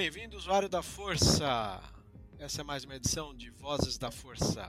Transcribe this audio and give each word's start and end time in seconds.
Bem-vindo, 0.00 0.34
usuário 0.34 0.66
da 0.66 0.82
Força. 0.82 1.78
Essa 2.38 2.62
é 2.62 2.64
mais 2.64 2.84
uma 2.84 2.96
edição 2.96 3.34
de 3.34 3.50
Vozes 3.50 3.98
da 3.98 4.10
Força, 4.10 4.66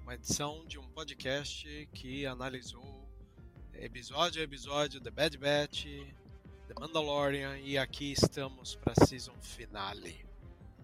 uma 0.00 0.14
edição 0.14 0.64
de 0.66 0.78
um 0.78 0.88
podcast 0.88 1.86
que 1.92 2.24
analisou 2.24 3.06
episódio 3.74 4.40
a 4.40 4.44
episódio 4.44 4.98
The 4.98 5.10
Bad 5.10 5.36
Batch, 5.36 5.84
The 6.68 6.74
Mandalorian 6.80 7.58
e 7.58 7.76
aqui 7.76 8.12
estamos 8.12 8.74
para 8.74 8.94
a 8.96 9.04
season 9.04 9.34
finale. 9.42 10.24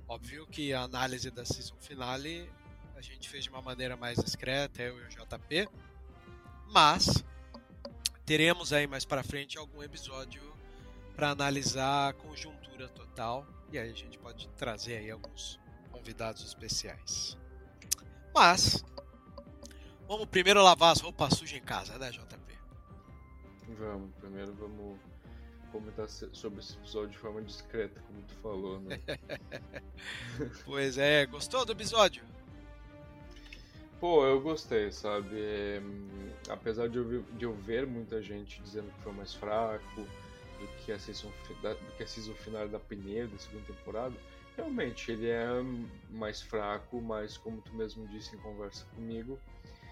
Óbvio 0.06 0.46
que 0.46 0.74
a 0.74 0.82
análise 0.82 1.30
da 1.30 1.46
season 1.46 1.76
finale 1.80 2.46
a 2.94 3.00
gente 3.00 3.26
fez 3.26 3.44
de 3.44 3.50
uma 3.50 3.62
maneira 3.62 3.96
mais 3.96 4.18
discreta, 4.18 4.82
eu 4.82 5.00
e 5.00 5.04
o 5.04 5.08
JP, 5.08 5.66
mas 6.66 7.24
teremos 8.26 8.70
aí 8.70 8.86
mais 8.86 9.06
para 9.06 9.22
frente 9.22 9.56
algum 9.56 9.82
episódio 9.82 10.42
para 11.16 11.30
analisar 11.30 12.10
a 12.10 12.12
conjuntura 12.12 12.86
total 12.90 13.46
e 13.70 13.78
aí 13.78 13.90
a 13.90 13.94
gente 13.94 14.18
pode 14.18 14.48
trazer 14.50 14.98
aí 14.98 15.10
alguns 15.10 15.60
convidados 15.90 16.44
especiais. 16.44 17.36
Mas 18.34 18.84
vamos 20.06 20.26
primeiro 20.26 20.62
lavar 20.62 20.92
as 20.92 21.00
roupas 21.00 21.34
sujas 21.34 21.58
em 21.58 21.62
casa, 21.62 21.98
né, 21.98 22.10
JP? 22.10 22.58
Vamos, 23.78 24.14
primeiro 24.16 24.54
vamos 24.54 24.98
comentar 25.70 26.08
sobre 26.08 26.60
esse 26.60 26.74
episódio 26.74 27.10
de 27.10 27.18
forma 27.18 27.42
discreta, 27.42 28.00
como 28.06 28.22
tu 28.22 28.34
falou, 28.36 28.80
né? 28.80 29.00
Pois 30.64 30.96
é, 30.96 31.26
gostou 31.26 31.64
do 31.64 31.72
episódio? 31.72 32.22
Pô, 34.00 34.24
eu 34.24 34.40
gostei, 34.40 34.92
sabe? 34.92 35.28
É, 35.34 35.80
hum, 35.82 36.30
apesar 36.48 36.88
de 36.88 36.98
eu, 36.98 37.22
de 37.22 37.44
eu 37.44 37.54
ver 37.54 37.86
muita 37.86 38.22
gente 38.22 38.62
dizendo 38.62 38.90
que 38.92 39.02
foi 39.02 39.12
mais 39.12 39.34
fraco 39.34 40.06
do 40.58 40.66
que 40.84 40.92
a 40.92 40.98
season, 40.98 41.30
da, 41.62 41.72
do 41.74 41.96
que 41.96 42.02
a 42.02 42.06
season 42.06 42.34
final 42.34 42.68
da 42.68 42.78
primeira, 42.78 43.26
da 43.26 43.38
segunda 43.38 43.64
temporada, 43.66 44.14
realmente 44.56 45.12
ele 45.12 45.28
é 45.28 45.48
mais 46.10 46.40
fraco, 46.40 47.00
mas 47.00 47.36
como 47.36 47.60
tu 47.62 47.74
mesmo 47.74 48.06
disse 48.08 48.34
em 48.34 48.38
conversa 48.38 48.84
comigo, 48.94 49.38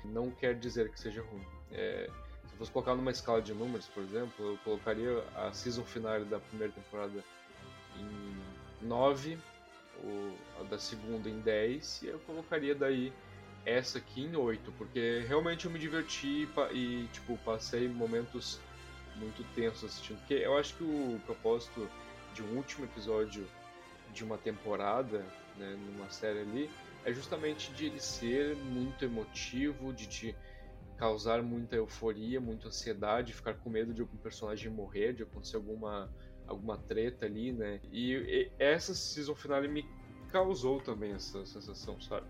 não 0.05 0.31
quer 0.31 0.59
dizer 0.59 0.91
que 0.91 0.99
seja 0.99 1.23
ruim. 1.23 1.45
É, 1.73 2.11
se 2.47 2.53
eu 2.53 2.59
fosse 2.59 2.71
colocar 2.71 2.95
numa 2.95 3.11
escala 3.11 3.41
de 3.41 3.55
números, 3.55 3.87
por 3.87 4.03
exemplo, 4.03 4.35
eu 4.39 4.59
colocaria 4.65 5.25
a 5.37 5.53
season 5.53 5.85
final 5.85 6.25
da 6.25 6.39
primeira 6.39 6.73
temporada 6.73 7.25
em 7.99 8.87
9, 8.87 9.39
o, 10.03 10.37
a 10.61 10.65
da 10.65 10.79
segunda 10.79 11.29
em 11.29 11.41
10, 11.41 12.03
e 12.03 12.07
eu 12.09 12.19
colocaria 12.21 12.75
daí 12.75 13.13
essa 13.65 13.99
aqui 13.99 14.23
em 14.23 14.37
8, 14.37 14.73
porque 14.79 15.25
realmente 15.27 15.65
eu 15.65 15.71
me 15.71 15.79
diverti 15.79 16.49
e, 16.73 17.09
tipo, 17.13 17.37
passei 17.39 17.89
momentos 17.89 18.61
muito 19.17 19.45
tensos 19.55 19.85
assistindo. 19.85 20.19
Porque 20.19 20.35
eu 20.35 20.57
acho 20.57 20.75
que 20.77 20.85
o 20.85 21.21
propósito 21.25 21.89
de 22.33 22.43
um 22.43 22.57
último 22.57 22.85
episódio 22.85 23.47
de 24.13 24.25
uma 24.25 24.39
temporada, 24.39 25.25
né, 25.57 25.77
numa 25.87 26.09
série 26.11 26.41
ali, 26.41 26.71
é 27.05 27.13
justamente 27.13 27.73
de 27.73 27.87
ele 27.87 28.01
ser 28.01 28.57
muito 28.57 29.05
emotivo, 29.05 29.93
de 29.93 30.07
te 30.07 30.37
causar 30.97 31.43
muita 31.43 31.77
euforia, 31.77 32.41
muita 32.41 32.69
ansiedade, 32.69 33.33
ficar 33.33 33.55
com 33.55 33.71
medo 33.71 33.93
de 33.93 34.01
algum 34.01 34.17
personagem 34.17 34.71
morrer, 34.71 35.13
de 35.13 35.23
acontecer 35.23 35.57
alguma 35.57 36.11
alguma 36.47 36.79
treta 36.79 37.27
ali, 37.27 37.53
né? 37.53 37.81
E, 37.91 38.13
e 38.13 38.53
essa 38.59 38.95
season 38.95 39.35
finale 39.35 39.67
me 39.67 39.85
causou 40.31 40.81
também 40.81 41.13
essa 41.13 41.45
sensação, 41.45 42.01
sabe? 42.01 42.27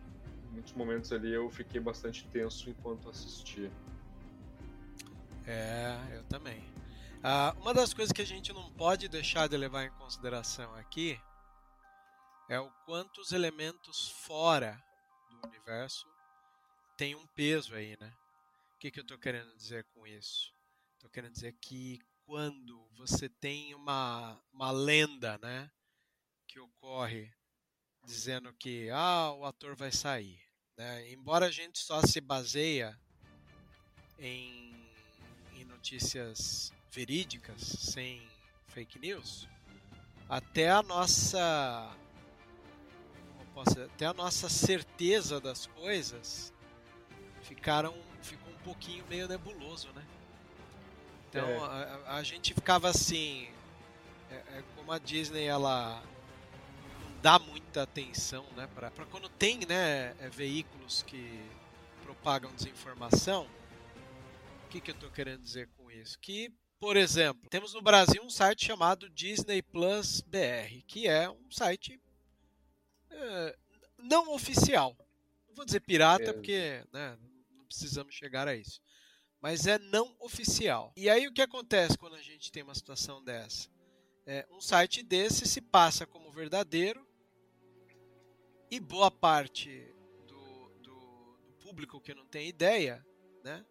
Em 0.48 0.54
muitos 0.54 0.72
momentos 0.72 1.12
ali 1.12 1.32
eu 1.32 1.50
fiquei 1.50 1.80
bastante 1.80 2.26
tenso 2.28 2.70
enquanto 2.70 3.08
assistia. 3.10 3.70
É, 5.46 5.96
eu 6.12 6.22
também. 6.24 6.62
Ah, 7.22 7.54
uma 7.58 7.74
das 7.74 7.92
coisas 7.92 8.12
que 8.12 8.22
a 8.22 8.26
gente 8.26 8.52
não 8.52 8.72
pode 8.72 9.08
deixar 9.08 9.48
de 9.48 9.56
levar 9.56 9.84
em 9.84 9.90
consideração 9.92 10.74
aqui 10.74 11.20
é 12.48 12.60
o 12.60 12.70
quanto 12.84 13.20
os 13.20 13.32
elementos 13.32 14.08
fora 14.24 14.80
do 15.28 15.48
universo 15.48 16.06
têm 16.96 17.14
um 17.14 17.26
peso 17.28 17.74
aí, 17.74 17.96
né? 18.00 18.14
O 18.74 18.78
que, 18.78 18.90
que 18.90 19.00
eu 19.00 19.02
estou 19.02 19.18
querendo 19.18 19.54
dizer 19.56 19.84
com 19.86 20.06
isso? 20.06 20.54
Estou 20.94 21.10
querendo 21.10 21.32
dizer 21.32 21.52
que 21.60 21.98
quando 22.24 22.88
você 22.96 23.28
tem 23.28 23.74
uma, 23.74 24.40
uma 24.52 24.70
lenda, 24.70 25.38
né, 25.38 25.70
que 26.46 26.60
ocorre 26.60 27.32
dizendo 28.04 28.52
que 28.54 28.88
ah, 28.90 29.32
o 29.32 29.44
ator 29.44 29.74
vai 29.74 29.90
sair, 29.90 30.40
né? 30.76 31.10
Embora 31.10 31.46
a 31.46 31.50
gente 31.50 31.78
só 31.78 32.00
se 32.02 32.20
baseia 32.20 32.96
em, 34.18 34.92
em 35.54 35.64
notícias 35.64 36.72
verídicas, 36.96 37.60
sem 37.60 38.26
fake 38.68 38.98
news, 38.98 39.46
até 40.30 40.70
a 40.70 40.82
nossa 40.82 41.94
posso 43.52 43.80
até 43.82 44.06
a 44.06 44.14
nossa 44.14 44.48
certeza 44.48 45.38
das 45.40 45.66
coisas 45.66 46.52
ficaram 47.42 47.94
ficou 48.22 48.50
um 48.52 48.58
pouquinho 48.58 49.04
meio 49.08 49.28
nebuloso, 49.28 49.88
né? 49.92 50.04
Então 51.28 51.46
É. 51.46 51.58
a, 52.06 52.16
a- 52.16 52.22
gente 52.22 52.54
ficava 52.54 52.88
assim, 52.88 53.48
é, 54.30 54.34
é 54.34 54.64
como 54.74 54.90
a 54.90 54.98
Disney 54.98 55.44
ela 55.44 56.02
dá 57.20 57.38
muita 57.38 57.82
atenção, 57.82 58.46
né, 58.56 58.66
para 58.74 58.90
quando 59.10 59.28
tem, 59.28 59.58
né, 59.66 60.14
é, 60.20 60.28
veículos 60.30 61.02
que 61.02 61.44
propagam 62.02 62.54
desinformação. 62.54 63.46
O 64.64 64.68
que, 64.68 64.80
que 64.80 64.90
eu 64.90 64.94
estou 64.94 65.10
querendo 65.10 65.42
dizer 65.42 65.68
com 65.76 65.90
isso? 65.90 66.18
Que 66.18 66.52
Por 66.78 66.96
exemplo, 66.96 67.48
temos 67.48 67.72
no 67.72 67.80
Brasil 67.80 68.22
um 68.22 68.28
site 68.28 68.66
chamado 68.66 69.08
Disney 69.08 69.62
Plus 69.62 70.20
BR, 70.20 70.82
que 70.86 71.08
é 71.08 71.28
um 71.28 71.50
site 71.50 72.00
é, 73.10 73.58
não 73.98 74.32
oficial. 74.34 74.94
Não 75.48 75.54
vou 75.54 75.64
dizer 75.64 75.80
pirata, 75.80 76.30
é. 76.30 76.32
porque 76.32 76.84
né, 76.92 77.18
não 77.50 77.64
precisamos 77.64 78.14
chegar 78.14 78.46
a 78.46 78.54
isso. 78.54 78.80
Mas 79.40 79.66
é 79.66 79.78
não 79.78 80.14
oficial. 80.20 80.92
E 80.96 81.08
aí 81.08 81.26
o 81.26 81.32
que 81.32 81.40
acontece 81.40 81.96
quando 81.96 82.14
a 82.16 82.22
gente 82.22 82.52
tem 82.52 82.62
uma 82.62 82.74
situação 82.74 83.24
dessa? 83.24 83.68
É, 84.26 84.46
um 84.50 84.60
site 84.60 85.02
desse 85.02 85.46
se 85.46 85.60
passa 85.60 86.06
como 86.06 86.30
verdadeiro 86.30 87.06
e 88.70 88.78
boa 88.80 89.10
parte 89.10 89.94
do, 90.26 90.68
do, 90.82 91.38
do 91.46 91.52
público 91.60 92.00
que 92.00 92.12
não 92.12 92.26
tem 92.26 92.48
ideia, 92.48 93.06
né, 93.44 93.64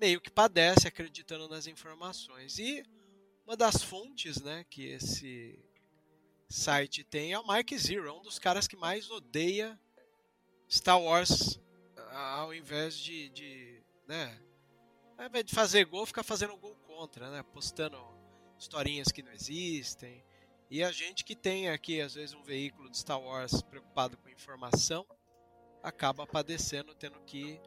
meio 0.00 0.20
que 0.20 0.30
padece 0.30 0.88
acreditando 0.88 1.48
nas 1.48 1.66
informações. 1.66 2.58
E 2.58 2.82
uma 3.46 3.56
das 3.56 3.82
fontes 3.82 4.40
né, 4.40 4.64
que 4.70 4.86
esse 4.86 5.58
site 6.48 7.04
tem 7.04 7.32
é 7.32 7.38
o 7.38 7.46
Mike 7.46 7.76
Zero, 7.78 8.16
um 8.16 8.22
dos 8.22 8.38
caras 8.38 8.66
que 8.66 8.76
mais 8.76 9.10
odeia 9.10 9.78
Star 10.68 11.00
Wars 11.00 11.60
ao 12.12 12.52
invés 12.54 12.96
de, 12.96 13.28
de 13.30 13.82
né, 14.06 14.40
ao 15.16 15.26
invés 15.26 15.44
de 15.44 15.54
fazer 15.54 15.84
gol, 15.84 16.06
ficar 16.06 16.22
fazendo 16.22 16.56
gol 16.56 16.74
contra, 16.86 17.30
né, 17.30 17.42
postando 17.42 17.98
historinhas 18.58 19.12
que 19.12 19.22
não 19.22 19.32
existem. 19.32 20.24
E 20.70 20.82
a 20.82 20.92
gente 20.92 21.24
que 21.24 21.34
tem 21.34 21.68
aqui, 21.68 22.00
às 22.00 22.14
vezes, 22.14 22.34
um 22.34 22.42
veículo 22.42 22.90
de 22.90 22.98
Star 22.98 23.20
Wars 23.20 23.60
preocupado 23.62 24.16
com 24.16 24.28
informação, 24.28 25.04
acaba 25.82 26.26
padecendo, 26.26 26.94
tendo 26.94 27.20
que 27.22 27.60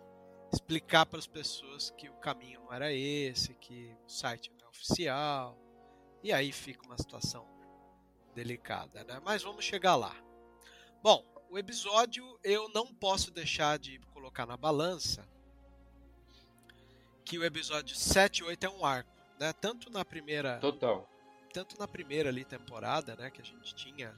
explicar 0.54 1.06
para 1.06 1.20
as 1.20 1.28
pessoas 1.28 1.90
que 1.92 2.10
o 2.10 2.14
caminho 2.14 2.62
não 2.62 2.74
era 2.74 2.94
esse, 2.94 3.54
que 3.56 3.96
o 4.06 4.10
site 4.10 4.52
não 4.52 4.66
é 4.66 4.70
oficial. 4.70 5.58
E 6.24 6.32
aí 6.32 6.52
fica 6.52 6.86
uma 6.86 6.98
situação 6.98 7.46
delicada, 8.34 9.04
né? 9.04 9.20
Mas 9.24 9.44
vamos 9.44 9.66
chegar 9.66 9.96
lá. 9.96 10.16
Bom, 11.02 11.26
o 11.50 11.58
episódio 11.58 12.40
eu 12.44 12.70
não 12.70 12.94
posso 12.94 13.32
deixar 13.32 13.78
de 13.78 14.00
colocar 14.14 14.46
na 14.46 14.56
balança 14.56 15.28
que 17.26 17.38
o 17.38 17.44
episódio 17.44 17.96
7 17.96 18.40
e 18.40 18.44
8 18.44 18.66
é 18.66 18.70
um 18.70 18.86
arco, 18.86 19.12
né? 19.40 19.54
Tanto 19.54 19.90
na 19.90 20.06
primeira 20.06 20.60
Total. 20.60 21.10
Tanto 21.52 21.78
na 21.78 21.88
primeira 21.88 22.30
ali 22.30 22.44
temporada, 22.44 23.16
né, 23.16 23.30
que 23.30 23.40
a 23.40 23.46
gente 23.46 23.76
tinha 23.76 24.16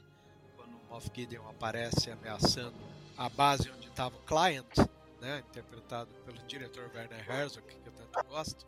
quando 0.55 0.73
o 0.73 0.85
Moff 0.85 1.11
Gideon 1.13 1.45
aparece 1.49 2.09
ameaçando 2.09 2.77
a 3.17 3.27
base 3.27 3.69
onde 3.69 3.87
estava 3.87 4.15
o 4.15 4.21
Client, 4.21 4.73
né, 5.21 5.43
interpretado 5.49 6.09
pelo 6.25 6.37
diretor 6.47 6.89
Werner 6.93 7.29
Herzog, 7.29 7.65
que 7.67 7.87
eu 7.87 7.93
tanto 7.93 8.27
gosto, 8.27 8.65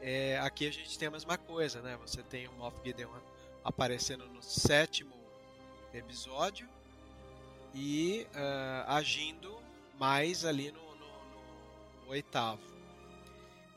é, 0.00 0.38
aqui 0.40 0.66
a 0.66 0.72
gente 0.72 0.98
tem 0.98 1.08
a 1.08 1.10
mesma 1.10 1.38
coisa, 1.38 1.80
né? 1.80 1.96
Você 2.02 2.22
tem 2.22 2.46
o 2.48 2.52
Moff 2.52 2.76
Gideon 2.84 3.10
aparecendo 3.64 4.26
no 4.28 4.42
sétimo 4.42 5.14
episódio 5.92 6.68
e 7.74 8.26
uh, 8.34 8.90
agindo 8.90 9.56
mais 9.98 10.44
ali 10.44 10.70
no, 10.70 10.80
no, 10.80 12.04
no, 12.04 12.10
oitavo. 12.10 12.62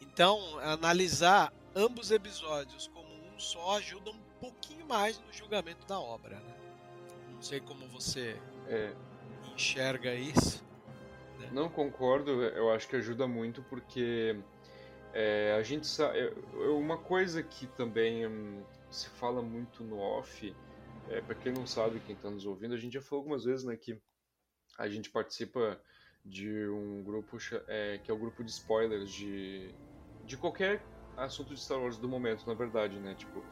Então, 0.01 0.59
analisar 0.59 1.53
ambos 1.75 2.11
episódios 2.11 2.87
como 2.87 3.07
um 3.07 3.39
só 3.39 3.77
ajuda 3.77 4.11
um 4.11 4.19
pouquinho 4.39 4.85
mais 4.85 5.19
no 5.19 5.33
julgamento 5.33 5.85
da 5.87 5.99
obra. 5.99 6.35
Né? 6.35 6.55
Não 7.31 7.41
sei 7.41 7.59
como 7.59 7.87
você 7.87 8.39
é. 8.67 8.93
enxerga 9.53 10.13
isso. 10.13 10.63
Não 11.51 11.69
concordo, 11.69 12.43
eu 12.43 12.71
acho 12.71 12.87
que 12.87 12.95
ajuda 12.95 13.27
muito 13.27 13.63
porque 13.63 14.39
é, 15.13 15.55
a 15.57 15.63
gente 15.63 15.87
sabe. 15.87 16.31
Uma 16.53 16.97
coisa 16.97 17.41
que 17.41 17.65
também 17.67 18.27
hum, 18.27 18.63
se 18.91 19.09
fala 19.09 19.41
muito 19.41 19.83
no 19.83 19.97
off, 19.99 20.55
é, 21.09 21.21
para 21.21 21.35
quem 21.35 21.51
não 21.51 21.65
sabe, 21.65 21.99
quem 22.01 22.15
está 22.15 22.29
nos 22.29 22.45
ouvindo, 22.45 22.73
a 22.73 22.77
gente 22.77 22.93
já 22.93 23.01
falou 23.01 23.21
algumas 23.23 23.43
vezes 23.43 23.65
né, 23.65 23.75
que 23.75 23.99
a 24.77 24.87
gente 24.87 25.09
participa 25.09 25.81
de 26.23 26.67
um 26.69 27.03
grupo 27.03 27.37
é, 27.67 27.99
que 28.03 28.11
é 28.11 28.13
o 28.13 28.17
grupo 28.17 28.43
de 28.43 28.51
spoilers 28.51 29.09
de, 29.11 29.73
de 30.23 30.37
qualquer 30.37 30.83
assunto 31.17 31.53
de 31.53 31.59
Star 31.59 31.79
Wars 31.79 31.97
do 31.97 32.07
momento, 32.07 32.45
na 32.45 32.53
verdade, 32.53 32.99
né? 32.99 33.15
Tipo, 33.15 33.43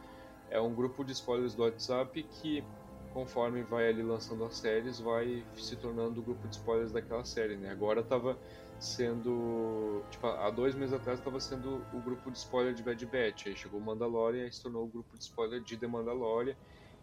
é 0.50 0.60
um 0.60 0.74
grupo 0.74 1.04
de 1.04 1.12
spoilers 1.12 1.56
do 1.56 1.64
WhatsApp 1.64 2.24
que 2.24 2.64
conforme 3.14 3.64
vai 3.64 3.88
ali 3.88 4.04
lançando 4.04 4.44
as 4.46 4.56
séries, 4.56 5.00
vai 5.00 5.44
se 5.56 5.76
tornando 5.76 6.20
o 6.20 6.24
grupo 6.24 6.48
de 6.48 6.56
spoilers 6.56 6.92
daquela 6.92 7.26
série, 7.26 7.56
né? 7.56 7.72
Agora 7.72 8.04
tava 8.04 8.38
sendo. 8.80 10.04
Tipo, 10.12 10.28
há 10.28 10.50
dois 10.50 10.76
meses 10.76 10.94
atrás 10.94 11.20
tava 11.20 11.40
sendo 11.40 11.84
o 11.94 12.00
grupo 12.00 12.32
de 12.32 12.38
spoiler 12.38 12.74
de 12.74 12.84
Bad 12.84 13.06
Batch. 13.06 13.48
Aí 13.48 13.56
chegou 13.56 13.80
o 13.80 13.84
Mandalorian 13.84 14.48
e 14.48 14.52
se 14.52 14.62
tornou 14.62 14.84
o 14.86 14.88
grupo 14.88 15.18
de 15.18 15.24
spoiler 15.24 15.62
de 15.62 15.78
The 15.78 15.88
Mandalorian. 15.88 16.56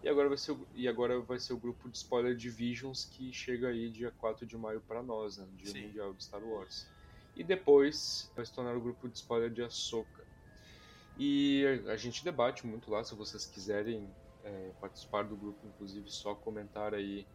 E 0.03 0.09
agora 0.09 0.29
vai 0.29 0.37
ser 0.37 0.53
o, 0.53 0.67
e 0.75 0.87
agora 0.87 1.19
vai 1.21 1.39
ser 1.39 1.55
o 1.55 1.57
grupo 1.57 1.89
de 1.89 1.97
spoiler 1.97 2.37
de 2.37 2.51
Visions 2.51 3.07
que 3.07 3.33
chega 3.33 3.69
aí 3.69 3.89
dia 3.89 4.13
4 4.19 4.45
de 4.47 4.57
maio 4.57 4.81
para 4.83 5.03
nós, 5.03 5.39
né? 5.39 5.47
Dia 5.57 5.73
Sim. 5.73 5.87
Mundial 5.87 6.13
de 6.13 6.23
Star 6.23 6.45
Wars. 6.45 6.87
E 7.35 7.43
depois 7.43 8.31
vai 8.37 8.45
se 8.45 8.53
tornar 8.53 8.77
o 8.77 8.81
grupo 8.81 9.09
de 9.09 9.17
spoiler 9.17 9.51
de 9.51 9.63
Ahsoka. 9.63 10.23
E 11.17 11.65
a 11.87 11.97
gente 11.97 12.25
debate 12.25 12.67
muito 12.67 12.91
lá, 12.91 13.03
se 13.03 13.15
vocês 13.15 13.47
quiserem 13.47 14.09
é, 14.45 14.73
participar 14.81 15.25
do 15.25 15.37
grupo, 15.37 15.67
inclusive 15.67 16.11
só 16.11 16.35
comentar 16.35 16.95
aí, 16.95 17.27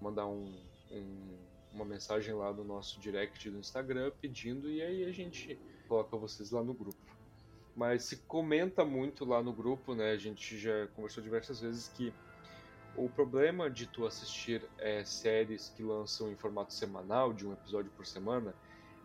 mandar 0.00 0.26
um, 0.26 0.54
um, 0.90 1.38
uma 1.72 1.84
mensagem 1.84 2.34
lá 2.34 2.52
no 2.52 2.64
nosso 2.64 3.00
direct 3.00 3.50
do 3.50 3.58
Instagram 3.58 4.12
pedindo 4.20 4.70
e 4.70 4.80
aí 4.80 5.04
a 5.04 5.12
gente 5.12 5.58
coloca 5.88 6.16
vocês 6.16 6.50
lá 6.50 6.62
no 6.62 6.72
grupo. 6.72 6.98
Mas 7.76 8.04
se 8.04 8.18
comenta 8.18 8.84
muito 8.84 9.24
lá 9.24 9.42
no 9.42 9.52
grupo, 9.52 9.94
né? 9.94 10.12
A 10.12 10.16
gente 10.16 10.56
já 10.56 10.86
conversou 10.94 11.22
diversas 11.22 11.60
vezes 11.60 11.88
que 11.88 12.12
o 12.96 13.08
problema 13.08 13.68
de 13.68 13.86
tu 13.88 14.06
assistir 14.06 14.64
é, 14.78 15.04
séries 15.04 15.68
que 15.70 15.82
lançam 15.82 16.30
em 16.30 16.36
formato 16.36 16.72
semanal, 16.72 17.32
de 17.32 17.44
um 17.44 17.52
episódio 17.52 17.90
por 17.96 18.06
semana, 18.06 18.54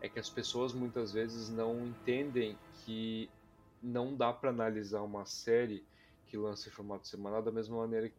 é 0.00 0.08
que 0.08 0.20
as 0.20 0.30
pessoas 0.30 0.72
muitas 0.72 1.12
vezes 1.12 1.50
não 1.50 1.84
entendem 1.84 2.56
que 2.84 3.28
não 3.82 4.14
dá 4.14 4.32
para 4.32 4.50
analisar 4.50 5.02
uma 5.02 5.26
série 5.26 5.84
que 6.30 6.36
lança 6.36 6.68
em 6.68 6.72
formato 6.72 7.08
semanal 7.08 7.42
da 7.42 7.50
mesma 7.50 7.76
maneira 7.76 8.10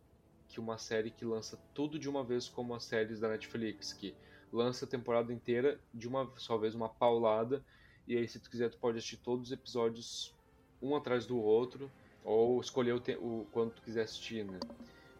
que 0.49 0.59
uma 0.59 0.77
série 0.77 1.09
que 1.09 1.23
lança 1.23 1.57
tudo 1.73 1.97
de 1.97 2.09
uma 2.09 2.25
vez 2.25 2.49
como 2.49 2.75
as 2.75 2.83
séries 2.83 3.21
da 3.21 3.29
Netflix, 3.29 3.93
que 3.93 4.13
lança 4.51 4.83
a 4.83 4.87
temporada 4.87 5.31
inteira 5.31 5.79
de 5.93 6.09
uma 6.09 6.29
só 6.37 6.57
vez, 6.57 6.75
uma 6.75 6.89
paulada, 6.89 7.63
e 8.05 8.17
aí 8.17 8.27
se 8.27 8.37
tu 8.37 8.49
quiser 8.49 8.69
tu 8.69 8.77
pode 8.77 8.97
assistir 8.97 9.17
todos 9.17 9.47
os 9.47 9.51
episódios 9.53 10.35
um 10.81 10.93
atrás 10.93 11.25
do 11.25 11.39
outro, 11.39 11.89
ou 12.25 12.59
escolher 12.59 12.93
o, 12.93 12.97
o 12.97 13.47
quando 13.53 13.71
tu 13.71 13.81
quiser 13.81 14.01
assistir, 14.01 14.43
né? 14.43 14.59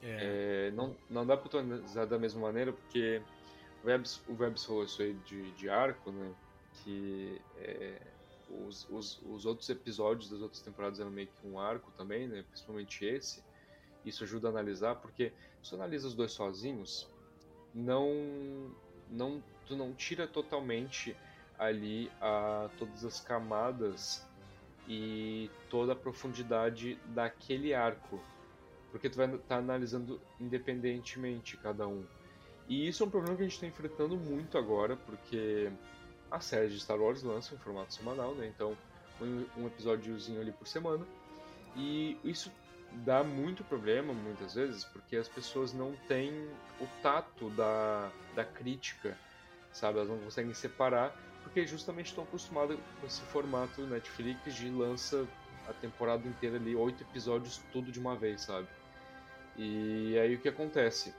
É. 0.04 0.68
É, 0.68 0.72
não, 0.72 0.94
não 1.10 1.26
dá 1.26 1.38
pra 1.38 1.50
tu 1.50 1.58
analisar 1.58 2.06
da 2.06 2.20
mesma 2.20 2.42
maneira, 2.42 2.74
porque 2.74 3.22
o 3.84 3.88
Webs, 3.88 4.22
o 4.28 4.34
Webs 4.34 4.66
falou 4.66 4.84
isso 4.84 5.02
aí 5.02 5.14
de, 5.14 5.52
de 5.52 5.70
arco, 5.70 6.12
né? 6.12 6.34
Que 6.84 7.40
é, 7.58 8.02
os, 8.68 8.88
os, 8.90 9.22
os 9.24 9.46
outros 9.46 9.70
episódios 9.70 10.30
das 10.30 10.42
outras 10.42 10.62
temporadas 10.62 11.00
eram 11.00 11.12
meio 11.12 11.28
que 11.28 11.48
um 11.48 11.60
arco 11.60 11.92
também, 11.98 12.28
né? 12.28 12.44
Principalmente 12.50 13.06
esse. 13.06 13.44
Isso 14.06 14.24
ajuda 14.24 14.48
a 14.48 14.52
analisar, 14.52 14.96
porque 14.96 15.32
se 15.62 15.70
tu 15.70 15.76
analisa 15.76 16.08
os 16.08 16.16
dois 16.16 16.32
sozinhos, 16.32 17.08
não, 17.74 18.72
não, 19.10 19.44
tu 19.66 19.76
não 19.76 19.94
tira 19.94 20.28
totalmente 20.28 21.16
ali 21.58 22.12
a 22.20 22.70
todas 22.80 23.06
as 23.06 23.20
camadas 23.20 24.26
e 24.88 25.50
toda 25.70 25.94
a 25.94 25.96
profundidade 25.96 26.98
daquele 27.06 27.74
arco, 27.74 28.20
porque 28.90 29.10
tu 29.10 29.18
vai 29.18 29.28
estar 29.28 29.38
tá 29.48 29.58
analisando 29.58 30.20
independentemente 30.40 31.56
cada 31.58 31.88
um. 31.88 32.04
E 32.68 32.88
isso 32.88 33.04
é 33.04 33.06
um 33.06 33.10
problema 33.10 33.36
que 33.36 33.44
a 33.44 33.46
gente 33.46 33.54
está 33.54 33.68
enfrentando 33.68 34.18
muito 34.18 34.58
agora, 34.58 34.96
porque 34.96 35.72
a 36.32 36.40
série 36.40 36.70
de 36.70 36.80
Star 36.80 37.00
Wars 37.00 37.22
lança 37.22 37.54
em 37.54 37.58
formato 37.58 37.94
semanal, 37.94 38.34
né? 38.34 38.48
Então, 38.48 38.76
um, 39.22 39.68
episódiozinho 39.68 40.42
ali 40.42 40.52
por 40.52 40.68
semana. 40.68 41.06
E 41.76 42.18
isso 42.24 42.52
dá 43.06 43.24
muito 43.24 43.64
problema 43.64 44.14
muitas 44.14 44.56
vezes, 44.56 44.84
porque 44.86 45.18
as 45.18 45.28
pessoas 45.28 45.74
não 45.74 45.94
têm 46.08 46.32
o 46.80 46.88
tato 47.02 47.50
da, 47.52 48.12
da 48.36 48.44
crítica, 48.44 49.18
sabe? 49.72 50.00
Elas 50.00 50.10
não 50.10 50.20
conseguem 50.20 50.54
separar, 50.54 51.16
porque 51.44 51.66
justamente 51.68 52.08
estão 52.08 52.24
acostumadas 52.24 52.78
com 53.00 53.08
esse 53.08 53.22
formato 53.22 53.82
Netflix 53.86 54.56
de 54.56 54.70
lança 54.70 55.28
a 55.68 55.74
temporada 55.74 56.28
inteira 56.28 56.58
ali, 56.58 56.76
oito 56.76 57.04
episódios 57.04 57.62
tudo 57.72 57.92
de 57.92 58.00
uma 58.00 58.16
vez, 58.16 58.42
sabe? 58.42 58.68
E 59.58 60.18
aí 60.18 60.36
o 60.36 60.40
que 60.40 60.50
acontece? 60.50 61.14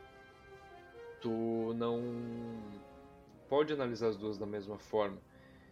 Tu 1.20 1.74
não 1.76 2.02
pode 3.52 3.70
analisar 3.70 4.08
as 4.08 4.16
duas 4.16 4.38
da 4.38 4.46
mesma 4.46 4.78
forma. 4.78 5.20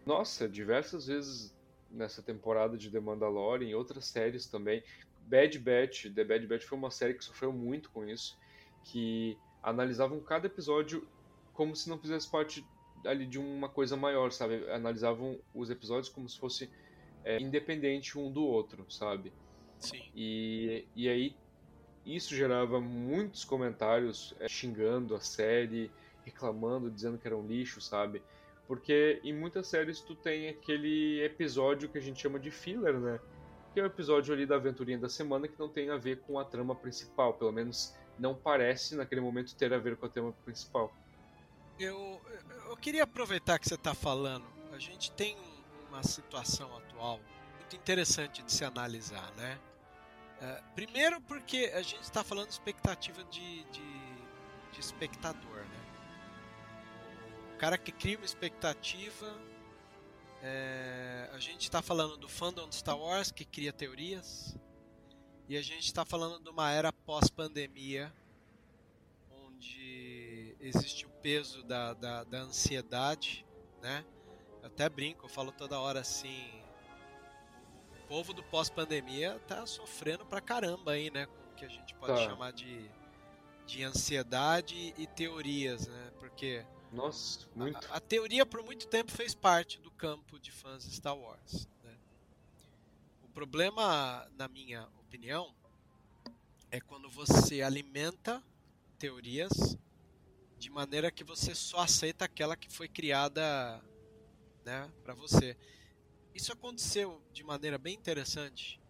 Nossa, 0.05 0.47
diversas 0.47 1.07
vezes 1.07 1.57
nessa 1.91 2.23
temporada 2.23 2.77
de 2.77 2.91
The 2.91 3.01
Mandalorian 3.01 3.71
e 3.71 3.75
outras 3.75 4.05
séries 4.05 4.47
também. 4.47 4.85
Bad 5.23 5.59
Batch, 5.59 6.13
The 6.15 6.23
Bad 6.23 6.47
Batch 6.47 6.65
foi 6.65 6.77
uma 6.77 6.91
série 6.91 7.15
que 7.15 7.25
sofreu 7.25 7.51
muito 7.51 7.91
com 7.91 8.07
isso, 8.07 8.39
que 8.85 9.39
analisavam 9.63 10.21
cada 10.21 10.47
episódio 10.47 11.09
como 11.55 11.75
se 11.75 11.89
não 11.89 11.99
fizesse 11.99 12.31
parte 12.31 12.63
ali 13.03 13.25
de 13.25 13.39
uma 13.39 13.71
coisa 13.71 13.97
maior, 13.97 14.31
sabe? 14.31 14.71
Analisavam 14.71 15.41
os 15.55 15.71
episódios 15.71 16.11
como 16.11 16.29
se 16.29 16.39
fosse 16.39 16.71
é, 17.25 17.41
independente 17.41 18.19
um 18.19 18.31
do 18.31 18.45
outro, 18.45 18.85
sabe? 18.91 19.33
Sim. 19.79 20.03
E, 20.15 20.87
e 20.95 21.09
aí 21.09 21.35
isso 22.05 22.35
gerava 22.37 22.79
muitos 22.79 23.43
comentários 23.43 24.35
é, 24.39 24.47
xingando 24.51 25.15
a 25.15 25.21
série, 25.21 25.91
reclamando, 26.25 26.91
dizendo 26.91 27.19
que 27.19 27.27
era 27.27 27.37
um 27.37 27.47
lixo, 27.47 27.81
sabe? 27.81 28.23
Porque 28.67 29.21
em 29.25 29.33
muitas 29.33 29.67
séries 29.67 30.01
tu 30.01 30.15
tem 30.15 30.49
aquele 30.49 31.23
episódio 31.25 31.89
que 31.89 31.99
a 31.99 32.01
gente 32.01 32.21
chama 32.21 32.39
de 32.39 32.51
filler, 32.51 32.99
né? 32.99 33.21
Que 33.75 33.81
é 33.81 33.83
o 33.83 33.87
episódio 33.87 34.33
ali 34.35 34.47
da 34.47 34.57
aventurinha 34.57 34.99
da 34.99 35.09
semana 35.09 35.49
que 35.49 35.59
não 35.59 35.69
tem 35.69 35.91
a 35.91 35.97
ver 35.97 36.21
com 36.21 36.39
a 36.39 36.45
trama 36.45 36.75
principal, 36.75 37.35
pelo 37.35 37.53
menos 37.53 37.95
não 38.19 38.35
parece 38.35 38.95
naquele 38.97 39.21
momento 39.21 39.55
ter 39.57 39.73
a 39.73 39.79
ver 39.79 39.97
com 39.97 40.07
a 40.07 40.09
trama 40.09 40.33
principal. 40.45 40.93
Eu, 41.79 42.21
eu 42.69 42.77
queria 42.77 43.05
aproveitar 43.05 43.59
que 43.59 43.67
você 43.67 43.75
está 43.75 43.95
falando. 43.95 44.45
A 44.73 44.79
gente 44.79 45.11
tem 45.13 45.37
uma 45.89 46.03
situação 46.03 46.77
atual 46.77 47.19
muito 47.57 47.75
interessante 47.77 48.43
de 48.43 48.53
se 48.53 48.65
analisar, 48.65 49.33
né? 49.37 49.59
É, 50.41 50.63
primeiro 50.75 51.21
porque 51.23 51.71
a 51.75 51.83
gente 51.83 52.03
está 52.03 52.25
falando 52.25 52.49
expectativa 52.49 53.23
de, 53.25 53.63
de, 53.65 53.83
de, 54.73 54.81
espectador, 54.81 55.57
né? 55.57 55.80
O 57.61 57.67
cara 57.69 57.77
que 57.77 57.93
cria 57.93 58.17
uma 58.17 58.25
expectativa. 58.25 59.39
É, 60.43 61.29
a 61.31 61.39
gente 61.39 61.65
está 61.65 61.83
falando 61.83 62.17
do 62.17 62.27
fandom 62.27 62.67
de 62.67 62.77
Star 62.77 62.99
Wars 62.99 63.31
que 63.31 63.45
cria 63.45 63.71
teorias. 63.71 64.57
E 65.47 65.59
a 65.59 65.61
gente 65.61 65.85
está 65.85 66.03
falando 66.03 66.43
de 66.43 66.49
uma 66.49 66.71
era 66.71 66.91
pós-pandemia, 66.91 68.11
onde 69.31 70.57
existe 70.59 71.05
o 71.05 71.11
peso 71.11 71.63
da, 71.63 71.93
da, 71.93 72.25
da 72.25 72.39
ansiedade, 72.39 73.45
né? 73.83 74.07
Eu 74.63 74.69
até 74.69 74.89
brinco, 74.89 75.27
eu 75.27 75.29
falo 75.29 75.53
toda 75.53 75.79
hora 75.79 76.01
assim, 76.01 76.63
povo 78.09 78.33
do 78.33 78.43
pós-pandemia 78.43 79.39
tá 79.47 79.67
sofrendo 79.67 80.25
pra 80.25 80.41
caramba 80.41 80.93
aí, 80.93 81.11
né? 81.11 81.27
Com 81.27 81.53
o 81.53 81.55
que 81.57 81.67
a 81.67 81.69
gente 81.69 81.95
pode 81.97 82.15
tá. 82.15 82.31
chamar 82.31 82.55
de, 82.55 82.91
de 83.67 83.85
ansiedade 83.85 84.95
e 84.97 85.07
teorias, 85.07 85.87
né? 85.87 86.11
Porque. 86.19 86.65
Nossa, 86.93 87.47
muito. 87.55 87.79
A, 87.91 87.97
a, 87.97 88.01
teoria 88.01 88.45
por 88.45 88.63
muito 88.65 88.87
tempo 88.89 89.13
fez 89.13 89.35
parte 89.35 89.79
do 89.79 89.91
campo 89.93 90.39
de 90.39 90.51
fãs 90.51 90.85
de 90.85 90.95
Star 90.95 91.17
Wars. 91.17 91.69
Né? 91.85 91.97
O 93.23 93.29
problema, 93.29 94.29
na 94.37 94.49
minha 94.49 94.89
opinião, 94.99 95.55
é 96.71 96.81
quando 96.81 97.09
você 97.09 97.63
alimenta 97.63 98.43
teorias 98.99 99.77
de 100.59 100.69
maneira 100.69 101.11
que 101.11 101.25
você 101.25 101.55
só 101.55 101.81
aceita 101.81 102.25
aquela 102.25 102.57
que 102.57 102.71
foi 102.71 102.89
criada 102.89 103.83
né, 104.65 104.91
para 105.03 105.15
você. 105.15 105.57
Isso 106.35 106.53
aconteceu 106.53 107.23
de 107.33 107.43
maneira 107.43 107.79
bem 107.79 107.95
interessante, 107.95 108.81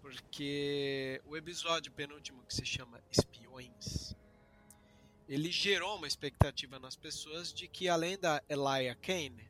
porque 0.00 1.20
o 1.26 1.36
episódio 1.36 1.90
penúltimo 1.92 2.42
que 2.44 2.54
se 2.54 2.64
chama 2.64 3.02
Espiões, 3.10 4.14
ele 5.28 5.50
gerou 5.50 5.96
uma 5.96 6.06
expectativa 6.06 6.78
nas 6.78 6.96
pessoas 6.96 7.52
de 7.52 7.66
que 7.66 7.88
além 7.88 8.18
da 8.18 8.42
Elia 8.48 8.94
Kane, 8.94 9.48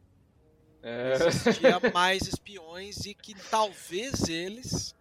é. 0.82 1.14
existia 1.14 1.80
mais 1.92 2.26
espiões 2.26 3.04
e 3.04 3.14
que 3.14 3.34
talvez 3.50 4.28
eles 4.28 4.94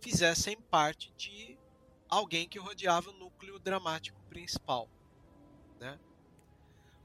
fizessem 0.00 0.56
parte 0.70 1.12
de 1.16 1.56
alguém 2.08 2.48
que 2.48 2.58
rodeava 2.58 3.10
o 3.10 3.12
núcleo 3.12 3.58
dramático 3.58 4.20
principal, 4.28 4.88
né? 5.78 5.98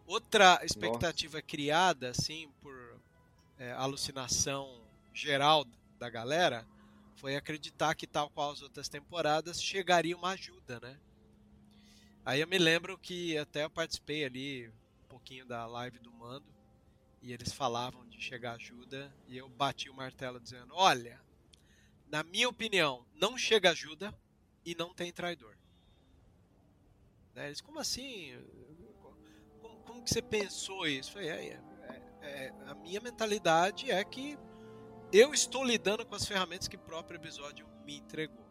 Outra 0.06 0.60
expectativa 0.64 1.38
Nossa. 1.38 1.48
criada 1.48 2.10
assim 2.10 2.50
por 2.62 3.00
é, 3.58 3.72
alucinação 3.74 4.82
geral 5.14 5.66
da 5.98 6.10
galera 6.10 6.68
foi 7.16 7.36
acreditar 7.36 7.96
que, 7.96 8.06
tal 8.06 8.30
qual 8.30 8.52
as 8.52 8.62
outras 8.62 8.90
temporadas, 8.90 9.62
chegaria 9.62 10.18
uma 10.18 10.32
ajuda, 10.32 10.80
né? 10.82 11.00
Aí 12.26 12.40
eu 12.40 12.48
me 12.48 12.58
lembro 12.58 12.98
que 12.98 13.38
até 13.38 13.66
eu 13.66 13.70
participei 13.70 14.24
ali 14.24 14.70
um 14.70 15.08
pouquinho 15.10 15.46
da 15.46 15.66
live 15.66 16.00
do 16.00 16.12
Mando 16.12 16.46
e 17.22 17.34
eles 17.34 17.52
falavam 17.52 18.08
de 18.08 18.22
chegar 18.22 18.54
ajuda 18.54 19.14
e 19.28 19.38
eu 19.38 19.50
bati 19.50 19.90
o 19.90 19.94
martelo 19.94 20.40
dizendo: 20.40 20.74
Olha, 20.74 21.22
na 22.08 22.24
minha 22.24 22.48
opinião, 22.48 23.06
não 23.14 23.38
chega 23.38 23.72
ajuda 23.72 24.14
e 24.66 24.74
não 24.74 24.94
tem 24.94 25.12
traidor. 25.12 25.58
Né? 27.34 27.48
Eles, 27.48 27.60
como 27.60 27.80
assim? 27.80 28.34
Como, 29.62 29.78
como 29.84 30.04
que 30.04 30.10
você 30.10 30.22
pensou 30.22 30.88
isso? 30.88 31.12
Falei, 31.12 31.30
é, 31.30 31.46
é, 31.46 32.22
é, 32.22 32.54
a 32.68 32.74
minha 32.76 33.02
mentalidade 33.02 33.92
é 33.92 34.04
que 34.04 34.38
eu 35.12 35.34
estou 35.34 35.64
lidando 35.64 36.06
com 36.06 36.16
as 36.16 36.26
ferramentas 36.26 36.68
que 36.68 36.78
o 36.78 36.80
próprio 36.80 37.18
episódio 37.18 37.68
me 37.86 37.98
entregou? 37.98 38.43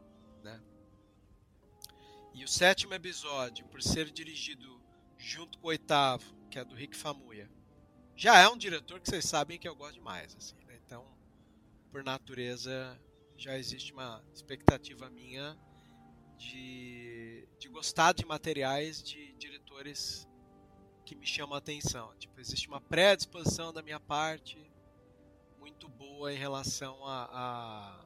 E 2.35 2.45
o 2.45 2.49
sétimo 2.49 2.95
episódio, 2.95 3.67
por 3.67 3.83
ser 3.83 4.11
dirigido 4.11 4.81
junto 5.19 5.59
com 5.59 5.67
o 5.67 5.71
oitavo, 5.71 6.35
que 6.51 6.59
é 6.59 6.65
do 6.65 6.75
Rick 6.75 6.97
Famuya, 6.97 7.51
já 8.17 8.39
é 8.39 8.49
um 8.49 8.57
diretor 8.57 9.01
que 9.01 9.09
vocês 9.09 9.25
sabem 9.25 9.59
que 9.59 9.69
eu 9.69 9.77
gosto 9.77 9.95
demais, 9.95 10.35
assim, 10.37 10.57
né? 10.67 10.79
Então, 10.85 11.07
por 11.91 12.03
natureza, 12.03 13.01
já 13.37 13.59
existe 13.59 13.93
uma 13.93 14.25
expectativa 14.33 15.11
minha 15.11 15.59
de, 16.39 17.49
de 17.59 17.69
gostar 17.69 18.13
de 18.13 18.25
materiais 18.25 19.03
de 19.03 19.33
diretores 19.35 20.27
que 21.05 21.15
me 21.15 21.27
chama 21.27 21.57
a 21.57 21.59
atenção. 21.59 22.15
Tipo, 22.17 22.41
existe 22.41 22.69
uma 22.69 22.81
predisposição 22.81 23.73
da 23.73 23.83
minha 23.83 24.01
parte 24.01 24.59
muito 25.59 25.89
boa 25.89 26.33
em 26.33 26.37
relação 26.37 27.05
a, 27.07 28.05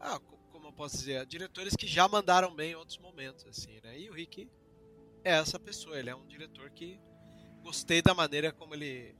a, 0.00 0.14
a, 0.14 0.20
como 0.68 0.70
eu 0.70 0.72
posso 0.72 0.98
dizer, 0.98 1.24
diretores 1.24 1.74
que 1.74 1.86
já 1.86 2.06
mandaram 2.06 2.54
bem 2.54 2.72
em 2.72 2.74
outros 2.74 2.98
momentos, 2.98 3.46
assim, 3.46 3.80
né? 3.82 3.98
E 3.98 4.10
o 4.10 4.12
Rick 4.12 4.48
é 5.24 5.32
essa 5.32 5.58
pessoa. 5.58 5.98
Ele 5.98 6.10
é 6.10 6.14
um 6.14 6.26
diretor 6.26 6.68
que 6.70 7.00
gostei 7.62 8.02
da 8.02 8.14
maneira 8.14 8.52
como 8.52 8.74
ele 8.74 9.16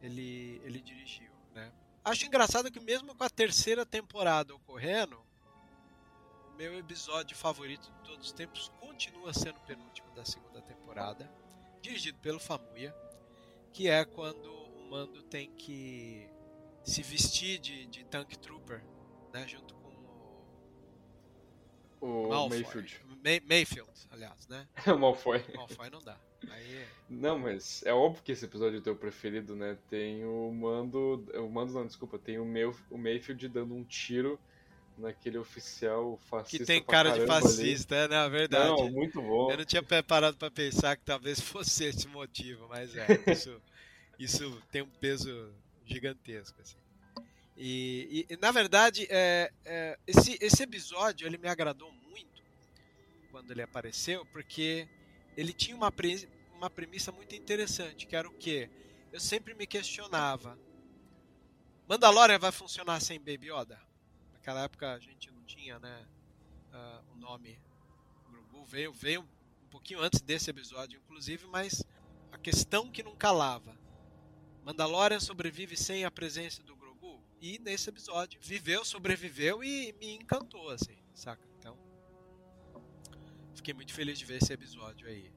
ele 0.00 0.60
ele 0.64 0.80
dirigiu, 0.80 1.30
né? 1.54 1.70
Acho 2.04 2.24
engraçado 2.24 2.70
que 2.70 2.80
mesmo 2.80 3.14
com 3.14 3.24
a 3.24 3.28
terceira 3.28 3.84
temporada 3.84 4.54
ocorrendo, 4.54 5.22
meu 6.56 6.78
episódio 6.78 7.36
favorito 7.36 7.92
de 7.92 8.04
todos 8.04 8.26
os 8.26 8.32
tempos 8.32 8.72
continua 8.80 9.34
sendo 9.34 9.58
o 9.58 9.66
penúltimo 9.66 10.10
da 10.14 10.24
segunda 10.24 10.62
temporada 10.62 11.30
dirigido 11.82 12.18
pelo 12.20 12.40
Famuya, 12.40 12.94
que 13.72 13.88
é 13.88 14.04
quando 14.04 14.50
o 14.50 14.90
Mando 14.90 15.22
tem 15.24 15.50
que 15.52 16.28
se 16.82 17.02
vestir 17.02 17.58
de, 17.58 17.84
de 17.86 18.04
Tank 18.04 18.34
Trooper, 18.38 18.82
né, 19.32 19.46
junto 19.46 19.77
o, 22.00 22.06
o 22.06 22.28
Malfoy. 22.28 22.60
Mayfield. 22.60 23.00
May, 23.24 23.40
Mayfield, 23.40 23.90
aliás, 24.10 24.46
né? 24.48 24.66
Malfoy. 24.98 25.44
Malfoy 25.54 25.90
não 25.90 26.00
dá. 26.00 26.16
Aí... 26.50 26.84
Não, 27.08 27.38
mas 27.38 27.82
é 27.84 27.92
óbvio 27.92 28.22
que 28.22 28.32
esse 28.32 28.44
episódio 28.44 28.76
é 28.76 28.78
o 28.80 28.82
teu 28.82 28.94
preferido, 28.94 29.56
né? 29.56 29.76
Tem 29.88 30.24
o 30.24 30.52
Mando, 30.52 31.26
o 31.34 31.48
Mando 31.48 31.72
não, 31.72 31.86
desculpa, 31.86 32.18
tem 32.18 32.38
o, 32.38 32.44
May, 32.44 32.64
o 32.64 32.98
Mayfield 32.98 33.48
dando 33.48 33.74
um 33.74 33.82
tiro 33.84 34.38
naquele 34.98 35.38
oficial 35.38 36.18
fascista. 36.28 36.58
Que 36.58 36.64
tem 36.64 36.82
cara 36.82 37.10
de 37.10 37.26
fascista, 37.26 37.94
ali. 37.94 38.04
é, 38.04 38.08
na 38.08 38.28
verdade. 38.28 38.68
Não, 38.68 38.90
muito 38.90 39.22
bom. 39.22 39.50
Eu 39.50 39.58
não 39.58 39.64
tinha 39.64 39.82
preparado 39.82 40.36
para 40.36 40.50
pensar 40.50 40.96
que 40.96 41.04
talvez 41.04 41.40
fosse 41.40 41.84
esse 41.84 42.06
motivo, 42.08 42.66
mas 42.68 42.94
é, 42.96 43.06
isso, 43.26 43.60
isso 44.18 44.62
tem 44.70 44.82
um 44.82 44.90
peso 45.00 45.52
gigantesco. 45.86 46.60
Assim. 46.60 46.76
E, 47.58 48.24
e, 48.30 48.36
na 48.36 48.52
verdade, 48.52 49.06
é, 49.10 49.52
é, 49.64 49.98
esse, 50.06 50.38
esse 50.40 50.62
episódio 50.62 51.26
ele 51.26 51.36
me 51.36 51.48
agradou 51.48 51.92
muito 51.92 52.42
quando 53.32 53.50
ele 53.50 53.62
apareceu, 53.62 54.24
porque 54.26 54.88
ele 55.36 55.52
tinha 55.52 55.76
uma, 55.76 55.90
pre, 55.90 56.28
uma 56.54 56.70
premissa 56.70 57.10
muito 57.10 57.34
interessante, 57.34 58.06
que 58.06 58.14
era 58.14 58.28
o 58.28 58.32
que? 58.32 58.70
Eu 59.12 59.18
sempre 59.18 59.54
me 59.54 59.66
questionava. 59.66 60.56
Mandalorian 61.88 62.38
vai 62.38 62.52
funcionar 62.52 63.00
sem 63.00 63.18
Baby 63.18 63.50
Yoda? 63.50 63.88
naquela 64.48 64.62
época 64.64 64.94
a 64.94 64.98
gente 64.98 65.30
não 65.30 65.42
tinha, 65.42 65.78
né, 65.78 66.06
uh, 66.72 67.12
o 67.12 67.16
nome 67.16 67.60
Grogu 68.30 68.64
veio 68.64 68.92
veio 68.94 69.20
um 69.20 69.68
pouquinho 69.68 70.00
antes 70.00 70.22
desse 70.22 70.48
episódio, 70.48 70.98
inclusive, 71.04 71.46
mas 71.46 71.84
a 72.32 72.38
questão 72.38 72.90
que 72.90 73.02
não 73.02 73.14
calava. 73.14 73.76
Mandalorian 74.64 75.20
sobrevive 75.20 75.76
sem 75.76 76.06
a 76.06 76.10
presença 76.10 76.62
do 76.62 76.77
e 77.40 77.58
nesse 77.58 77.88
episódio 77.88 78.40
viveu, 78.42 78.84
sobreviveu 78.84 79.62
e 79.62 79.92
me 80.00 80.14
encantou 80.14 80.70
assim, 80.70 80.98
saca? 81.14 81.46
Então, 81.58 81.76
fiquei 83.54 83.74
muito 83.74 83.92
feliz 83.92 84.18
de 84.18 84.24
ver 84.24 84.42
esse 84.42 84.52
episódio 84.52 85.06
aí. 85.08 85.32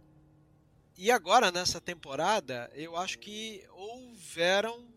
E 0.98 1.10
agora 1.10 1.52
nessa 1.52 1.80
temporada, 1.80 2.70
eu 2.74 2.96
acho 2.96 3.20
que 3.20 3.66
houveram 3.72 4.88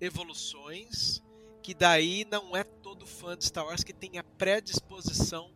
evoluções 0.00 1.22
que 1.62 1.74
daí 1.74 2.24
não 2.30 2.56
é 2.56 2.64
todo 2.64 3.06
fã 3.06 3.36
de 3.36 3.44
Star 3.44 3.66
Wars 3.66 3.84
que 3.84 3.92
tem 3.92 4.18
a 4.18 4.24
predisposição 4.24 5.52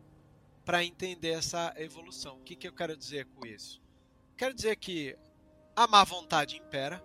para 0.65 0.85
entender 0.85 1.31
essa 1.31 1.75
evolução. 1.77 2.39
O 2.39 2.43
que, 2.43 2.57
que 2.57 2.69
eu 2.69 2.73
quero 2.73 2.97
dizer 2.97 3.27
com 3.27 3.47
isso? 3.47 3.81
Quero 4.37 4.55
dizer 4.55 4.77
que 4.77 5.17
a 5.77 5.87
má 5.87 6.05
vontade 6.05 6.57
impera, 6.57 7.03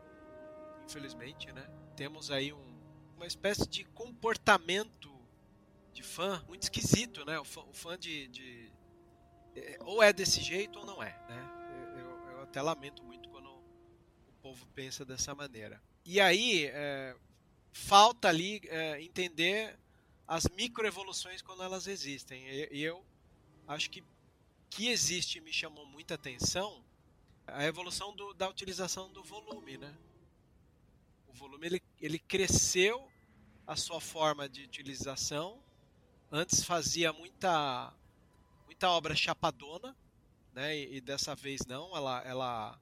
infelizmente, 0.85 1.51
né? 1.51 1.67
Temos 1.95 2.31
aí 2.31 2.53
um 2.53 2.68
uma 3.19 3.27
espécie 3.27 3.67
de 3.67 3.83
comportamento 3.83 5.13
de 5.91 6.01
fã 6.01 6.41
muito 6.47 6.63
esquisito, 6.63 7.25
né? 7.25 7.37
O 7.37 7.43
fã, 7.43 7.61
o 7.63 7.73
fã 7.73 7.99
de, 7.99 8.29
de, 8.29 8.71
é, 9.53 9.77
ou 9.81 10.01
é 10.01 10.13
desse 10.13 10.41
jeito 10.41 10.79
ou 10.79 10.85
não 10.85 11.03
é, 11.03 11.11
né? 11.27 11.49
Eu, 11.97 12.31
eu 12.31 12.41
até 12.43 12.61
lamento 12.61 13.03
muito 13.03 13.27
quando 13.27 13.49
o 13.49 14.31
povo 14.41 14.65
pensa 14.67 15.03
dessa 15.03 15.35
maneira. 15.35 15.83
E 16.05 16.21
aí 16.21 16.67
é, 16.67 17.13
falta 17.73 18.29
ali 18.29 18.61
é, 18.67 19.01
entender 19.01 19.77
as 20.25 20.47
microevoluções 20.55 21.41
quando 21.41 21.61
elas 21.61 21.87
existem. 21.87 22.41
E, 22.47 22.81
eu 22.81 23.03
acho 23.67 23.89
que 23.89 24.01
que 24.69 24.87
existe 24.87 25.41
me 25.41 25.51
chamou 25.51 25.85
muita 25.85 26.13
atenção 26.13 26.85
a 27.47 27.65
evolução 27.65 28.15
do, 28.15 28.33
da 28.33 28.47
utilização 28.47 29.11
do 29.11 29.23
volume, 29.23 29.77
né? 29.77 29.93
O 31.27 31.33
volume 31.33 31.65
ele, 31.65 31.81
ele 31.99 32.19
cresceu 32.19 33.09
a 33.67 33.75
sua 33.75 33.99
forma 33.99 34.47
de 34.47 34.63
utilização. 34.63 35.61
Antes 36.31 36.63
fazia 36.63 37.11
muita 37.11 37.93
muita 38.65 38.89
obra 38.89 39.15
chapadona, 39.15 39.95
né? 40.53 40.77
E, 40.77 40.97
e 40.97 41.01
dessa 41.01 41.35
vez 41.35 41.65
não, 41.65 41.95
ela 41.95 42.21
ela 42.23 42.79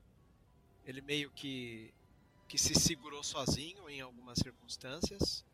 ele 0.86 1.02
meio 1.02 1.32
que 1.32 1.94
que 2.48 2.58
se 2.58 2.76
segurou 2.76 3.24
sozinho 3.24 3.90
em 3.90 4.00
algumas 4.00 4.40
circunstâncias, 4.40 5.46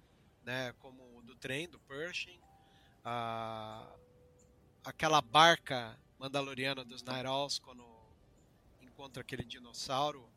né? 0.43 0.73
Como 0.73 1.17
o 1.17 1.21
do 1.23 1.35
trem, 1.35 1.67
do 1.67 1.79
Pershing, 1.79 2.39
a 3.03 3.87
aquela 4.83 5.21
barca 5.21 5.97
mandaloriana 6.19 6.83
dos 6.83 7.03
Owls 7.25 7.57
quando 7.59 7.85
encontra 8.81 9.21
aquele 9.21 9.43
dinossauro 9.43 10.29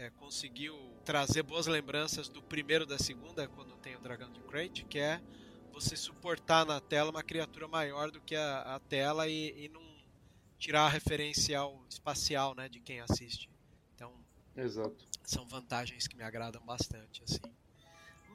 é, 0.00 0.08
conseguiu 0.12 0.74
trazer 1.04 1.42
boas 1.42 1.66
lembranças 1.66 2.26
do 2.26 2.40
primeiro 2.40 2.86
da 2.86 2.98
segunda, 2.98 3.46
quando 3.48 3.76
tem 3.76 3.96
o 3.96 4.00
dragão 4.00 4.32
de 4.32 4.40
Crate, 4.40 4.82
que 4.86 4.98
é 4.98 5.20
você 5.70 5.94
suportar 5.94 6.64
na 6.64 6.80
tela 6.80 7.10
uma 7.10 7.22
criatura 7.22 7.68
maior 7.68 8.10
do 8.10 8.18
que 8.18 8.34
a, 8.34 8.76
a 8.76 8.80
tela 8.80 9.28
e, 9.28 9.64
e, 9.64 9.68
não 9.68 9.82
tirar 10.58 10.86
a 10.86 10.88
referencial 10.88 11.84
espacial 11.86 12.54
né, 12.54 12.66
de 12.66 12.80
quem 12.80 13.00
assiste. 13.00 13.50
Então, 13.94 14.10
Exato. 14.56 15.04
são 15.22 15.46
vantagens 15.46 16.08
que 16.08 16.16
me 16.16 16.22
agradam 16.22 16.64
bastante. 16.64 17.22
assim. 17.22 17.54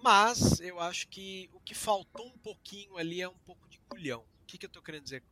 Mas 0.04 0.60
eu 0.60 0.80
acho 0.80 1.08
que 1.08 1.50
o 1.52 1.60
que 1.60 1.74
faltou 1.74 2.28
um 2.28 2.38
pouquinho 2.38 2.96
ali 2.96 3.24
é 3.24 3.28
um 3.28 3.38
pouco 3.40 3.68
de 3.68 3.80
culhão. 3.90 4.24
O 4.44 4.46
que, 4.46 4.60
que 4.60 4.68
eu 4.68 4.70
estou 4.70 4.84
querendo 4.84 5.04
dizer 5.04 5.24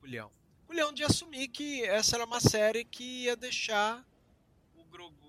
culhão? 0.00 0.30
Culhão 0.66 0.90
de 0.90 1.04
assumir 1.04 1.48
que 1.48 1.84
essa 1.84 2.16
era 2.16 2.24
uma 2.24 2.40
série 2.40 2.82
que 2.82 3.24
ia 3.24 3.36
deixar 3.36 4.02
o 4.74 4.84
Grogu 4.86 5.26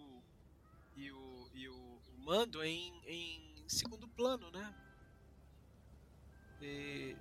e 0.97 1.11
o, 1.11 1.49
e 1.53 1.69
o, 1.69 2.01
o 2.27 2.29
Mando 2.29 2.61
em, 2.61 2.93
em 3.07 3.63
segundo 3.69 4.05
plano, 4.09 4.51
né? 4.51 4.75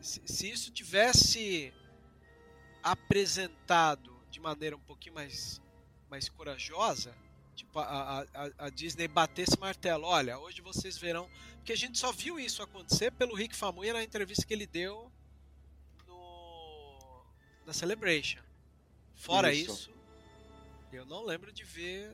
Se, 0.01 0.23
se 0.27 0.51
isso 0.51 0.73
tivesse 0.73 1.73
apresentado 2.83 4.21
de 4.31 4.41
maneira 4.41 4.77
um 4.77 4.81
pouquinho 4.81 5.15
mais, 5.15 5.61
mais 6.11 6.29
corajosa, 6.29 7.17
tipo 7.55 7.79
a, 7.79 8.23
a, 8.23 8.51
a, 8.59 8.71
Disney 8.71 9.07
bater 9.07 9.43
esse 9.43 9.59
martelo, 9.59 10.05
olha, 10.05 10.39
hoje 10.39 10.61
vocês 10.61 10.99
verão, 10.99 11.31
porque 11.57 11.73
a 11.73 11.77
gente 11.77 11.99
só 11.99 12.11
viu 12.11 12.41
isso 12.41 12.63
acontecer 12.63 13.13
pelo 13.13 13.35
Rick 13.35 13.55
Famuyiwa 13.55 13.99
na 13.99 14.05
entrevista 14.05 14.45
que 14.45 14.55
ele 14.55 14.67
deu 14.67 15.13
no 16.07 17.25
na 17.65 17.73
Celebration. 17.73 18.43
Fora 19.15 19.53
isso. 19.53 19.71
isso, 19.73 19.91
eu 20.93 21.07
não 21.07 21.25
lembro 21.25 21.53
de 21.53 21.63
ver 21.65 22.13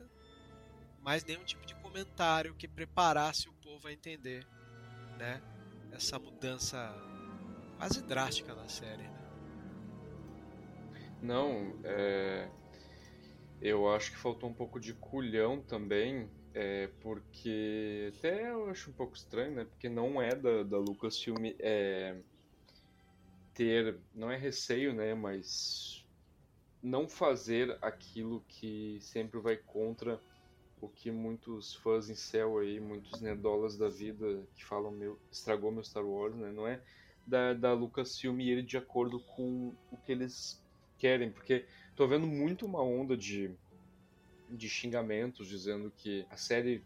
mais 1.03 1.23
nenhum 1.25 1.43
tipo 1.43 1.65
de 1.65 1.75
comentário 1.75 2.55
que 2.55 2.67
preparasse 2.67 3.49
o 3.49 3.53
povo 3.53 3.87
a 3.87 3.93
entender, 3.93 4.47
né, 5.17 5.41
essa 5.91 6.17
mudança 6.17 6.95
quase 7.77 8.01
drástica 8.01 8.55
na 8.55 8.67
série. 8.69 9.03
Né? 9.03 9.23
Não, 11.21 11.77
é... 11.83 12.49
eu 13.61 13.93
acho 13.93 14.11
que 14.11 14.17
faltou 14.17 14.49
um 14.49 14.53
pouco 14.53 14.79
de 14.79 14.93
culhão 14.93 15.61
também, 15.61 16.29
é, 16.53 16.87
porque 17.01 18.11
até 18.17 18.51
eu 18.51 18.69
acho 18.69 18.89
um 18.89 18.93
pouco 18.93 19.15
estranho, 19.15 19.55
né? 19.55 19.65
Porque 19.65 19.89
não 19.89 20.21
é 20.21 20.35
da, 20.35 20.63
da 20.63 20.77
Lucasfilm 20.77 21.53
é, 21.59 22.15
ter, 23.53 23.97
não 24.13 24.31
é 24.31 24.37
receio, 24.37 24.93
né? 24.93 25.15
Mas 25.15 26.05
não 26.81 27.07
fazer 27.07 27.77
aquilo 27.81 28.43
que 28.47 28.99
sempre 29.01 29.39
vai 29.39 29.57
contra 29.57 30.19
o 30.83 30.89
que 30.89 31.09
muitos 31.09 31.75
fãs 31.75 32.09
em 32.09 32.15
céu 32.15 32.57
aí, 32.57 32.77
muitos 32.77 33.21
nerdolas 33.21 33.77
da 33.77 33.87
vida 33.87 34.45
que 34.53 34.65
falam 34.65 34.91
meu 34.91 35.17
estragou 35.31 35.71
meu 35.71 35.83
Star 35.83 36.05
Wars, 36.05 36.35
né? 36.35 36.51
Não 36.51 36.67
é 36.67 36.81
da, 37.25 37.53
da 37.53 37.73
Lucasfilm 37.73 38.41
e 38.41 38.49
ele 38.49 38.61
de 38.61 38.77
acordo 38.77 39.21
com 39.21 39.73
o 39.89 39.97
que 39.97 40.11
eles 40.11 40.61
querem, 40.97 41.31
porque 41.31 41.65
tô 41.95 42.05
vendo 42.05 42.27
muito 42.27 42.65
uma 42.65 42.81
onda 42.81 43.15
de, 43.15 43.51
de 44.49 44.67
xingamentos 44.67 45.47
dizendo 45.47 45.89
que 45.95 46.25
a 46.29 46.35
série 46.35 46.83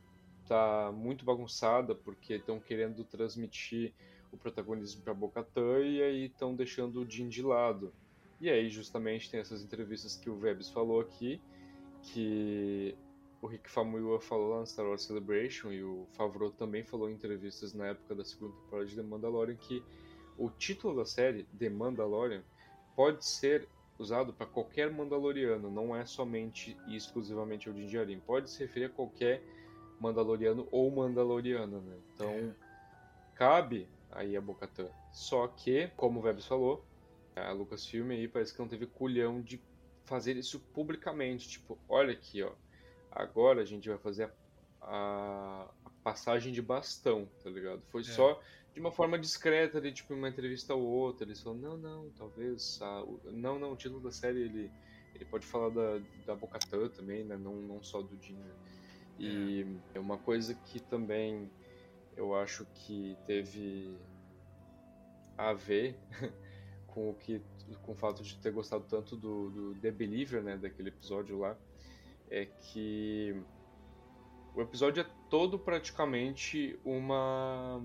tá 0.48 0.92
muito 0.94 1.26
bagunçada 1.26 1.96
porque 1.96 2.36
estão 2.36 2.60
querendo 2.60 3.04
transmitir 3.04 3.94
o 4.32 4.38
protagonismo 4.38 5.02
para 5.02 5.14
Bocatã 5.14 5.80
e 5.80 6.04
aí 6.04 6.26
estão 6.26 6.56
deixando 6.56 7.02
o 7.02 7.10
Jin 7.10 7.30
de 7.30 7.42
lado. 7.42 7.92
E 8.40 8.48
aí 8.48 8.70
justamente 8.70 9.32
tem 9.32 9.40
essas 9.40 9.64
entrevistas 9.64 10.16
que 10.16 10.30
o 10.30 10.36
Vebs 10.36 10.70
falou 10.70 11.02
aqui, 11.02 11.42
que 12.04 12.96
o 13.42 13.48
Rick 13.48 13.70
Famuyiwa 13.70 14.20
falou 14.20 14.50
lá 14.50 14.60
no 14.60 14.68
Star 14.68 14.86
Wars 14.86 15.04
Celebration 15.04 15.72
e 15.72 15.84
o 15.84 16.08
Favreau 16.14 16.52
também 16.52 16.84
falou 16.84 17.10
em 17.10 17.14
entrevistas 17.14 17.74
na 17.74 17.88
época 17.88 18.16
da 18.16 18.26
segunda 18.26 18.56
temporada 18.56 18.88
de 18.88 18.96
The 18.96 19.04
Mandalorian 19.04 19.56
que 19.56 19.84
o 20.38 20.50
título 20.50 20.96
da 20.96 21.06
série, 21.06 21.44
The 21.58 21.70
Mandalorian, 21.70 22.44
pode 22.96 23.26
ser 23.26 23.68
usado 23.98 24.32
para 24.32 24.46
qualquer 24.46 24.92
Mandaloriano, 24.92 25.72
não 25.72 25.96
é 25.96 26.06
somente 26.06 26.78
e 26.88 26.96
exclusivamente 26.96 27.68
ao 27.68 27.74
Din 27.74 27.88
Djarin. 27.88 28.20
Pode 28.20 28.50
se 28.50 28.60
referir 28.60 28.86
a 28.86 28.90
qualquer 28.90 29.42
Mandaloriano 30.00 30.68
ou 30.72 30.92
Mandaloriana, 30.92 31.80
né? 31.80 31.98
Então, 32.14 32.30
é. 32.30 32.54
cabe 33.34 33.88
aí 34.12 34.38
a 34.38 34.42
Bocatã. 34.42 34.88
Só 35.12 35.48
que, 35.48 35.88
como 35.98 36.20
o 36.20 36.22
Vebs 36.22 36.46
falou, 36.46 36.86
a 37.36 37.52
Lucasfilm 37.52 38.12
aí 38.12 38.28
parece 38.28 38.54
que 38.54 38.60
não 38.60 38.68
teve 38.68 38.86
culhão 38.86 39.42
de 39.42 39.60
fazer 40.06 40.38
isso 40.38 40.60
publicamente. 40.74 41.50
Tipo, 41.50 41.78
olha 41.90 42.14
aqui, 42.14 42.44
ó. 42.44 42.52
Agora 43.18 43.62
a 43.62 43.66
gente 43.66 43.90
vai 43.90 43.98
fazer 43.98 44.26
a, 44.26 44.32
a, 44.82 45.72
a 45.86 45.90
passagem 46.04 46.54
de 46.54 46.62
bastão, 46.62 47.28
tá 47.44 47.50
ligado? 47.50 47.82
Foi 47.90 48.02
é. 48.02 48.04
só 48.04 48.40
de 48.78 48.80
uma 48.80 48.92
forma 48.92 49.18
discreta, 49.18 49.82
de 49.82 49.92
tipo 49.92 50.14
uma 50.14 50.30
entrevista 50.30 50.76
ou 50.76 50.84
outra, 50.84 51.26
eles 51.26 51.42
falam, 51.42 51.58
não, 51.58 51.78
não, 51.78 52.10
talvez, 52.12 52.80
ah, 52.80 53.04
não, 53.26 53.58
não, 53.58 53.72
o 53.72 53.76
título 53.76 54.00
da 54.00 54.12
série 54.12 54.42
ele, 54.42 54.72
ele 55.16 55.26
pode 55.26 55.48
falar 55.48 55.70
da, 55.70 56.00
da 56.28 56.36
Bocatã 56.36 56.88
também, 56.90 57.24
né, 57.24 57.36
não, 57.36 57.56
não 57.56 57.82
só 57.82 58.04
do 58.04 58.16
Dina. 58.18 58.46
E 59.18 59.66
é. 59.96 60.00
uma 60.00 60.20
coisa 60.20 60.54
que 60.54 60.80
também 60.80 61.50
eu 62.16 62.36
acho 62.36 62.68
que 62.76 63.18
teve 63.26 63.98
a 65.36 65.54
ver 65.54 65.98
com 66.86 67.10
o 67.10 67.16
que 67.16 67.42
com 67.82 67.94
o 67.94 67.96
fato 67.96 68.22
de 68.22 68.38
ter 68.38 68.52
gostado 68.52 68.86
tanto 68.88 69.16
do, 69.16 69.50
do 69.50 69.76
The 69.82 69.90
Believer, 69.90 70.44
né, 70.44 70.56
daquele 70.56 70.90
episódio 70.90 71.40
lá, 71.40 71.58
é 72.30 72.46
que 72.46 73.36
o 74.56 74.62
episódio 74.62 75.02
é 75.02 75.06
todo 75.30 75.60
praticamente 75.60 76.80
uma 76.84 77.82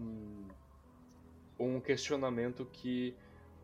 um 1.58 1.80
questionamento 1.80 2.66
que 2.72 3.14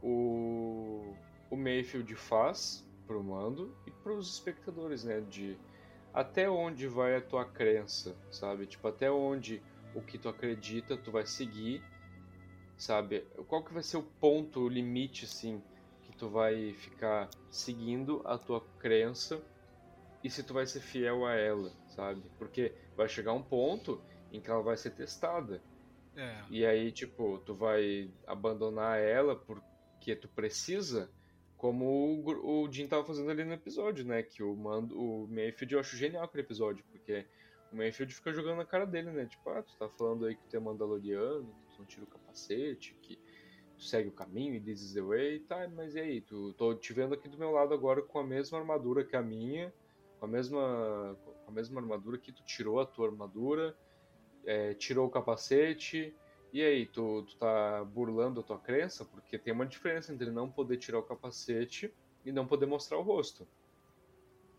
o, 0.03 1.15
o 1.51 1.57
Mayfield 1.57 2.15
faz 2.15 2.87
pro 3.07 3.23
Mando 3.23 3.75
e 3.87 3.91
pros 3.91 4.33
espectadores, 4.35 5.05
né? 5.05 5.21
De 5.21 5.59
até 6.13 6.49
onde 6.49 6.87
vai 6.87 7.17
a 7.17 7.21
tua 7.21 7.45
crença, 7.45 8.15
sabe? 8.31 8.67
Tipo, 8.67 8.89
até 8.89 9.11
onde 9.11 9.63
o 9.95 10.03
que 10.03 10.19
tu 10.19 10.29
acredita 10.29 10.97
tu 10.97 11.11
vai 11.11 11.27
seguir, 11.27 11.83
sabe? 12.77 13.25
Qual 13.49 13.65
que 13.65 13.73
vai 13.73 13.83
ser 13.83 13.97
o 13.97 14.03
ponto, 14.03 14.61
o 14.61 14.69
limite, 14.69 15.25
assim, 15.25 15.63
que 16.03 16.13
tu 16.17 16.29
vai 16.29 16.73
ficar 16.75 17.29
seguindo 17.51 18.23
a 18.25 18.37
tua 18.39 18.61
crença 18.79 19.43
e 20.23 20.31
se 20.31 20.43
tu 20.43 20.55
vai 20.55 20.67
ser 20.67 20.81
fiel 20.81 21.25
a 21.25 21.35
ela, 21.35 21.73
sabe? 21.89 22.23
Porque 22.39 22.73
vai 22.97 23.09
chegar 23.09 23.33
um 23.33 23.43
ponto 23.43 24.03
em 24.33 24.41
que 24.41 24.51
ela 24.51 24.63
vai 24.63 24.77
ser 24.77 24.91
testada. 24.91 25.63
É. 26.17 26.43
E 26.51 26.67
aí, 26.67 26.91
tipo, 26.91 27.39
tu 27.39 27.55
vai 27.55 28.11
abandonar 28.27 28.99
ela 28.99 29.37
porque 29.37 30.17
tu 30.17 30.29
precisa, 30.29 31.11
como 31.57 31.85
o, 31.85 32.63
o 32.65 32.73
Jim 32.73 32.89
tava 32.89 33.05
fazendo 33.05 33.31
ali 33.31 33.45
no 33.45 33.53
episódio, 33.53 34.05
né? 34.05 34.23
Que 34.23 34.43
o, 34.43 34.55
Mando, 34.57 34.99
o 35.01 35.29
Mayfield 35.29 35.75
eu 35.75 35.81
acho 35.81 35.97
genial 35.97 36.25
aquele 36.25 36.43
episódio, 36.43 36.85
porque 36.91 37.25
o 37.73 37.77
Mayfield 37.77 38.13
fica 38.13 38.33
jogando 38.33 38.57
na 38.57 38.65
cara 38.65 38.85
dele, 38.85 39.11
né? 39.11 39.27
Tipo, 39.27 39.51
ah, 39.51 39.63
tu 39.63 39.77
tá 39.77 39.89
falando 39.91 40.27
aí 40.27 40.35
que 40.35 40.45
tu 40.49 40.57
é 40.57 40.61
mandaloriano, 40.61 41.55
tu 41.71 41.79
não 41.79 41.87
tira 41.87 42.05
o 42.05 42.09
capacete, 42.09 42.97
que 43.01 43.17
tu 43.77 43.85
segue 43.85 44.09
o 44.09 44.13
caminho 44.13 44.55
e 44.55 44.61
this 44.61 44.83
is 44.83 44.95
the 44.95 45.03
way, 45.03 45.39
tá, 45.41 45.69
mas 45.69 45.95
e 45.95 46.01
aí? 46.01 46.21
Tu, 46.21 46.53
tô 46.55 46.75
te 46.75 46.93
vendo 46.93 47.15
aqui 47.15 47.29
do 47.29 47.39
meu 47.39 47.53
lado 47.53 47.73
agora 47.73 48.03
com 48.03 48.19
a 48.19 48.25
mesma 48.25 48.59
armadura 48.59 49.05
que 49.05 49.15
a 49.15 49.23
minha, 49.23 49.73
com 50.19 50.27
a 50.27 50.29
mesma, 50.29 51.17
com 51.45 51.51
a 51.51 51.55
mesma 51.55 51.81
armadura 51.81 52.19
que 52.19 52.33
tu 52.33 52.43
tirou 52.45 52.81
a 52.81 52.87
tua 52.87 53.09
armadura, 53.09 53.77
é, 54.45 54.75
tirou 54.75 55.07
o 55.07 55.11
capacete 55.11 56.15
e 56.53 56.63
aí, 56.63 56.87
tu, 56.87 57.25
tu 57.25 57.37
tá 57.37 57.85
burlando 57.85 58.41
a 58.41 58.43
tua 58.43 58.59
crença? 58.59 59.05
Porque 59.05 59.39
tem 59.39 59.53
uma 59.53 59.67
diferença 59.67 60.13
entre 60.13 60.31
não 60.31 60.51
poder 60.51 60.79
tirar 60.79 60.99
o 60.99 61.03
capacete 61.03 61.93
e 62.25 62.33
não 62.33 62.47
poder 62.47 62.67
mostrar 62.67 62.99
o 62.99 63.03
rosto. 63.03 63.47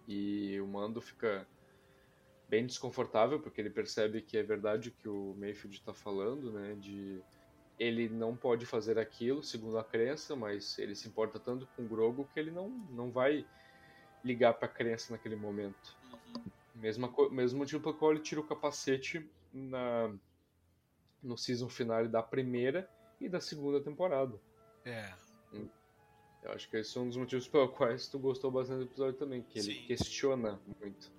E 0.08 0.60
o 0.62 0.68
Mando 0.68 1.02
fica 1.02 1.48
bem 2.48 2.66
desconfortável 2.66 3.40
porque 3.40 3.60
ele 3.60 3.70
percebe 3.70 4.22
que 4.22 4.38
é 4.38 4.44
verdade 4.44 4.90
o 4.90 4.92
que 4.92 5.10
o 5.10 5.36
Mayfield 5.38 5.78
está 5.78 5.94
falando, 5.94 6.52
né? 6.52 6.76
De 6.80 7.22
ele 7.80 8.10
não 8.10 8.36
pode 8.36 8.66
fazer 8.66 9.00
aquilo, 9.00 9.42
segundo 9.42 9.78
a 9.78 9.84
crença, 9.84 10.36
mas 10.36 10.78
ele 10.78 10.94
se 10.94 11.08
importa 11.08 11.40
tanto 11.40 11.66
com 11.76 11.84
o 11.84 11.88
Grogu 11.88 12.30
que 12.34 12.40
ele 12.40 12.52
não, 12.52 12.70
não 12.92 13.10
vai 13.10 13.46
ligar 14.24 14.54
para 14.54 14.68
a 14.68 14.72
crença 14.72 15.14
naquele 15.14 15.36
momento. 15.36 15.98
Uhum. 16.12 16.44
Mesma, 16.76 17.14
mesmo 17.32 17.60
motivo 17.60 17.82
pelo 17.82 17.96
qual 17.96 18.12
ele 18.12 18.22
tira 18.22 18.42
o 18.42 18.48
capacete 18.48 19.30
na, 19.54 20.14
no 21.22 21.38
season 21.38 21.70
final 21.70 22.08
da 22.08 22.22
primeira 22.22 22.90
e 23.20 23.28
da 23.28 23.42
segunda 23.42 23.82
temporada. 23.82 24.40
É. 24.86 25.14
Hum. 25.54 25.68
Eu 26.42 26.52
acho 26.54 26.70
que 26.70 26.78
esse 26.78 26.98
é 26.98 27.02
um 27.02 27.08
dos 27.08 27.18
motivos 27.18 27.48
pelos 27.48 27.76
quais 27.76 28.08
tu 28.08 28.18
gostou 28.18 28.50
bastante 28.50 28.80
do 28.80 28.86
episódio 28.86 29.20
também, 29.20 29.44
que 29.44 29.60
ele 29.60 29.74
Sim. 29.74 29.86
questiona 29.88 30.60
muito. 30.80 31.12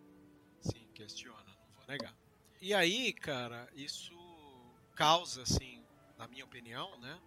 Sim, 0.60 0.88
questiona, 0.94 1.44
não 1.44 1.74
vou 1.74 1.86
negar. 1.86 2.14
E 2.60 2.72
aí, 2.72 3.12
cara, 3.12 3.68
isso 3.74 4.14
causa, 4.94 5.42
assim, 5.42 5.82
na 6.16 6.26
minha 6.26 6.44
opinião, 6.44 6.98
né, 7.00 7.20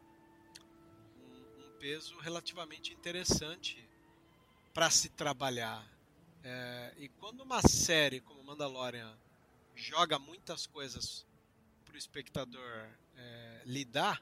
um, 1.17 1.61
um 1.61 1.77
peso 1.79 2.17
relativamente 2.19 2.93
interessante 2.93 3.87
para 4.73 4.89
se 4.89 5.09
trabalhar. 5.09 5.87
É, 6.43 6.93
e 6.97 7.07
quando 7.07 7.41
uma 7.41 7.61
série 7.61 8.19
como 8.19 8.43
Mandalorian 8.43 9.17
joga 9.75 10.19
muitas 10.19 10.65
coisas 10.67 11.25
para 11.85 11.95
o 11.95 11.97
espectador 11.97 12.89
é, 13.15 13.61
lidar, 13.65 14.21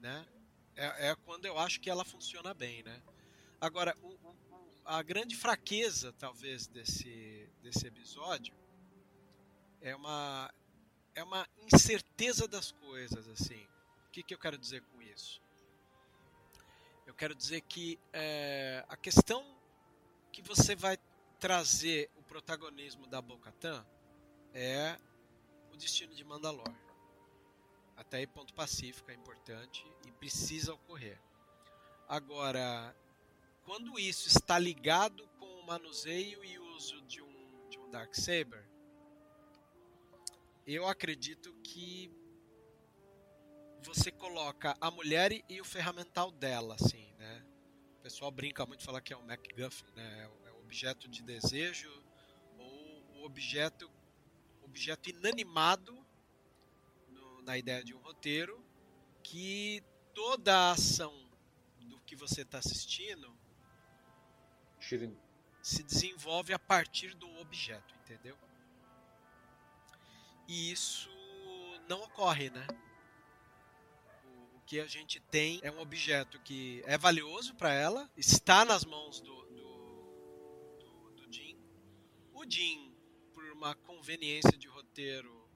né, 0.00 0.26
é, 0.74 1.08
é, 1.08 1.16
quando 1.24 1.46
eu 1.46 1.58
acho 1.58 1.80
que 1.80 1.88
ela 1.88 2.04
funciona 2.04 2.52
bem, 2.52 2.82
né? 2.82 3.00
Agora, 3.58 3.96
o, 4.02 4.08
o, 4.08 4.36
a 4.84 5.02
grande 5.02 5.34
fraqueza, 5.34 6.12
talvez, 6.18 6.66
desse, 6.66 7.48
desse 7.62 7.86
episódio 7.86 8.54
é 9.80 9.96
uma, 9.96 10.52
é 11.14 11.22
uma 11.22 11.48
incerteza 11.72 12.46
das 12.46 12.72
coisas, 12.72 13.26
assim. 13.28 13.66
O 14.06 14.10
que, 14.12 14.22
que 14.22 14.34
eu 14.34 14.38
quero 14.38 14.58
dizer 14.58 14.82
com 14.82 15.00
isso? 15.00 15.40
Quero 17.16 17.34
dizer 17.34 17.62
que 17.62 17.98
é, 18.12 18.84
a 18.88 18.96
questão 18.96 19.42
que 20.30 20.42
você 20.42 20.76
vai 20.76 20.98
trazer 21.40 22.10
o 22.16 22.22
protagonismo 22.22 23.06
da 23.06 23.22
Bocatan 23.22 23.86
é 24.52 24.98
o 25.72 25.76
destino 25.78 26.14
de 26.14 26.22
Mandalor. 26.22 26.74
Até 27.96 28.18
aí, 28.18 28.26
ponto 28.26 28.52
pacífico 28.52 29.10
é 29.10 29.14
importante 29.14 29.86
e 30.06 30.12
precisa 30.12 30.74
ocorrer. 30.74 31.18
Agora, 32.06 32.94
quando 33.64 33.98
isso 33.98 34.28
está 34.28 34.58
ligado 34.58 35.26
com 35.38 35.46
o 35.46 35.66
manuseio 35.66 36.44
e 36.44 36.58
uso 36.58 37.00
de 37.02 37.22
um, 37.22 37.68
de 37.70 37.78
um 37.78 37.90
Dark 37.90 38.14
Saber, 38.14 38.62
eu 40.66 40.86
acredito 40.86 41.50
que 41.62 42.10
você 43.86 44.10
coloca 44.10 44.76
a 44.80 44.90
mulher 44.90 45.32
e 45.48 45.60
o 45.60 45.64
ferramental 45.64 46.30
dela, 46.32 46.74
assim, 46.74 47.12
né? 47.18 47.44
O 48.00 48.02
pessoal 48.02 48.30
brinca 48.30 48.66
muito 48.66 48.82
falar 48.82 49.00
que 49.00 49.12
é 49.12 49.16
um 49.16 49.22
MacGuffin, 49.22 49.86
né? 49.94 50.30
É 50.44 50.50
o 50.50 50.58
objeto 50.58 51.08
de 51.08 51.22
desejo 51.22 51.90
ou 52.58 53.20
o 53.20 53.24
objeto 53.24 53.90
objeto 54.62 55.08
inanimado 55.08 55.96
no, 57.08 57.42
na 57.42 57.56
ideia 57.56 57.82
de 57.82 57.94
um 57.94 57.98
roteiro 57.98 58.62
que 59.22 59.82
toda 60.12 60.54
a 60.54 60.72
ação 60.72 61.14
do 61.78 62.00
que 62.00 62.16
você 62.16 62.42
está 62.42 62.58
assistindo 62.58 63.32
se 65.62 65.82
desenvolve 65.82 66.52
a 66.52 66.58
partir 66.58 67.14
do 67.14 67.28
objeto, 67.38 67.94
entendeu? 68.02 68.36
E 70.46 70.70
isso 70.70 71.08
não 71.88 72.02
ocorre, 72.02 72.50
né? 72.50 72.66
Que 74.66 74.80
a 74.80 74.86
gente 74.86 75.20
tem 75.20 75.60
é 75.62 75.70
um 75.70 75.78
objeto 75.78 76.40
que 76.40 76.82
é 76.86 76.98
valioso 76.98 77.54
para 77.54 77.72
ela, 77.72 78.10
está 78.16 78.64
nas 78.64 78.84
mãos 78.84 79.20
do, 79.20 79.46
do, 79.46 80.76
do, 80.80 81.10
do 81.12 81.32
Jim. 81.32 81.56
O 82.32 82.44
Jim, 82.48 82.92
por 83.32 83.44
uma 83.52 83.74
conveniência 83.74 84.58
de 84.58 84.66
roteiro, 84.66 85.48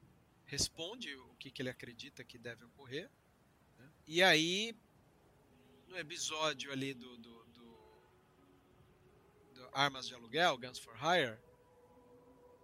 responde 0.44 1.14
o 1.14 1.34
que, 1.34 1.50
que 1.50 1.60
ele 1.60 1.70
acredita 1.70 2.24
que 2.24 2.38
deve 2.38 2.64
ocorrer. 2.64 3.10
Né? 3.78 3.90
E 4.06 4.22
aí, 4.22 4.76
no 5.88 5.98
episódio 5.98 6.70
ali 6.70 6.94
do, 6.94 7.18
do, 7.18 7.44
do, 7.46 7.76
do 9.54 9.68
Armas 9.72 10.06
de 10.06 10.14
Aluguel, 10.14 10.56
Guns 10.56 10.78
for 10.78 10.96
Hire, 10.96 11.36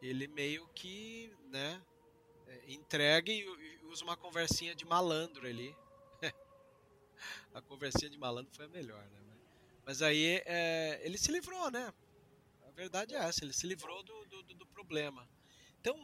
ele 0.01 0.29
meio 0.29 0.67
que, 0.69 1.33
né, 1.49 1.83
é, 2.47 2.73
entrega 2.73 3.33
e, 3.33 3.45
usa 3.85 4.05
uma 4.05 4.17
conversinha 4.17 4.75
de 4.75 4.85
malandro 4.85 5.47
ali. 5.47 5.75
A 7.55 7.61
conversinha 7.61 8.11
de 8.11 8.19
malandro 8.19 8.53
foi 8.55 8.67
a 8.67 8.69
melhor, 8.69 9.03
né? 9.03 9.21
Mas 9.85 10.03
aí 10.03 10.43
é, 10.45 11.01
ele 11.05 11.17
se 11.17 11.31
livrou, 11.31 11.71
né? 11.71 11.93
A 12.67 12.71
verdade 12.73 13.15
é 13.15 13.19
essa, 13.19 13.45
ele 13.45 13.53
se 13.53 13.67
livrou 13.67 14.03
do, 14.03 14.25
do, 14.27 14.43
do 14.43 14.67
problema. 14.67 15.29
Então, 15.81 15.97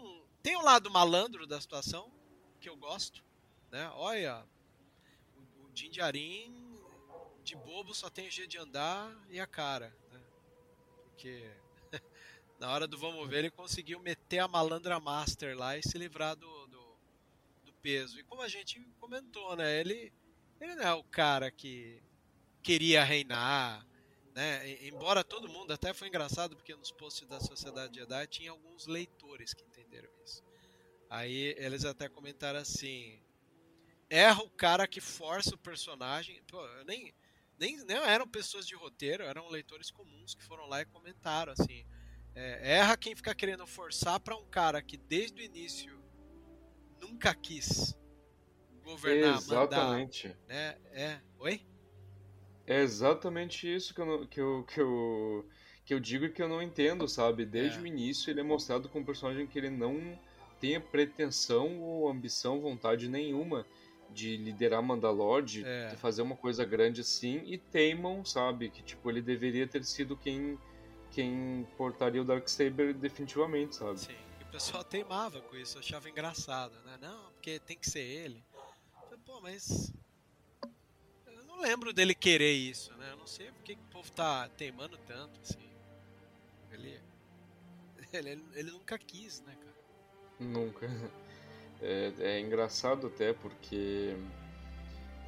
tem 0.43 0.57
o 0.57 0.61
um 0.61 0.63
lado 0.63 0.91
malandro 0.91 1.47
da 1.47 1.61
situação, 1.61 2.13
que 2.61 2.69
eu 2.69 2.77
gosto, 2.77 3.25
né? 3.71 3.91
Olha, 3.95 4.47
o, 5.37 5.67
o 5.67 5.71
de 7.43 7.57
bobo 7.57 7.93
só 7.93 8.09
tem 8.09 8.31
jeito 8.31 8.51
de 8.51 8.59
andar 8.59 9.13
e 9.29 9.41
a 9.41 9.47
cara, 9.47 9.95
né? 10.13 10.21
Porque 11.05 11.51
na 12.61 12.73
hora 12.73 12.87
do 12.87 12.97
vamos 12.97 13.29
ver, 13.29 13.41
ele 13.41 13.51
conseguiu 13.51 13.99
meter 13.99 14.39
a 14.39 14.49
malandra 14.49 15.01
master 15.01 15.57
lá 15.57 15.77
e 15.77 15.83
se 15.83 15.99
livrar 15.99 16.37
do, 16.37 16.67
do, 16.69 16.97
do, 17.65 17.73
peso. 17.83 18.19
E 18.21 18.23
como 18.23 18.43
a 18.43 18.49
gente 18.49 18.81
comentou, 19.01 19.57
né? 19.57 19.81
Ele, 19.81 20.13
ele 20.63 20.75
não 20.75 20.85
é 20.85 20.95
o 20.95 21.05
cara 21.05 21.51
que 21.51 22.03
queria 22.63 23.05
reinar, 23.05 23.87
né? 24.35 24.87
Embora 24.87 25.25
todo 25.25 25.49
mundo, 25.49 25.73
até 25.73 25.93
foi 25.93 26.09
engraçado 26.09 26.57
porque 26.57 26.75
nos 26.75 26.91
posts 26.91 27.27
da 27.29 27.41
Sociedade 27.41 27.99
Jedi 27.99 28.27
tinha 28.27 28.51
alguns 28.51 28.87
leitores 28.87 29.53
que 29.53 29.65
entenderam 29.65 30.11
isso. 30.25 30.43
Aí 31.11 31.55
eles 31.59 31.85
até 31.85 32.09
comentaram 32.09 32.61
assim: 32.61 33.21
erra 34.09 34.43
o 34.43 34.51
cara 34.51 34.87
que 34.87 35.01
força 35.01 35.55
o 35.55 35.59
personagem. 35.59 36.43
Pô, 36.45 36.67
nem, 36.87 37.13
nem, 37.59 37.85
nem 37.85 37.97
eram 37.97 38.27
pessoas 38.27 38.67
de 38.67 38.75
roteiro, 38.75 39.25
eram 39.25 39.49
leitores 39.49 39.91
comuns 39.91 40.35
que 40.35 40.43
foram 40.43 40.67
lá 40.67 40.81
e 40.81 40.87
comentaram 40.87 41.53
assim 41.53 41.85
é, 42.35 42.77
erra 42.77 42.97
quem 42.97 43.15
fica 43.15 43.35
querendo 43.35 43.67
forçar 43.67 44.19
para 44.21 44.37
um 44.37 44.47
cara 44.47 44.83
que 44.83 44.97
desde 44.97 45.41
o 45.41 45.45
início 45.45 46.03
nunca 47.01 47.35
quis 47.35 47.95
governar, 48.83 49.37
exatamente. 49.37 50.29
mandar. 50.29 50.41
Né? 50.49 50.77
É, 50.93 51.21
oi? 51.39 51.61
É 52.67 52.81
exatamente 52.81 53.73
isso 53.73 53.95
que 53.95 54.01
eu, 54.01 54.27
que 54.27 54.41
eu, 54.41 54.65
que 54.65 54.81
eu, 54.81 55.49
que 55.85 55.95
eu 55.95 56.01
digo 56.01 56.25
e 56.27 56.31
que 56.31 56.43
eu 56.43 56.49
não 56.49 56.63
entendo, 56.63 57.09
sabe? 57.09 57.45
Desde 57.45 57.79
é. 57.79 57.83
o 57.83 57.87
início 57.87 58.31
ele 58.31 58.41
é 58.41 58.45
mostrado 58.45 58.89
como 58.89 59.03
um 59.03 59.07
personagem 59.07 59.47
que 59.47 59.59
ele 59.59 59.71
não 59.71 60.19
tem 60.61 60.81
pretensão 60.81 61.81
ou 61.81 62.09
ambição, 62.09 62.61
vontade 62.61 63.09
nenhuma 63.09 63.67
de 64.11 64.37
liderar 64.37 64.83
Mandalore, 64.83 65.45
de, 65.45 65.65
é. 65.65 65.89
de 65.89 65.97
fazer 65.97 66.23
uma 66.23 66.37
coisa 66.37 66.65
grande 66.65 67.01
assim, 67.01 67.43
e 67.47 67.59
teimam, 67.59 68.25
sabe? 68.25 68.71
Que 68.71 68.83
tipo, 68.83 69.11
ele 69.11 69.21
deveria 69.21 69.67
ter 69.67 69.85
sido 69.85 70.17
quem 70.17 70.59
quem 71.11 71.69
portaria 71.77 72.23
o 72.23 72.25
Darksaber 72.25 72.95
definitivamente, 72.95 73.77
sabe? 73.77 74.01
Sim, 74.01 74.17
e 74.41 74.45
o 74.45 74.47
pessoal 74.47 74.83
teimava 74.83 75.43
com 75.43 75.57
isso, 75.57 75.79
achava 75.79 76.09
engraçado, 76.09 76.75
né? 76.87 76.97
Não, 77.01 77.33
porque 77.33 77.59
tem 77.59 77.77
que 77.77 77.89
ser 77.89 78.01
ele. 78.01 78.43
Pô, 79.25 79.41
mas. 79.41 79.93
Eu 81.27 81.45
não 81.45 81.61
lembro 81.61 81.93
dele 81.93 82.15
querer 82.15 82.53
isso, 82.53 82.93
né? 82.97 83.11
Eu 83.13 83.17
não 83.17 83.27
sei 83.27 83.51
porque 83.53 83.75
o 83.75 83.91
povo 83.91 84.11
tá 84.13 84.49
teimando 84.51 84.99
tanto, 85.07 85.41
assim. 85.41 85.71
Ele. 86.71 87.01
Ele, 88.13 88.45
ele 88.55 88.71
nunca 88.71 88.99
quis, 88.99 89.41
né, 89.41 89.57
cara? 89.57 89.75
Nunca. 90.39 90.87
É, 91.81 92.13
é 92.19 92.41
engraçado 92.41 93.07
até 93.07 93.33
porque. 93.33 94.15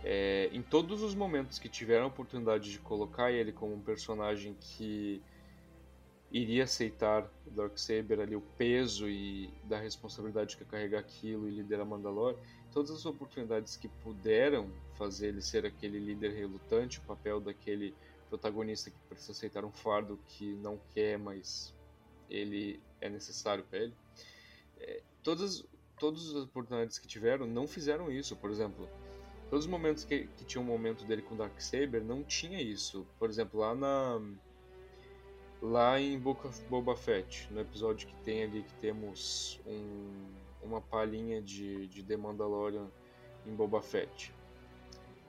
É, 0.03 0.51
em 0.53 0.61
todos 0.61 1.03
os 1.03 1.15
momentos 1.15 1.59
que 1.59 1.67
tiveram 1.67 2.05
a 2.05 2.09
oportunidade 2.09 2.71
de 2.71 2.79
colocar 2.79 3.33
ele 3.33 3.53
como 3.53 3.75
um 3.75 3.81
personagem 3.81 4.55
que 4.61 5.23
iria 6.31 6.65
aceitar 6.65 7.31
o 7.47 7.51
Darksaber 7.51 8.21
ali, 8.21 8.37
o 8.37 8.41
peso 8.41 9.09
e 9.09 9.49
da 9.65 9.79
responsabilidade 9.79 10.57
que 10.57 10.63
é 10.63 10.67
carregar 10.67 10.99
aquilo 10.99 11.49
e 11.49 11.53
liderar 11.53 11.87
Mandalore, 11.87 12.37
todas 12.75 12.91
as 12.91 13.07
oportunidades 13.07 13.77
que 13.77 13.89
puderam 13.89 14.69
fazer 14.95 15.29
ele 15.29 15.41
ser 15.41 15.65
aquele 15.65 15.99
líder 15.99 16.35
relutante, 16.35 16.99
o 16.99 17.03
papel 17.03 17.41
daquele 17.41 17.95
protagonista 18.29 18.91
que 18.91 18.97
precisa 19.09 19.31
aceitar 19.31 19.65
um 19.65 19.71
fardo 19.71 20.19
que 20.27 20.55
não 20.57 20.79
quer, 20.93 21.17
mas 21.17 21.73
ele 22.29 22.81
é 23.01 23.09
necessário 23.09 23.65
para 23.65 23.79
ele. 23.79 23.95
É, 24.81 25.03
todas 25.23 25.65
todas 25.99 26.29
as 26.29 26.43
oportunidades 26.43 26.99
que 26.99 27.07
tiveram 27.07 27.47
não 27.47 27.69
fizeram 27.69 28.11
isso. 28.11 28.35
Por 28.35 28.51
exemplo, 28.51 28.89
todos 29.49 29.67
os 29.67 29.71
momentos 29.71 30.05
que, 30.05 30.27
que 30.37 30.45
tinha 30.45 30.61
um 30.61 30.65
momento 30.65 31.05
dele 31.05 31.23
com 31.23 31.37
Darksaber 31.37 32.03
não 32.03 32.25
tinha 32.25 32.61
isso. 32.61 33.07
Por 33.21 33.31
exemplo, 33.31 33.61
lá 33.61 33.75
na 33.75 34.21
lá 35.63 36.01
em 36.01 36.19
Book 36.19 36.47
of 36.47 36.61
Boba 36.65 36.97
Fett, 36.97 37.49
no 37.53 37.61
episódio 37.61 38.09
que 38.09 38.17
tem 38.25 38.43
ali 38.43 38.63
que 38.65 38.75
temos 38.75 39.61
um, 39.65 40.44
uma 40.64 40.81
palhinha 40.81 41.40
de, 41.40 41.87
de 41.87 42.03
The 42.03 42.16
Mandalorian 42.16 42.88
em 43.46 43.55
Boba 43.55 43.83
Fett. 43.83 44.33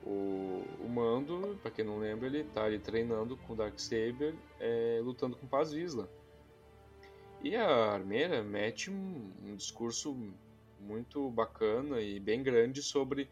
O, 0.04 0.64
o 0.80 0.88
Mando, 0.88 1.58
para 1.60 1.70
quem 1.70 1.84
não 1.84 1.98
lembra, 1.98 2.26
ele 2.26 2.44
tá 2.44 2.64
ali 2.64 2.78
treinando 2.78 3.36
com 3.36 3.52
o 3.52 3.56
Darksaber, 3.56 4.34
é, 4.60 5.00
lutando 5.02 5.36
com 5.36 5.46
Paz 5.46 5.72
Vizsla. 5.72 6.08
E 7.42 7.54
a 7.54 7.92
Armeira 7.92 8.42
mete 8.42 8.90
um, 8.90 9.32
um, 9.44 9.56
discurso 9.56 10.16
muito 10.80 11.28
bacana 11.30 12.00
e 12.00 12.18
bem 12.18 12.42
grande 12.42 12.82
sobre 12.82 13.28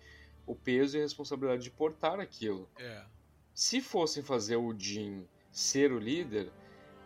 o 0.46 0.54
peso 0.54 0.96
e 0.96 1.00
a 1.00 1.02
responsabilidade 1.02 1.62
de 1.62 1.70
portar 1.70 2.20
aquilo. 2.20 2.68
É. 2.78 3.04
Se 3.54 3.80
fossem 3.80 4.22
fazer 4.22 4.56
o 4.56 4.74
Jin 4.76 5.24
ser 5.50 5.92
o 5.92 5.98
líder, 5.98 6.50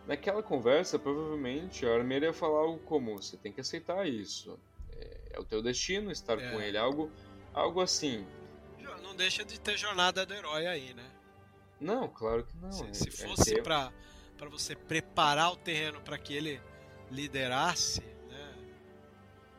naquela 0.07 0.41
conversa 0.41 0.97
provavelmente 0.97 1.85
a 1.85 1.93
Armeira 1.93 2.25
ia 2.25 2.33
falar 2.33 2.59
algo 2.59 2.79
como: 2.79 3.21
você 3.21 3.37
tem 3.37 3.51
que 3.51 3.61
aceitar 3.61 4.07
isso, 4.07 4.59
é, 4.99 5.37
é 5.37 5.39
o 5.39 5.45
teu 5.45 5.61
destino 5.61 6.11
estar 6.11 6.39
é. 6.39 6.51
com 6.51 6.61
ele, 6.61 6.77
algo, 6.77 7.11
algo 7.53 7.81
assim 7.81 8.25
não 9.09 9.15
deixa 9.15 9.43
de 9.43 9.59
ter 9.59 9.77
jornada 9.77 10.25
do 10.25 10.33
herói 10.33 10.67
aí, 10.67 10.93
né? 10.93 11.11
Não, 11.79 12.07
claro 12.07 12.45
que 12.45 12.55
não. 12.57 12.71
Se, 12.71 12.83
é, 12.83 12.93
se 12.93 13.11
fosse 13.11 13.59
é 13.59 13.61
para 13.61 13.91
para 14.37 14.47
você 14.47 14.73
preparar 14.73 15.51
o 15.51 15.57
terreno 15.57 15.99
para 15.99 16.17
que 16.17 16.33
ele 16.33 16.61
liderasse, 17.11 17.99
né? 18.29 18.55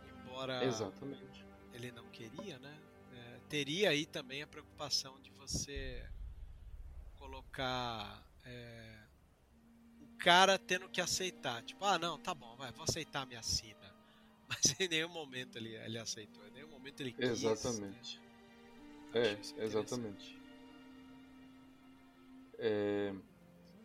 Embora 0.09 0.65
Exatamente. 0.65 1.45
ele 1.75 1.93
não 1.93 2.09
queria, 2.09 2.59
né? 2.59 2.81
É, 3.13 3.41
teria 3.49 3.91
aí 3.91 4.07
também 4.07 4.43
a 4.43 4.47
preocupação 4.47 5.21
de 5.21 5.31
você 5.33 6.03
colocar 7.19 8.25
é, 8.43 9.01
o 10.01 10.17
cara 10.17 10.59
tendo 10.59 10.89
que 10.89 11.01
aceitar, 11.01 11.63
tipo, 11.63 11.85
ah, 11.85 11.99
não, 11.99 12.19
tá 12.19 12.35
bom, 12.35 12.57
vai, 12.57 12.73
vou 12.73 12.85
aceitar 12.85 13.23
a 13.23 13.27
minha 13.27 13.43
sina. 13.43 13.80
Mas 14.51 14.79
em 14.81 14.89
nenhum 14.89 15.09
momento 15.09 15.57
ele, 15.57 15.75
ele 15.77 15.99
aceitou, 15.99 16.45
em 16.49 16.51
nenhum 16.51 16.69
momento 16.69 17.01
ele 17.01 17.13
quis. 17.13 17.31
Exatamente. 17.31 18.21
Né? 19.15 19.39
É, 19.59 19.65
exatamente. 19.65 20.37
É, 22.59 23.15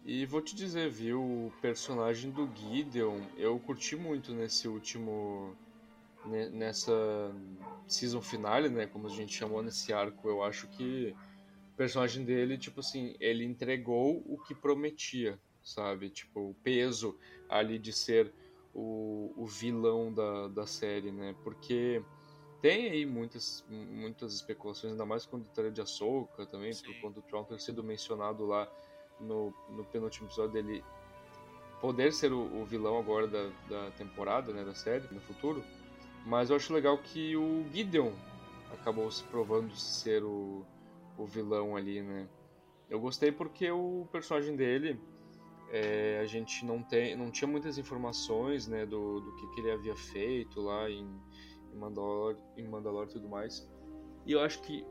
e 0.03 0.25
vou 0.25 0.41
te 0.41 0.55
dizer, 0.55 0.89
viu, 0.89 1.21
o 1.21 1.53
personagem 1.61 2.29
do 2.31 2.47
Gideon, 2.55 3.21
eu 3.37 3.59
curti 3.59 3.95
muito 3.95 4.33
nesse 4.33 4.67
último. 4.67 5.55
nessa 6.51 6.93
season 7.87 8.21
finale, 8.21 8.69
né? 8.69 8.87
Como 8.87 9.07
a 9.07 9.09
gente 9.09 9.33
chamou 9.33 9.63
nesse 9.63 9.93
arco, 9.93 10.27
eu 10.27 10.43
acho 10.43 10.67
que 10.67 11.15
o 11.73 11.75
personagem 11.75 12.23
dele, 12.25 12.57
tipo 12.57 12.79
assim, 12.79 13.15
ele 13.19 13.43
entregou 13.43 14.23
o 14.27 14.37
que 14.37 14.53
prometia, 14.53 15.39
sabe? 15.63 16.09
Tipo, 16.09 16.51
o 16.51 16.55
peso 16.55 17.17
ali 17.49 17.79
de 17.79 17.93
ser 17.93 18.33
o, 18.75 19.31
o 19.37 19.45
vilão 19.45 20.13
da, 20.13 20.49
da 20.49 20.67
série, 20.67 21.11
né? 21.11 21.33
Porque 21.43 22.03
tem 22.61 22.89
aí 22.89 23.05
muitas, 23.05 23.65
muitas 23.69 24.33
especulações, 24.33 24.91
ainda 24.91 25.05
mais 25.05 25.25
com 25.25 25.37
a 25.37 25.39
vitória 25.39 25.71
de 25.71 25.81
Ahsoka 25.81 26.45
também, 26.45 26.73
Sim. 26.73 26.85
por 26.85 27.01
conta 27.01 27.21
do 27.21 27.21
Tron 27.21 27.43
ter 27.45 27.59
sido 27.61 27.81
mencionado 27.81 28.45
lá 28.45 28.69
no, 29.19 29.53
no 29.69 29.85
penúltimo 29.85 30.27
episódio 30.27 30.51
dele 30.51 30.83
poder 31.79 32.11
ser 32.11 32.33
o, 32.33 32.41
o, 32.61 32.65
vilão 32.65 32.97
agora 32.97 33.27
da, 33.27 33.49
da 33.69 33.91
temporada, 33.91 34.51
né, 34.51 34.63
da 34.63 34.73
série, 34.73 35.07
no 35.11 35.21
futuro. 35.21 35.63
Mas 36.25 36.49
eu 36.49 36.55
acho 36.55 36.73
legal 36.73 36.97
que 36.97 37.37
o 37.37 37.63
Gideon 37.71 38.11
acabou 38.73 39.09
se 39.11 39.23
provando 39.25 39.75
ser 39.75 40.23
o, 40.23 40.65
o 41.17 41.25
vilão 41.25 41.75
ali, 41.77 42.01
né. 42.01 42.27
Eu 42.89 42.99
gostei 42.99 43.31
porque 43.31 43.69
o 43.71 44.07
personagem 44.11 44.55
dele, 44.55 44.99
é, 45.71 46.19
a 46.21 46.25
gente 46.25 46.65
não, 46.65 46.81
tem, 46.81 47.15
não 47.15 47.31
tinha 47.31 47.47
muitas 47.47 47.77
informações, 47.77 48.67
né, 48.67 48.85
do, 48.85 49.19
do 49.19 49.35
que, 49.35 49.47
que 49.53 49.61
ele 49.61 49.71
havia 49.71 49.95
feito 49.95 50.61
lá 50.61 50.89
em 50.89 51.05
em 51.75 51.77
Mandalor, 51.77 52.37
em 52.57 52.67
Mandalor 52.67 53.05
e 53.05 53.11
tudo 53.11 53.27
mais. 53.27 53.69
E 54.25 54.31
eu 54.31 54.39
acho 54.39 54.61
que 54.61 54.85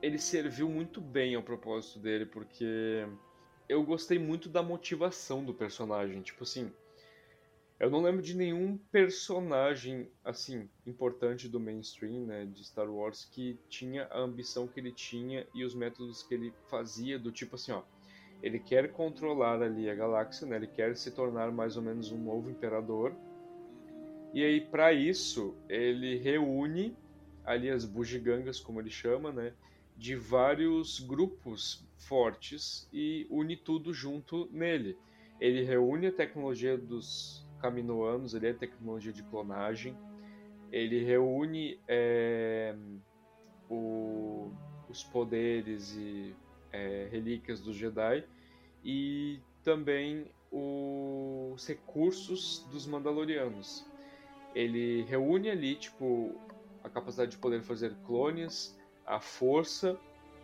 ele 0.00 0.18
serviu 0.18 0.68
muito 0.68 1.00
bem 1.00 1.34
ao 1.34 1.42
propósito 1.42 2.00
dele, 2.00 2.26
porque 2.26 3.06
eu 3.68 3.84
gostei 3.84 4.18
muito 4.18 4.48
da 4.48 4.62
motivação 4.62 5.44
do 5.44 5.54
personagem. 5.54 6.22
Tipo 6.22 6.42
assim, 6.42 6.72
eu 7.78 7.90
não 7.90 8.02
lembro 8.02 8.22
de 8.22 8.34
nenhum 8.34 8.76
personagem 8.90 10.10
assim 10.24 10.68
importante 10.86 11.48
do 11.48 11.60
mainstream, 11.60 12.26
né, 12.26 12.46
de 12.46 12.64
Star 12.64 12.90
Wars 12.90 13.24
que 13.24 13.58
tinha 13.68 14.06
a 14.06 14.18
ambição 14.18 14.66
que 14.66 14.80
ele 14.80 14.92
tinha 14.92 15.46
e 15.54 15.64
os 15.64 15.74
métodos 15.74 16.22
que 16.22 16.34
ele 16.34 16.52
fazia 16.68 17.18
do 17.18 17.30
tipo 17.30 17.54
assim, 17.54 17.72
ó, 17.72 17.82
ele 18.42 18.58
quer 18.58 18.92
controlar 18.92 19.62
ali 19.62 19.88
a 19.88 19.94
galáxia, 19.94 20.46
né? 20.46 20.56
Ele 20.56 20.66
quer 20.66 20.96
se 20.96 21.10
tornar 21.10 21.52
mais 21.52 21.76
ou 21.76 21.82
menos 21.82 22.10
um 22.10 22.18
novo 22.18 22.50
imperador 22.50 23.14
e 24.34 24.42
aí, 24.42 24.62
para 24.62 24.92
isso, 24.94 25.54
ele 25.68 26.16
reúne 26.16 26.96
ali 27.44 27.68
as 27.68 27.84
bugigangas, 27.84 28.58
como 28.58 28.80
ele 28.80 28.88
chama, 28.88 29.30
né? 29.30 29.52
De 29.94 30.16
vários 30.16 31.00
grupos 31.00 31.86
fortes 31.98 32.88
e 32.92 33.26
une 33.30 33.56
tudo 33.56 33.92
junto 33.92 34.48
nele. 34.50 34.96
Ele 35.38 35.62
reúne 35.62 36.06
a 36.06 36.12
tecnologia 36.12 36.78
dos 36.78 37.46
caminoanos, 37.60 38.32
ele 38.32 38.46
é 38.46 38.54
tecnologia 38.54 39.12
de 39.12 39.22
clonagem. 39.24 39.94
Ele 40.70 41.04
reúne 41.04 41.78
é, 41.86 42.74
o, 43.68 44.50
os 44.88 45.04
poderes 45.04 45.94
e 45.94 46.34
é, 46.72 47.08
relíquias 47.10 47.60
dos 47.60 47.76
Jedi 47.76 48.24
e 48.84 49.38
também 49.62 50.26
os 50.50 51.66
recursos 51.66 52.66
dos 52.70 52.86
Mandalorianos 52.86 53.86
ele 54.54 55.02
reúne 55.02 55.50
ali, 55.50 55.74
tipo, 55.74 56.34
a 56.84 56.88
capacidade 56.88 57.32
de 57.32 57.38
poder 57.38 57.62
fazer 57.62 57.94
clones, 58.06 58.78
a 59.06 59.20
força 59.20 59.98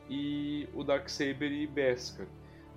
e 0.09 0.69
o 0.75 0.83
Darksaber 0.83 1.53
e 1.53 1.67
Beskar. 1.67 2.27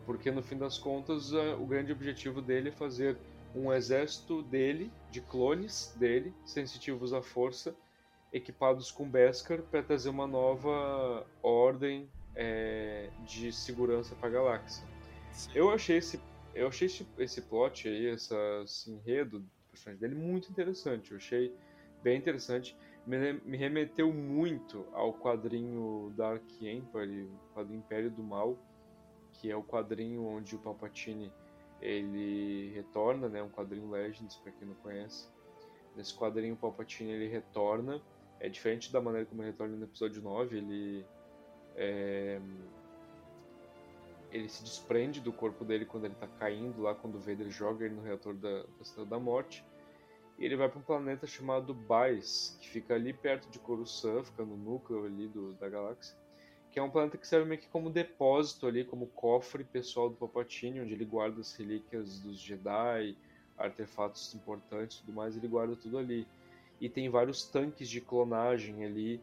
Porque 0.05 0.31
no 0.31 0.41
fim 0.41 0.57
das 0.57 0.77
contas, 0.77 1.31
o 1.31 1.65
grande 1.65 1.91
objetivo 1.91 2.41
dele 2.41 2.69
é 2.69 2.71
fazer 2.71 3.17
um 3.55 3.71
exército 3.71 4.41
dele, 4.43 4.91
de 5.09 5.21
clones 5.21 5.95
dele, 5.97 6.33
sensitivos 6.45 7.13
à 7.13 7.21
força, 7.21 7.75
equipados 8.33 8.91
com 8.91 9.09
Beskar 9.09 9.61
para 9.61 9.83
trazer 9.83 10.09
uma 10.09 10.27
nova 10.27 11.25
ordem 11.41 12.09
é, 12.35 13.09
de 13.25 13.51
segurança 13.51 14.15
para 14.15 14.27
a 14.29 14.31
galáxia. 14.31 14.87
Sim. 15.31 15.51
Eu 15.55 15.71
achei 15.71 15.97
esse 15.97 16.19
eu 16.53 16.67
achei 16.67 16.87
esse, 16.87 17.07
esse 17.17 17.41
plot 17.41 17.87
aí, 17.87 18.07
essa, 18.07 18.35
esse 18.63 18.91
enredo 18.91 19.45
dele 19.99 20.15
muito 20.15 20.49
interessante. 20.49 21.11
Eu 21.11 21.17
achei 21.17 21.55
bem 22.03 22.17
interessante. 22.17 22.77
Me, 23.05 23.33
me 23.33 23.57
remeteu 23.57 24.11
muito 24.13 24.85
ao 24.93 25.13
quadrinho 25.13 26.13
Dark 26.15 26.43
Empire, 26.61 27.23
o 27.23 27.53
quadrinho 27.53 27.79
Império 27.79 28.11
do 28.11 28.21
Mal, 28.21 28.57
que 29.33 29.49
é 29.49 29.55
o 29.55 29.63
quadrinho 29.63 30.25
onde 30.25 30.55
o 30.55 30.59
Palpatine 30.59 31.31
ele 31.81 32.71
retorna, 32.75 33.27
né? 33.27 33.41
Um 33.41 33.49
quadrinho 33.49 33.89
Legends 33.89 34.35
para 34.35 34.51
quem 34.51 34.67
não 34.67 34.75
conhece. 34.75 35.27
Nesse 35.95 36.13
quadrinho 36.13 36.53
o 36.53 36.57
Palpatine 36.57 37.11
ele 37.11 37.27
retorna. 37.27 38.01
É 38.39 38.49
diferente 38.49 38.91
da 38.91 38.99
maneira 38.99 39.25
como 39.25 39.41
ele 39.41 39.51
retorna 39.51 39.75
no 39.77 39.83
episódio 39.85 40.21
9, 40.21 40.57
ele 40.57 41.05
é, 41.75 42.39
ele 44.31 44.47
se 44.47 44.63
desprende 44.63 45.19
do 45.19 45.31
corpo 45.31 45.65
dele 45.65 45.85
quando 45.85 46.05
ele 46.05 46.13
está 46.13 46.27
caindo 46.27 46.81
lá, 46.81 46.95
quando 46.95 47.15
o 47.15 47.19
Vader 47.19 47.49
joga 47.49 47.85
ele 47.85 47.95
no 47.95 48.01
reator 48.01 48.33
da, 48.33 48.63
da 48.63 48.81
Estrela 48.81 49.07
da 49.07 49.19
Morte. 49.19 49.63
E 50.39 50.45
ele 50.45 50.55
vai 50.55 50.69
para 50.69 50.79
um 50.79 50.83
planeta 50.83 51.27
chamado 51.27 51.73
Bais, 51.73 52.57
que 52.59 52.69
fica 52.69 52.95
ali 52.95 53.13
perto 53.13 53.49
de 53.49 53.59
Coruscant, 53.59 54.23
fica 54.25 54.43
no 54.43 54.57
núcleo 54.57 55.05
ali 55.05 55.27
do, 55.27 55.53
da 55.53 55.69
galáxia. 55.69 56.15
Que 56.71 56.79
é 56.79 56.81
um 56.81 56.89
planeta 56.89 57.17
que 57.17 57.27
serve 57.27 57.47
meio 57.47 57.59
que 57.59 57.67
como 57.67 57.89
depósito 57.89 58.65
ali, 58.65 58.85
como 58.85 59.07
cofre 59.07 59.63
pessoal 59.63 60.09
do 60.09 60.15
Palpatine, 60.15 60.81
onde 60.81 60.93
ele 60.93 61.05
guarda 61.05 61.41
as 61.41 61.53
relíquias 61.53 62.19
dos 62.21 62.39
Jedi, 62.39 63.17
artefatos 63.57 64.33
importantes 64.33 64.97
e 64.97 65.01
tudo 65.01 65.13
mais, 65.13 65.35
ele 65.35 65.47
guarda 65.47 65.75
tudo 65.75 65.97
ali. 65.97 66.25
E 66.79 66.89
tem 66.89 67.09
vários 67.09 67.45
tanques 67.45 67.89
de 67.89 68.01
clonagem 68.01 68.83
ali, 68.83 69.21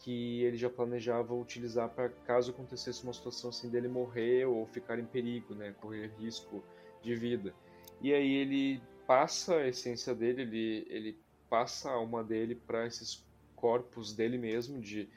que 0.00 0.42
ele 0.42 0.56
já 0.56 0.68
planejava 0.68 1.34
utilizar 1.34 1.88
para 1.90 2.08
caso 2.08 2.50
acontecesse 2.50 3.04
uma 3.04 3.12
situação 3.12 3.50
assim 3.50 3.68
dele 3.68 3.88
morrer 3.88 4.46
ou 4.46 4.66
ficar 4.66 4.98
em 4.98 5.04
perigo, 5.04 5.54
né, 5.54 5.74
correr 5.80 6.10
risco 6.18 6.64
de 7.02 7.14
vida. 7.14 7.54
E 8.00 8.12
aí 8.12 8.34
ele 8.34 8.82
passa 9.06 9.56
a 9.56 9.68
essência 9.68 10.14
dele, 10.14 10.42
ele, 10.42 10.86
ele 10.88 11.18
passa 11.48 11.90
a 11.90 11.94
alma 11.94 12.24
dele 12.24 12.54
para 12.54 12.86
esses 12.86 13.24
corpos 13.54 14.14
dele 14.14 14.38
mesmo, 14.38 14.80
de 14.80 15.08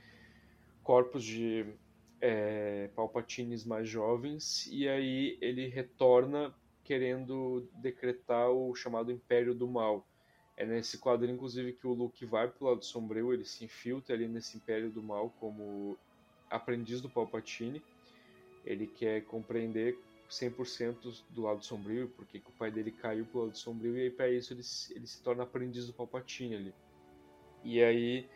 corpos 0.84 1.24
de 1.24 1.66
é, 2.20 2.90
Palpatines 2.94 3.64
mais 3.64 3.88
jovens, 3.88 4.68
e 4.70 4.88
aí 4.88 5.38
ele 5.42 5.68
retorna 5.68 6.54
querendo 6.84 7.70
decretar 7.76 8.50
o 8.50 8.76
chamado 8.76 9.12
Império 9.12 9.56
do 9.56 9.68
Mal, 9.68 10.06
É 10.56 10.66
nesse 10.66 11.00
quadrinho, 11.00 11.36
inclusive, 11.36 11.74
que 11.74 11.88
o 11.88 11.94
Luke 11.94 12.26
vai 12.26 12.48
pro 12.48 12.68
lado 12.68 12.86
sombrio, 12.86 13.34
ele 13.34 13.44
se 13.44 13.66
infiltra 13.66 14.16
ali 14.16 14.28
nesse 14.28 14.58
Império 14.58 14.92
do 14.92 15.02
Mal 15.02 15.34
como 15.40 15.98
aprendiz 16.50 17.02
do 17.02 17.10
Palpatine. 17.10 17.82
Ele 18.64 18.86
quer 18.86 19.24
compreender 19.26 19.98
100% 20.30 21.24
do 21.30 21.42
lado 21.44 21.64
sombrio, 21.64 22.12
porque 22.16 22.38
o 22.38 22.52
pai 22.58 22.72
dele 22.72 22.92
caiu 22.92 23.26
pro 23.26 23.46
lado 23.46 23.58
sombrio, 23.58 23.98
e 23.98 24.02
aí 24.02 24.10
para 24.10 24.30
isso 24.30 24.54
ele, 24.54 24.62
ele 24.96 25.08
se 25.08 25.22
torna 25.22 25.44
aprendiz 25.44 25.88
do 25.88 25.94
Palpatine 25.94 26.56
ali. 26.56 26.74
E 27.64 27.82
aí, 27.84 28.28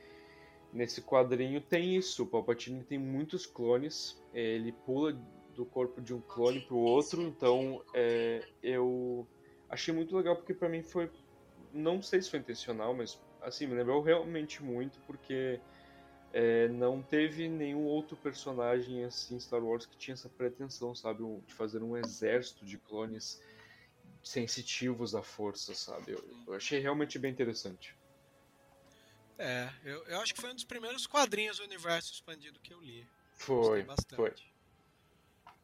nesse 0.71 1.01
quadrinho 1.01 1.61
tem 1.61 1.95
isso, 1.95 2.23
o 2.23 2.27
Palpatine 2.27 2.83
tem 2.83 2.97
muitos 2.97 3.45
clones, 3.45 4.21
é, 4.33 4.55
ele 4.55 4.71
pula 4.71 5.13
do 5.55 5.65
corpo 5.65 6.01
de 6.01 6.13
um 6.13 6.21
clone 6.21 6.61
pro 6.61 6.77
outro, 6.77 7.21
então 7.21 7.83
é, 7.93 8.47
eu 8.61 9.27
achei 9.69 9.93
muito 9.93 10.15
legal 10.15 10.35
porque 10.35 10.53
para 10.53 10.69
mim 10.69 10.83
foi 10.83 11.09
não 11.77 12.01
sei 12.01 12.21
se 12.21 12.29
foi 12.29 12.39
intencional, 12.39 12.93
mas 12.93 13.19
assim, 13.41 13.67
me 13.67 13.75
lembrou 13.75 14.01
realmente 14.01 14.63
muito, 14.63 14.99
porque 15.01 15.59
é, 16.33 16.67
não 16.69 17.01
teve 17.01 17.47
nenhum 17.47 17.85
outro 17.85 18.17
personagem 18.17 19.03
assim 19.03 19.39
Star 19.39 19.63
Wars 19.63 19.85
que 19.85 19.97
tinha 19.97 20.13
essa 20.13 20.29
pretensão, 20.29 20.93
sabe, 20.95 21.23
de 21.45 21.53
fazer 21.53 21.81
um 21.81 21.95
exército 21.95 22.65
de 22.65 22.77
clones 22.77 23.41
sensitivos 24.23 25.15
à 25.15 25.23
força, 25.23 25.73
sabe? 25.73 26.11
Eu, 26.11 26.43
eu 26.47 26.53
achei 26.53 26.79
realmente 26.79 27.17
bem 27.17 27.31
interessante. 27.31 27.95
É, 29.37 29.71
eu, 29.83 30.03
eu 30.05 30.19
acho 30.19 30.33
que 30.33 30.41
foi 30.41 30.51
um 30.51 30.55
dos 30.55 30.65
primeiros 30.65 31.05
quadrinhos 31.05 31.57
do 31.57 31.63
universo 31.63 32.11
expandido 32.11 32.59
que 32.59 32.73
eu 32.73 32.81
li. 32.81 33.07
Foi, 33.35 33.83
bastante. 33.83 34.15
foi. 34.15 34.33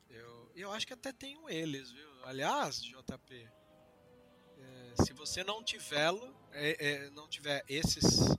Eu, 0.09 0.51
eu 0.55 0.71
acho 0.71 0.85
que 0.85 0.93
até 0.93 1.11
tenho 1.11 1.49
eles, 1.49 1.91
viu? 1.91 2.25
Aliás, 2.25 2.81
JP, 2.81 3.49
se 4.95 5.13
você 5.13 5.43
não 5.43 5.63
tiver, 5.63 6.11
é, 6.51 6.87
é, 6.87 7.09
não 7.11 7.27
tiver 7.27 7.63
esses 7.67 8.37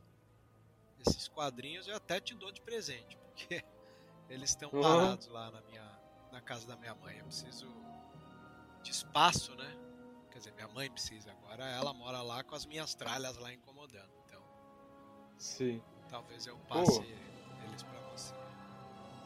esses 1.06 1.28
quadrinhos, 1.28 1.86
eu 1.86 1.96
até 1.96 2.18
te 2.18 2.34
dou 2.34 2.50
de 2.50 2.60
presente, 2.62 3.16
porque 3.16 3.62
eles 4.28 4.50
estão 4.50 4.70
uhum. 4.72 4.80
parados 4.80 5.26
lá 5.28 5.50
na 5.50 5.60
minha 5.62 5.84
na 6.32 6.40
casa 6.40 6.66
da 6.66 6.76
minha 6.76 6.94
mãe. 6.96 7.18
Eu 7.18 7.26
preciso 7.26 7.68
de 8.82 8.90
espaço, 8.90 9.54
né? 9.54 9.76
Quer 10.30 10.38
dizer, 10.38 10.52
minha 10.54 10.68
mãe 10.68 10.90
precisa 10.90 11.30
agora. 11.30 11.64
Ela 11.64 11.94
mora 11.94 12.20
lá 12.20 12.42
com 12.42 12.56
as 12.56 12.66
minhas 12.66 12.94
tralhas 12.94 13.36
lá 13.36 13.52
incomodando. 13.52 14.10
Então, 14.26 14.42
sim. 15.38 15.80
Talvez 16.08 16.46
eu 16.46 16.58
passe 16.68 17.00
Pô. 17.00 17.06
eles 17.68 17.82
para 17.84 18.00
você. 18.10 18.34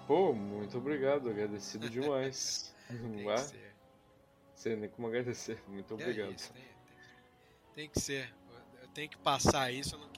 Pô, 0.07 0.33
muito 0.35 0.77
obrigado, 0.77 1.31
agradecido 1.31 1.89
demais. 1.89 2.75
Tem 2.89 3.25
que 3.25 3.39
ser. 3.39 3.75
Sem 4.55 4.77
nem 4.77 4.91
como 4.91 5.09
agradecer. 5.09 5.63
Muito 5.67 5.95
obrigado. 5.95 6.31
É 6.31 6.35
isso, 6.35 6.53
tem 7.79 7.89
que 7.89 8.01
ser. 8.01 8.29
Eu 8.83 8.89
tenho 8.89 9.09
que 9.09 9.19
passar 9.19 9.73
isso. 9.73 9.97
Não... 9.97 10.09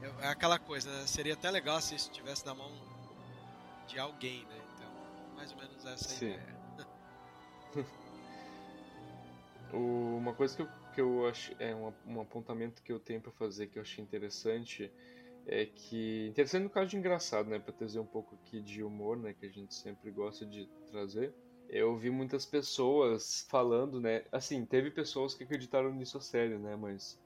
Eu, 0.00 0.20
é 0.20 0.28
aquela 0.28 0.56
coisa, 0.56 0.88
né? 0.88 1.04
seria 1.04 1.34
até 1.34 1.50
legal 1.50 1.80
se 1.80 1.96
isso 1.96 2.08
estivesse 2.12 2.46
na 2.46 2.54
mão 2.54 2.70
de 3.88 3.98
alguém, 3.98 4.44
né? 4.44 4.60
Então, 4.74 5.34
mais 5.34 5.50
ou 5.50 5.58
menos 5.58 5.84
essa 5.84 6.08
Sim. 6.08 6.34
ideia. 6.34 6.56
uma 9.72 10.32
coisa 10.32 10.54
que 10.54 10.62
eu, 10.62 10.68
que 10.94 11.00
eu 11.00 11.26
acho 11.26 11.52
é 11.58 11.74
um, 11.74 11.92
um 12.06 12.20
apontamento 12.20 12.80
que 12.84 12.92
eu 12.92 13.00
tenho 13.00 13.20
para 13.20 13.32
fazer 13.32 13.66
que 13.66 13.78
eu 13.78 13.82
achei 13.82 14.02
interessante 14.04 14.88
é 15.44 15.66
que 15.66 16.28
interessante 16.28 16.62
no 16.62 16.70
caso 16.70 16.90
de 16.90 16.96
engraçado, 16.96 17.48
né, 17.50 17.58
para 17.58 17.72
trazer 17.72 17.98
um 17.98 18.06
pouco 18.06 18.36
aqui 18.36 18.60
de 18.60 18.84
humor, 18.84 19.16
né, 19.16 19.34
que 19.34 19.44
a 19.44 19.50
gente 19.50 19.74
sempre 19.74 20.12
gosta 20.12 20.46
de 20.46 20.68
trazer 20.88 21.34
eu 21.68 21.96
vi 21.96 22.10
muitas 22.10 22.46
pessoas 22.46 23.46
falando, 23.48 24.00
né? 24.00 24.24
Assim, 24.32 24.64
teve 24.64 24.90
pessoas 24.90 25.34
que 25.34 25.44
acreditaram 25.44 25.92
nisso 25.94 26.18
a 26.18 26.20
sério, 26.20 26.58
né? 26.58 26.74
Mas 26.76 27.18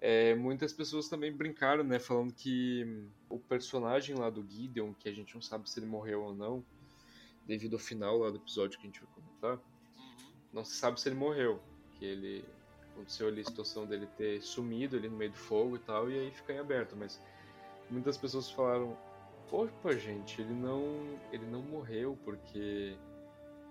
é, 0.00 0.34
muitas 0.34 0.72
pessoas 0.72 1.08
também 1.08 1.32
brincaram, 1.32 1.84
né? 1.84 1.98
Falando 1.98 2.32
que 2.32 3.06
o 3.28 3.38
personagem 3.38 4.16
lá 4.16 4.30
do 4.30 4.46
Gideon, 4.48 4.94
que 4.94 5.08
a 5.08 5.12
gente 5.12 5.34
não 5.34 5.42
sabe 5.42 5.68
se 5.68 5.78
ele 5.78 5.86
morreu 5.86 6.22
ou 6.22 6.34
não, 6.34 6.64
devido 7.46 7.74
ao 7.74 7.78
final 7.78 8.18
lá 8.18 8.30
do 8.30 8.36
episódio 8.36 8.78
que 8.78 8.86
a 8.86 8.90
gente 8.90 9.00
vai 9.00 9.10
comentar, 9.14 9.60
não 10.52 10.64
se 10.64 10.76
sabe 10.76 11.00
se 11.00 11.08
ele 11.08 11.16
morreu. 11.16 11.60
Que 11.98 12.04
ele 12.04 12.44
aconteceu 12.92 13.28
ali 13.28 13.42
a 13.42 13.44
situação 13.44 13.86
dele 13.86 14.06
ter 14.16 14.40
sumido 14.40 14.96
ali 14.96 15.08
no 15.08 15.16
meio 15.16 15.30
do 15.30 15.36
fogo 15.36 15.76
e 15.76 15.80
tal, 15.80 16.10
e 16.10 16.18
aí 16.18 16.30
fica 16.30 16.52
em 16.52 16.58
aberto. 16.58 16.96
Mas 16.96 17.20
muitas 17.90 18.16
pessoas 18.16 18.50
falaram: 18.50 18.96
Opa, 19.50 19.94
gente, 19.94 20.40
ele 20.40 20.54
não, 20.54 21.18
ele 21.30 21.46
não 21.46 21.62
morreu 21.62 22.18
porque 22.24 22.96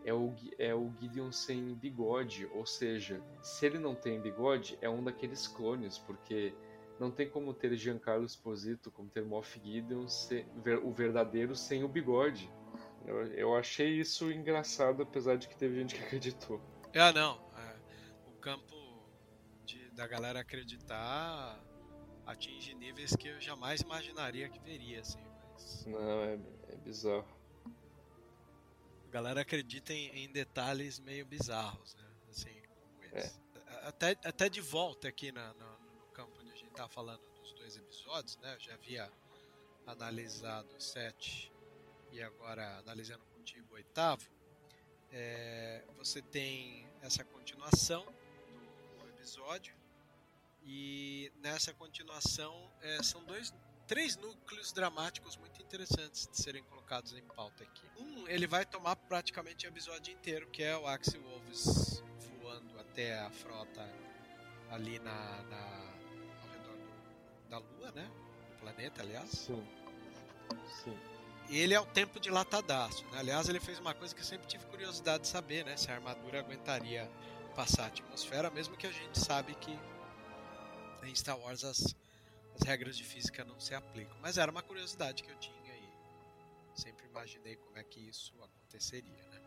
é 0.06 0.13
o, 0.13 0.34
é 0.60 0.74
o 0.74 0.94
Gideon 1.00 1.32
sem 1.32 1.74
bigode, 1.74 2.46
ou 2.54 2.63
seja, 2.65 3.20
se 3.41 3.65
ele 3.65 3.80
não 3.80 3.96
tem 3.96 4.22
bigode, 4.22 4.78
é 4.80 4.88
um 4.88 5.04
daqueles 5.04 5.48
clones, 5.48 5.98
porque 5.98 6.54
não 7.00 7.10
tem 7.10 7.28
como 7.28 7.54
ter 7.54 7.76
Giancarlo 7.76 8.24
Esposito, 8.24 8.91
como 8.91 9.10
ter 9.10 9.26
Moff 9.26 9.60
Gideon, 9.60 10.08
ser, 10.08 10.48
o 10.84 10.91
verdadeiro 10.91 11.56
sem 11.56 11.84
o 11.84 11.88
bigode. 11.88 12.50
Eu, 13.04 13.26
eu, 13.34 13.56
achei 13.56 14.00
isso 14.00 14.32
engraçado, 14.32 15.02
apesar 15.02 15.38
de 15.38 15.48
que 15.48 15.58
teve 15.58 15.76
gente 15.76 15.96
que 15.96 16.02
acreditou. 16.06 16.62
Ah, 16.96 17.12
não. 17.12 17.39
É, 17.58 17.76
o 18.28 18.39
campo 18.39 18.76
de, 19.65 19.89
da 19.91 20.08
galera 20.08 20.39
acreditar 20.39 21.60
atinge 22.28 22.76
níveis 22.76 23.15
que 23.15 23.28
eu 23.28 23.41
jamais 23.41 23.82
imaginaria 23.82 24.50
que 24.50 24.60
veria, 24.60 25.02
assim. 25.02 25.24
Mas... 25.54 25.86
Não, 25.88 26.22
é, 26.22 26.39
é 26.70 26.76
bizarro 26.78 27.35
galera 29.15 29.39
acredita 29.39 29.93
em, 29.93 30.25
em, 30.25 30.30
detalhes 30.30 30.99
meio 30.99 31.25
bizarros, 31.25 31.95
né? 31.95 32.04
Assim, 32.30 32.62
é. 33.13 33.32
até, 33.88 34.10
até 34.25 34.49
de 34.49 34.60
volta 34.60 35.08
aqui 35.08 35.32
na, 35.32 35.54
na, 35.54 35.69
no 35.69 36.08
campo 36.12 36.38
onde 36.41 36.51
a 36.51 36.56
gente 36.56 36.71
tá 36.71 36.89
falando 36.89 37.21
dos 37.39 37.54
dois 37.54 37.78
episódios, 37.78 38.36
né? 38.39 38.56
Eu 38.56 38.60
já 38.60 38.73
havia 38.73 39.10
analisado 39.88 40.67
o 40.75 40.82
sete 40.82 41.49
e 42.12 42.21
agora 42.21 42.80
analisando 42.80 43.23
contigo 43.38 43.65
o 43.71 43.75
oitavo. 43.75 44.30
É, 45.10 45.86
você 45.95 46.21
tem 46.21 46.86
essa 47.01 47.23
continuação 47.23 48.04
do, 48.04 49.01
do 49.01 49.10
episódio 49.12 49.73
e 50.62 51.32
nessa 51.38 51.73
continuação 51.73 52.69
é, 52.82 53.01
são 53.01 53.23
dois 53.23 53.54
três 53.88 54.15
núcleos 54.17 54.71
dramáticos 54.71 55.38
muito 55.38 55.62
interessantes 55.62 56.28
de 56.28 56.38
serem 56.38 56.63
colocados 56.63 57.13
em 57.13 57.21
pauta 57.21 57.63
aqui. 57.63 57.84
Um, 57.98 58.28
ele 58.28 58.48
vai 58.48 58.65
tomar 58.65 58.95
praticamente 58.95 59.65
o 59.65 59.69
episódio 59.69 60.13
inteiro, 60.13 60.48
que 60.48 60.63
é 60.63 60.76
o 60.78 60.88
Axie 60.88 61.17
Wolves 61.17 62.04
voando 62.41 62.80
até 62.80 63.19
a 63.19 63.30
frota 63.30 63.88
ali 64.71 65.00
na, 65.00 65.43
na 65.43 65.93
ao 66.41 66.50
redor 66.52 66.78
do, 66.78 67.50
da 67.50 67.58
Lua, 67.58 67.91
né? 67.91 68.10
Do 68.50 68.60
planeta, 68.60 69.02
aliás. 69.02 69.30
Sim. 69.30 69.67
Sim. 70.84 70.98
Ele 71.50 71.74
é 71.74 71.80
o 71.80 71.86
tempo 71.86 72.19
dilatadaço. 72.19 73.04
Né? 73.06 73.19
Aliás, 73.19 73.48
ele 73.48 73.60
fez 73.60 73.80
uma 73.80 73.93
coisa 73.93 74.15
que 74.15 74.21
eu 74.21 74.26
sempre 74.26 74.48
tive 74.48 74.65
curiosidade 74.65 75.24
de 75.24 75.30
saber, 75.30 75.63
né? 75.63 75.78
Se 75.78 75.91
a 75.91 75.95
armadura 75.95 76.39
aguentaria 76.39 77.10
passar 77.56 77.84
a 77.84 77.88
atmosfera, 77.88 78.50
mesmo 78.50 78.76
que 78.76 78.88
a 78.88 78.91
gente 78.91 79.19
sabe 79.19 79.56
que 79.56 79.78
em 81.04 81.15
Star 81.15 81.38
Wars 81.39 81.63
as 81.63 81.95
as 82.56 82.62
regras 82.65 82.96
de 82.96 83.04
física 83.04 83.44
não 83.44 83.60
se 83.60 83.76
aplicam. 83.76 84.18
Mas 84.22 84.38
era 84.38 84.50
uma 84.50 84.63
curiosidade 84.63 85.24
que 85.24 85.30
eu 85.30 85.38
tinha 85.38 85.76
e 85.76 86.80
sempre 86.80 87.06
imaginei 87.06 87.56
como 87.58 87.78
é 87.78 87.84
que 87.84 88.00
isso 88.00 88.34
aconteceria, 88.41 89.26
né? 89.28 89.41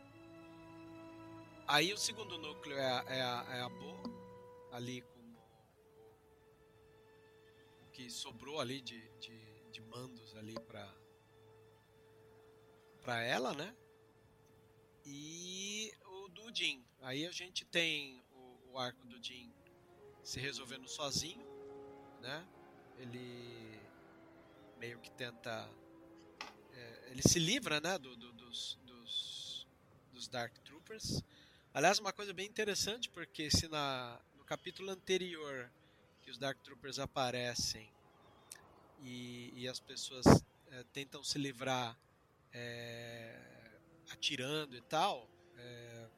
Aí 1.66 1.92
o 1.92 1.98
segundo 1.98 2.38
núcleo 2.38 2.76
é 2.76 2.86
a, 2.86 3.04
é 3.08 3.22
a, 3.22 3.46
é 3.56 3.60
a 3.60 3.68
Bo, 3.68 3.94
ali 4.72 5.02
como 5.02 5.38
o 7.82 7.90
que 7.92 8.10
sobrou 8.10 8.60
ali 8.60 8.80
de, 8.80 9.00
de, 9.18 9.70
de 9.70 9.80
mandos 9.82 10.34
ali 10.36 10.54
para 10.60 10.94
para 13.02 13.22
ela, 13.22 13.54
né? 13.54 13.74
E 15.04 15.92
o 16.04 16.28
do 16.28 16.54
Jin. 16.54 16.84
Aí 17.00 17.26
a 17.26 17.30
gente 17.30 17.64
tem 17.64 18.22
o, 18.32 18.72
o 18.72 18.78
arco 18.78 19.06
do 19.06 19.22
Jin 19.22 19.50
se 20.22 20.38
resolvendo 20.38 20.86
sozinho, 20.88 21.46
né? 22.20 22.46
Ele 22.98 23.80
meio 24.78 24.98
que 24.98 25.10
tenta. 25.10 25.68
É, 26.72 27.08
ele 27.10 27.22
se 27.22 27.38
livra 27.38 27.80
né, 27.80 27.98
do, 27.98 28.16
do, 28.16 28.32
dos, 28.32 28.78
dos, 28.84 29.66
dos, 30.12 30.28
Dark 30.28 30.56
Troopers. 30.58 31.22
Aliás, 31.72 31.98
uma 31.98 32.12
coisa 32.12 32.32
bem 32.32 32.46
interessante, 32.46 33.08
porque 33.10 33.50
se 33.50 33.68
na, 33.68 34.20
no 34.36 34.44
capítulo 34.44 34.90
anterior 34.90 35.70
que 36.22 36.30
os 36.30 36.38
Dark 36.38 36.58
Troopers 36.62 36.98
aparecem 36.98 37.88
e, 39.00 39.52
e 39.54 39.68
as 39.68 39.80
pessoas 39.80 40.26
é, 40.70 40.84
tentam 40.92 41.22
se 41.22 41.38
livrar 41.38 41.96
é, 42.52 43.38
atirando 44.10 44.76
e 44.76 44.80
tal, 44.82 45.28
é, 45.56 46.08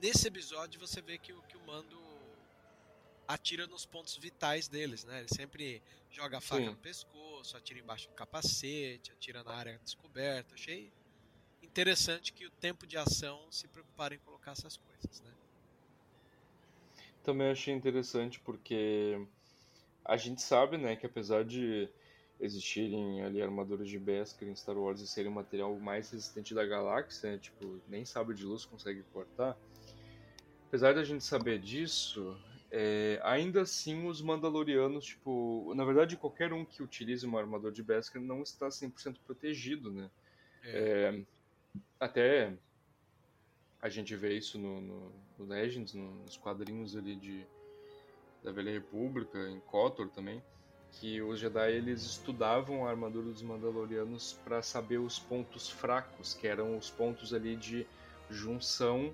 nesse 0.00 0.28
episódio 0.28 0.78
você 0.78 1.00
vê 1.00 1.18
que, 1.18 1.32
que 1.32 1.56
o 1.56 1.66
Mando 1.66 2.05
atira 3.26 3.66
nos 3.66 3.84
pontos 3.84 4.16
vitais 4.16 4.68
deles, 4.68 5.04
né? 5.04 5.20
Ele 5.20 5.28
sempre 5.28 5.82
joga 6.10 6.38
a 6.38 6.40
faca 6.40 6.62
Sim. 6.62 6.70
no 6.70 6.76
pescoço, 6.76 7.56
atira 7.56 7.80
embaixo 7.80 8.08
do 8.08 8.14
capacete, 8.14 9.12
atira 9.12 9.42
na 9.42 9.52
área 9.52 9.80
descoberta. 9.82 10.54
Achei 10.54 10.92
interessante 11.62 12.32
que 12.32 12.46
o 12.46 12.50
tempo 12.50 12.86
de 12.86 12.96
ação 12.96 13.40
se 13.50 13.68
preocupar 13.68 14.12
em 14.12 14.18
colocar 14.18 14.52
essas 14.52 14.76
coisas, 14.76 15.20
né? 15.20 15.32
Também 17.22 17.48
achei 17.48 17.74
interessante 17.74 18.38
porque 18.40 19.26
a 20.04 20.16
gente 20.16 20.40
sabe, 20.40 20.78
né, 20.78 20.94
que 20.94 21.06
apesar 21.06 21.44
de 21.44 21.88
existirem 22.38 23.22
ali 23.22 23.42
armaduras 23.42 23.88
de 23.88 23.98
Beskar 23.98 24.48
em 24.48 24.54
Star 24.54 24.76
Wars 24.76 25.00
e 25.00 25.06
serem 25.06 25.30
o 25.30 25.34
material 25.34 25.76
mais 25.78 26.10
resistente 26.10 26.54
da 26.54 26.64
galáxia, 26.64 27.32
né, 27.32 27.38
tipo, 27.38 27.80
nem 27.88 28.04
sabe 28.04 28.34
de 28.34 28.44
luz 28.44 28.64
consegue 28.64 29.02
cortar. 29.12 29.56
Apesar 30.68 30.94
da 30.94 31.02
gente 31.02 31.24
saber 31.24 31.58
disso, 31.58 32.38
é, 32.70 33.20
ainda 33.22 33.62
assim 33.62 34.06
os 34.06 34.20
Mandalorianos, 34.20 35.04
tipo, 35.04 35.72
na 35.74 35.84
verdade 35.84 36.16
qualquer 36.16 36.52
um 36.52 36.64
que 36.64 36.82
utilize 36.82 37.24
uma 37.24 37.40
armadura 37.40 37.72
de 37.72 37.82
Beskar 37.82 38.20
não 38.20 38.42
está 38.42 38.68
100% 38.68 39.16
protegido, 39.24 39.90
né? 39.90 40.10
É. 40.64 40.78
É, 40.78 41.22
até 42.00 42.52
a 43.80 43.88
gente 43.88 44.16
vê 44.16 44.36
isso 44.36 44.58
no, 44.58 44.80
no, 44.80 45.12
no 45.38 45.44
Legends, 45.46 45.94
no, 45.94 46.10
nos 46.22 46.36
quadrinhos 46.36 46.96
ali 46.96 47.14
de 47.16 47.46
da 48.42 48.52
Velha 48.52 48.70
República, 48.70 49.38
em 49.48 49.58
KOTOR 49.58 50.08
também, 50.08 50.40
que 50.92 51.20
os 51.20 51.40
Jedi 51.40 51.72
eles 51.72 52.02
estudavam 52.02 52.86
a 52.86 52.90
armadura 52.90 53.26
dos 53.26 53.42
Mandalorianos 53.42 54.38
para 54.44 54.62
saber 54.62 54.98
os 54.98 55.18
pontos 55.18 55.68
fracos, 55.68 56.32
que 56.32 56.46
eram 56.46 56.78
os 56.78 56.88
pontos 56.88 57.34
ali 57.34 57.56
de 57.56 57.84
junção 58.30 59.12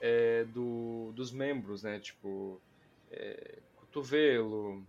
é, 0.00 0.44
do, 0.44 1.12
dos 1.14 1.30
membros, 1.30 1.84
né? 1.84 2.00
Tipo, 2.00 2.60
é, 3.14 3.58
cotovelo, 3.76 4.84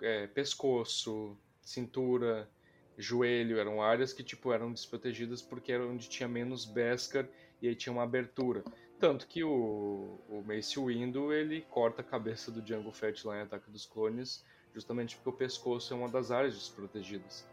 é, 0.00 0.26
pescoço, 0.28 1.36
cintura, 1.60 2.48
joelho, 2.96 3.58
eram 3.58 3.82
áreas 3.82 4.12
que 4.12 4.22
tipo 4.22 4.52
eram 4.52 4.72
desprotegidas 4.72 5.42
porque 5.42 5.72
era 5.72 5.86
onde 5.86 6.08
tinha 6.08 6.28
menos 6.28 6.64
Beskar 6.64 7.28
e 7.60 7.68
aí 7.68 7.74
tinha 7.74 7.92
uma 7.92 8.02
abertura. 8.02 8.64
Tanto 8.98 9.26
que 9.26 9.44
o, 9.44 10.18
o 10.28 10.42
Mace 10.46 10.78
Windu 10.78 11.32
ele 11.32 11.62
corta 11.70 12.02
a 12.02 12.04
cabeça 12.04 12.50
do 12.50 12.60
Django 12.60 12.90
Fett 12.90 13.26
lá 13.26 13.38
em 13.38 13.42
Ataque 13.42 13.70
dos 13.70 13.86
Clones, 13.86 14.44
justamente 14.74 15.16
porque 15.16 15.30
o 15.30 15.32
pescoço 15.32 15.92
é 15.92 15.96
uma 15.96 16.08
das 16.08 16.30
áreas 16.30 16.54
desprotegidas. 16.54 17.46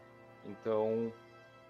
Então 0.44 1.12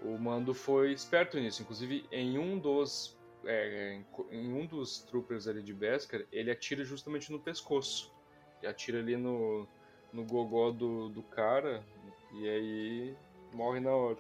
o 0.03 0.18
Mando 0.18 0.55
foi 0.55 0.92
esperto 0.92 1.38
nisso. 1.38 1.62
Inclusive 1.62 2.07
em 2.11 2.38
um 2.38 2.59
dos 2.59 3.15
é, 3.47 4.03
em 4.30 4.53
um 4.53 4.66
dos 4.66 4.99
troopers 5.01 5.47
ali 5.47 5.62
de 5.62 5.72
Beskar, 5.72 6.22
ele 6.32 6.51
atira 6.51 6.84
justamente 6.84 7.30
no 7.30 7.40
pescoço. 7.40 8.12
Ele 8.61 8.70
atira 8.70 8.99
ali 8.99 9.16
no, 9.16 9.66
no 10.12 10.24
gogó 10.24 10.70
do, 10.70 11.09
do 11.09 11.22
cara 11.22 11.84
e 12.32 12.49
aí 12.49 13.16
morre 13.53 13.80
na 13.80 13.94
hora. 13.94 14.18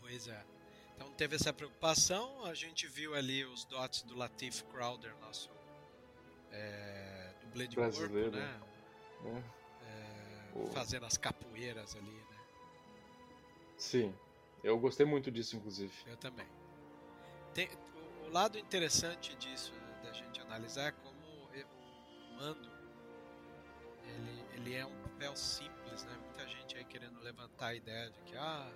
Pois 0.00 0.28
é. 0.28 0.44
Então 0.94 1.10
teve 1.12 1.36
essa 1.36 1.52
preocupação, 1.52 2.44
a 2.44 2.54
gente 2.54 2.86
viu 2.86 3.14
ali 3.14 3.44
os 3.44 3.64
dots 3.64 4.02
do 4.02 4.16
Latif 4.16 4.62
Crowder, 4.64 5.14
nosso 5.20 5.50
é, 6.52 7.32
dublê 7.42 7.66
de 7.66 7.76
Brasileiro. 7.76 8.32
corpo, 8.32 8.36
né? 8.38 8.62
É. 9.24 9.60
É, 9.86 10.72
fazendo 10.72 11.06
as 11.06 11.16
capoeiras 11.16 11.96
ali, 11.96 12.10
né? 12.10 12.38
Sim, 13.76 14.14
eu 14.62 14.78
gostei 14.78 15.06
muito 15.06 15.30
disso, 15.30 15.56
inclusive. 15.56 15.92
Eu 16.06 16.16
também. 16.16 16.46
Tem, 17.54 17.68
o 18.30 18.32
lado 18.32 18.56
interessante 18.56 19.34
disso, 19.36 19.72
da 20.04 20.12
gente 20.12 20.40
analisar, 20.40 20.88
é 20.88 20.92
como 20.92 21.18
o 21.18 22.36
mando 22.36 22.70
ele, 24.06 24.44
ele 24.54 24.74
é 24.74 24.86
um 24.86 25.02
papel 25.02 25.34
simples, 25.34 26.04
né? 26.04 26.16
Muita 26.24 26.46
gente 26.46 26.76
aí 26.76 26.84
querendo 26.84 27.20
levantar 27.20 27.66
a 27.66 27.74
ideia 27.74 28.08
de 28.10 28.20
que, 28.22 28.36
ah, 28.36 28.70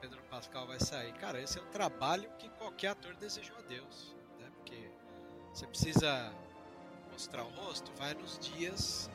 Pedro 0.00 0.20
Pascal 0.24 0.66
vai 0.66 0.80
sair. 0.80 1.12
Cara, 1.14 1.40
esse 1.40 1.58
é 1.58 1.62
um 1.62 1.70
trabalho 1.70 2.28
que 2.38 2.48
qualquer 2.50 2.88
ator 2.88 3.14
desejou 3.14 3.56
a 3.56 3.62
Deus, 3.62 4.16
né? 4.40 4.50
Porque 4.56 4.90
você 5.52 5.66
precisa 5.66 6.32
mostrar 7.12 7.44
o 7.44 7.50
rosto, 7.50 7.92
vai 7.92 8.14
nos 8.14 8.36
dias 8.38 9.08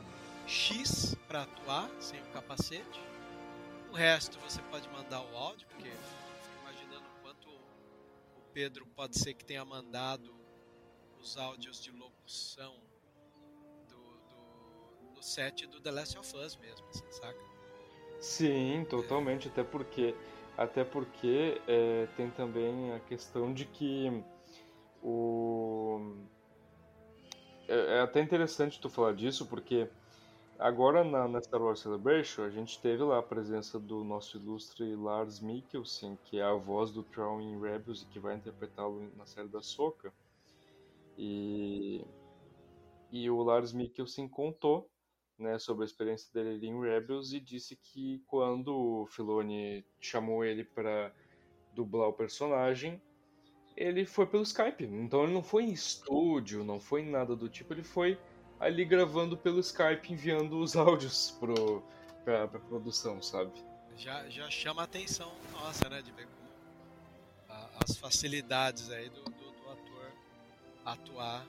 X 0.46 1.14
para 1.26 1.42
atuar 1.42 1.90
sem 2.00 2.20
o 2.22 2.26
capacete. 2.30 3.00
O 3.90 3.94
resto 3.94 4.38
você 4.40 4.62
pode 4.62 4.88
mandar 4.88 5.20
o 5.20 5.36
áudio, 5.36 5.66
porque 5.68 5.90
Pedro 8.52 8.86
pode 8.86 9.18
ser 9.18 9.34
que 9.34 9.44
tenha 9.44 9.64
mandado 9.64 10.34
os 11.20 11.36
áudios 11.36 11.80
de 11.80 11.90
locução 11.90 12.76
do, 13.88 13.96
do, 13.96 15.14
do 15.14 15.22
set 15.22 15.66
do 15.66 15.80
The 15.80 15.90
Last 15.90 16.18
of 16.18 16.36
Us 16.36 16.56
mesmo, 16.56 16.86
assim, 16.88 17.10
saca? 17.10 17.40
Sim, 18.20 18.84
totalmente, 18.88 19.48
é. 19.48 19.50
até 19.50 19.62
porque 19.62 20.14
até 20.58 20.82
porque 20.82 21.62
é, 21.68 22.08
tem 22.16 22.30
também 22.30 22.92
a 22.92 22.98
questão 22.98 23.54
de 23.54 23.64
que 23.64 24.24
o. 25.00 26.16
É, 27.68 27.98
é, 27.98 28.00
até 28.00 28.20
interessante 28.20 28.80
tu 28.80 28.90
falar 28.90 29.14
disso, 29.14 29.46
porque 29.46 29.88
agora 30.58 31.04
na, 31.04 31.28
na, 31.28 31.40
Star 31.40 31.62
Wars 31.62 31.80
Celebration 31.80 32.42
a 32.42 32.50
gente 32.50 32.80
teve 32.80 33.02
lá 33.02 33.18
a 33.18 33.22
presença 33.22 33.78
do 33.78 34.02
nosso 34.04 34.36
ilustre 34.36 34.94
Lars 34.94 35.40
Mikkelsen, 35.40 36.18
que 36.24 36.38
é 36.38 36.42
a 36.42 36.54
voz 36.54 36.90
do 36.90 37.02
Tron 37.02 37.40
em 37.40 37.60
Rebels 37.60 38.02
e 38.02 38.06
que 38.06 38.18
vai 38.18 38.36
interpretá-lo 38.36 39.10
na 39.16 39.24
série 39.24 39.48
da 39.48 39.62
Soca. 39.62 40.12
E, 41.16 42.04
e 43.10 43.30
o 43.30 43.42
Lars 43.42 43.72
Mikkelsen 43.72 44.28
contou 44.28 44.90
né, 45.38 45.58
sobre 45.58 45.84
a 45.84 45.86
experiência 45.86 46.28
dele 46.32 46.66
em 46.66 46.80
Rebels 46.80 47.32
e 47.32 47.40
disse 47.40 47.76
que 47.76 48.22
quando 48.26 48.74
o 48.76 49.06
Filoni 49.06 49.84
chamou 50.00 50.44
ele 50.44 50.64
para 50.64 51.12
dublar 51.72 52.08
o 52.08 52.12
personagem, 52.12 53.00
ele 53.76 54.04
foi 54.04 54.26
pelo 54.26 54.42
Skype. 54.42 54.84
Então 54.84 55.22
ele 55.22 55.32
não 55.32 55.42
foi 55.42 55.64
em 55.64 55.72
estúdio, 55.72 56.64
não 56.64 56.80
foi 56.80 57.02
em 57.02 57.10
nada 57.10 57.36
do 57.36 57.48
tipo, 57.48 57.72
ele 57.72 57.84
foi 57.84 58.18
ali 58.60 58.84
gravando 58.84 59.36
pelo 59.36 59.60
Skype, 59.60 60.12
enviando 60.12 60.58
os 60.60 60.74
áudios 60.76 61.36
pro, 61.38 61.82
pra, 62.24 62.48
pra 62.48 62.60
produção, 62.60 63.20
sabe? 63.22 63.52
Já, 63.96 64.28
já 64.28 64.48
chama 64.50 64.82
a 64.82 64.84
atenção 64.84 65.32
nossa, 65.52 65.88
né, 65.88 66.02
de 66.02 66.12
ver 66.12 66.26
como 66.26 66.48
as 67.84 67.96
facilidades 67.96 68.90
aí 68.90 69.08
do, 69.08 69.22
do, 69.24 69.52
do 69.52 69.70
ator 69.70 70.12
atuar 70.84 71.46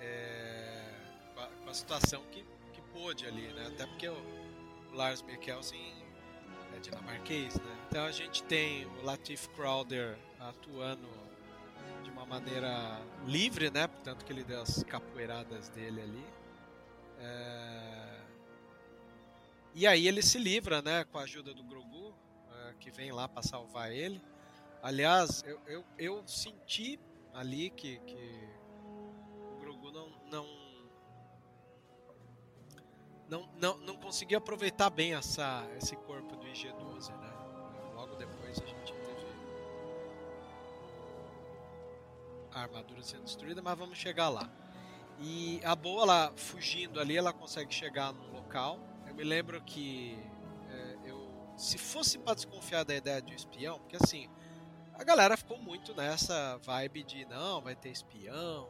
é, 0.00 0.82
com, 1.34 1.40
a, 1.40 1.46
com 1.46 1.70
a 1.70 1.74
situação 1.74 2.22
que 2.30 2.44
pôde 2.98 3.26
ali, 3.26 3.46
né? 3.52 3.66
Até 3.68 3.86
porque 3.86 4.08
o, 4.08 4.48
Lars 4.92 5.22
Mikkelsen 5.22 5.94
é 6.74 6.80
dinamarquês, 6.80 7.54
né? 7.54 7.86
Então 7.88 8.04
a 8.04 8.10
gente 8.10 8.42
tem 8.44 8.86
o 8.86 9.04
Latif 9.04 9.48
Crowder 9.50 10.16
atuando 10.40 11.08
de 12.02 12.10
uma 12.10 12.26
maneira 12.26 13.00
livre, 13.26 13.70
né? 13.70 13.86
Portanto 13.86 14.24
que 14.24 14.32
ele 14.32 14.44
deu 14.44 14.62
as 14.62 14.82
capoeiradas 14.84 15.68
dele 15.68 16.00
ali. 16.00 16.24
É... 17.18 18.20
E 19.74 19.86
aí 19.86 20.08
ele 20.08 20.22
se 20.22 20.38
livra, 20.38 20.82
né? 20.82 21.04
Com 21.04 21.18
a 21.18 21.22
ajuda 21.22 21.54
do 21.54 21.62
Grogu, 21.62 22.14
é, 22.52 22.74
que 22.80 22.90
vem 22.90 23.12
lá 23.12 23.28
para 23.28 23.42
salvar 23.42 23.92
ele. 23.92 24.20
Aliás, 24.82 25.42
eu, 25.46 25.60
eu, 25.66 25.84
eu 25.98 26.26
senti 26.26 26.98
ali 27.32 27.70
que, 27.70 27.98
que 28.00 28.48
o 29.52 29.60
Grogu 29.60 29.90
não, 29.92 30.08
não 30.30 30.68
não, 33.28 33.46
não, 33.60 33.78
não 33.78 33.98
aproveitar 34.36 34.88
bem 34.88 35.14
essa, 35.14 35.68
esse 35.76 35.94
corpo 35.94 36.34
do 36.34 36.46
IG-12, 36.46 37.10
né? 37.18 37.32
Logo 37.94 38.16
depois 38.16 38.58
a 38.58 38.66
gente 38.66 38.92
teve 38.92 39.08
a 42.52 42.62
armadura 42.62 43.02
sendo 43.02 43.24
destruída, 43.24 43.62
mas 43.62 43.78
vamos 43.78 43.98
chegar 43.98 44.28
lá. 44.28 44.50
E 45.20 45.60
a 45.64 45.74
boa, 45.74 46.02
ela 46.02 46.32
fugindo 46.36 47.00
ali, 47.00 47.16
ela 47.16 47.32
consegue 47.32 47.74
chegar 47.74 48.12
num 48.12 48.32
local. 48.32 48.78
Eu 49.06 49.14
me 49.14 49.24
lembro 49.24 49.60
que 49.62 50.16
é, 50.70 51.10
eu, 51.10 51.52
se 51.56 51.76
fosse 51.76 52.18
para 52.18 52.34
desconfiar 52.34 52.84
da 52.84 52.94
ideia 52.94 53.20
de 53.20 53.32
um 53.32 53.36
espião, 53.36 53.80
porque 53.80 53.96
assim, 53.96 54.30
a 54.94 55.02
galera 55.02 55.36
ficou 55.36 55.58
muito 55.58 55.94
nessa 55.94 56.56
vibe 56.58 57.02
de 57.02 57.24
não, 57.24 57.60
vai 57.60 57.74
ter 57.74 57.90
espião 57.90 58.68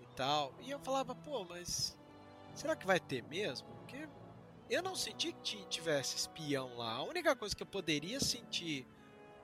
e 0.00 0.06
tal. 0.14 0.54
E 0.60 0.70
eu 0.70 0.78
falava, 0.78 1.14
pô, 1.14 1.44
mas 1.44 1.96
será 2.54 2.76
que 2.76 2.86
vai 2.86 3.00
ter 3.00 3.22
mesmo? 3.24 3.68
Porque 3.76 4.08
eu 4.70 4.82
não 4.82 4.94
senti 4.94 5.32
que 5.32 5.64
tivesse 5.66 6.16
espião 6.16 6.76
lá. 6.76 6.94
A 6.94 7.02
única 7.02 7.34
coisa 7.34 7.54
que 7.54 7.62
eu 7.62 7.66
poderia 7.66 8.20
sentir 8.20 8.86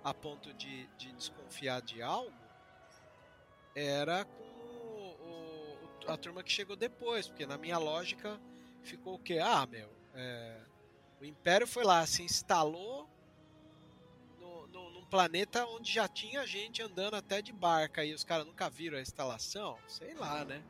a 0.05 0.15
ponto 0.15 0.53
de, 0.55 0.87
de 0.97 1.13
desconfiar 1.13 1.83
de 1.83 2.01
algo 2.01 2.33
era 3.75 4.25
com 4.25 4.48
a 6.07 6.17
turma 6.17 6.43
que 6.43 6.53
chegou 6.53 6.77
depois, 6.77 7.27
porque 7.29 7.47
na 7.47 7.59
minha 7.59 7.79
lógica 7.79 8.39
ficou 8.83 9.15
o 9.15 9.19
quê? 9.19 9.39
Ah, 9.43 9.67
meu, 9.67 9.91
é, 10.15 10.57
o 11.21 11.25
Império 11.25 11.67
foi 11.67 11.85
lá, 11.85 12.07
se 12.07 12.23
instalou 12.23 13.09
no, 14.39 14.67
no, 14.69 14.91
num 14.91 15.05
planeta 15.05 15.67
onde 15.67 15.93
já 15.93 16.07
tinha 16.07 16.47
gente 16.47 16.83
andando 16.83 17.15
até 17.15 17.43
de 17.43 17.53
barca 17.53 18.05
e 18.05 18.15
os 18.15 18.25
caras 18.25 18.47
nunca 18.47 18.71
viram 18.71 18.99
a 18.99 19.03
instalação, 19.03 19.79
sei 19.87 20.15
lá, 20.15 20.45
né? 20.45 20.63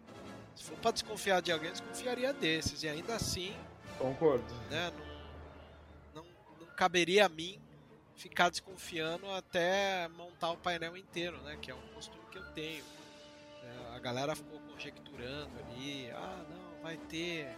Se 0.58 0.64
for 0.64 0.76
pra 0.78 0.90
desconfiar 0.90 1.40
de 1.40 1.52
alguém, 1.52 1.70
desconfiaria 1.70 2.32
desses. 2.32 2.82
E 2.82 2.88
ainda 2.88 3.14
assim. 3.14 3.54
Concordo. 3.96 4.52
Né, 4.70 4.92
não, 6.12 6.24
não, 6.24 6.30
não 6.60 6.66
caberia 6.74 7.26
a 7.26 7.28
mim 7.28 7.60
ficar 8.16 8.50
desconfiando 8.50 9.30
até 9.30 10.08
montar 10.08 10.50
o 10.50 10.56
painel 10.56 10.96
inteiro, 10.96 11.40
né? 11.42 11.56
Que 11.62 11.70
é 11.70 11.74
um 11.74 11.88
costume 11.94 12.24
que 12.30 12.38
eu 12.38 12.44
tenho. 12.52 12.84
A 13.98 14.00
galera 14.00 14.36
ficou 14.36 14.60
conjecturando 14.60 15.50
ali, 15.58 16.08
ah 16.12 16.46
não, 16.48 16.82
vai 16.84 16.96
ter 16.96 17.48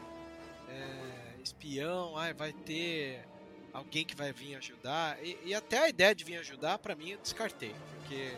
é, 0.71 1.37
espião, 1.43 2.17
ai, 2.17 2.33
vai 2.33 2.51
ter 2.51 3.29
alguém 3.75 4.07
que 4.07 4.15
vai 4.15 4.33
vir 4.33 4.57
ajudar. 4.57 5.23
E, 5.23 5.39
e 5.45 5.55
até 5.55 5.81
a 5.81 5.89
ideia 5.91 6.15
de 6.15 6.25
vir 6.25 6.39
ajudar, 6.39 6.79
para 6.79 6.95
mim, 6.95 7.11
eu 7.11 7.19
descartei. 7.19 7.75
Porque, 7.91 8.33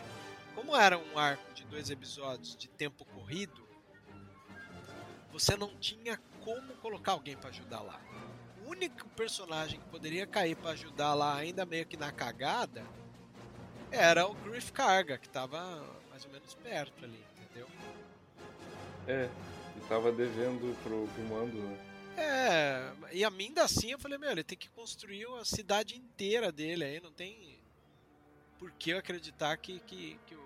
como 0.53 0.75
era 0.75 0.97
um 0.97 1.17
arco 1.17 1.53
de 1.53 1.63
dois 1.63 1.89
episódios 1.89 2.57
de 2.57 2.67
tempo 2.67 3.05
corrido, 3.05 3.65
você 5.31 5.55
não 5.55 5.73
tinha 5.77 6.19
como 6.43 6.73
colocar 6.75 7.13
alguém 7.13 7.37
para 7.37 7.51
ajudar 7.51 7.79
lá. 7.79 8.01
O 8.65 8.71
único 8.71 9.07
personagem 9.11 9.79
que 9.79 9.87
poderia 9.87 10.27
cair 10.27 10.57
para 10.57 10.71
ajudar 10.71 11.13
lá, 11.13 11.37
ainda 11.37 11.65
meio 11.65 11.85
que 11.85 11.95
na 11.95 12.11
cagada, 12.11 12.83
era 13.89 14.27
o 14.27 14.33
Griff 14.33 14.73
Carga, 14.73 15.17
que 15.17 15.29
tava 15.29 15.81
mais 16.09 16.25
ou 16.25 16.31
menos 16.31 16.53
perto 16.55 17.05
ali? 17.05 17.32
É, 19.07 19.29
e 19.77 19.81
tava 19.87 20.11
devendo 20.11 20.75
pro, 20.81 21.07
pro 21.07 21.23
mando, 21.25 21.57
né? 21.57 21.93
É, 22.15 22.93
e 23.11 23.23
a 23.23 23.29
mim 23.29 23.45
ainda 23.45 23.63
assim 23.63 23.91
eu 23.91 23.99
falei, 23.99 24.17
meu, 24.17 24.31
ele 24.31 24.43
tem 24.43 24.57
que 24.57 24.69
construir 24.69 25.25
a 25.39 25.45
cidade 25.45 25.97
inteira 25.97 26.51
dele 26.51 26.83
aí, 26.83 26.99
não 26.99 27.11
tem 27.11 27.59
por 28.59 28.71
que 28.71 28.91
eu 28.91 28.99
acreditar 28.99 29.57
que, 29.57 29.79
que, 29.81 30.19
que 30.25 30.37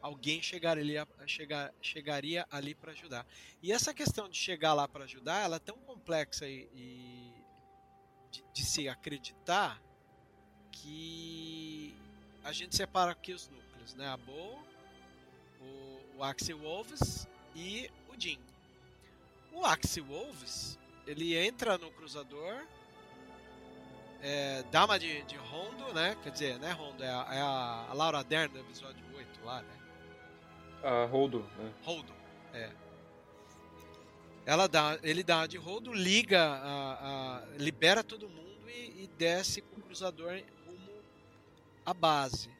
alguém 0.00 0.40
chegaria, 0.40 1.06
chegar, 1.26 1.74
chegaria 1.82 2.46
ali 2.50 2.74
para 2.74 2.92
ajudar. 2.92 3.26
E 3.62 3.72
essa 3.72 3.92
questão 3.92 4.28
de 4.28 4.36
chegar 4.36 4.72
lá 4.72 4.86
para 4.88 5.04
ajudar, 5.04 5.44
ela 5.44 5.56
é 5.56 5.58
tão 5.60 5.76
complexa 5.78 6.46
e, 6.46 6.68
e 6.74 7.34
de, 8.30 8.44
de, 8.52 8.64
se 8.64 8.88
acreditar 8.88 9.82
que 10.70 11.94
a 12.44 12.52
gente 12.52 12.74
separa 12.76 13.12
aqui 13.12 13.32
os 13.32 13.48
núcleos, 13.48 13.94
né? 13.94 14.08
A 14.08 14.16
Bo, 14.16 14.58
o, 15.60 16.18
o 16.18 16.24
Axel 16.24 16.58
Wolves 16.58 17.26
e 17.54 17.90
o 18.08 18.20
Jin. 18.20 18.38
O 19.52 19.64
Axie 19.64 20.00
Wolves, 20.00 20.78
ele 21.06 21.36
entra 21.36 21.76
no 21.78 21.90
cruzador, 21.90 22.66
é, 24.20 24.62
dama 24.70 24.98
de, 24.98 25.22
de 25.22 25.36
Rondo, 25.36 25.92
né? 25.94 26.16
Quer 26.22 26.30
dizer, 26.30 26.58
né, 26.58 26.72
Rondo? 26.72 27.02
É 27.02 27.08
a, 27.08 27.26
é 27.30 27.40
a, 27.40 27.92
Laura 27.94 28.22
Dern 28.24 28.52
do 28.52 28.60
episódio 28.60 29.04
8 29.16 29.44
lá, 29.44 29.62
né? 29.62 29.78
A 30.82 31.04
Roldo, 31.06 31.40
né? 31.58 31.72
Roldo, 31.82 32.12
é. 32.52 32.70
Ela 34.46 34.66
dá, 34.66 34.98
ele 35.02 35.22
dá 35.22 35.46
de 35.46 35.56
Roldo, 35.56 35.92
liga, 35.92 36.42
a, 36.42 37.40
a, 37.40 37.46
libera 37.58 38.02
todo 38.02 38.28
mundo 38.28 38.68
e, 38.68 39.04
e 39.04 39.10
desce 39.18 39.60
com 39.60 39.80
o 39.80 39.82
cruzador 39.82 40.40
rumo 40.66 41.02
à 41.84 41.92
base. 41.92 42.50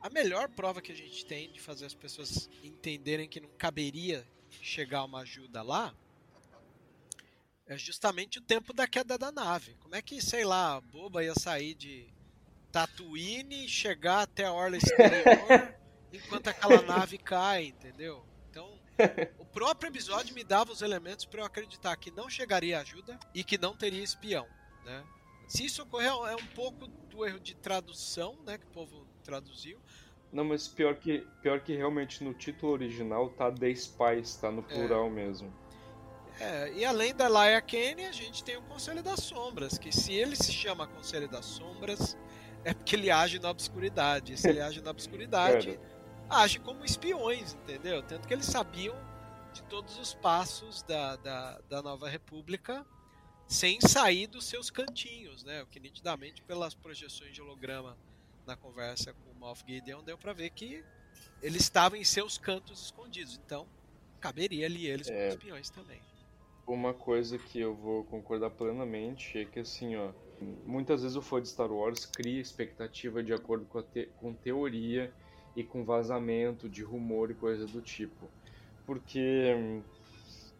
A 0.00 0.08
melhor 0.08 0.48
prova 0.48 0.80
que 0.80 0.92
a 0.92 0.96
gente 0.96 1.26
tem 1.26 1.52
de 1.52 1.60
fazer 1.60 1.84
as 1.84 1.94
pessoas 1.94 2.48
entenderem 2.62 3.28
que 3.28 3.40
não 3.40 3.50
caberia 3.58 4.26
chegar 4.62 5.04
uma 5.04 5.20
ajuda 5.20 5.62
lá 5.62 5.94
é 7.66 7.78
justamente 7.78 8.38
o 8.38 8.42
tempo 8.42 8.72
da 8.72 8.88
queda 8.88 9.16
da 9.16 9.30
nave. 9.30 9.76
Como 9.80 9.94
é 9.94 10.02
que, 10.02 10.20
sei 10.20 10.44
lá, 10.44 10.76
a 10.76 10.80
boba 10.80 11.22
ia 11.22 11.34
sair 11.34 11.74
de 11.74 12.12
Tatooine 12.72 13.66
e 13.66 13.68
chegar 13.68 14.22
até 14.22 14.46
a 14.46 14.52
orla 14.52 14.76
exterior 14.76 15.74
enquanto 16.12 16.48
aquela 16.48 16.82
nave 16.82 17.18
cai, 17.18 17.66
entendeu? 17.66 18.24
Então, 18.50 18.76
o 19.38 19.44
próprio 19.44 19.90
episódio 19.90 20.34
me 20.34 20.42
dava 20.42 20.72
os 20.72 20.82
elementos 20.82 21.24
para 21.24 21.42
eu 21.42 21.44
acreditar 21.44 21.94
que 21.96 22.10
não 22.10 22.28
chegaria 22.28 22.80
ajuda 22.80 23.20
e 23.34 23.44
que 23.44 23.58
não 23.58 23.76
teria 23.76 24.02
espião, 24.02 24.48
né? 24.84 25.04
Se 25.46 25.64
isso 25.64 25.82
ocorreu, 25.82 26.26
é 26.26 26.34
um 26.34 26.46
pouco 26.46 26.86
do 26.86 27.26
erro 27.26 27.40
de 27.40 27.54
tradução, 27.54 28.36
né, 28.44 28.56
que 28.56 28.66
o 28.66 28.70
povo 28.70 29.06
traduziu. 29.30 29.78
Não, 30.32 30.44
mas 30.44 30.68
pior 30.68 30.94
que, 30.96 31.26
pior 31.40 31.60
que 31.60 31.74
realmente 31.74 32.22
no 32.22 32.34
título 32.34 32.72
original 32.72 33.30
tá 33.30 33.50
The 33.50 33.74
Spies, 33.74 34.36
tá 34.36 34.50
no 34.50 34.62
plural 34.62 35.06
é. 35.06 35.10
mesmo. 35.10 35.52
É, 36.40 36.72
e 36.72 36.84
além 36.84 37.14
da 37.14 37.28
Laia 37.28 37.60
Kane, 37.60 38.06
a 38.06 38.12
gente 38.12 38.42
tem 38.42 38.56
o 38.56 38.62
Conselho 38.62 39.02
das 39.02 39.20
Sombras, 39.20 39.76
que 39.76 39.92
se 39.92 40.12
ele 40.12 40.36
se 40.36 40.52
chama 40.52 40.86
Conselho 40.86 41.28
das 41.28 41.44
Sombras, 41.44 42.16
é 42.64 42.72
porque 42.72 42.96
ele 42.96 43.10
age 43.10 43.38
na 43.38 43.50
obscuridade. 43.50 44.36
Se 44.36 44.48
ele 44.48 44.60
age 44.60 44.80
na 44.80 44.90
obscuridade, 44.90 45.78
age 46.28 46.58
como 46.60 46.84
espiões, 46.84 47.54
entendeu? 47.54 48.02
Tanto 48.02 48.26
que 48.26 48.32
eles 48.32 48.46
sabiam 48.46 48.96
de 49.52 49.62
todos 49.64 49.98
os 49.98 50.14
passos 50.14 50.82
da, 50.82 51.16
da, 51.16 51.60
da 51.68 51.82
Nova 51.82 52.08
República 52.08 52.86
sem 53.46 53.80
sair 53.80 54.28
dos 54.28 54.46
seus 54.46 54.70
cantinhos, 54.70 55.42
né? 55.42 55.62
O 55.62 55.66
que 55.66 55.80
nitidamente 55.80 56.40
pelas 56.42 56.72
projeções 56.72 57.34
de 57.34 57.42
holograma 57.42 57.98
na 58.46 58.56
conversa 58.56 59.12
com 59.12 59.30
o 59.30 59.34
Moff 59.34 59.64
Gideon 59.66 60.02
deu 60.02 60.18
para 60.18 60.32
ver 60.32 60.50
que 60.50 60.84
ele 61.42 61.58
estava 61.58 61.96
em 61.96 62.04
seus 62.04 62.38
cantos 62.38 62.82
escondidos. 62.82 63.40
Então, 63.44 63.66
caberia 64.20 64.66
ali 64.66 64.86
eles 64.86 65.08
como 65.08 65.18
é. 65.18 65.28
espiões 65.28 65.70
também 65.70 66.00
uma 66.72 66.94
coisa 66.94 67.38
que 67.38 67.58
eu 67.60 67.74
vou 67.74 68.04
concordar 68.04 68.50
plenamente 68.50 69.38
é 69.38 69.44
que 69.44 69.60
assim, 69.60 69.96
ó, 69.96 70.10
muitas 70.64 71.02
vezes 71.02 71.16
o 71.16 71.22
fã 71.22 71.40
de 71.40 71.48
Star 71.48 71.70
Wars 71.70 72.06
cria 72.06 72.40
expectativa 72.40 73.22
de 73.22 73.32
acordo 73.32 73.64
com, 73.66 73.82
te 73.82 74.08
com 74.16 74.32
teoria 74.32 75.12
e 75.56 75.64
com 75.64 75.84
vazamento 75.84 76.68
de 76.68 76.82
rumor 76.82 77.30
e 77.30 77.34
coisa 77.34 77.66
do 77.66 77.80
tipo. 77.80 78.28
Porque 78.86 79.54
hum, 79.56 79.82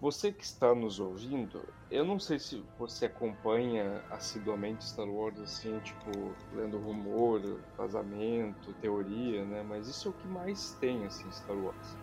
você 0.01 0.33
que 0.33 0.45
está 0.45 0.75
nos 0.75 0.99
ouvindo, 0.99 1.63
eu 1.91 2.05
não 2.05 2.19
sei 2.19 2.39
se 2.39 2.65
você 2.79 3.07
acompanha 3.07 4.03
assiduamente 4.11 4.85
Star 4.89 5.09
Wars, 5.09 5.39
assim, 5.39 5.79
tipo, 5.81 6.35
lendo 6.53 6.79
rumor, 6.79 7.63
vazamento, 7.77 8.73
teoria, 8.75 9.45
né? 9.45 9.63
Mas 9.63 9.87
isso 9.89 10.09
é 10.09 10.11
o 10.11 10.15
que 10.15 10.27
mais 10.27 10.75
tem, 10.81 11.05
assim, 11.05 11.31
Star 11.31 11.57
Wars 11.57 12.01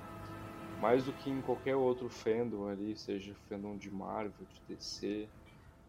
mais 0.80 1.06
do 1.06 1.14
que 1.14 1.30
em 1.30 1.42
qualquer 1.42 1.76
outro 1.76 2.10
fandom 2.10 2.68
ali, 2.68 2.96
seja 2.96 3.36
fandom 3.50 3.78
de 3.78 3.90
Marvel, 3.90 4.46
de 4.46 4.62
DC. 4.76 5.28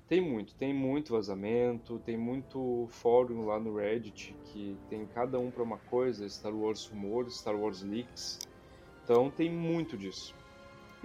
Tem 0.09 0.21
muito, 0.21 0.55
tem 0.55 0.73
muito 0.73 1.13
vazamento, 1.13 1.99
tem 2.01 2.17
muito 2.17 2.89
fórum 2.91 3.45
lá 3.45 3.61
no 3.61 3.77
Reddit 3.77 4.35
que 4.45 4.79
tem 4.89 5.07
cada 5.07 5.39
um 5.39 5.51
para 5.51 5.63
uma 5.63 5.79
coisa, 5.79 6.29
Star 6.29 6.55
Wars 6.55 6.87
rumores, 6.87 7.39
Star 7.39 7.55
Wars 7.55 7.83
leaks. 7.83 8.39
Então 9.05 9.31
tem 9.31 9.51
muito 9.51 9.99
disso. 9.99 10.38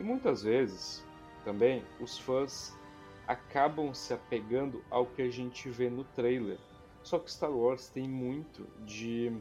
E 0.04 0.06
muitas 0.06 0.44
vezes 0.44 1.02
também 1.46 1.82
os 1.98 2.18
fãs 2.18 2.78
acabam 3.26 3.94
se 3.94 4.14
apegando 4.14 4.84
ao 4.90 5.06
que 5.06 5.22
a 5.22 5.30
gente 5.30 5.70
vê 5.70 5.90
no 5.90 6.04
trailer. 6.04 6.58
Só 7.02 7.18
que 7.18 7.32
Star 7.32 7.50
Wars 7.50 7.88
tem 7.88 8.06
muito 8.06 8.68
de 8.86 9.32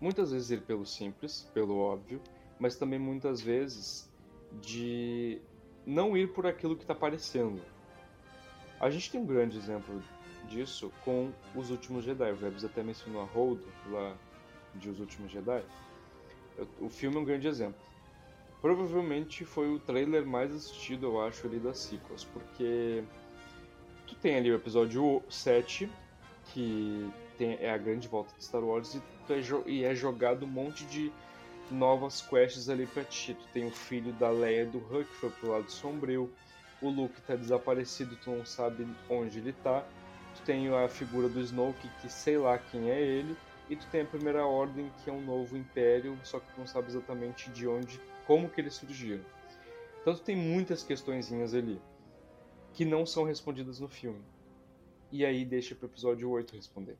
muitas 0.00 0.30
vezes 0.30 0.52
ir 0.52 0.60
pelo 0.60 0.86
simples, 0.86 1.50
pelo 1.52 1.76
óbvio, 1.76 2.20
mas 2.56 2.76
também 2.76 3.00
muitas 3.00 3.40
vezes 3.40 4.08
de 4.60 5.42
não 5.84 6.16
ir 6.16 6.32
por 6.32 6.46
aquilo 6.46 6.76
que 6.76 6.84
está 6.84 6.92
aparecendo. 6.92 7.60
A 8.78 8.90
gente 8.90 9.10
tem 9.10 9.20
um 9.20 9.26
grande 9.26 9.58
exemplo 9.58 10.00
disso 10.48 10.92
com 11.04 11.32
Os 11.52 11.68
Últimos 11.68 12.04
Jedi. 12.04 12.30
O 12.30 12.36
Rebs 12.36 12.64
até 12.64 12.80
mencionou 12.80 13.22
a 13.22 13.24
Hold 13.24 13.60
lá 13.90 14.16
de 14.76 14.88
Os 14.88 15.00
Últimos 15.00 15.32
Jedi. 15.32 15.64
O 16.78 16.88
filme 16.88 17.16
é 17.16 17.18
um 17.18 17.24
grande 17.24 17.48
exemplo. 17.48 17.91
Provavelmente 18.62 19.44
foi 19.44 19.68
o 19.74 19.80
trailer 19.80 20.24
mais 20.24 20.54
assistido, 20.54 21.06
eu 21.06 21.20
acho, 21.20 21.46
ali 21.48 21.58
das 21.58 21.78
sequels, 21.78 22.24
porque 22.32 23.02
tu 24.06 24.14
tem 24.14 24.36
ali 24.36 24.52
o 24.52 24.54
episódio 24.54 25.20
7, 25.28 25.90
que 26.46 27.10
tem, 27.36 27.58
é 27.60 27.72
a 27.72 27.76
grande 27.76 28.06
volta 28.06 28.32
de 28.38 28.44
Star 28.44 28.62
Wars, 28.62 28.94
e, 28.94 29.02
é, 29.32 29.70
e 29.70 29.84
é 29.84 29.94
jogado 29.96 30.44
um 30.44 30.48
monte 30.48 30.84
de 30.84 31.12
novas 31.72 32.20
quests 32.22 32.68
ali 32.68 32.86
pra 32.86 33.02
ti. 33.04 33.34
Tu 33.34 33.46
tem 33.52 33.66
o 33.66 33.70
filho 33.70 34.12
da 34.12 34.30
Leia 34.30 34.66
do 34.66 34.78
Huck, 34.78 35.04
que 35.06 35.14
foi 35.16 35.30
pro 35.30 35.50
lado 35.50 35.70
sombrio. 35.70 36.32
O 36.80 36.88
Luke 36.88 37.20
tá 37.22 37.34
desaparecido, 37.34 38.16
tu 38.22 38.30
não 38.30 38.44
sabe 38.44 38.86
onde 39.08 39.38
ele 39.38 39.52
tá. 39.52 39.84
Tu 40.36 40.42
tem 40.42 40.68
a 40.68 40.88
figura 40.88 41.28
do 41.28 41.40
Snoke, 41.40 41.88
que 42.00 42.08
sei 42.08 42.38
lá 42.38 42.58
quem 42.58 42.90
é 42.90 43.00
ele. 43.00 43.36
E 43.72 43.76
tu 43.76 43.86
tem 43.86 44.02
a 44.02 44.04
Primeira 44.04 44.44
Ordem, 44.44 44.92
que 45.02 45.08
é 45.08 45.12
um 45.14 45.24
novo 45.24 45.56
império, 45.56 46.18
só 46.24 46.38
que 46.38 46.52
tu 46.52 46.58
não 46.58 46.66
sabe 46.66 46.88
exatamente 46.88 47.50
de 47.52 47.66
onde, 47.66 47.98
como 48.26 48.50
que 48.50 48.60
eles 48.60 48.74
surgiram. 48.74 49.24
Então 50.02 50.14
tu 50.14 50.20
tem 50.20 50.36
muitas 50.36 50.82
questõezinhas 50.82 51.54
ali, 51.54 51.80
que 52.74 52.84
não 52.84 53.06
são 53.06 53.24
respondidas 53.24 53.80
no 53.80 53.88
filme. 53.88 54.22
E 55.10 55.24
aí 55.24 55.42
deixa 55.42 55.74
pro 55.74 55.86
episódio 55.86 56.28
8 56.28 56.54
responder. 56.54 56.98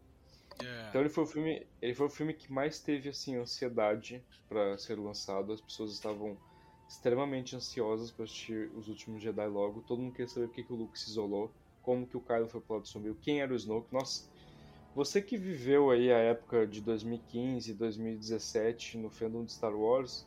Yeah. 0.63 0.89
Então 0.89 1.03
ele 1.03 1.11
foi 1.11 1.25
o 1.25 1.27
filme, 1.27 1.67
ele 1.83 1.95
foi 1.95 2.07
o 2.07 2.11
filme 2.11 2.33
que 2.33 2.51
mais 2.51 2.81
teve 2.81 3.11
assim 3.11 3.37
ansiedade 3.37 4.25
para 4.49 4.79
ser 4.79 4.99
lançado. 4.99 5.53
As 5.53 5.61
pessoas 5.61 5.93
estavam 5.93 6.39
extremamente 6.89 7.55
ansiosas 7.55 8.11
para 8.11 8.25
assistir 8.25 8.71
os 8.75 8.89
últimos 8.89 9.21
Jedi 9.21 9.47
logo. 9.47 9.83
Todo 9.83 10.01
mundo 10.01 10.13
queria 10.13 10.29
saber 10.29 10.47
por 10.47 10.55
que, 10.55 10.63
que 10.63 10.73
o 10.73 10.77
Luke 10.77 10.99
se 10.99 11.11
isolou, 11.11 11.53
como 11.83 12.07
que 12.07 12.17
o 12.17 12.21
Kylo 12.23 12.49
foi 12.49 12.63
pro 12.63 12.77
lado 12.77 12.89
sombrio, 12.89 13.15
quem 13.21 13.43
era 13.43 13.53
o 13.53 13.57
Snoke. 13.57 13.93
Nossa, 13.93 14.32
você 14.95 15.23
que 15.23 15.37
viveu 15.37 15.91
aí 15.91 16.13
a 16.13 16.19
época 16.19 16.67
de 16.67 16.81
2015, 16.81 17.75
2017 17.75 18.99
no 18.99 19.11
fandom 19.11 19.45
de 19.45 19.53
Star 19.53 19.75
Wars, 19.75 20.27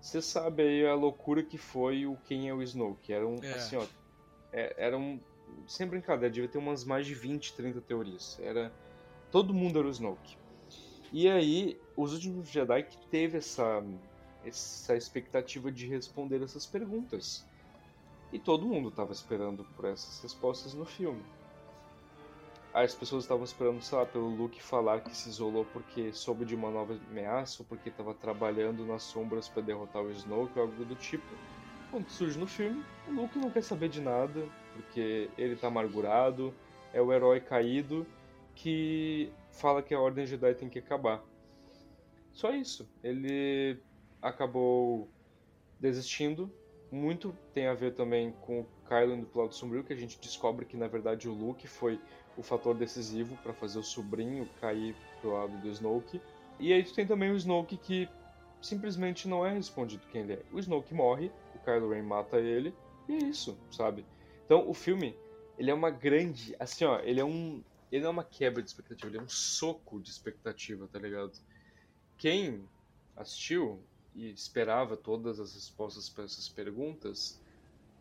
você 0.00 0.20
sabe 0.20 0.62
aí 0.62 0.86
a 0.86 0.94
loucura 0.94 1.42
que 1.42 1.56
foi 1.58 2.06
o 2.06 2.16
quem 2.26 2.48
é 2.48 2.54
o 2.54 2.62
Snoke. 2.62 3.12
Era 3.12 3.26
um, 3.26 3.36
yeah. 3.36 3.56
assim, 3.56 3.76
ó, 3.76 3.86
é, 4.52 4.74
era 4.76 4.98
um 4.98 5.20
sem 5.66 5.86
brincadeira, 5.86 6.32
devia 6.32 6.48
ter 6.48 6.58
umas 6.58 6.84
mais 6.84 7.06
de 7.06 7.14
20, 7.14 7.54
30 7.54 7.80
teorias. 7.80 8.38
Era 8.42 8.72
Todo 9.34 9.52
mundo 9.52 9.80
era 9.80 9.88
o 9.88 9.90
Snoke. 9.90 10.36
E 11.12 11.28
aí, 11.28 11.76
os 11.96 12.12
últimos 12.12 12.48
Jedi 12.48 12.84
que 12.84 12.96
teve 13.08 13.38
essa, 13.38 13.84
essa 14.44 14.96
expectativa 14.96 15.72
de 15.72 15.88
responder 15.88 16.40
essas 16.40 16.66
perguntas. 16.66 17.44
E 18.32 18.38
todo 18.38 18.64
mundo 18.64 18.90
estava 18.90 19.12
esperando 19.12 19.64
por 19.74 19.86
essas 19.86 20.20
respostas 20.22 20.72
no 20.72 20.84
filme. 20.84 21.20
As 22.74 22.92
pessoas 22.92 23.22
estavam 23.22 23.44
esperando, 23.44 23.80
sei 23.80 23.96
lá, 23.96 24.04
pelo 24.04 24.28
Luke 24.28 24.60
falar 24.60 25.00
que 25.00 25.16
se 25.16 25.28
isolou 25.28 25.64
porque 25.66 26.12
soube 26.12 26.44
de 26.44 26.56
uma 26.56 26.72
nova 26.72 26.98
ameaça 27.08 27.62
ou 27.62 27.66
porque 27.68 27.88
estava 27.88 28.12
trabalhando 28.12 28.84
nas 28.84 29.04
sombras 29.04 29.48
para 29.48 29.62
derrotar 29.62 30.02
o 30.02 30.10
Snoke 30.10 30.58
ou 30.58 30.64
algo 30.64 30.84
do 30.84 30.96
tipo. 30.96 31.24
Quando 31.92 32.08
surge 32.08 32.36
no 32.36 32.48
filme, 32.48 32.84
o 33.06 33.12
Luke 33.12 33.38
não 33.38 33.48
quer 33.48 33.62
saber 33.62 33.88
de 33.88 34.00
nada, 34.00 34.48
porque 34.72 35.30
ele 35.38 35.54
está 35.54 35.68
amargurado, 35.68 36.52
é 36.92 37.00
o 37.00 37.12
herói 37.12 37.40
caído 37.40 38.04
que 38.56 39.32
fala 39.52 39.80
que 39.80 39.94
a 39.94 40.00
Ordem 40.00 40.26
Jedi 40.26 40.54
tem 40.54 40.68
que 40.68 40.80
acabar. 40.80 41.22
Só 42.32 42.52
isso. 42.52 42.90
Ele 43.04 43.78
acabou 44.20 45.08
desistindo. 45.78 46.52
Muito 46.90 47.36
tem 47.52 47.68
a 47.68 47.74
ver 47.74 47.94
também 47.94 48.32
com 48.40 48.62
o 48.62 48.66
Kylo 48.88 49.16
do 49.16 49.26
Plauto 49.26 49.54
Sombrio, 49.54 49.84
que 49.84 49.92
a 49.92 49.96
gente 49.96 50.20
descobre 50.20 50.64
que 50.64 50.76
na 50.76 50.88
verdade 50.88 51.28
o 51.28 51.32
Luke 51.32 51.66
foi 51.68 52.00
o 52.36 52.42
fator 52.42 52.74
decisivo 52.74 53.36
para 53.42 53.52
fazer 53.52 53.78
o 53.78 53.82
sobrinho 53.82 54.48
cair 54.60 54.94
pro 55.20 55.32
lado 55.32 55.56
do 55.58 55.68
Snoke. 55.68 56.20
E 56.58 56.72
aí 56.72 56.82
tu 56.82 56.94
tem 56.94 57.06
também 57.06 57.30
o 57.30 57.36
Snoke 57.36 57.76
que 57.76 58.08
simplesmente 58.60 59.28
não 59.28 59.44
é 59.44 59.52
respondido 59.52 60.06
quem 60.10 60.22
ele 60.22 60.34
é. 60.34 60.42
O 60.52 60.58
Snoke 60.58 60.94
morre, 60.94 61.30
o 61.54 61.58
Kylo 61.58 61.90
Ren 61.90 62.02
mata 62.02 62.38
ele, 62.38 62.74
e 63.08 63.14
é 63.14 63.18
isso, 63.18 63.58
sabe? 63.70 64.04
Então 64.44 64.68
o 64.68 64.74
filme, 64.74 65.16
ele 65.58 65.70
é 65.70 65.74
uma 65.74 65.90
grande, 65.90 66.54
assim 66.58 66.84
ó, 66.84 66.98
ele 67.00 67.20
é 67.20 67.24
um, 67.24 67.62
ele 67.90 68.02
não 68.02 68.08
é 68.08 68.12
uma 68.12 68.24
quebra 68.24 68.62
de 68.62 68.68
expectativa, 68.68 69.08
ele 69.08 69.18
é 69.18 69.22
um 69.22 69.28
soco 69.28 70.00
de 70.00 70.10
expectativa, 70.10 70.88
tá 70.88 70.98
ligado? 70.98 71.32
Quem 72.16 72.64
assistiu 73.16 73.82
e 74.14 74.30
esperava 74.30 74.96
todas 74.96 75.40
as 75.40 75.54
respostas 75.54 76.08
para 76.08 76.24
essas 76.24 76.48
perguntas, 76.48 77.40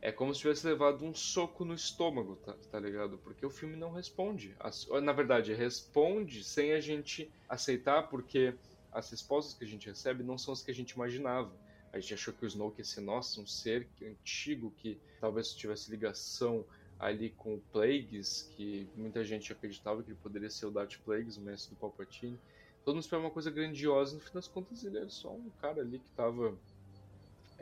é 0.04 0.12
como 0.12 0.36
se 0.36 0.42
tivesse 0.42 0.68
levado 0.68 1.06
um 1.06 1.16
soco 1.16 1.64
no 1.64 1.74
estômago, 1.74 2.36
tá, 2.36 2.54
tá 2.70 2.78
ligado? 2.78 3.18
Porque 3.20 3.46
o 3.46 3.50
filme 3.50 3.78
não 3.78 3.94
responde. 3.94 4.54
Na 5.02 5.14
verdade, 5.14 5.54
responde 5.54 6.44
sem 6.44 6.74
a 6.74 6.82
gente 6.82 7.32
aceitar, 7.48 8.10
porque 8.10 8.54
as 8.92 9.10
respostas 9.10 9.54
que 9.54 9.64
a 9.64 9.68
gente 9.68 9.88
recebe 9.88 10.22
não 10.22 10.38
são 10.38 10.52
as 10.52 10.62
que 10.62 10.70
a 10.70 10.76
gente 10.76 10.92
imaginava. 10.92 11.54
A 11.94 12.02
gente 12.02 12.16
achou 12.16 12.34
que 12.34 12.44
o 12.44 12.48
Snoke 12.48 12.82
ia 12.82 12.84
ser, 12.84 13.00
nossa, 13.00 13.40
um 13.40 13.48
ser 13.48 13.88
antigo 14.02 14.74
que 14.76 15.00
talvez 15.22 15.54
tivesse 15.54 15.90
ligação 15.90 16.66
ali 17.00 17.30
com 17.30 17.56
o 17.56 17.62
Plagueis, 17.72 18.52
que 18.58 18.86
muita 18.98 19.24
gente 19.24 19.54
acreditava 19.54 20.04
que 20.04 20.12
ele 20.12 20.20
poderia 20.22 20.50
ser 20.50 20.66
o 20.66 20.72
Darth 20.72 20.98
Plagueis, 21.06 21.38
o 21.38 21.42
mestre 21.42 21.76
do 21.76 21.80
Palpatine. 21.80 22.38
Todo 22.84 22.96
mundo 22.96 23.04
esperava 23.04 23.28
uma 23.28 23.32
coisa 23.32 23.50
grandiosa, 23.50 24.16
no 24.16 24.20
fim 24.20 24.34
das 24.34 24.50
contas 24.50 24.84
ele 24.84 24.98
era 24.98 25.10
só 25.10 25.32
um 25.32 25.50
cara 25.62 25.80
ali 25.80 25.98
que 25.98 26.10
estava 26.10 26.54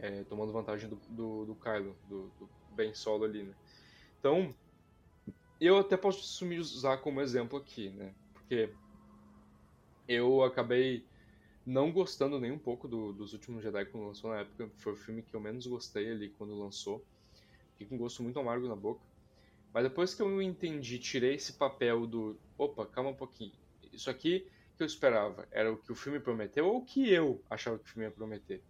é, 0.02 0.24
tomando 0.24 0.52
vantagem 0.52 0.89
do, 0.89 0.95
do, 1.10 1.45
do 1.45 1.56
Kylo, 1.56 1.95
do, 2.10 2.24
do, 2.39 2.49
Ben 2.72 2.93
Solo 2.93 3.24
ali, 3.24 3.43
né? 3.43 3.54
Então, 4.20 4.54
eu 5.60 5.78
até 5.78 5.95
posso 5.95 6.20
assumir 6.22 6.60
usar 6.60 6.97
como 6.97 7.22
exemplo 7.22 7.58
aqui, 7.58 7.89
né? 7.89 8.14
Porque 8.34 8.74
eu 10.08 10.43
acabei 10.43 11.06
não 11.64 11.91
gostando 11.91 12.39
nem 12.39 12.52
um 12.52 12.58
pouco 12.58 12.88
do, 12.88 13.14
dos 13.14 13.34
últimos 13.34 13.62
Jedi 13.62 13.86
quando 13.86 14.08
lançou 14.08 14.32
na 14.32 14.39
época. 14.39 14.70
Foi 14.78 14.93
o 14.93 14.97
filme 14.97 15.22
que 15.22 15.36
eu 15.36 15.39
menos 15.39 15.68
gostei 15.68 16.12
ali 16.12 16.30
quando 16.30 16.58
lançou. 16.58 17.06
Fiquei 17.74 17.88
com 17.88 17.95
um 17.95 17.99
gosto 17.99 18.24
muito 18.24 18.39
amargo 18.39 18.68
na 18.68 18.76
boca. 18.76 19.02
Mas 19.72 19.84
depois 19.84 20.16
que 20.16 20.22
eu 20.22 20.41
entendi, 20.41 20.97
tirei 20.97 21.36
esse 21.36 21.54
papel 21.54 22.08
do. 22.08 22.38
Opa, 22.58 22.86
calma 22.88 23.12
um 23.12 23.16
pouquinho. 23.16 23.54
Isso 23.93 24.10
aqui 24.10 24.47
que 24.76 24.84
eu 24.84 24.88
esperava 24.88 25.47
era 25.52 25.72
o 25.72 25.78
que 25.78 25.91
o 25.91 25.95
filme 25.95 26.20
prometeu 26.20 26.66
ou 26.66 26.78
o 26.78 26.86
que 26.86 27.10
eu 27.10 27.41
achava 27.49 27.78
que 27.78 27.86
o 27.86 27.88
filme 27.88 28.08
ia 28.08 28.12
prometer. 28.12 28.64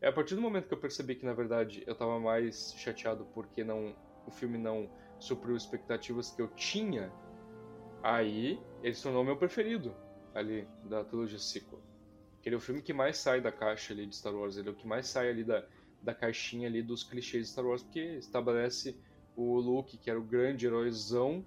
É 0.00 0.08
a 0.08 0.12
partir 0.12 0.34
do 0.34 0.40
momento 0.40 0.66
que 0.66 0.72
eu 0.72 0.78
percebi 0.78 1.14
que, 1.14 1.26
na 1.26 1.34
verdade, 1.34 1.82
eu 1.86 1.92
estava 1.92 2.18
mais 2.18 2.74
chateado 2.76 3.26
porque 3.34 3.62
não, 3.62 3.94
o 4.26 4.30
filme 4.30 4.56
não 4.56 4.88
supriu 5.18 5.54
expectativas 5.54 6.30
que 6.30 6.40
eu 6.40 6.48
tinha, 6.48 7.12
aí 8.02 8.58
ele 8.82 8.94
se 8.94 9.02
tornou 9.02 9.22
meu 9.22 9.36
preferido 9.36 9.94
ali 10.34 10.66
da 10.84 11.04
trilogia 11.04 11.38
sequel. 11.38 11.82
Ele 12.42 12.54
é 12.54 12.58
o 12.58 12.60
filme 12.60 12.80
que 12.80 12.94
mais 12.94 13.18
sai 13.18 13.42
da 13.42 13.52
caixa 13.52 13.92
ali 13.92 14.06
de 14.06 14.16
Star 14.16 14.34
Wars, 14.34 14.56
ele 14.56 14.68
é 14.68 14.72
o 14.72 14.74
que 14.74 14.86
mais 14.86 15.06
sai 15.06 15.28
ali 15.28 15.44
da, 15.44 15.66
da 16.00 16.14
caixinha 16.14 16.66
ali 16.66 16.82
dos 16.82 17.04
clichês 17.04 17.46
de 17.46 17.52
Star 17.52 17.66
Wars, 17.66 17.82
porque 17.82 18.00
estabelece 18.00 18.98
o 19.36 19.60
Luke, 19.60 19.98
que 19.98 20.08
era 20.08 20.18
o 20.18 20.24
grande 20.24 20.66
heróizão, 20.66 21.44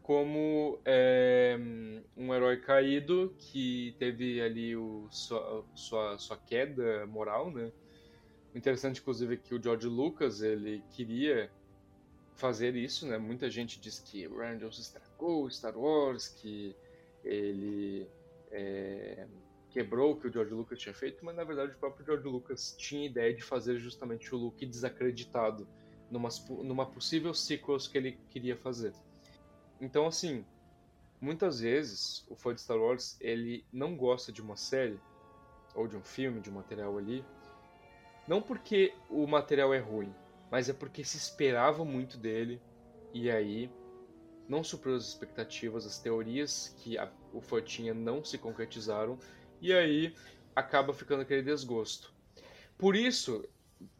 como 0.00 0.80
é, 0.84 1.58
um 2.16 2.32
herói 2.32 2.58
caído 2.58 3.34
que 3.36 3.96
teve 3.98 4.40
ali 4.40 4.76
o, 4.76 5.08
sua, 5.10 5.64
sua, 5.74 6.16
sua 6.18 6.36
queda 6.36 7.04
moral, 7.08 7.50
né? 7.50 7.72
Interessante, 8.56 9.02
inclusive, 9.02 9.34
é 9.34 9.36
que 9.36 9.54
o 9.54 9.62
George 9.62 9.86
Lucas 9.86 10.40
ele 10.40 10.82
queria 10.88 11.50
fazer 12.36 12.74
isso, 12.74 13.06
né? 13.06 13.18
Muita 13.18 13.50
gente 13.50 13.78
diz 13.78 13.98
que 13.98 14.26
o 14.26 14.38
Johnson 14.56 14.80
estragou 14.80 15.50
Star 15.50 15.76
Wars, 15.76 16.28
que 16.28 16.74
ele 17.22 18.08
é, 18.50 19.26
quebrou 19.68 20.12
o 20.12 20.16
que 20.16 20.26
o 20.26 20.32
George 20.32 20.54
Lucas 20.54 20.78
tinha 20.78 20.94
feito, 20.94 21.22
mas 21.22 21.36
na 21.36 21.44
verdade 21.44 21.72
o 21.72 21.76
próprio 21.76 22.06
George 22.06 22.26
Lucas 22.26 22.74
tinha 22.78 23.04
ideia 23.04 23.34
de 23.34 23.42
fazer 23.42 23.78
justamente 23.78 24.34
o 24.34 24.38
Luke 24.38 24.64
desacreditado 24.64 25.68
numa, 26.10 26.30
numa 26.62 26.86
possível 26.86 27.34
sequels 27.34 27.86
que 27.86 27.98
ele 27.98 28.18
queria 28.30 28.56
fazer. 28.56 28.94
Então, 29.78 30.06
assim, 30.06 30.46
muitas 31.20 31.60
vezes 31.60 32.24
o 32.26 32.34
fã 32.34 32.54
de 32.54 32.62
Star 32.62 32.78
Wars 32.78 33.18
ele 33.20 33.66
não 33.70 33.94
gosta 33.94 34.32
de 34.32 34.40
uma 34.40 34.56
série 34.56 34.98
ou 35.74 35.86
de 35.86 35.94
um 35.94 36.02
filme, 36.02 36.40
de 36.40 36.48
um 36.48 36.54
material 36.54 36.96
ali, 36.96 37.22
não 38.26 38.42
porque 38.42 38.94
o 39.08 39.26
material 39.26 39.72
é 39.72 39.78
ruim, 39.78 40.12
mas 40.50 40.68
é 40.68 40.72
porque 40.72 41.04
se 41.04 41.16
esperava 41.16 41.84
muito 41.84 42.18
dele 42.18 42.60
e 43.12 43.30
aí 43.30 43.70
não 44.48 44.62
supriu 44.62 44.94
as 44.94 45.08
expectativas, 45.08 45.86
as 45.86 45.98
teorias 45.98 46.74
que 46.78 46.96
a, 46.96 47.10
o 47.32 47.40
fã 47.40 47.60
tinha 47.60 47.92
não 47.92 48.24
se 48.24 48.38
concretizaram 48.38 49.18
e 49.60 49.72
aí 49.72 50.14
acaba 50.54 50.92
ficando 50.92 51.22
aquele 51.22 51.42
desgosto. 51.42 52.14
Por 52.78 52.94
isso, 52.94 53.44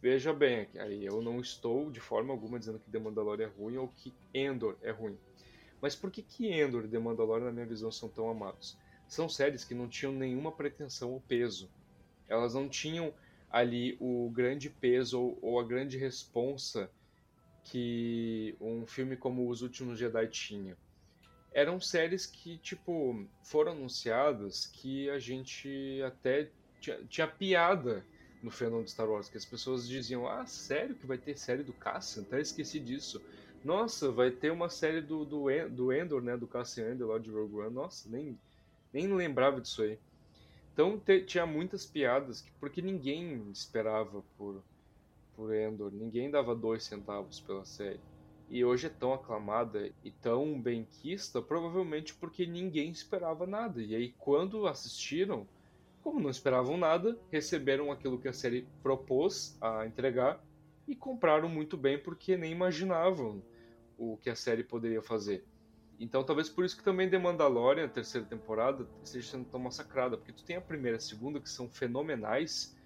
veja 0.00 0.32
bem, 0.32 0.68
aí 0.78 1.04
eu 1.04 1.20
não 1.20 1.40
estou 1.40 1.90
de 1.90 2.00
forma 2.00 2.32
alguma 2.32 2.58
dizendo 2.58 2.78
que 2.78 2.90
The 2.90 2.98
Mandalorian 2.98 3.46
é 3.46 3.48
ruim 3.48 3.76
ou 3.76 3.88
que 3.88 4.14
Endor 4.34 4.76
é 4.82 4.90
ruim. 4.90 5.18
Mas 5.80 5.94
por 5.94 6.10
que, 6.10 6.22
que 6.22 6.48
Endor 6.48 6.84
e 6.84 6.88
The 6.88 6.98
Mandalorian, 6.98 7.46
na 7.46 7.52
minha 7.52 7.66
visão, 7.66 7.90
são 7.90 8.08
tão 8.08 8.30
amados? 8.30 8.76
São 9.08 9.28
séries 9.28 9.64
que 9.64 9.74
não 9.74 9.88
tinham 9.88 10.12
nenhuma 10.12 10.50
pretensão 10.50 11.12
ou 11.12 11.20
peso. 11.20 11.70
Elas 12.28 12.54
não 12.54 12.68
tinham 12.68 13.14
ali 13.50 13.96
o 14.00 14.30
grande 14.30 14.68
peso 14.68 15.20
ou, 15.20 15.38
ou 15.42 15.60
a 15.60 15.64
grande 15.64 15.96
responsa 15.96 16.90
que 17.64 18.56
um 18.60 18.86
filme 18.86 19.16
como 19.16 19.48
Os 19.48 19.62
Últimos 19.62 19.98
Jedi 19.98 20.28
tinha. 20.28 20.76
Eram 21.52 21.80
séries 21.80 22.26
que, 22.26 22.58
tipo, 22.58 23.26
foram 23.42 23.72
anunciadas 23.72 24.66
que 24.66 25.08
a 25.10 25.18
gente 25.18 26.00
até 26.04 26.50
tinha, 26.80 27.04
tinha 27.04 27.26
piada 27.26 28.04
no 28.42 28.50
fenômeno 28.50 28.84
de 28.84 28.90
Star 28.90 29.08
Wars, 29.08 29.28
que 29.28 29.36
as 29.36 29.44
pessoas 29.44 29.88
diziam, 29.88 30.28
ah, 30.28 30.46
sério 30.46 30.94
que 30.94 31.06
vai 31.06 31.18
ter 31.18 31.36
série 31.36 31.62
do 31.62 31.72
Cassian? 31.72 32.22
Até 32.22 32.40
esqueci 32.40 32.78
disso. 32.78 33.20
Nossa, 33.64 34.12
vai 34.12 34.30
ter 34.30 34.52
uma 34.52 34.68
série 34.68 35.00
do, 35.00 35.24
do, 35.24 35.46
do 35.70 35.92
Endor, 35.92 36.22
né, 36.22 36.36
do 36.36 36.46
Cassian 36.46 36.92
Endor 36.92 37.08
lá 37.08 37.18
de 37.18 37.30
Rogue 37.30 37.56
One. 37.56 37.74
Nossa, 37.74 38.08
nem, 38.08 38.38
nem 38.92 39.12
lembrava 39.12 39.60
disso 39.60 39.82
aí. 39.82 39.98
Então 40.76 41.00
te, 41.00 41.22
tinha 41.22 41.46
muitas 41.46 41.86
piadas, 41.86 42.44
porque 42.60 42.82
ninguém 42.82 43.50
esperava 43.50 44.22
por, 44.36 44.62
por 45.34 45.54
Endor, 45.54 45.90
ninguém 45.90 46.30
dava 46.30 46.54
dois 46.54 46.84
centavos 46.84 47.40
pela 47.40 47.64
série. 47.64 48.04
E 48.46 48.62
hoje 48.62 48.86
é 48.86 48.90
tão 48.90 49.14
aclamada 49.14 49.90
e 50.04 50.12
tão 50.12 50.60
benquista, 50.60 51.40
provavelmente 51.40 52.14
porque 52.14 52.44
ninguém 52.44 52.90
esperava 52.90 53.46
nada. 53.46 53.82
E 53.82 53.94
aí, 53.96 54.12
quando 54.18 54.66
assistiram, 54.66 55.48
como 56.02 56.20
não 56.20 56.28
esperavam 56.28 56.76
nada, 56.76 57.18
receberam 57.32 57.90
aquilo 57.90 58.20
que 58.20 58.28
a 58.28 58.32
série 58.34 58.68
propôs 58.82 59.56
a 59.62 59.86
entregar 59.86 60.44
e 60.86 60.94
compraram 60.94 61.48
muito 61.48 61.78
bem 61.78 61.98
porque 62.02 62.36
nem 62.36 62.52
imaginavam 62.52 63.42
o 63.96 64.18
que 64.18 64.28
a 64.28 64.36
série 64.36 64.62
poderia 64.62 65.00
fazer. 65.00 65.48
Então 65.98 66.22
talvez 66.22 66.48
por 66.48 66.64
isso 66.64 66.76
que 66.76 66.84
também 66.84 67.08
The 67.08 67.18
Mandalorian, 67.18 67.86
a 67.86 67.88
terceira 67.88 68.26
temporada, 68.26 68.86
esteja 69.02 69.30
sendo 69.30 69.46
tão 69.46 69.60
massacrada, 69.60 70.16
porque 70.16 70.32
tu 70.32 70.44
tem 70.44 70.56
a 70.56 70.60
primeira 70.60 70.96
e 70.96 70.98
a 70.98 71.00
segunda 71.00 71.40
que 71.40 71.48
são 71.48 71.68
fenomenais, 71.68 72.76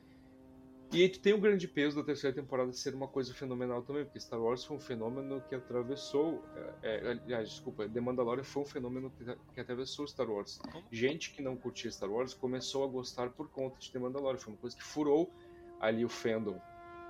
e 0.93 1.03
aí 1.03 1.09
tu 1.09 1.21
tem 1.21 1.33
o 1.33 1.39
grande 1.39 1.69
peso 1.69 1.95
da 1.97 2.03
terceira 2.03 2.35
temporada 2.35 2.73
ser 2.73 2.95
uma 2.95 3.07
coisa 3.07 3.33
fenomenal 3.33 3.81
também, 3.83 4.05
porque 4.05 4.19
Star 4.19 4.41
Wars 4.41 4.65
foi 4.65 4.77
um 4.77 4.81
fenômeno 4.81 5.41
que 5.49 5.55
atravessou, 5.55 6.45
é, 6.83 6.97
é, 6.97 7.11
aliás, 7.11 7.49
desculpa, 7.49 7.89
The 7.89 8.01
Mandalorian 8.01 8.43
foi 8.43 8.63
um 8.63 8.67
fenômeno 8.67 9.09
que, 9.11 9.25
que 9.55 9.61
atravessou 9.61 10.05
Star 10.09 10.29
Wars. 10.29 10.59
Gente 10.91 11.31
que 11.31 11.41
não 11.43 11.57
curtia 11.57 11.89
Star 11.93 12.11
Wars 12.11 12.35
começou 12.35 12.83
a 12.83 12.89
gostar 12.89 13.31
por 13.31 13.49
conta 13.51 13.79
de 13.79 13.93
The 13.93 14.01
Mandalorian, 14.01 14.39
foi 14.39 14.53
uma 14.53 14.59
coisa 14.59 14.77
que 14.77 14.83
furou 14.83 15.33
ali 15.79 16.05
o 16.05 16.09
fandom, 16.09 16.61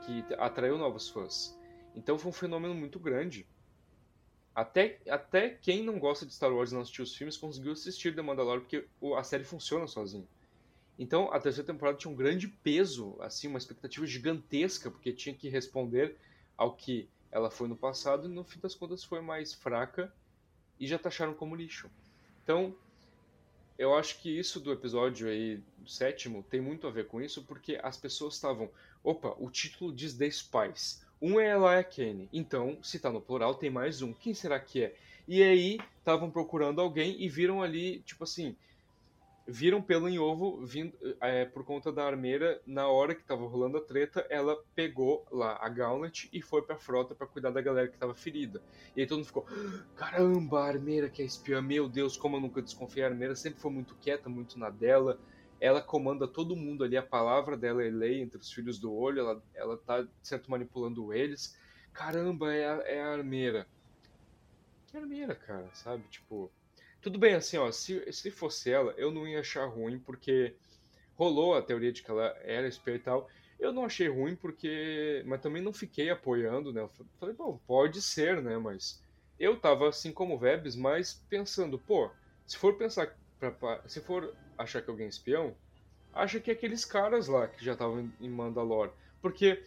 que 0.05 0.27
atraiu 0.35 0.77
novos 0.77 1.09
fãs. 1.09 1.59
Então 1.97 2.19
foi 2.19 2.29
um 2.29 2.35
fenômeno 2.35 2.75
muito 2.75 3.01
grande. 3.01 3.47
Até, 4.55 5.01
até 5.09 5.51
quem 5.51 5.83
não 5.83 5.99
gosta 5.99 6.27
de 6.27 6.35
Star 6.35 6.53
Wars 6.53 6.71
e 6.71 6.75
não 6.75 6.83
assistiu 6.83 7.05
os 7.05 7.15
filmes 7.15 7.37
conseguiu 7.37 7.73
assistir 7.73 8.15
The 8.15 8.23
Mandalorian 8.23 8.61
porque 8.61 8.87
a 9.17 9.23
série 9.23 9.45
funciona 9.45 9.87
sozinha. 9.87 10.27
Então 10.99 11.33
a 11.33 11.41
terceira 11.41 11.67
temporada 11.67 11.97
tinha 11.97 12.13
um 12.13 12.17
grande 12.17 12.49
peso, 12.49 13.17
assim, 13.21 13.49
uma 13.49 13.59
expectativa 13.59 14.07
gigantesca, 14.07 14.91
porque 14.91 15.13
tinha 15.13 15.35
que 15.35 15.49
responder 15.49 16.17
ao 16.57 16.75
que 16.75 17.09
ela 17.31 17.51
foi 17.51 17.69
no 17.69 17.77
passado 17.77 18.27
e 18.27 18.33
no 18.33 18.45
fim 18.45 18.61
das 18.61 18.75
contas 18.75 19.05
foi 19.05 19.21
mais 19.21 19.55
fraca 19.55 20.13
e 20.79 20.87
já 20.87 20.99
taxaram 20.99 21.33
como 21.33 21.55
lixo. 21.55 21.89
Então, 22.43 22.75
eu 23.79 23.95
acho 23.95 24.21
que 24.21 24.29
isso 24.39 24.61
do 24.61 24.73
episódio 24.73 25.29
aí, 25.29 25.63
do 25.79 25.89
sétimo, 25.89 26.43
tem 26.43 26.61
muito 26.61 26.87
a 26.87 26.91
ver 26.91 27.07
com 27.07 27.21
isso, 27.21 27.45
porque 27.45 27.81
as 27.83 27.97
pessoas 27.97 28.35
estavam, 28.35 28.71
opa, 29.03 29.35
o 29.39 29.51
título 29.51 29.91
diz 29.91 30.15
The. 30.15 30.29
Um 31.21 31.39
é 31.39 31.49
ela 31.49 31.75
é 31.77 31.83
Kenny. 31.83 32.29
Então, 32.33 32.79
se 32.83 32.99
tá 32.99 33.11
no 33.11 33.21
plural, 33.21 33.55
tem 33.55 33.71
mais 33.71 34.01
um. 34.01 34.13
Quem 34.13 34.33
será 34.33 34.59
que 34.59 34.85
é? 34.85 34.95
E 35.29 35.43
aí, 35.43 35.79
estavam 35.99 36.31
procurando 36.31 36.81
alguém 36.81 37.23
e 37.23 37.29
viram 37.29 37.63
ali, 37.63 38.01
tipo 38.01 38.25
assim, 38.25 38.57
viram 39.47 39.83
pelo 39.83 40.09
em 40.09 40.19
ovo 40.19 40.65
vindo, 40.65 40.97
é, 41.21 41.45
por 41.45 41.65
conta 41.65 41.93
da 41.93 42.05
armeira. 42.05 42.61
Na 42.67 42.89
hora 42.89 43.15
que 43.15 43.23
tava 43.23 43.47
rolando 43.47 43.79
a 43.79 43.81
treta, 43.81 44.27
ela 44.31 44.57
pegou 44.75 45.27
lá 45.31 45.59
a 45.61 45.69
Gauntlet 45.69 46.29
e 46.33 46.41
foi 46.41 46.63
pra 46.63 46.79
frota 46.79 47.15
para 47.15 47.27
cuidar 47.27 47.51
da 47.51 47.61
galera 47.61 47.89
que 47.89 47.99
tava 47.99 48.15
ferida. 48.15 48.63
E 48.97 49.01
aí 49.01 49.07
todo 49.07 49.19
mundo 49.19 49.27
ficou: 49.27 49.47
caramba, 49.97 50.61
a 50.61 50.69
armeira 50.69 51.11
que 51.11 51.21
é 51.21 51.25
espiã, 51.25 51.61
meu 51.61 51.89
Deus, 51.89 52.17
como 52.17 52.37
eu 52.37 52.41
nunca 52.41 52.63
desconfiei. 52.63 53.05
A 53.05 53.09
armeira 53.09 53.35
sempre 53.35 53.61
foi 53.61 53.71
muito 53.71 53.95
quieta, 53.97 54.29
muito 54.29 54.59
na 54.59 54.71
dela. 54.71 55.19
Ela 55.61 55.83
comanda 55.83 56.27
todo 56.27 56.57
mundo 56.57 56.83
ali, 56.83 56.97
a 56.97 57.03
palavra 57.03 57.57
dela 57.57 57.85
é 57.85 57.91
lei 57.91 58.21
entre 58.23 58.39
os 58.39 58.51
filhos 58.51 58.79
do 58.79 58.93
olho, 58.93 59.21
ela, 59.21 59.43
ela 59.55 59.77
tá, 59.77 60.07
certo, 60.23 60.51
manipulando 60.51 61.13
eles. 61.13 61.55
Caramba, 61.93 62.53
é 62.53 62.67
a, 62.67 62.75
é 62.87 63.01
a 63.03 63.13
armeira. 63.13 63.67
Que 64.87 64.97
armeira, 64.97 65.35
cara, 65.35 65.69
sabe? 65.75 66.03
Tipo, 66.09 66.51
tudo 67.01 67.19
bem, 67.19 67.35
assim, 67.35 67.59
ó, 67.59 67.71
se, 67.71 68.11
se 68.13 68.31
fosse 68.31 68.71
ela, 68.71 68.93
eu 68.97 69.11
não 69.11 69.27
ia 69.29 69.41
achar 69.41 69.67
ruim, 69.67 69.99
porque 69.99 70.57
rolou 71.15 71.55
a 71.55 71.63
teoria 71.63 71.93
de 71.93 72.03
que 72.03 72.11
ela 72.11 72.35
era 72.43 72.67
espiã 72.67 72.95
e 72.95 72.99
tal. 72.99 73.29
Eu 73.59 73.73
não 73.73 73.85
achei 73.85 74.09
ruim 74.09 74.35
porque. 74.35 75.23
Mas 75.27 75.43
também 75.43 75.63
não 75.63 75.73
fiquei 75.73 76.09
apoiando, 76.09 76.73
né? 76.73 76.81
Eu 76.81 76.91
falei, 77.19 77.35
bom, 77.35 77.61
pode 77.67 78.01
ser, 78.01 78.43
né? 78.43 78.57
Mas 78.57 79.03
eu 79.39 79.61
tava 79.61 79.89
assim 79.89 80.13
como 80.13 80.39
Vebs, 80.39 80.75
mas 80.75 81.23
pensando, 81.29 81.79
pô, 81.79 82.11
se 82.47 82.57
for 82.57 82.77
pensar. 82.79 83.15
Pra, 83.39 83.83
se 83.87 84.01
for 84.03 84.35
achar 84.63 84.83
que 84.83 84.91
alguém 84.91 85.07
é 85.07 85.09
espião, 85.09 85.55
acha 86.13 86.41
que 86.41 86.51
é 86.51 86.55
aqueles 86.55 86.85
caras 86.85 87.29
lá 87.29 87.49
que 87.49 87.65
já 87.65 87.73
estavam 87.73 88.11
em 88.21 88.29
Mandalore. 88.29 88.91
Porque 89.21 89.63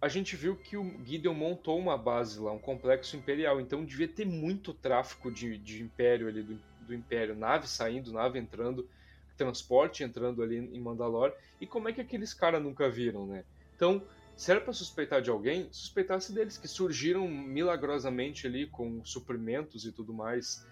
a 0.00 0.08
gente 0.08 0.36
viu 0.36 0.56
que 0.56 0.76
o 0.76 1.04
Gideon 1.04 1.34
montou 1.34 1.78
uma 1.78 1.96
base 1.96 2.38
lá, 2.38 2.52
um 2.52 2.58
complexo 2.58 3.16
imperial, 3.16 3.60
então 3.60 3.84
devia 3.84 4.08
ter 4.08 4.26
muito 4.26 4.72
tráfico 4.74 5.30
de, 5.30 5.58
de 5.58 5.82
império 5.82 6.28
ali, 6.28 6.42
do, 6.42 6.60
do 6.86 6.94
império, 6.94 7.34
nave 7.34 7.66
saindo, 7.66 8.12
nave 8.12 8.38
entrando, 8.38 8.88
transporte 9.36 10.04
entrando 10.04 10.42
ali 10.42 10.56
em 10.56 10.80
Mandalore, 10.80 11.34
e 11.60 11.66
como 11.66 11.88
é 11.88 11.92
que 11.92 12.00
aqueles 12.00 12.32
caras 12.32 12.62
nunca 12.62 12.88
viram, 12.88 13.26
né? 13.26 13.44
Então, 13.74 14.02
se 14.36 14.50
era 14.50 14.60
para 14.60 14.72
suspeitar 14.72 15.22
de 15.22 15.30
alguém, 15.30 15.68
suspeitasse 15.72 16.32
deles, 16.32 16.58
que 16.58 16.68
surgiram 16.68 17.26
milagrosamente 17.26 18.46
ali 18.46 18.66
com 18.66 19.02
suprimentos 19.04 19.86
e 19.86 19.92
tudo 19.92 20.12
mais 20.12 20.66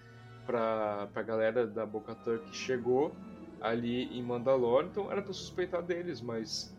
para 0.44 1.08
a 1.14 1.22
galera 1.22 1.66
da 1.66 1.84
Boca 1.84 2.14
que 2.14 2.56
chegou 2.56 3.14
ali 3.60 4.04
em 4.16 4.22
Mandalore, 4.22 4.86
então 4.86 5.10
era 5.10 5.22
para 5.22 5.32
suspeitar 5.32 5.82
deles, 5.82 6.20
mas 6.20 6.74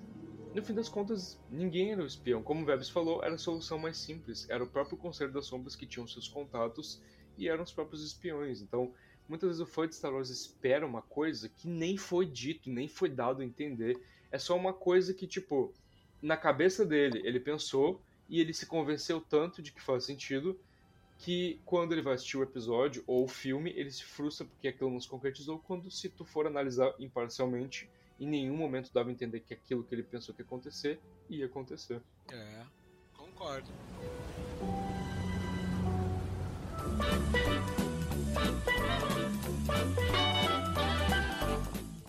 no 0.55 0.63
fim 0.63 0.74
das 0.74 0.88
contas, 0.88 1.38
ninguém 1.51 1.91
era 1.91 2.01
o 2.01 2.05
espião. 2.05 2.41
Como 2.41 2.61
o 2.61 2.66
Vebs 2.66 2.89
falou, 2.89 3.22
era 3.22 3.36
a 3.36 3.38
solução 3.38 3.78
mais 3.78 3.97
simples. 3.97 4.49
Era 4.49 4.63
o 4.63 4.68
próprio 4.68 4.97
Conselho 4.97 5.34
das 5.34 5.47
Sombras 5.47 5.76
que 5.76 5.86
tinham 5.86 6.07
seus 6.07 6.30
contatos 6.30 7.01
e 7.38 7.49
eram 7.49 7.61
os 7.61 7.74
próprios 7.74 8.05
espiões. 8.05 8.61
Então, 8.61 8.93
muitas 9.28 9.49
vezes 9.49 9.61
o 9.61 9.66
fã 9.66 9.86
de 9.86 9.95
Star 9.95 10.13
Wars 10.13 10.30
espera 10.30 10.86
uma 10.88 11.01
coisa 11.01 11.49
que 11.49 11.68
nem 11.68 11.97
foi 11.97 12.26
dito, 12.26 12.70
nem 12.70 12.88
foi 12.88 13.09
dado 13.09 13.41
a 13.41 13.45
entender. 13.45 13.99
É 14.32 14.39
só 14.39 14.55
uma 14.55 14.72
coisa 14.72 15.13
que, 15.13 15.28
tipo, 15.28 15.74
na 16.22 16.38
cabeça 16.38 16.86
dele, 16.86 17.22
ele 17.26 17.39
pensou 17.41 18.01
e 18.30 18.39
ele 18.39 18.53
se 18.53 18.66
convenceu 18.66 19.20
tanto 19.20 19.61
de 19.61 19.74
que 19.74 19.82
faz 19.82 20.05
sentido 20.05 20.57
que 21.18 21.59
quando 21.66 21.93
ele 21.93 22.01
vai 22.01 22.16
assistir 22.16 22.38
o 22.38 22.43
episódio 22.43 23.03
ou 23.07 23.24
o 23.24 23.28
filme, 23.28 23.72
ele 23.76 23.91
se 23.91 24.03
frustra 24.03 24.45
porque 24.45 24.68
aquilo 24.68 24.89
não 24.89 24.99
se 24.99 25.07
concretizou. 25.07 25.59
Quando, 25.59 25.89
se 25.89 26.09
tu 26.09 26.26
for 26.26 26.45
analisar 26.45 26.93
imparcialmente, 26.99 27.89
em 28.20 28.28
nenhum 28.28 28.55
momento 28.55 28.91
dava 28.93 29.09
a 29.09 29.11
entender 29.11 29.39
que 29.41 29.53
aquilo 29.53 29.84
que 29.84 29.93
ele 29.93 30.03
pensou 30.03 30.34
que 30.34 30.41
ia 30.41 30.45
acontecer 30.45 30.99
ia 31.30 31.45
acontecer. 31.45 32.01
É, 32.32 32.63
concordo. 33.13 33.70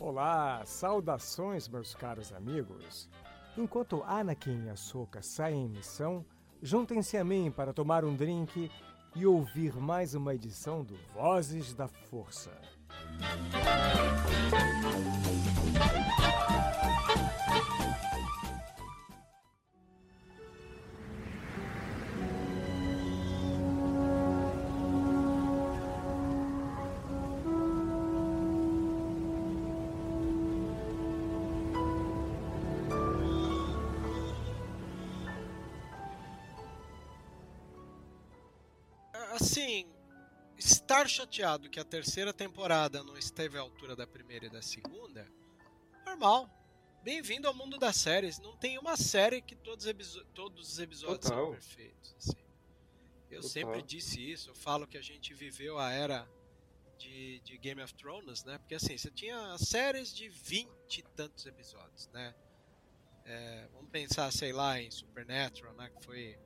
Olá, 0.01 0.65
saudações, 0.65 1.69
meus 1.69 1.95
caros 1.95 2.33
amigos. 2.33 3.09
Enquanto 3.57 4.03
Anakin 4.05 4.67
e 4.67 4.71
Ahsoka 4.71 5.21
saem 5.23 5.65
em 5.65 5.69
missão, 5.69 6.25
juntem-se 6.63 7.17
a 7.17 7.25
mim 7.25 7.51
para 7.51 7.73
tomar 7.73 8.05
um 8.05 8.15
drink 8.15 8.71
e 9.19 9.25
ouvir 9.25 9.75
mais 9.77 10.15
uma 10.15 10.35
edição 10.35 10.85
do 10.85 10.95
Vozes 11.15 11.73
da 11.73 11.89
Força. 11.89 12.51
Estar 40.97 41.09
chateado 41.09 41.69
que 41.69 41.79
a 41.79 41.85
terceira 41.85 42.33
temporada 42.33 43.05
não 43.05 43.19
esteve 43.19 43.59
à 43.59 43.61
altura 43.61 43.95
da 43.95 44.07
primeira 44.07 44.47
e 44.47 44.51
da 44.51 44.63
segunda, 44.63 45.31
normal. 46.07 46.49
Bem-vindo 47.03 47.47
ao 47.47 47.53
mundo 47.53 47.79
das 47.79 47.97
séries. 47.97 48.39
Não 48.39 48.57
tem 48.57 48.79
uma 48.79 48.97
série 48.97 49.43
que 49.43 49.55
todos, 49.55 49.85
todos 50.33 50.73
os 50.73 50.79
episódios 50.79 51.21
Total. 51.21 51.45
são 51.45 51.51
perfeitos. 51.53 52.17
Assim. 52.17 52.39
Eu 53.31 53.43
Total. 53.43 53.51
sempre 53.51 53.83
disse 53.83 54.33
isso. 54.33 54.51
Eu 54.51 54.55
falo 54.55 54.87
que 54.87 54.97
a 54.97 55.03
gente 55.03 55.35
viveu 55.35 55.79
a 55.79 55.93
era 55.93 56.27
de, 56.97 57.41
de, 57.41 57.59
Game 57.59 57.83
of 57.83 57.93
Thrones, 57.95 58.43
né? 58.45 58.57
Porque 58.57 58.75
assim, 58.75 58.97
você 58.97 59.11
tinha 59.11 59.59
séries 59.59 60.15
de 60.15 60.31
20 60.31 60.99
e 60.99 61.03
tantos 61.15 61.45
episódios, 61.45 62.09
né? 62.09 62.35
É, 63.27 63.69
vamos 63.75 63.91
pensar, 63.91 64.33
sei 64.33 64.53
lá, 64.53 64.81
em 64.81 64.91
Supernatural, 64.91 65.75
né? 65.75 65.91
Que 65.91 66.07
foi 66.07 66.39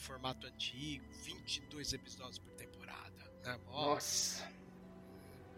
formato 0.00 0.46
antigo, 0.46 1.04
22 1.22 1.92
episódios 1.92 2.38
por 2.38 2.50
temporada. 2.54 2.69
Né? 3.44 3.58
Nossa. 3.66 4.48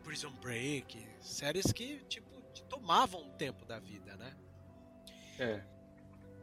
Prison 0.02 0.32
Break, 0.40 1.06
séries 1.20 1.72
que, 1.72 1.98
tipo, 2.04 2.30
tomavam 2.68 3.28
o 3.28 3.32
tempo 3.32 3.64
da 3.64 3.78
vida, 3.78 4.16
né? 4.16 4.36
É. 5.38 5.64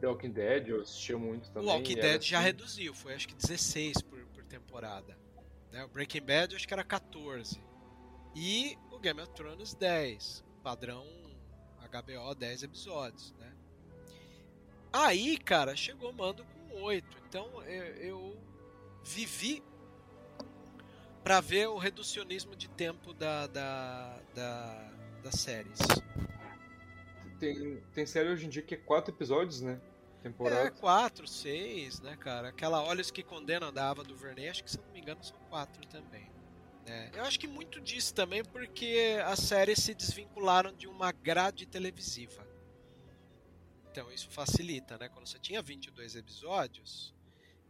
The 0.00 0.06
Walking 0.06 0.30
Dead 0.30 0.68
eu 0.68 0.80
assistia 0.80 1.18
muito 1.18 1.50
também. 1.50 1.68
O 1.68 1.72
Walking 1.72 1.96
Dead 1.96 2.22
já 2.22 2.38
assim... 2.38 2.46
reduziu, 2.46 2.94
foi 2.94 3.14
acho 3.14 3.28
que 3.28 3.34
16 3.34 4.00
por, 4.02 4.24
por 4.26 4.44
temporada. 4.44 5.18
Né? 5.70 5.84
O 5.84 5.88
Breaking 5.88 6.22
Bad 6.22 6.56
acho 6.56 6.66
que 6.66 6.74
era 6.74 6.84
14. 6.84 7.62
E 8.34 8.78
o 8.90 8.98
Game 8.98 9.20
of 9.20 9.32
Thrones 9.32 9.74
10. 9.74 10.44
Padrão 10.62 11.06
HBO 11.90 12.34
10 12.34 12.62
episódios, 12.62 13.32
né? 13.32 13.52
Aí, 14.92 15.36
cara, 15.38 15.74
chegou 15.74 16.10
o 16.10 16.14
mando 16.14 16.44
com 16.44 16.82
8. 16.82 17.18
Então 17.28 17.62
eu, 17.64 17.84
eu 17.96 18.42
vivi 19.02 19.62
para 21.22 21.40
ver 21.40 21.68
o 21.68 21.78
reducionismo 21.78 22.56
de 22.56 22.68
tempo 22.68 23.12
da, 23.12 23.46
da, 23.46 24.18
da, 24.34 24.92
das 25.22 25.34
séries. 25.34 25.78
Tem, 27.38 27.82
tem 27.94 28.06
série 28.06 28.28
hoje 28.28 28.46
em 28.46 28.48
dia 28.48 28.62
que 28.62 28.74
é 28.74 28.78
quatro 28.78 29.14
episódios, 29.14 29.60
né? 29.60 29.80
Temporada. 30.22 30.68
É, 30.68 30.70
quatro, 30.70 31.26
seis, 31.26 32.00
né, 32.00 32.16
cara? 32.16 32.48
Aquela 32.48 32.82
Olhos 32.82 33.10
que 33.10 33.22
Condenam 33.22 33.72
da 33.72 33.88
Ava 33.88 34.04
do 34.04 34.14
Verney, 34.14 34.48
acho 34.48 34.62
que 34.62 34.70
se 34.70 34.78
não 34.78 34.92
me 34.92 35.00
engano 35.00 35.24
são 35.24 35.38
quatro 35.48 35.86
também. 35.86 36.30
É, 36.86 37.10
eu 37.14 37.22
acho 37.22 37.38
que 37.38 37.46
muito 37.46 37.80
disso 37.80 38.12
também 38.12 38.44
porque 38.44 39.18
as 39.24 39.38
séries 39.38 39.78
se 39.78 39.94
desvincularam 39.94 40.72
de 40.74 40.86
uma 40.86 41.12
grade 41.12 41.64
televisiva. 41.66 42.46
Então 43.90 44.10
isso 44.12 44.28
facilita, 44.30 44.98
né? 44.98 45.08
Quando 45.08 45.26
você 45.26 45.38
tinha 45.38 45.62
22 45.62 46.16
episódios, 46.16 47.14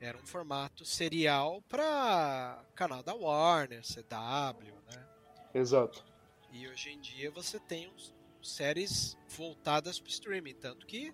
era 0.00 0.16
um 0.16 0.26
formato 0.26 0.84
serial 0.84 1.62
para 1.68 2.64
canal 2.74 3.02
da 3.02 3.14
Warner, 3.14 3.82
CW, 3.82 4.74
né? 4.90 5.06
Exato. 5.54 6.04
E 6.50 6.66
hoje 6.66 6.90
em 6.90 7.00
dia 7.00 7.30
você 7.30 7.60
tem 7.60 7.88
uns, 7.88 8.14
séries 8.42 9.18
voltadas 9.28 10.00
para 10.00 10.08
streaming, 10.08 10.54
tanto 10.54 10.86
que 10.86 11.12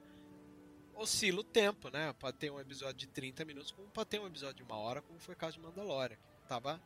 oscila 0.95 1.41
o 1.41 1.45
tempo, 1.45 1.91
né? 1.91 2.12
Pode 2.12 2.37
ter 2.39 2.51
um 2.51 2.61
episódio 2.61 2.95
de 2.95 3.09
30 3.09 3.45
minutos, 3.45 3.72
como 3.72 3.89
pode 3.89 4.11
ter 4.11 4.20
um 4.20 4.26
episódio 4.26 4.57
de 4.57 4.62
uma 4.62 4.76
hora, 4.76 5.03
como 5.03 5.18
foi 5.18 5.34
o 5.34 5.37
caso 5.37 5.57
de 5.57 5.62
Mandalorian, 5.62 6.16
que 6.16 6.43
estava 6.43 6.80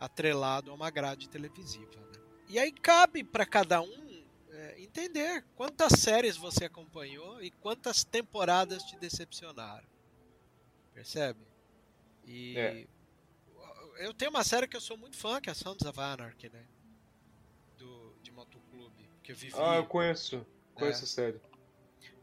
atrelado 0.00 0.70
a 0.70 0.74
uma 0.74 0.90
grade 0.90 1.28
televisiva, 1.28 2.00
né? 2.00 2.20
E 2.48 2.58
aí 2.58 2.72
cabe 2.72 3.24
para 3.24 3.46
cada 3.46 3.80
um 3.80 4.24
é, 4.50 4.82
entender 4.82 5.44
quantas 5.54 5.92
séries 5.92 6.36
você 6.36 6.64
acompanhou 6.64 7.42
e 7.42 7.50
quantas 7.50 8.04
temporadas 8.04 8.82
te 8.82 8.96
decepcionaram. 8.98 9.93
Percebe? 10.94 11.40
E 12.24 12.56
É. 12.56 12.86
eu 13.98 14.14
tenho 14.14 14.30
uma 14.30 14.44
série 14.44 14.66
que 14.66 14.76
eu 14.76 14.80
sou 14.80 14.96
muito 14.96 15.16
fã, 15.16 15.40
que 15.40 15.50
é 15.50 15.54
Sons 15.54 15.82
of 15.82 15.98
Anarchy, 16.00 16.48
né? 16.48 16.64
Do, 17.76 18.14
de 18.22 18.30
Motoclube. 18.30 19.10
Que 19.22 19.32
eu 19.32 19.36
vivi. 19.36 19.54
Ah, 19.58 19.76
eu 19.76 19.86
conheço. 19.86 20.46
Conheço 20.74 21.04
a 21.04 21.06
série. 21.06 21.40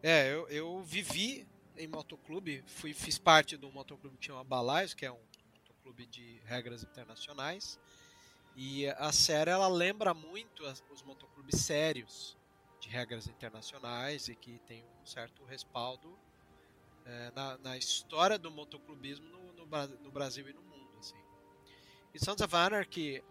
É, 0.01 0.31
eu, 0.33 0.47
eu 0.49 0.81
vivi 0.81 1.47
em 1.77 1.87
motoclube, 1.87 2.63
fui, 2.67 2.93
fiz 2.93 3.17
parte 3.17 3.55
do 3.57 3.71
motoclube 3.71 4.17
que 4.17 4.25
chama 4.25 4.43
Balais, 4.43 4.93
que 4.93 5.05
é 5.05 5.11
um 5.11 5.19
motoclube 5.55 6.05
de 6.05 6.39
regras 6.45 6.83
internacionais. 6.83 7.79
E 8.55 8.87
a 8.87 9.11
série 9.11 9.49
ela 9.49 9.67
lembra 9.67 10.13
muito 10.13 10.65
as- 10.65 10.83
os 10.91 11.01
motoclubes 11.03 11.61
sérios 11.61 12.37
de 12.79 12.89
regras 12.89 13.27
internacionais 13.27 14.27
e 14.27 14.35
que 14.35 14.59
tem 14.67 14.83
um 15.01 15.05
certo 15.05 15.43
respaldo 15.45 16.17
é, 17.05 17.31
na, 17.31 17.57
na 17.57 17.77
história 17.77 18.37
do 18.37 18.51
motoclubismo 18.51 19.27
no, 19.27 19.53
no 19.53 19.65
no 20.03 20.11
Brasil 20.11 20.47
e 20.49 20.53
no 20.53 20.61
mundo. 20.61 20.97
Assim. 20.99 21.15
E 22.13 22.19
Sons 22.19 22.41
of 22.41 22.55
Anarchy, 22.55 23.23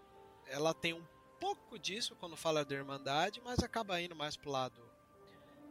ela 0.47 0.73
tem 0.73 0.93
um 0.93 1.05
pouco 1.39 1.79
disso 1.79 2.15
quando 2.17 2.37
fala 2.37 2.65
da 2.65 2.75
Irmandade, 2.75 3.41
mas 3.43 3.61
acaba 3.61 4.01
indo 4.01 4.15
mais 4.15 4.37
pro 4.37 4.51
lado 4.51 4.81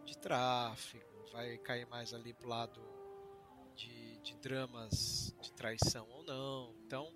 de 0.05 0.17
tráfico, 0.17 1.05
vai 1.31 1.57
cair 1.59 1.85
mais 1.87 2.13
ali 2.13 2.33
pro 2.33 2.49
lado 2.49 2.81
de, 3.75 4.17
de 4.17 4.35
dramas 4.37 5.33
de 5.39 5.51
traição 5.53 6.07
ou 6.09 6.23
não. 6.23 6.75
Então, 6.85 7.13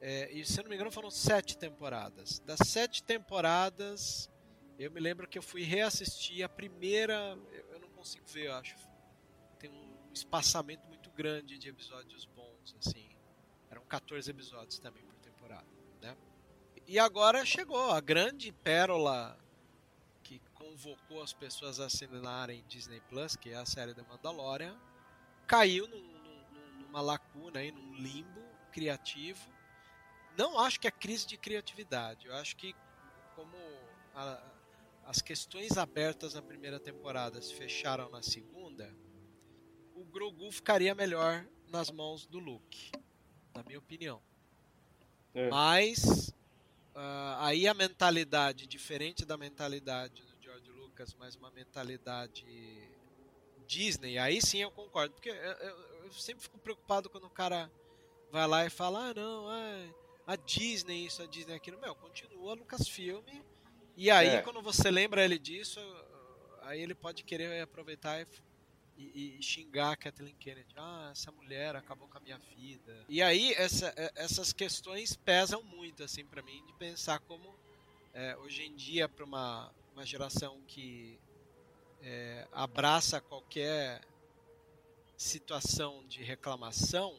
é, 0.00 0.30
e 0.32 0.44
se 0.44 0.58
eu 0.58 0.64
não 0.64 0.68
me 0.70 0.76
engano, 0.76 0.90
foram 0.92 1.10
sete 1.10 1.56
temporadas. 1.56 2.38
Das 2.40 2.60
sete 2.60 3.02
temporadas, 3.02 4.30
eu 4.78 4.90
me 4.90 5.00
lembro 5.00 5.26
que 5.26 5.38
eu 5.38 5.42
fui 5.42 5.62
reassistir 5.62 6.44
a 6.44 6.48
primeira. 6.48 7.38
Eu, 7.50 7.72
eu 7.72 7.80
não 7.80 7.88
consigo 7.88 8.26
ver, 8.26 8.46
eu 8.46 8.54
acho. 8.54 8.76
Espaçamento 10.14 10.86
muito 10.88 11.10
grande 11.10 11.58
de 11.58 11.68
episódios 11.68 12.24
bons, 12.26 12.74
assim. 12.78 13.08
Eram 13.70 13.82
14 13.86 14.30
episódios 14.30 14.78
também 14.78 15.02
por 15.02 15.14
temporada, 15.16 15.66
né? 16.00 16.16
E 16.86 16.98
agora 16.98 17.44
chegou 17.44 17.90
a 17.90 18.00
grande 18.00 18.52
pérola 18.52 19.36
que 20.22 20.40
convocou 20.54 21.22
as 21.22 21.32
pessoas 21.32 21.80
a 21.80 21.86
assinarem 21.86 22.64
Disney 22.68 23.00
Plus, 23.08 23.34
que 23.36 23.50
é 23.50 23.56
a 23.56 23.66
série 23.66 23.92
The 23.94 24.02
Mandalorian, 24.02 24.78
caiu 25.46 25.86
num- 25.88 25.98
num- 25.98 26.78
numa 26.82 27.00
lacuna 27.00 27.58
aí, 27.60 27.72
num 27.72 27.94
limbo 27.94 28.40
criativo. 28.72 29.52
Não 30.36 30.58
acho 30.60 30.78
que 30.80 30.86
é 30.86 30.90
crise 30.90 31.26
de 31.26 31.36
criatividade. 31.36 32.26
Eu 32.28 32.34
acho 32.36 32.56
que 32.56 32.74
como 33.34 33.56
a- 34.14 34.42
as 35.06 35.20
questões 35.20 35.76
abertas 35.76 36.34
na 36.34 36.42
primeira 36.42 36.78
temporada 36.80 37.40
se 37.42 37.52
fecharam 37.54 38.08
na 38.10 38.22
segunda, 38.22 38.63
o 39.94 40.04
Grogu 40.04 40.50
ficaria 40.50 40.94
melhor 40.94 41.44
nas 41.68 41.90
mãos 41.90 42.26
do 42.26 42.38
Luke, 42.38 42.90
na 43.54 43.62
minha 43.62 43.78
opinião. 43.78 44.20
É. 45.34 45.48
Mas 45.48 46.32
ah, 46.94 47.46
aí 47.46 47.66
a 47.66 47.74
mentalidade, 47.74 48.66
diferente 48.66 49.24
da 49.24 49.36
mentalidade 49.36 50.22
do 50.22 50.42
George 50.42 50.70
Lucas, 50.70 51.14
mas 51.18 51.34
uma 51.34 51.50
mentalidade 51.50 52.44
Disney, 53.66 54.18
aí 54.18 54.40
sim 54.40 54.58
eu 54.58 54.70
concordo. 54.70 55.14
Porque 55.14 55.30
eu, 55.30 55.34
eu- 55.34 55.94
eu 56.04 56.12
sempre 56.12 56.42
fico 56.42 56.58
preocupado 56.58 57.08
quando 57.10 57.24
o 57.26 57.30
cara 57.30 57.70
vai 58.30 58.46
lá 58.46 58.66
e 58.66 58.70
fala, 58.70 59.08
ah 59.10 59.14
não, 59.14 59.52
é, 59.52 59.88
a 60.26 60.36
Disney 60.36 61.06
isso, 61.06 61.22
a 61.22 61.26
Disney 61.26 61.54
aquilo. 61.54 61.80
Meu, 61.80 61.94
continua 61.94 62.54
Lucasfilm. 62.54 63.22
E 63.96 64.10
aí 64.10 64.28
É. 64.28 64.42
quando 64.42 64.60
você 64.60 64.90
lembra 64.90 65.24
ele 65.24 65.38
disso, 65.38 65.80
aí 66.62 66.80
ele 66.80 66.94
pode 66.94 67.22
querer 67.24 67.62
aproveitar 67.62 68.20
e 68.20 68.26
e, 68.96 69.38
e 69.38 69.42
xingar 69.42 69.92
a 69.92 69.96
Kathleen 69.96 70.34
Kennedy. 70.36 70.72
Ah, 70.76 71.08
essa 71.12 71.30
mulher 71.32 71.74
acabou 71.76 72.08
com 72.08 72.18
a 72.18 72.20
minha 72.20 72.38
vida. 72.38 73.04
E 73.08 73.20
aí 73.22 73.52
essa- 73.54 73.92
é- 73.96 74.12
essas 74.14 74.52
questões 74.52 75.16
pesam 75.16 75.62
muito 75.62 76.02
assim 76.02 76.24
para 76.24 76.42
mim 76.42 76.64
de 76.66 76.72
pensar 76.74 77.18
como 77.20 77.54
é, 78.12 78.36
hoje 78.36 78.62
em 78.62 78.74
dia 78.76 79.08
para 79.08 79.24
uma, 79.24 79.72
uma 79.92 80.06
geração 80.06 80.60
que 80.68 81.18
é, 82.00 82.46
abraça 82.52 83.20
qualquer 83.20 84.00
situação 85.16 86.06
de 86.06 86.22
reclamação, 86.22 87.18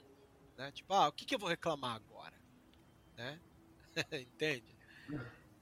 né? 0.58 0.72
Tipo, 0.72 0.94
ah, 0.94 1.08
o 1.08 1.12
que, 1.12 1.26
que 1.26 1.36
eu 1.36 1.40
vou 1.40 1.50
reclamar 1.50 1.96
agora, 1.96 2.36
né? 3.18 3.40
Entende? 4.12 4.76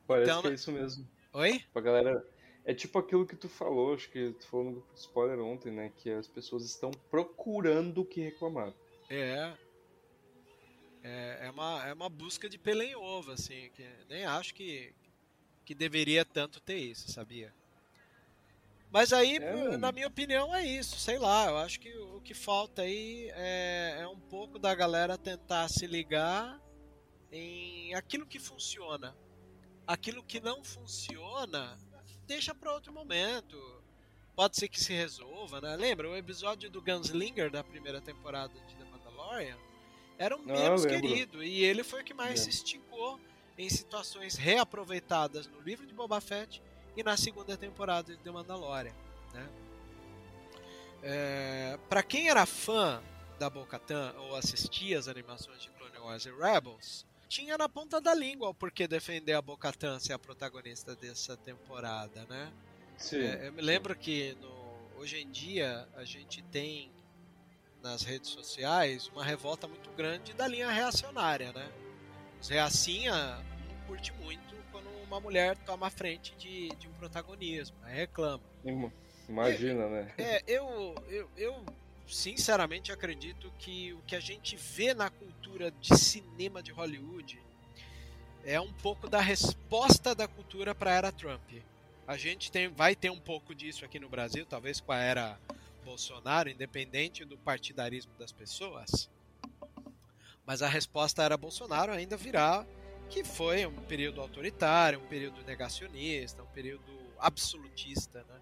Parece 0.05 0.29
Então, 0.29 0.41
que 0.41 0.47
é 0.49 0.53
isso 0.53 0.71
mesmo. 0.71 1.07
Oi? 1.33 1.63
Pra 1.71 1.81
galera. 1.81 2.25
É 2.65 2.73
tipo 2.73 2.97
aquilo 2.97 3.25
que 3.25 3.35
tu 3.35 3.49
falou, 3.49 3.93
acho 3.93 4.09
que 4.09 4.31
tu 4.39 4.47
falou 4.47 4.65
no 4.67 4.71
grupo 4.73 4.93
de 4.93 4.99
spoiler 4.99 5.39
ontem, 5.39 5.71
né? 5.71 5.91
Que 5.97 6.11
as 6.11 6.27
pessoas 6.27 6.63
estão 6.63 6.91
procurando 7.11 8.01
o 8.01 8.05
que 8.05 8.21
reclamar. 8.21 8.73
É. 9.09 9.53
É, 11.03 11.47
é, 11.47 11.51
uma, 11.51 11.85
é 11.85 11.93
uma 11.93 12.09
busca 12.09 12.47
de 12.47 12.57
pelo 12.57 12.81
em 12.81 12.95
ovo, 12.95 13.31
assim. 13.31 13.69
Que 13.73 13.85
nem 14.07 14.23
acho 14.23 14.53
que, 14.53 14.93
que 15.65 15.75
deveria 15.75 16.23
tanto 16.23 16.61
ter 16.61 16.77
isso, 16.77 17.11
sabia? 17.11 17.53
Mas 18.89 19.11
aí, 19.11 19.37
É. 19.37 19.75
na 19.75 19.91
minha 19.91 20.07
opinião, 20.07 20.55
é 20.55 20.65
isso. 20.65 20.97
Sei 20.97 21.17
lá, 21.17 21.47
eu 21.47 21.57
acho 21.57 21.79
que 21.81 21.91
o 21.97 22.21
que 22.21 22.33
falta 22.33 22.83
aí 22.83 23.29
é, 23.33 23.97
é 24.01 24.07
um 24.07 24.19
pouco 24.19 24.57
da 24.57 24.73
galera 24.73 25.17
tentar 25.17 25.67
se 25.67 25.85
ligar 25.85 26.61
em 27.29 27.93
aquilo 27.95 28.25
que 28.25 28.39
funciona. 28.39 29.13
Aquilo 29.85 30.23
que 30.23 30.39
não 30.39 30.63
funciona, 30.63 31.77
deixa 32.27 32.53
para 32.55 32.71
outro 32.73 32.91
momento. 32.93 33.57
Pode 34.35 34.57
ser 34.57 34.67
que 34.67 34.79
se 34.79 34.91
resolva, 34.93 35.61
né? 35.61 35.75
Lembra 35.75 36.09
o 36.09 36.15
episódio 36.17 36.69
do 36.69 36.81
Gunslinger 36.81 37.51
da 37.51 37.63
primeira 37.63 38.01
temporada 38.01 38.53
de 38.67 38.75
The 38.75 38.83
Mandalorian? 38.85 39.57
Era 40.17 40.35
o 40.35 40.39
Ah, 40.41 40.43
menos 40.45 40.85
querido 40.85 41.43
e 41.43 41.63
ele 41.63 41.83
foi 41.83 42.01
o 42.01 42.03
que 42.03 42.13
mais 42.13 42.39
É. 42.39 42.43
se 42.43 42.49
esticou 42.49 43.19
em 43.57 43.69
situações 43.69 44.35
reaproveitadas 44.35 45.47
no 45.47 45.59
livro 45.61 45.85
de 45.85 45.93
Boba 45.93 46.19
Fett 46.19 46.61
e 46.97 47.03
na 47.03 47.15
segunda 47.15 47.55
temporada 47.55 48.15
de 48.15 48.23
The 48.23 48.31
Mandalorian, 48.31 48.93
né? 49.33 49.49
É, 51.03 51.77
para 51.89 52.01
quem 52.01 52.29
era 52.29 52.45
fã 52.45 53.03
da 53.37 53.49
Bo-Katan 53.49 54.13
ou 54.17 54.35
assistia 54.35 54.97
as 54.97 55.07
animações 55.07 55.61
de 55.61 55.69
Clone 55.71 55.97
Wars 55.99 56.25
e 56.25 56.31
Rebels, 56.31 57.05
tinha 57.33 57.57
na 57.57 57.67
ponta 57.67 57.99
da 57.99 58.13
língua 58.13 58.49
o 58.49 58.53
porquê 58.53 58.87
defender 58.87 59.33
a 59.33 59.41
Bo-Katan 59.41 59.99
ser 59.99 60.13
a 60.13 60.19
protagonista 60.19 60.95
dessa 60.95 61.35
temporada, 61.35 62.25
né? 62.29 62.53
Sim. 62.95 63.23
É, 63.23 63.47
eu 63.47 63.53
me 63.53 63.61
lembro 63.61 63.95
que 63.95 64.37
no- 64.39 64.99
hoje 64.99 65.17
em 65.19 65.31
dia 65.31 65.87
a 65.95 66.03
gente 66.05 66.43
tem 66.43 66.91
nas 67.81 68.03
redes 68.03 68.29
sociais 68.29 69.07
uma 69.07 69.23
revolta 69.25 69.67
muito 69.67 69.89
grande 69.91 70.31
da 70.33 70.47
linha 70.47 70.69
reacionária, 70.69 71.51
né? 71.51 71.71
Os 72.39 72.49
reacinha 72.49 73.37
não 73.67 73.87
curte 73.87 74.13
muito 74.13 74.53
quando 74.71 74.87
uma 75.03 75.19
mulher 75.19 75.57
toma 75.65 75.87
a 75.87 75.89
frente 75.89 76.35
de, 76.35 76.69
de 76.75 76.87
um 76.87 76.93
protagonismo, 76.93 77.75
aí 77.81 77.95
reclama. 77.95 78.43
Ima- 78.63 78.93
Imagina, 79.27 79.87
né? 79.89 80.13
É, 80.19 80.43
eu, 80.47 80.93
eu, 81.07 81.29
eu 81.35 81.65
sinceramente 82.07 82.91
acredito 82.91 83.51
que 83.59 83.93
o 83.93 84.01
que 84.01 84.15
a 84.15 84.19
gente 84.19 84.55
vê 84.55 84.93
na 84.93 85.09
cultura 85.09 85.71
de 85.71 85.97
cinema 85.97 86.61
de 86.61 86.71
Hollywood 86.71 87.41
é 88.43 88.59
um 88.59 88.73
pouco 88.73 89.09
da 89.09 89.21
resposta 89.21 90.13
da 90.13 90.27
cultura 90.27 90.75
para 90.75 90.91
a 90.91 90.95
era 90.95 91.11
Trump. 91.11 91.49
A 92.05 92.17
gente 92.17 92.51
tem, 92.51 92.67
vai 92.67 92.95
ter 92.95 93.09
um 93.09 93.19
pouco 93.19 93.55
disso 93.55 93.85
aqui 93.85 93.99
no 93.99 94.09
Brasil, 94.09 94.45
talvez 94.45 94.81
com 94.81 94.91
a 94.91 94.99
era 94.99 95.39
Bolsonaro, 95.85 96.49
independente 96.49 97.23
do 97.23 97.37
partidarismo 97.37 98.13
das 98.17 98.31
pessoas. 98.31 99.09
Mas 100.45 100.61
a 100.61 100.67
resposta 100.67 101.23
era 101.23 101.37
Bolsonaro 101.37 101.93
ainda 101.93 102.17
virá, 102.17 102.65
que 103.09 103.23
foi 103.23 103.65
um 103.65 103.75
período 103.83 104.19
autoritário, 104.19 104.99
um 104.99 105.07
período 105.07 105.41
negacionista, 105.43 106.43
um 106.43 106.47
período 106.47 106.91
absolutista, 107.17 108.25
né? 108.27 108.41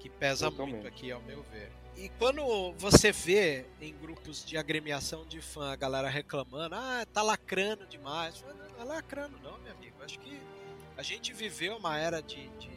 Que 0.00 0.08
pesa 0.08 0.50
Totalmente. 0.50 0.74
muito 0.74 0.88
aqui, 0.88 1.12
ao 1.12 1.20
meu 1.22 1.42
ver. 1.42 1.70
E 1.96 2.08
quando 2.18 2.72
você 2.78 3.12
vê 3.12 3.66
em 3.80 3.94
grupos 3.94 4.44
de 4.44 4.56
agremiação 4.56 5.26
de 5.26 5.40
fã 5.40 5.72
a 5.72 5.76
galera 5.76 6.08
reclamando, 6.08 6.74
ah, 6.74 7.06
tá 7.12 7.22
lacrando 7.22 7.86
demais. 7.86 8.42
Não, 8.42 8.54
não 8.54 8.80
é 8.80 8.84
lacrando, 8.84 9.38
não, 9.40 9.58
meu 9.58 9.72
amigo. 9.72 10.02
Acho 10.02 10.18
que 10.18 10.40
a 10.96 11.02
gente 11.02 11.32
viveu 11.32 11.76
uma 11.76 11.98
era 11.98 12.22
de, 12.22 12.48
de, 12.58 12.70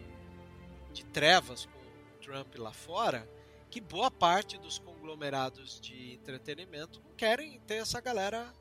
de 0.94 1.06
trevas 1.06 1.66
com 1.66 1.80
o 1.80 2.20
Trump 2.22 2.56
lá 2.58 2.74
fora, 2.74 3.28
que 3.72 3.80
boa 3.80 4.12
parte 4.12 4.58
dos 4.58 4.78
conglomerados 4.80 5.80
de 5.80 6.14
entretenimento 6.14 7.02
não 7.02 7.16
querem 7.16 7.60
ter 7.62 7.76
essa 7.76 8.00
galera 8.02 8.54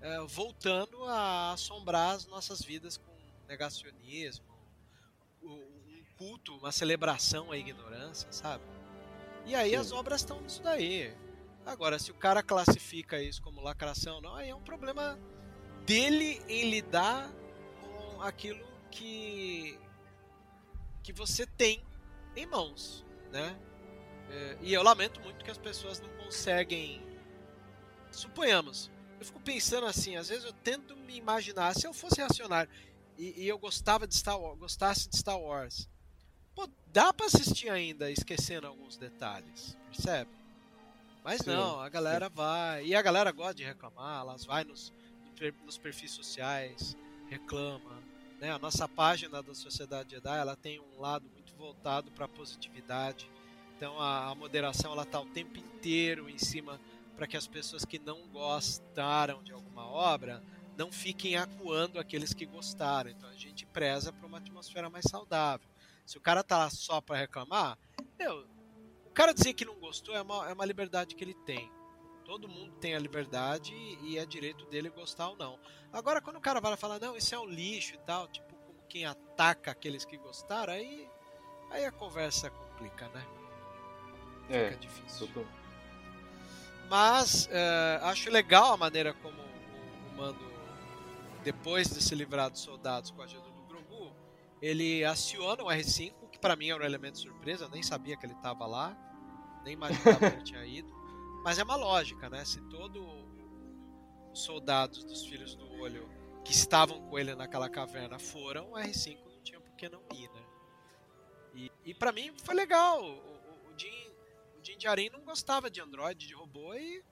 eh, 0.00 0.20
voltando 0.26 1.04
a 1.04 1.52
assombrar 1.52 2.16
as 2.16 2.26
nossas 2.26 2.60
vidas 2.60 2.96
com 2.96 3.12
negacionismo, 3.48 4.44
um 5.42 6.04
culto, 6.16 6.56
uma 6.56 6.70
celebração 6.72 7.50
à 7.50 7.56
ignorância, 7.56 8.30
sabe? 8.32 8.62
E 9.44 9.54
aí 9.54 9.70
Sim. 9.70 9.76
as 9.76 9.92
obras 9.92 10.20
estão 10.20 10.40
nisso 10.40 10.62
daí. 10.62 11.14
Agora, 11.64 11.98
se 11.98 12.10
o 12.10 12.14
cara 12.14 12.42
classifica 12.42 13.20
isso 13.22 13.40
como 13.42 13.60
lacração, 13.60 14.20
não, 14.20 14.34
aí 14.34 14.50
é 14.50 14.54
um 14.54 14.62
problema 14.62 15.18
dele 15.86 16.40
em 16.48 16.70
lidar 16.70 17.30
com 17.80 18.22
aquilo 18.22 18.64
que 18.90 19.78
que 21.02 21.12
você 21.12 21.44
tem 21.44 21.84
em 22.36 22.46
mãos, 22.46 23.04
né? 23.32 23.56
É, 24.30 24.56
e 24.60 24.72
eu 24.72 24.82
lamento 24.82 25.20
muito 25.20 25.44
que 25.44 25.50
as 25.50 25.58
pessoas 25.58 26.00
não 26.00 26.08
conseguem 26.10 27.02
suponhamos, 28.10 28.90
eu 29.18 29.26
fico 29.26 29.40
pensando 29.40 29.86
assim, 29.86 30.16
às 30.16 30.28
vezes 30.28 30.44
eu 30.44 30.52
tento 30.52 30.96
me 30.96 31.16
imaginar, 31.16 31.74
se 31.74 31.86
eu 31.86 31.92
fosse 31.92 32.16
reacionário 32.16 32.70
e, 33.16 33.44
e 33.44 33.48
eu 33.48 33.58
gostava 33.58 34.06
de 34.06 34.14
Star 34.14 34.38
Wars, 34.38 34.58
gostasse 34.58 35.08
de 35.08 35.16
Star 35.16 35.38
Wars, 35.38 35.88
pô, 36.54 36.68
dá 36.92 37.12
para 37.12 37.26
assistir 37.26 37.68
ainda 37.68 38.10
esquecendo 38.10 38.66
alguns 38.66 38.96
detalhes, 38.96 39.76
percebe? 39.86 40.30
Mas 41.24 41.40
sim, 41.40 41.50
não, 41.50 41.80
a 41.80 41.88
galera 41.88 42.28
sim. 42.28 42.34
vai. 42.34 42.86
E 42.86 42.94
a 42.94 43.02
galera 43.02 43.30
gosta 43.30 43.54
de 43.54 43.64
reclamar, 43.64 44.22
elas 44.22 44.44
vai 44.44 44.64
nos, 44.64 44.92
nos 45.64 45.78
perfis 45.78 46.10
sociais, 46.10 46.96
reclama. 47.28 48.02
Né? 48.40 48.50
A 48.50 48.58
nossa 48.58 48.88
página 48.88 49.42
da 49.42 49.54
Sociedade 49.54 50.10
Jedi 50.10 50.38
ela 50.38 50.56
tem 50.56 50.80
um 50.80 51.00
lado 51.00 51.28
muito 51.32 51.54
voltado 51.54 52.10
para 52.10 52.24
a 52.24 52.28
positividade. 52.28 53.30
Então 53.76 54.00
a, 54.00 54.30
a 54.30 54.34
moderação 54.34 54.92
ela 54.92 55.04
está 55.04 55.20
o 55.20 55.26
tempo 55.26 55.58
inteiro 55.58 56.28
em 56.28 56.38
cima 56.38 56.80
para 57.16 57.26
que 57.26 57.36
as 57.36 57.46
pessoas 57.46 57.84
que 57.84 57.98
não 57.98 58.26
gostaram 58.28 59.42
de 59.42 59.52
alguma 59.52 59.86
obra 59.86 60.42
não 60.76 60.90
fiquem 60.90 61.36
acuando 61.36 61.98
aqueles 62.00 62.34
que 62.34 62.44
gostaram. 62.44 63.10
Então 63.10 63.28
a 63.28 63.34
gente 63.34 63.64
preza 63.66 64.12
para 64.12 64.26
uma 64.26 64.38
atmosfera 64.38 64.90
mais 64.90 65.04
saudável. 65.08 65.71
Se 66.04 66.18
o 66.18 66.20
cara 66.20 66.42
tá 66.42 66.58
lá 66.58 66.70
só 66.70 67.00
para 67.00 67.16
reclamar, 67.16 67.78
meu, 68.18 68.46
o 69.06 69.10
cara 69.12 69.32
dizer 69.32 69.54
que 69.54 69.64
não 69.64 69.78
gostou 69.78 70.14
é 70.14 70.22
uma, 70.22 70.48
é 70.48 70.52
uma 70.52 70.64
liberdade 70.64 71.14
que 71.14 71.22
ele 71.22 71.34
tem. 71.34 71.70
Todo 72.24 72.48
mundo 72.48 72.72
tem 72.80 72.94
a 72.94 72.98
liberdade 72.98 73.74
e 73.74 74.16
é 74.16 74.24
direito 74.24 74.64
dele 74.66 74.88
gostar 74.88 75.28
ou 75.28 75.36
não. 75.36 75.58
Agora, 75.92 76.20
quando 76.20 76.36
o 76.36 76.40
cara 76.40 76.60
vai 76.60 76.76
falar, 76.76 76.98
não, 76.98 77.16
isso 77.16 77.34
é 77.34 77.38
um 77.38 77.46
lixo 77.46 77.94
e 77.94 77.98
tal, 77.98 78.28
tipo, 78.28 78.54
como 78.54 78.80
quem 78.88 79.04
ataca 79.04 79.70
aqueles 79.70 80.04
que 80.04 80.16
gostaram, 80.16 80.72
aí, 80.72 81.08
aí 81.70 81.84
a 81.84 81.92
conversa 81.92 82.50
complica, 82.50 83.08
né? 83.08 83.26
Fica 84.42 84.54
é, 84.56 84.70
difícil. 84.70 85.28
Tô... 85.28 85.44
Mas 86.88 87.46
uh, 87.46 88.04
acho 88.04 88.30
legal 88.30 88.72
a 88.72 88.76
maneira 88.76 89.12
como 89.14 89.40
o, 89.40 90.12
o 90.12 90.16
Mando, 90.16 90.52
depois 91.42 91.88
de 91.88 92.02
se 92.02 92.14
livrar 92.14 92.50
dos 92.50 92.60
soldados 92.60 93.10
com 93.10 93.20
a 93.20 93.24
ajuda 93.24 93.51
ele 94.62 95.04
aciona 95.04 95.64
o 95.64 95.66
R5, 95.66 96.30
que 96.30 96.38
para 96.38 96.54
mim 96.54 96.70
era 96.70 96.80
um 96.80 96.86
elemento 96.86 97.18
surpresa, 97.18 97.64
eu 97.64 97.68
nem 97.68 97.82
sabia 97.82 98.16
que 98.16 98.24
ele 98.24 98.32
estava 98.32 98.64
lá, 98.64 98.96
nem 99.64 99.74
imaginava 99.74 100.18
que 100.18 100.36
ele 100.36 100.44
tinha 100.44 100.64
ido. 100.64 100.88
Mas 101.44 101.58
é 101.58 101.64
uma 101.64 101.74
lógica, 101.74 102.30
né? 102.30 102.44
Se 102.44 102.60
todos 102.68 103.02
os 104.32 104.40
soldados 104.44 105.02
dos 105.02 105.26
Filhos 105.26 105.56
do 105.56 105.68
Olho 105.80 106.08
que 106.44 106.52
estavam 106.52 107.00
com 107.08 107.18
ele 107.18 107.34
naquela 107.34 107.68
caverna 107.68 108.20
foram, 108.20 108.70
o 108.70 108.74
R5 108.74 109.18
não 109.24 109.42
tinha 109.42 109.60
por 109.60 109.74
que 109.74 109.88
não 109.88 110.02
ir, 110.14 110.30
né? 110.30 110.42
E, 111.54 111.72
e 111.84 111.94
para 111.94 112.12
mim 112.12 112.32
foi 112.38 112.54
legal. 112.54 113.02
O, 113.02 113.18
o, 113.18 113.76
Jim 113.76 114.12
Din 114.62 114.78
Djarin 114.78 115.10
não 115.10 115.24
gostava 115.24 115.68
de 115.68 115.80
Android, 115.80 116.24
de 116.24 116.34
robô, 116.34 116.72
e 116.74 117.02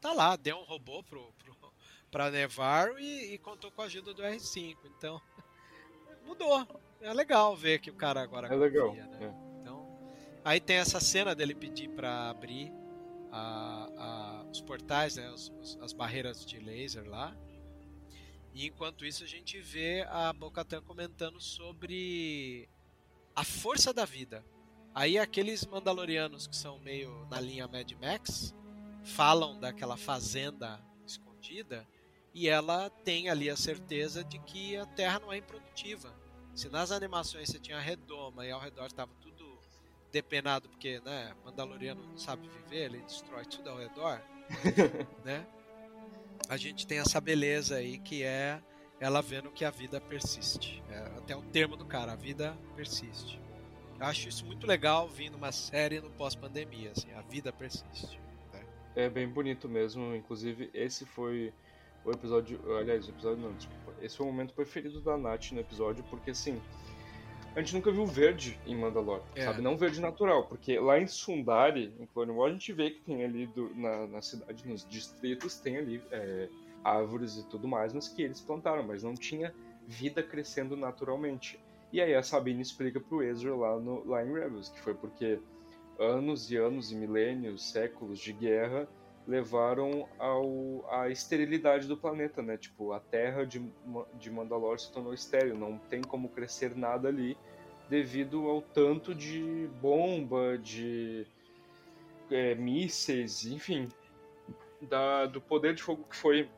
tá 0.00 0.12
lá, 0.12 0.34
deu 0.34 0.56
um 0.56 0.64
robô 0.64 1.04
pro, 1.04 1.32
pro, 1.34 1.56
pra 2.10 2.30
Nevarro 2.30 2.98
e, 2.98 3.34
e 3.34 3.38
contou 3.38 3.70
com 3.70 3.82
a 3.82 3.84
ajuda 3.84 4.12
do 4.12 4.22
R5. 4.22 4.76
Então, 4.96 5.22
mudou. 6.26 6.66
É 7.00 7.12
legal 7.12 7.56
ver 7.56 7.80
que 7.80 7.90
o 7.90 7.94
cara 7.94 8.20
agora 8.22 8.48
é 8.48 8.56
legal. 8.56 8.94
Né? 8.94 9.08
é. 9.20 9.60
Então, 9.60 9.86
aí 10.44 10.60
tem 10.60 10.76
essa 10.76 11.00
cena 11.00 11.34
dele 11.34 11.54
pedir 11.54 11.88
para 11.88 12.30
abrir 12.30 12.72
a, 13.32 13.88
a, 13.96 14.44
os 14.50 14.60
portais, 14.60 15.16
né, 15.16 15.30
os, 15.30 15.52
os, 15.60 15.78
as 15.80 15.92
barreiras 15.92 16.44
de 16.44 16.58
laser 16.58 17.08
lá. 17.08 17.34
E 18.52 18.66
enquanto 18.66 19.04
isso 19.04 19.22
a 19.22 19.26
gente 19.26 19.60
vê 19.60 20.04
a 20.10 20.32
Bocatan 20.32 20.82
comentando 20.82 21.40
sobre 21.40 22.68
a 23.34 23.44
força 23.44 23.92
da 23.92 24.04
vida. 24.04 24.44
Aí 24.94 25.18
aqueles 25.18 25.64
Mandalorianos 25.64 26.46
que 26.46 26.56
são 26.56 26.78
meio 26.80 27.26
na 27.30 27.40
linha 27.40 27.68
Mad 27.68 27.90
Max 27.92 28.54
falam 29.04 29.58
daquela 29.58 29.96
fazenda 29.96 30.80
escondida 31.06 31.86
e 32.34 32.48
ela 32.48 32.90
tem 33.04 33.28
ali 33.28 33.50
a 33.50 33.56
certeza 33.56 34.22
de 34.22 34.38
que 34.40 34.76
a 34.76 34.86
Terra 34.86 35.18
não 35.18 35.32
é 35.32 35.38
improdutiva. 35.38 36.14
Se 36.54 36.68
nas 36.68 36.90
animações 36.90 37.48
você 37.48 37.58
tinha 37.58 37.78
redoma 37.78 38.46
e 38.46 38.50
ao 38.50 38.60
redor 38.60 38.86
estava 38.86 39.12
tudo 39.20 39.58
depenado 40.12 40.68
porque, 40.68 41.00
né, 41.00 41.34
Mandaloriano 41.44 42.02
não 42.04 42.18
sabe 42.18 42.48
viver, 42.48 42.86
ele 42.86 42.98
destrói 43.02 43.44
tudo 43.44 43.70
ao 43.70 43.78
redor, 43.78 44.20
né? 45.24 45.46
A 46.48 46.56
gente 46.56 46.86
tem 46.86 46.98
essa 46.98 47.20
beleza 47.20 47.76
aí 47.76 47.98
que 47.98 48.22
é 48.22 48.60
ela 48.98 49.22
vendo 49.22 49.50
que 49.50 49.64
a 49.64 49.70
vida 49.70 50.00
persiste. 50.00 50.82
É 50.90 50.98
até 51.16 51.36
o 51.36 51.42
termo 51.42 51.76
do 51.76 51.86
cara, 51.86 52.12
a 52.12 52.16
vida 52.16 52.56
persiste. 52.76 53.40
Eu 53.98 54.06
acho 54.06 54.28
isso 54.28 54.44
muito 54.44 54.66
legal 54.66 55.08
vindo 55.08 55.36
uma 55.36 55.52
série 55.52 56.00
no 56.00 56.10
pós-pandemia, 56.10 56.92
assim, 56.92 57.12
a 57.12 57.20
vida 57.20 57.52
persiste. 57.52 58.20
Né? 58.52 58.64
É 58.96 59.08
bem 59.08 59.28
bonito 59.28 59.68
mesmo, 59.68 60.14
inclusive 60.14 60.70
esse 60.74 61.04
foi 61.04 61.52
o 62.04 62.10
episódio, 62.10 62.60
aliás, 62.78 63.06
o 63.06 63.10
episódio 63.10 63.42
não, 63.42 63.52
desculpa, 63.52 63.92
esse 64.02 64.16
foi 64.16 64.26
o 64.26 64.30
momento 64.30 64.54
preferido 64.54 65.00
da 65.00 65.16
Nath 65.16 65.52
no 65.52 65.60
episódio, 65.60 66.02
porque 66.04 66.30
assim, 66.30 66.60
a 67.54 67.60
gente 67.60 67.74
nunca 67.74 67.90
viu 67.90 68.06
verde 68.06 68.58
em 68.66 68.76
Mandalore, 68.76 69.22
é. 69.34 69.44
sabe? 69.44 69.60
Não 69.60 69.76
verde 69.76 70.00
natural, 70.00 70.46
porque 70.46 70.78
lá 70.78 70.98
em 70.98 71.06
Sundari, 71.06 71.92
em 71.98 72.06
Clone 72.06 72.30
Wars, 72.30 72.50
a 72.50 72.52
gente 72.54 72.72
vê 72.72 72.90
que 72.90 73.00
tem 73.00 73.24
ali 73.24 73.46
do, 73.46 73.74
na, 73.74 74.06
na 74.06 74.22
cidade, 74.22 74.66
nos 74.66 74.86
distritos, 74.88 75.58
tem 75.58 75.76
ali 75.76 76.02
é, 76.10 76.48
árvores 76.84 77.36
e 77.36 77.46
tudo 77.48 77.66
mais, 77.66 77.92
mas 77.92 78.08
que 78.08 78.22
eles 78.22 78.40
plantaram, 78.40 78.82
mas 78.82 79.02
não 79.02 79.14
tinha 79.14 79.52
vida 79.86 80.22
crescendo 80.22 80.76
naturalmente. 80.76 81.58
E 81.92 82.00
aí 82.00 82.14
a 82.14 82.22
Sabine 82.22 82.62
explica 82.62 83.00
pro 83.00 83.22
Ezra 83.22 83.54
lá, 83.54 83.78
no, 83.78 84.06
lá 84.06 84.24
em 84.24 84.32
Rebels, 84.32 84.68
que 84.68 84.80
foi 84.80 84.94
porque 84.94 85.40
anos 85.98 86.50
e 86.50 86.56
anos 86.56 86.92
e 86.92 86.94
milênios, 86.94 87.70
séculos 87.70 88.20
de 88.20 88.32
guerra 88.32 88.88
levaram 89.26 90.08
ao, 90.18 90.84
à 90.90 91.08
esterilidade 91.08 91.86
do 91.86 91.96
planeta, 91.96 92.42
né? 92.42 92.56
Tipo, 92.56 92.92
a 92.92 93.00
terra 93.00 93.44
de, 93.44 93.62
de 94.14 94.30
Mandalore 94.30 94.80
se 94.80 94.92
tornou 94.92 95.14
estéril, 95.14 95.56
não 95.56 95.78
tem 95.78 96.00
como 96.00 96.28
crescer 96.28 96.74
nada 96.76 97.08
ali 97.08 97.36
devido 97.88 98.48
ao 98.48 98.62
tanto 98.62 99.14
de 99.14 99.68
bomba, 99.80 100.56
de 100.56 101.26
é, 102.30 102.54
mísseis, 102.54 103.44
enfim, 103.44 103.88
da, 104.80 105.26
do 105.26 105.40
poder 105.40 105.74
de 105.74 105.82
fogo 105.82 106.04
que 106.08 106.16
foi 106.16 106.48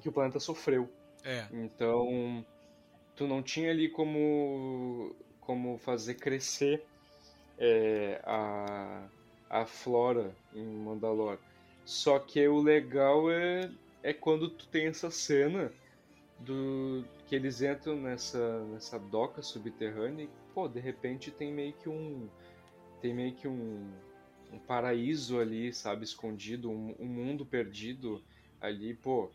que 0.00 0.08
o 0.08 0.12
planeta 0.12 0.40
sofreu. 0.40 0.88
É. 1.24 1.46
Então, 1.52 2.44
tu 3.14 3.26
não 3.26 3.42
tinha 3.42 3.70
ali 3.70 3.88
como, 3.88 5.14
como 5.40 5.76
fazer 5.78 6.14
crescer 6.14 6.84
é, 7.58 8.20
a, 8.24 9.08
a 9.50 9.66
flora 9.66 10.34
em 10.54 10.64
Mandalore. 10.64 11.40
Só 11.88 12.18
que 12.18 12.46
o 12.46 12.60
legal 12.60 13.30
é, 13.30 13.70
é 14.02 14.12
quando 14.12 14.50
tu 14.50 14.66
tem 14.66 14.88
essa 14.88 15.10
cena 15.10 15.72
do 16.38 17.02
que 17.26 17.34
eles 17.34 17.62
entram 17.62 17.96
nessa, 17.96 18.62
nessa 18.66 18.98
doca 18.98 19.40
subterrânea 19.40 20.24
e, 20.24 20.30
pô, 20.52 20.68
de 20.68 20.80
repente 20.80 21.30
tem 21.30 21.50
meio 21.50 21.72
que 21.72 21.88
um 21.88 22.28
tem 23.00 23.14
meio 23.14 23.32
que 23.32 23.48
um, 23.48 23.90
um 24.52 24.58
paraíso 24.58 25.40
ali, 25.40 25.72
sabe, 25.72 26.04
escondido, 26.04 26.70
um, 26.70 26.94
um 27.00 27.06
mundo 27.06 27.46
perdido 27.46 28.22
ali, 28.60 28.92
pô, 28.92 29.30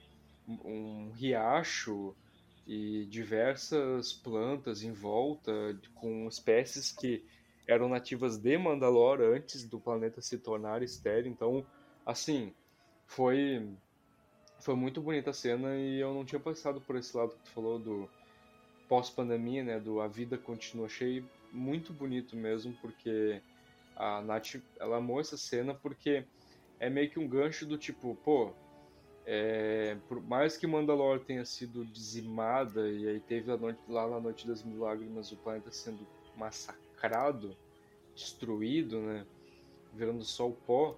um, 0.47 1.09
riacho, 1.15 2.15
e 2.67 3.07
diversas 3.09 4.13
plantas 4.13 4.83
em 4.83 4.91
volta, 4.91 5.51
com 5.95 6.27
espécies 6.27 6.91
que 6.91 7.25
eram 7.67 7.89
nativas 7.89 8.37
de 8.37 8.55
Mandalore 8.59 9.23
antes 9.23 9.67
do 9.67 9.79
planeta 9.79 10.21
se 10.21 10.37
tornar 10.37 10.83
estéreo. 10.83 11.31
Então, 11.31 11.65
assim, 12.05 12.53
foi 13.05 13.67
foi 14.59 14.75
muito 14.75 15.01
bonita 15.01 15.31
a 15.31 15.33
cena 15.33 15.75
e 15.75 15.99
eu 15.99 16.13
não 16.13 16.23
tinha 16.23 16.39
passado 16.39 16.79
por 16.79 16.95
esse 16.95 17.15
lado 17.15 17.31
que 17.31 17.43
tu 17.43 17.49
falou 17.49 17.77
do 17.77 18.09
pós-pandemia, 18.87 19.63
né, 19.63 19.79
do 19.79 19.99
a 19.99 20.07
vida 20.07 20.37
continua. 20.37 20.85
Achei 20.85 21.23
muito 21.51 21.91
bonito 21.91 22.35
mesmo, 22.35 22.73
porque 22.81 23.41
a 23.95 24.21
Nath, 24.21 24.55
ela 24.79 24.97
amou 24.97 25.19
essa 25.19 25.35
cena 25.35 25.73
porque 25.73 26.25
é 26.79 26.89
meio 26.89 27.09
que 27.09 27.19
um 27.19 27.27
gancho 27.27 27.65
do 27.65 27.77
tipo, 27.77 28.15
pô, 28.23 28.53
é, 29.25 29.97
por 30.07 30.21
mais 30.21 30.57
que 30.57 30.67
Mandalore 30.67 31.23
tenha 31.23 31.45
sido 31.45 31.85
dizimada 31.85 32.89
e 32.89 33.07
aí 33.07 33.19
teve 33.19 33.51
a 33.51 33.57
noite, 33.57 33.79
lá 33.87 34.07
na 34.07 34.19
Noite 34.19 34.47
das 34.47 34.63
Mil 34.63 34.81
Lágrimas 34.81 35.31
o 35.31 35.37
planeta 35.37 35.71
sendo 35.71 36.05
massacrado, 36.37 37.55
destruído, 38.15 38.99
né, 38.99 39.25
virando 39.93 40.23
só 40.23 40.47
o 40.47 40.53
pó, 40.53 40.97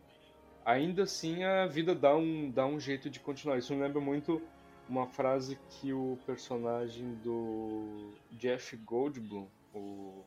ainda 0.65 1.03
assim 1.03 1.43
a 1.43 1.67
vida 1.67 1.93
dá 1.93 2.15
um, 2.15 2.49
dá 2.49 2.65
um 2.65 2.79
jeito 2.79 3.09
de 3.09 3.19
continuar. 3.19 3.57
Isso 3.57 3.73
me 3.73 3.81
lembra 3.81 4.01
muito 4.01 4.41
uma 4.89 5.07
frase 5.07 5.57
que 5.69 5.93
o 5.93 6.17
personagem 6.25 7.13
do 7.15 8.13
Jeff 8.31 8.75
Goldblum, 8.77 9.47
o 9.73 10.23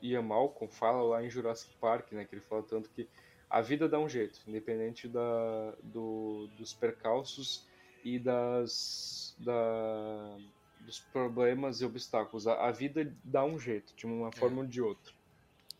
Ian 0.00 0.22
Malcolm, 0.22 0.72
fala 0.72 1.02
lá 1.02 1.24
em 1.24 1.30
Jurassic 1.30 1.74
Park, 1.76 2.12
né, 2.12 2.24
que 2.24 2.34
ele 2.34 2.42
fala 2.42 2.62
tanto 2.62 2.90
que 2.90 3.08
a 3.48 3.60
vida 3.60 3.88
dá 3.88 3.98
um 3.98 4.08
jeito, 4.08 4.40
independente 4.46 5.06
da, 5.06 5.74
do, 5.82 6.48
dos 6.56 6.72
percalços 6.72 7.66
e 8.02 8.18
das, 8.18 9.36
da, 9.38 10.36
dos 10.80 11.00
problemas 11.00 11.80
e 11.80 11.84
obstáculos. 11.84 12.46
A, 12.46 12.66
a, 12.66 12.72
vida 12.72 13.14
dá 13.22 13.44
um 13.44 13.58
jeito, 13.58 13.94
de 13.94 14.06
uma 14.06 14.28
é. 14.28 14.32
forma 14.32 14.62
ou 14.62 14.66
de 14.66 14.80
outra. 14.80 15.12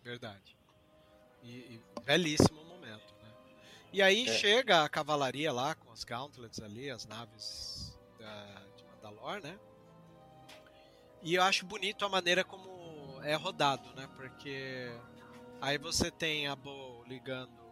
Verdade. 0.03 0.57
E, 1.43 1.51
e 1.51 1.81
belíssimo? 2.05 2.62
E 3.93 4.01
aí 4.01 4.27
É. 4.27 4.33
chega 4.33 4.85
a 4.85 4.89
cavalaria 4.89 5.53
lá 5.53 5.75
com 5.75 5.91
os 5.93 6.03
gauntlets 6.03 6.61
ali, 6.61 6.91
as 6.91 7.07
naves 7.07 7.99
da, 8.19 8.45
de 8.77 8.85
Mandalor, 8.85 9.41
né? 9.41 9.59
E 11.21 11.35
eu 11.35 11.43
acho 11.43 11.67
bonito 11.67 12.05
a 12.05 12.09
maneira 12.09 12.43
como 12.43 13.21
é 13.23 13.35
rodado, 13.35 13.89
né? 13.95 14.09
Porque 14.17 14.91
aí 15.61 15.77
você 15.79 16.11
tem 16.11 16.49
a 16.49 16.57
Bo 16.57 17.05
ligando 17.07 17.63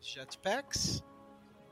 jetpacks, 0.00 1.02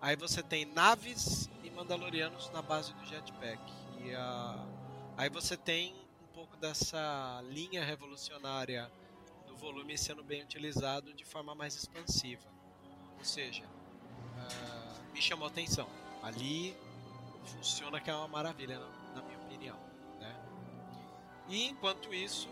aí 0.01 0.17
você 0.17 0.43
tem 0.43 0.65
naves 0.65 1.49
e 1.63 1.71
Mandalorianos 1.71 2.51
na 2.51 2.63
base 2.63 2.93
do 2.95 3.07
jetpack. 3.07 3.61
E 4.03 4.15
a... 4.15 4.67
aí 5.17 5.31
você 5.31 5.57
tem 5.57 5.95
um 6.23 6.27
pouco 6.33 6.57
dessa 6.57 7.41
linha 7.45 7.85
revolucionária 7.85 8.91
volume 9.61 9.97
sendo 9.97 10.25
bem 10.25 10.43
utilizado 10.43 11.13
de 11.13 11.25
forma 11.25 11.55
mais 11.55 11.77
expansiva. 11.77 12.49
Ou 13.19 13.25
seja, 13.25 13.65
ah, 14.39 15.03
me 15.13 15.21
chamou 15.21 15.47
atenção. 15.47 15.89
Ali 16.23 16.75
funciona 17.45 18.01
que 18.01 18.11
é 18.11 18.15
uma 18.15 18.29
maravilha, 18.29 18.79
na, 19.15 19.23
minha 19.23 19.39
opinião. 19.39 19.79
Né? 20.19 20.35
E 21.49 21.67
enquanto 21.69 22.13
isso, 22.13 22.49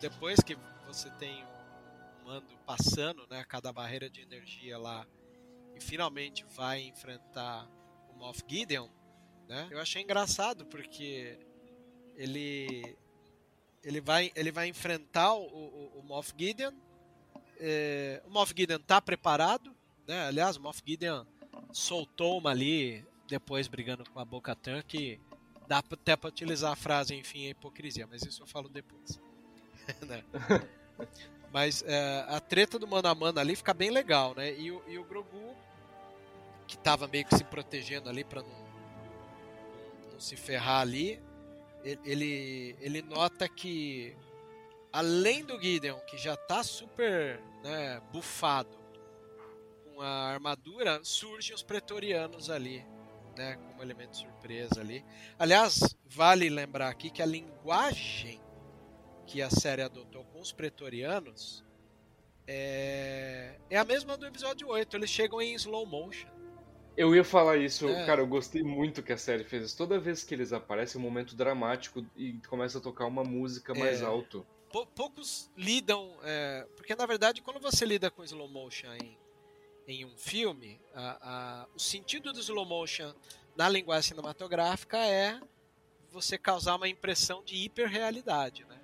depois 0.00 0.40
que 0.40 0.56
você 0.86 1.10
tem 1.12 1.44
o 1.44 2.26
mando 2.26 2.46
passando, 2.66 3.26
né, 3.28 3.44
cada 3.44 3.72
barreira 3.72 4.10
de 4.10 4.20
energia 4.20 4.76
lá, 4.76 5.06
e 5.74 5.80
finalmente 5.80 6.44
vai 6.44 6.82
enfrentar 6.82 7.68
o 8.10 8.18
Moff 8.18 8.42
Gideon, 8.46 8.88
né? 9.46 9.68
Eu 9.70 9.80
achei 9.80 10.02
engraçado 10.02 10.66
porque 10.66 11.38
ele 12.16 12.98
ele 13.88 14.02
vai 14.02 14.30
ele 14.36 14.52
vai 14.52 14.68
enfrentar 14.68 15.32
o, 15.32 15.44
o, 15.44 16.00
o 16.00 16.02
Moff 16.02 16.34
Gideon. 16.36 16.72
É, 17.58 18.22
o 18.26 18.30
Moff 18.30 18.52
Gideon 18.54 18.78
tá 18.78 19.00
preparado, 19.00 19.74
né? 20.06 20.26
Aliás, 20.26 20.56
o 20.56 20.60
Moff 20.60 20.82
Gideon 20.86 21.24
soltou 21.72 22.38
uma 22.38 22.50
ali 22.50 23.02
depois 23.26 23.66
brigando 23.66 24.04
com 24.10 24.20
a 24.20 24.24
Boca 24.26 24.54
Tan 24.54 24.82
que 24.82 25.18
dá 25.66 25.78
até 25.78 26.16
para 26.16 26.28
utilizar 26.28 26.72
a 26.72 26.76
frase 26.76 27.14
enfim 27.14 27.46
é 27.46 27.50
hipocrisia, 27.50 28.06
mas 28.06 28.22
isso 28.22 28.42
eu 28.42 28.46
falo 28.46 28.68
depois. 28.68 29.18
Né? 30.06 30.22
Mas 31.50 31.82
é, 31.86 32.26
a 32.28 32.38
treta 32.40 32.78
do 32.78 32.86
mano 32.86 33.08
a 33.08 33.14
mano 33.14 33.40
ali 33.40 33.56
fica 33.56 33.72
bem 33.72 33.88
legal, 33.88 34.34
né? 34.34 34.52
E 34.52 34.70
o, 34.70 34.82
e 34.86 34.98
o 34.98 35.04
Grogu 35.04 35.56
que 36.66 36.76
tava 36.76 37.08
meio 37.08 37.24
que 37.24 37.34
se 37.34 37.42
protegendo 37.42 38.10
ali 38.10 38.22
para 38.22 38.42
não, 38.42 38.66
não 40.12 40.20
se 40.20 40.36
ferrar 40.36 40.82
ali, 40.82 41.18
ele- 42.04 42.76
ele, 42.80 43.02
nota 43.02 43.48
que 43.48 44.16
além 44.92 45.44
do 45.44 45.60
Gideon, 45.60 45.98
que 46.00 46.16
já 46.16 46.36
tá 46.36 46.62
super 46.62 47.40
né, 47.62 48.00
bufado 48.12 48.78
com 49.84 50.00
a 50.00 50.28
armadura, 50.32 51.00
surgem 51.02 51.54
os 51.54 51.62
pretorianos 51.62 52.50
ali, 52.50 52.84
né, 53.36 53.56
como 53.56 53.82
elemento 53.82 54.16
surpresa 54.16 54.80
ali. 54.80 55.04
Aliás, 55.38 55.96
vale 56.06 56.48
lembrar 56.48 56.88
aqui 56.88 57.10
que 57.10 57.22
a 57.22 57.26
linguagem 57.26 58.40
que 59.26 59.42
a 59.42 59.50
série 59.50 59.82
adotou 59.82 60.24
com 60.24 60.40
os 60.40 60.52
pretorianos 60.52 61.62
é, 62.46 63.58
é 63.68 63.76
a 63.76 63.84
mesma 63.84 64.16
do 64.16 64.26
episódio 64.26 64.68
8. 64.68 64.96
Eles 64.96 65.10
chegam 65.10 65.40
em 65.42 65.54
slow 65.54 65.84
motion. 65.84 66.30
Eu 66.98 67.14
ia 67.14 67.22
falar 67.22 67.56
isso, 67.58 67.88
É. 67.88 68.04
cara, 68.06 68.20
eu 68.22 68.26
gostei 68.26 68.60
muito 68.64 69.04
que 69.04 69.12
a 69.12 69.16
série 69.16 69.44
fez 69.44 69.66
isso. 69.66 69.76
Toda 69.76 70.00
vez 70.00 70.24
que 70.24 70.34
eles 70.34 70.52
aparecem, 70.52 70.98
é 71.00 71.00
um 71.00 71.08
momento 71.08 71.36
dramático 71.36 72.04
e 72.16 72.32
começa 72.48 72.78
a 72.78 72.80
tocar 72.80 73.06
uma 73.06 73.22
música 73.22 73.72
mais 73.72 74.02
É. 74.02 74.04
alto. 74.04 74.44
Pou- 74.72 74.84
poucos 74.84 75.48
lidam. 75.56 76.12
é, 76.24 76.66
porque 76.76 76.96
na 76.96 77.06
verdade, 77.06 77.40
quando 77.40 77.60
você 77.60 77.84
lida 77.86 78.10
com 78.10 78.24
slow 78.24 78.48
motion 78.48 78.88
em, 78.94 79.16
em 79.86 80.04
um 80.04 80.16
filme, 80.18 80.80
a- 80.92 81.18
a- 81.22 81.66
o 81.72 81.78
sentido 81.78 82.32
do 82.32 82.40
slow 82.40 82.66
motion 82.66 83.14
na 83.56 83.68
linguagem 83.68 84.08
cinematográfica 84.08 84.98
é 84.98 85.40
você 86.10 86.36
causar 86.36 86.74
uma 86.74 86.88
impressão 86.88 87.44
de 87.44 87.54
hiperrealidade, 87.54 88.64
né? 88.64 88.76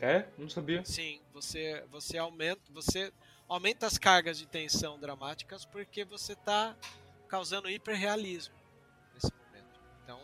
É? 0.00 0.26
Não 0.38 0.48
sabia. 0.48 0.82
Sim, 0.84 1.20
você, 1.32 1.84
você 1.90 2.16
aumenta, 2.16 2.62
você 2.70 3.12
aumenta 3.48 3.86
as 3.86 3.96
cargas 3.96 4.38
de 4.38 4.46
tensão 4.46 4.98
dramáticas 4.98 5.64
porque 5.64 6.04
você 6.04 6.34
está 6.34 6.76
causando 7.28 7.70
hiperrealismo 7.70 8.54
nesse 9.14 9.32
momento. 9.32 9.80
Então, 10.02 10.20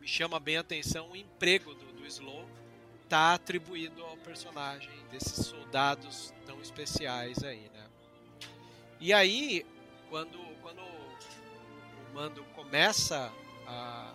me 0.00 0.06
chama 0.08 0.40
bem 0.40 0.56
a 0.56 0.60
atenção 0.60 1.10
o 1.10 1.16
emprego 1.16 1.74
do, 1.74 1.92
do 1.92 2.06
Slow 2.06 2.48
tá 3.08 3.34
atribuído 3.34 4.02
ao 4.04 4.16
personagem 4.18 4.90
desses 5.10 5.46
soldados 5.46 6.34
tão 6.46 6.60
especiais 6.60 7.44
aí, 7.44 7.68
né? 7.72 7.86
E 8.98 9.12
aí, 9.12 9.66
quando, 10.08 10.38
quando 10.62 10.80
o 10.80 12.14
Mando 12.14 12.42
começa 12.54 13.32
a, 13.66 14.12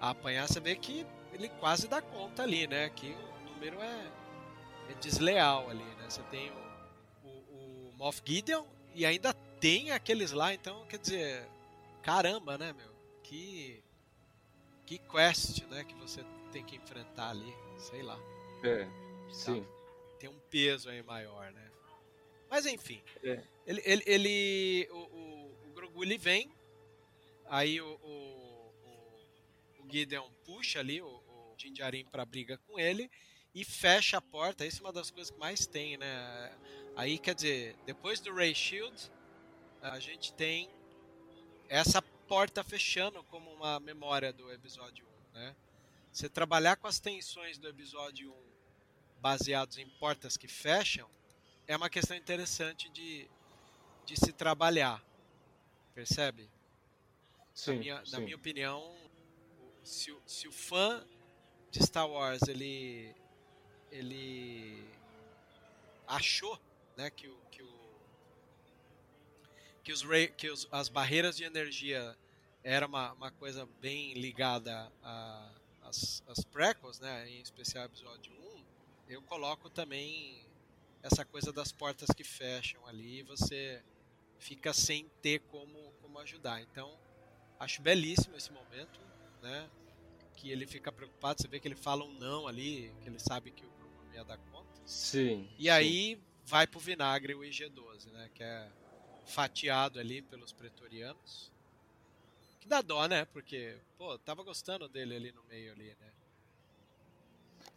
a 0.00 0.10
apanhar, 0.10 0.48
você 0.48 0.58
vê 0.58 0.74
que 0.74 1.06
ele 1.32 1.48
quase 1.48 1.86
dá 1.86 2.02
conta 2.02 2.42
ali, 2.42 2.66
né? 2.66 2.90
Que 2.90 3.12
o 3.12 3.50
número 3.52 3.80
é, 3.80 4.10
é 4.90 4.94
desleal 5.00 5.70
ali, 5.70 5.84
né? 5.84 6.06
Você 6.08 6.22
tem 6.24 6.50
o, 6.50 6.61
Moff 8.02 8.20
Gideon 8.26 8.64
e 8.96 9.06
ainda 9.06 9.32
tem 9.60 9.92
aqueles 9.92 10.32
lá, 10.32 10.52
então, 10.52 10.84
quer 10.86 10.98
dizer, 10.98 11.48
caramba, 12.02 12.58
né, 12.58 12.72
meu? 12.72 12.90
Que, 13.22 13.80
que 14.84 14.98
quest, 14.98 15.62
né, 15.68 15.84
que 15.84 15.94
você 15.94 16.24
tem 16.50 16.64
que 16.64 16.74
enfrentar 16.74 17.30
ali, 17.30 17.54
sei 17.78 18.02
lá. 18.02 18.18
É, 18.64 18.88
sim. 19.32 19.64
Tem 20.18 20.28
um 20.28 20.38
peso 20.50 20.90
aí 20.90 21.00
maior, 21.04 21.52
né? 21.52 21.70
Mas 22.50 22.66
enfim, 22.66 23.00
É. 23.22 23.40
ele, 23.64 23.80
ele, 23.84 24.02
ele- 24.04 24.88
o, 24.90 24.96
o, 24.98 25.68
o 25.68 25.72
Grogu 25.72 26.02
ele 26.02 26.18
vem, 26.18 26.52
aí 27.46 27.80
o, 27.80 27.86
o, 27.86 28.74
o, 28.84 29.84
o 29.84 29.88
Gideon 29.88 30.28
puxa 30.44 30.80
ali 30.80 31.00
o, 31.00 31.06
o 31.06 31.54
Jinjarin 31.56 32.04
pra 32.06 32.24
briga 32.24 32.58
com 32.66 32.80
ele 32.80 33.08
e 33.54 33.64
fecha 33.64 34.16
a 34.18 34.20
porta. 34.20 34.66
Isso 34.66 34.78
é 34.82 34.86
uma 34.86 34.92
das 34.92 35.08
coisas 35.10 35.30
que 35.30 35.38
mais 35.38 35.66
tem, 35.68 35.96
né? 35.96 36.52
Aí 36.94 37.18
quer 37.18 37.34
dizer, 37.34 37.76
depois 37.86 38.20
do 38.20 38.32
Ray 38.34 38.54
Shield, 38.54 39.10
a 39.80 39.98
gente 39.98 40.32
tem 40.34 40.68
essa 41.68 42.02
porta 42.28 42.62
fechando 42.62 43.22
como 43.24 43.50
uma 43.52 43.80
memória 43.80 44.32
do 44.32 44.52
episódio 44.52 45.06
1, 45.34 45.38
né? 45.38 45.56
Você 46.12 46.28
trabalhar 46.28 46.76
com 46.76 46.86
as 46.86 47.00
tensões 47.00 47.56
do 47.56 47.66
episódio 47.68 48.30
1 48.30 48.52
baseados 49.20 49.78
em 49.78 49.88
portas 49.88 50.36
que 50.36 50.46
fecham 50.48 51.08
é 51.66 51.76
uma 51.76 51.88
questão 51.88 52.16
interessante 52.16 52.88
de, 52.90 53.26
de 54.04 54.16
se 54.16 54.32
trabalhar. 54.32 55.02
Percebe? 55.94 56.50
Sim, 57.54 57.72
na, 57.74 57.78
minha, 57.78 57.94
na 57.96 58.04
sim. 58.04 58.20
minha 58.24 58.36
opinião, 58.36 58.94
se, 59.82 60.10
o- 60.10 60.22
se 60.26 60.46
o 60.48 60.52
fã 60.52 61.06
de 61.70 61.82
Star 61.82 62.08
Wars 62.08 62.42
ele 62.48 63.14
ele 63.90 64.82
achou, 66.06 66.58
né, 66.96 67.10
que 67.10 67.28
o 67.28 67.36
que 67.50 67.62
o 67.62 67.72
que 69.82 69.92
os, 69.92 70.02
que 70.36 70.48
os 70.48 70.68
as 70.70 70.88
barreiras 70.88 71.36
de 71.36 71.44
energia 71.44 72.16
era 72.62 72.86
uma, 72.86 73.12
uma 73.12 73.30
coisa 73.30 73.66
bem 73.80 74.14
ligada 74.14 74.90
as, 75.82 76.22
as 76.26 76.44
prequels, 76.44 77.00
né, 77.00 77.28
em 77.28 77.40
especial 77.40 77.84
episódio 77.84 78.32
1, 78.32 78.64
eu 79.08 79.22
coloco 79.22 79.68
também 79.68 80.46
essa 81.02 81.24
coisa 81.24 81.52
das 81.52 81.72
portas 81.72 82.08
que 82.16 82.22
fecham 82.22 82.86
ali 82.86 83.18
e 83.18 83.22
você 83.22 83.82
fica 84.38 84.72
sem 84.72 85.08
ter 85.20 85.40
como, 85.40 85.92
como 86.00 86.18
ajudar. 86.20 86.62
Então, 86.62 86.96
acho 87.58 87.82
belíssimo 87.82 88.36
esse 88.36 88.52
momento, 88.52 89.00
né? 89.42 89.68
Que 90.36 90.50
ele 90.50 90.66
fica 90.66 90.90
preocupado, 90.90 91.42
você 91.42 91.48
vê 91.48 91.60
que 91.60 91.68
ele 91.68 91.76
fala 91.76 92.04
um 92.04 92.12
não 92.12 92.46
ali, 92.46 92.92
que 93.02 93.08
ele 93.08 93.18
sabe 93.18 93.50
que 93.50 93.64
o 93.64 93.70
Bruno 93.70 94.04
não 94.04 94.14
ia 94.14 94.24
dar 94.24 94.38
conta. 94.38 94.80
Sim. 94.86 95.48
E 95.58 95.68
aí 95.68 96.20
vai 96.44 96.66
pro 96.66 96.80
vinagre 96.80 97.34
o 97.34 97.40
IG-12, 97.44 98.10
né? 98.12 98.30
Que 98.34 98.42
é 98.42 98.68
fatiado 99.26 99.98
ali 99.98 100.22
pelos 100.22 100.52
pretorianos. 100.52 101.50
Que 102.60 102.68
dá 102.68 102.80
dó, 102.80 103.06
né? 103.06 103.24
Porque, 103.26 103.76
pô, 103.98 104.16
tava 104.18 104.42
gostando 104.42 104.88
dele 104.88 105.16
ali 105.16 105.32
no 105.32 105.42
meio 105.44 105.72
ali, 105.72 105.88
né? 106.00 106.12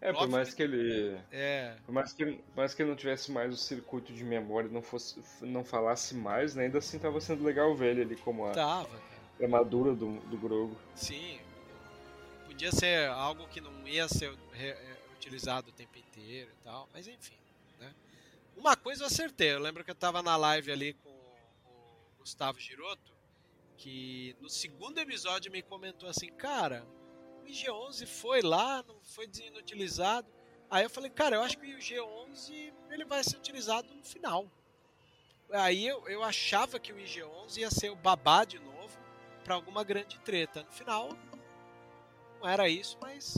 É, 0.02 0.12
por 0.12 0.28
mais 0.28 0.50
que- 0.50 0.58
que 0.58 0.64
ele. 0.64 1.18
É, 1.32 1.76
Por 1.86 1.92
mais 1.94 2.12
que, 2.14 2.40
mais 2.56 2.74
que 2.74 2.82
ele 2.82 2.90
não 2.90 2.98
tivesse 2.98 3.32
mais 3.32 3.54
o 3.54 3.58
circuito 3.58 4.14
de 4.14 4.24
memória 4.24 4.68
e 4.68 4.72
não, 4.72 4.82
fosse, 4.82 5.20
não 5.42 5.64
falasse 5.64 6.14
mais, 6.14 6.54
né, 6.54 6.66
ainda 6.66 6.80
assim 6.80 7.00
tava 7.00 7.20
sendo 7.22 7.44
legal 7.44 7.74
ver 7.76 7.92
ele 7.92 8.02
ali 8.02 8.16
como 8.18 8.46
a 8.46 8.52
tava, 8.52 8.90
cara. 8.90 9.02
armadura 9.42 9.96
do, 9.96 10.20
do 10.22 10.38
Grogu. 10.38 10.78
Sim. 10.94 11.40
Podia 12.46 12.72
ser 12.72 13.08
algo 13.10 13.48
que 13.48 13.62
não 13.62 13.88
ia 13.88 14.08
ser 14.08 14.38
é, 14.54 14.98
utilizado 15.16 15.70
o 15.70 15.74
tempo 15.74 15.98
inteiro 15.98 16.52
e 16.52 16.64
tal, 16.64 16.88
mas 16.94 17.08
enfim. 17.08 17.36
Uma 18.56 18.76
coisa 18.76 19.04
eu 19.04 19.08
acertei, 19.08 19.54
eu 19.54 19.60
lembro 19.60 19.84
que 19.84 19.92
eu 19.92 19.96
tava 19.96 20.22
na 20.22 20.36
live 20.38 20.72
ali 20.72 20.94
com 20.94 21.10
o 21.10 22.18
Gustavo 22.20 22.60
Giroto, 22.60 23.14
que 23.78 24.36
no 24.40 24.50
segundo 24.50 24.98
episódio 25.00 25.52
me 25.52 25.62
comentou 25.62 26.10
assim, 26.10 26.30
cara, 26.30 26.88
o 27.44 27.46
IG-11 27.46 28.08
foi 28.08 28.42
lá, 28.42 28.84
não 28.88 29.00
foi 29.04 29.30
inutilizado. 29.46 30.28
Aí 30.70 30.84
eu 30.84 30.90
falei, 30.90 31.12
cara, 31.12 31.36
eu 31.36 31.42
acho 31.44 31.58
que 31.58 31.66
o 31.66 31.78
IG-11 31.78 32.74
ele 32.90 33.06
vai 33.06 33.24
ser 33.24 33.38
utilizado 33.38 33.94
no 33.94 34.04
final. 34.04 34.50
Aí 35.52 35.86
eu, 35.86 36.08
eu 36.08 36.24
achava 36.24 36.80
que 36.80 36.92
o 36.92 36.98
IG-11 36.98 37.58
ia 37.58 37.70
ser 37.70 37.92
o 37.92 37.96
babá 37.96 38.46
de 38.46 38.58
novo 38.58 38.98
para 39.44 39.54
alguma 39.54 39.84
grande 39.84 40.18
treta. 40.20 40.64
No 40.64 40.72
final, 40.72 41.10
não 42.40 42.50
era 42.50 42.68
isso, 42.68 42.98
mas 43.00 43.38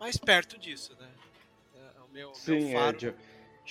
mais 0.00 0.16
perto 0.16 0.58
disso, 0.58 0.96
né? 0.98 1.08
É, 1.76 2.00
o 2.00 2.08
meu, 2.08 2.34
Sim, 2.34 2.64
meu 2.64 2.78
faro 2.78 3.08
é, 3.08 3.14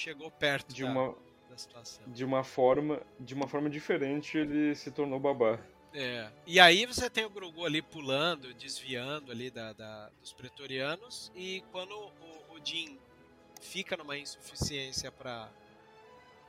chegou 0.02 0.32
perto 0.32 0.74
de 0.74 0.84
da, 0.84 0.90
uma 0.90 1.16
da 1.50 1.58
situação. 1.58 2.04
de 2.08 2.26
uma 2.26 2.44
forma 2.44 3.02
de 3.20 3.34
uma 3.34 3.48
forma 3.48 3.70
diferente 3.70 4.38
ele 4.38 4.76
se 4.76 4.90
tornou 4.92 5.20
babá. 5.20 5.60
É. 5.94 6.32
E 6.48 6.60
aí 6.60 6.86
você 6.86 7.10
tem 7.10 7.26
o 7.26 7.30
Grogu 7.30 7.66
ali 7.66 7.82
pulando, 7.82 8.54
desviando 8.54 9.32
ali 9.32 9.52
da, 9.52 9.74
da 9.74 10.10
dos 10.22 10.34
pretorianos 10.34 11.32
e 11.36 11.62
quando 11.72 11.92
o, 11.92 12.56
o 12.56 12.60
Jin 12.64 12.98
fica 13.62 13.96
numa 13.96 14.18
insuficiência 14.18 15.12
para 15.12 15.50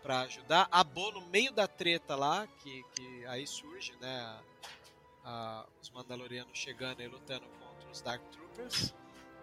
para 0.03 0.23
ajudar, 0.23 0.67
a 0.73 0.83
Bo 0.83 1.13
no 1.13 1.21
meio 1.29 1.53
da 1.53 1.69
treta 1.69 2.17
lá, 2.17 2.49
que, 2.59 2.85
que 2.93 3.25
aí 3.27 3.47
surge, 3.47 3.95
né, 4.01 4.21
a, 4.21 4.41
a, 5.25 5.67
os 5.81 5.91
Mandalorianos 5.91 6.59
chegando 6.59 7.01
e 7.01 7.07
lutando 7.07 7.47
contra 7.47 7.89
os 7.89 8.01
Dark 8.03 8.21
Troopers. 8.33 8.93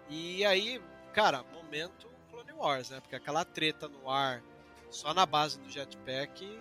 E 0.10 0.44
aí, 0.44 0.81
cara, 1.14 1.44
momento 1.44 2.09
Clone 2.31 2.51
Wars, 2.53 2.89
né? 2.89 2.99
Porque 3.01 3.15
aquela 3.15 3.43
treta 3.45 3.88
no 3.88 4.10
ar, 4.10 4.41
só 4.89 5.14
na 5.14 5.26
base 5.26 5.60
do 5.60 5.69
jetpack, 5.69 6.60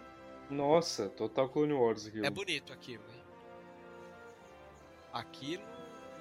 Nossa, 0.50 1.08
total 1.10 1.48
Clone 1.48 1.72
Wars 1.74 2.06
aquilo. 2.06 2.24
é 2.26 2.30
bonito 2.30 2.72
aquilo, 2.72 3.04
hein? 3.14 3.22
Aquilo 5.12 5.62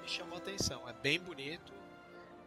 me 0.02 0.08
chamou 0.08 0.34
a 0.34 0.38
atenção. 0.38 0.88
É 0.88 0.92
bem 0.92 1.18
bonito, 1.20 1.72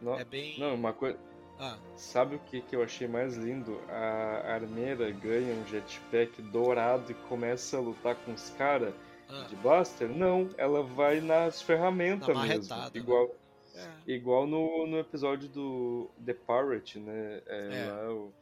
No- 0.00 0.18
é 0.18 0.24
bem. 0.24 0.58
Não, 0.58 0.74
uma 0.74 0.92
coisa. 0.92 1.18
Ah, 1.58 1.78
Sabe 1.96 2.36
o 2.36 2.38
que, 2.40 2.60
que 2.62 2.74
eu 2.74 2.82
achei 2.82 3.06
mais 3.06 3.36
lindo? 3.36 3.80
A 3.88 4.54
armeira 4.54 5.10
ganha 5.12 5.54
um 5.54 5.64
jetpack 5.66 6.42
dourado 6.42 7.12
e 7.12 7.14
começa 7.14 7.76
a 7.76 7.80
lutar 7.80 8.16
com 8.16 8.32
os 8.32 8.50
caras 8.50 8.92
ah, 9.28 9.44
de 9.48 9.54
Blaster? 9.56 10.08
Não, 10.08 10.48
ela 10.56 10.82
vai 10.82 11.20
nas 11.20 11.62
ferramentas 11.62 12.28
Na 12.34 12.42
mesmo. 12.42 12.68
marretada, 12.68 12.98
né? 12.98 13.28
Igual, 13.74 13.86
é. 14.06 14.12
igual 14.12 14.46
no, 14.46 14.86
no 14.86 14.98
episódio 14.98 15.48
do 15.48 16.10
The 16.24 16.34
Pirate, 16.34 16.98
né? 16.98 17.40
É, 17.46 17.68
É. 17.72 17.92
lá 17.92 18.12
o- 18.12 18.32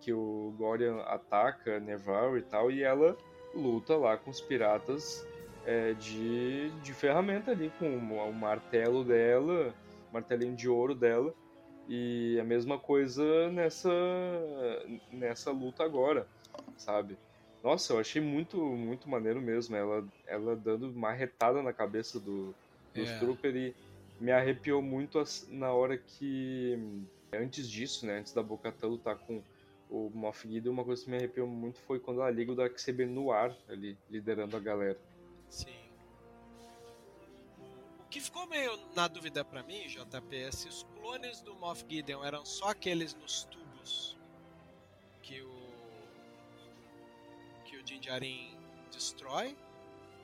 que 0.00 0.12
o 0.12 0.52
Gorian 0.58 0.98
ataca 1.02 1.80
Nevarro 1.80 2.36
e 2.36 2.42
tal, 2.42 2.70
e 2.70 2.82
ela 2.82 3.16
luta 3.54 3.96
lá 3.96 4.18
com 4.18 4.30
os 4.30 4.40
piratas 4.40 5.26
é, 5.64 5.94
de, 5.94 6.68
de 6.82 6.92
ferramenta 6.92 7.52
ali, 7.52 7.72
com 7.78 7.88
o, 7.88 8.28
o 8.28 8.32
martelo 8.34 9.02
dela, 9.02 9.72
martelinho 10.12 10.54
de 10.54 10.68
ouro 10.68 10.94
dela. 10.94 11.32
E 11.88 12.38
a 12.40 12.44
mesma 12.44 12.78
coisa 12.78 13.50
nessa, 13.50 13.90
nessa 15.12 15.50
luta 15.50 15.82
agora, 15.84 16.26
sabe? 16.76 17.16
Nossa, 17.62 17.94
eu 17.94 17.98
achei 17.98 18.20
muito, 18.20 18.58
muito 18.58 19.08
maneiro 19.08 19.40
mesmo. 19.40 19.74
Ela, 19.74 20.04
ela 20.26 20.54
dando 20.54 20.90
uma 20.90 21.12
retada 21.12 21.62
na 21.62 21.72
cabeça 21.72 22.20
do, 22.20 22.54
dos 22.94 23.08
É. 23.08 23.18
Trooper 23.18 23.56
e 23.56 23.74
me 24.20 24.32
arrepiou 24.32 24.80
muito 24.82 25.22
na 25.48 25.72
hora 25.72 25.96
que. 25.96 26.78
Antes 27.32 27.68
disso, 27.68 28.06
né? 28.06 28.18
Antes 28.18 28.32
da 28.32 28.42
Bocatã 28.42 28.86
lutar 28.86 29.18
com 29.18 29.42
o 29.90 30.10
Moff 30.14 30.48
Gideon, 30.48 30.72
uma 30.72 30.84
coisa 30.84 31.04
que 31.04 31.10
me 31.10 31.16
arrepiou 31.16 31.46
muito 31.46 31.80
foi 31.80 31.98
quando 31.98 32.20
ela 32.20 32.30
liga 32.30 32.52
o 32.52 32.54
Dark 32.54 32.78
Saber 32.78 33.06
no 33.06 33.32
ar, 33.32 33.56
ali, 33.68 33.98
liderando 34.08 34.56
a 34.56 34.60
galera. 34.60 34.98
Sim. 35.48 35.74
O 38.00 38.08
que 38.08 38.20
ficou 38.20 38.46
meio 38.46 38.78
na 38.94 39.08
dúvida 39.08 39.44
pra 39.44 39.62
mim, 39.62 39.86
JP, 39.88 40.36
é 40.36 40.50
se 40.52 40.68
os 40.68 40.84
clones 40.94 41.40
do 41.40 41.54
Moff 41.56 41.84
Gideon 41.88 42.24
eram 42.24 42.44
só 42.44 42.68
aqueles 42.68 43.14
nos 43.14 43.44
tubos 43.44 44.16
que 45.22 45.42
o 45.42 45.54
que 47.64 47.76
o 47.76 47.82
Din 47.82 47.98
Djarin 47.98 48.56
destrói, 48.92 49.56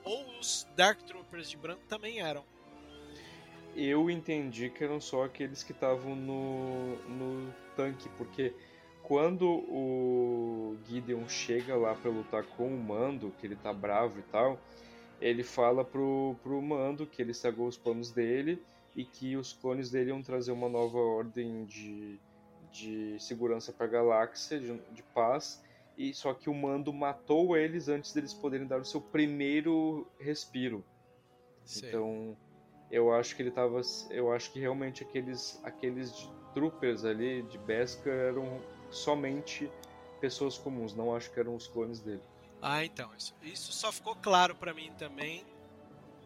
ou 0.03 0.39
os 0.39 0.67
Dark 0.75 1.01
Troopers 1.03 1.49
de 1.49 1.57
branco 1.57 1.83
também 1.87 2.19
eram. 2.21 2.45
Eu 3.75 4.09
entendi 4.09 4.69
que 4.69 4.83
eram 4.83 4.99
só 4.99 5.23
aqueles 5.23 5.63
que 5.63 5.71
estavam 5.71 6.15
no, 6.15 6.95
no 7.07 7.53
tanque, 7.75 8.09
porque 8.17 8.53
quando 9.03 9.47
o 9.47 10.77
Gideon 10.85 11.27
chega 11.27 11.75
lá 11.75 11.95
pra 11.95 12.11
lutar 12.11 12.43
com 12.43 12.67
o 12.67 12.77
Mando, 12.77 13.33
que 13.39 13.45
ele 13.45 13.55
tá 13.55 13.73
bravo 13.73 14.19
e 14.19 14.23
tal, 14.23 14.59
ele 15.19 15.43
fala 15.43 15.83
pro, 15.85 16.35
pro 16.43 16.61
Mando 16.61 17.05
que 17.05 17.21
ele 17.21 17.31
estragou 17.31 17.67
os 17.67 17.77
planos 17.77 18.11
dele 18.11 18.61
e 18.95 19.05
que 19.05 19.37
os 19.37 19.53
clones 19.53 19.89
dele 19.89 20.09
iam 20.09 20.21
trazer 20.21 20.51
uma 20.51 20.67
nova 20.67 20.97
ordem 20.97 21.65
de, 21.65 22.19
de 22.71 23.17
segurança 23.19 23.71
pra 23.71 23.87
galáxia, 23.87 24.59
de, 24.59 24.77
de 24.91 25.03
paz, 25.13 25.63
e 25.97 26.13
só 26.13 26.33
que 26.33 26.49
o 26.49 26.53
Mando 26.53 26.91
matou 26.91 27.55
eles 27.55 27.87
antes 27.87 28.13
deles 28.13 28.33
poderem 28.33 28.67
dar 28.67 28.81
o 28.81 28.85
seu 28.85 28.99
primeiro 28.99 30.07
respiro. 30.19 30.83
Sei. 31.63 31.89
Então, 31.89 32.35
eu 32.91 33.13
acho 33.13 33.35
que 33.35 33.41
ele 33.41 33.51
tava. 33.51 33.81
Eu 34.09 34.31
acho 34.31 34.51
que 34.51 34.59
realmente 34.59 35.03
aqueles, 35.03 35.59
aqueles 35.63 36.11
troopers 36.53 37.05
ali 37.05 37.43
de 37.43 37.57
Beskar 37.59 38.13
eram 38.13 38.61
somente 38.91 39.71
pessoas 40.19 40.57
comuns, 40.57 40.93
não 40.93 41.15
acho 41.15 41.31
que 41.31 41.39
eram 41.39 41.55
os 41.55 41.67
clones 41.67 42.01
dele. 42.01 42.21
Ah, 42.61 42.85
então, 42.85 43.09
isso, 43.15 43.33
isso 43.41 43.71
só 43.73 43.91
ficou 43.91 44.15
claro 44.15 44.55
pra 44.55 44.73
mim 44.73 44.91
também. 44.97 45.45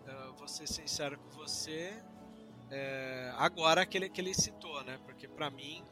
eh, 0.05 0.31
vou 0.37 0.47
ser 0.47 0.67
sincero 0.67 1.17
com 1.19 1.29
você. 1.31 1.93
eh, 2.71 3.31
agora 3.37 3.81
aquele 3.81 4.09
que 4.09 4.19
ele 4.21 4.33
citou, 4.33 4.83
né? 4.83 4.99
Porque 5.05 5.27
pra 5.27 5.49
mim, 5.49 5.83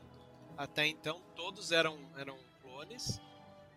até 0.57 0.85
então, 0.87 1.21
todos 1.35 1.71
eram, 1.71 1.97
eram 2.17 2.37
clones. 2.61 3.21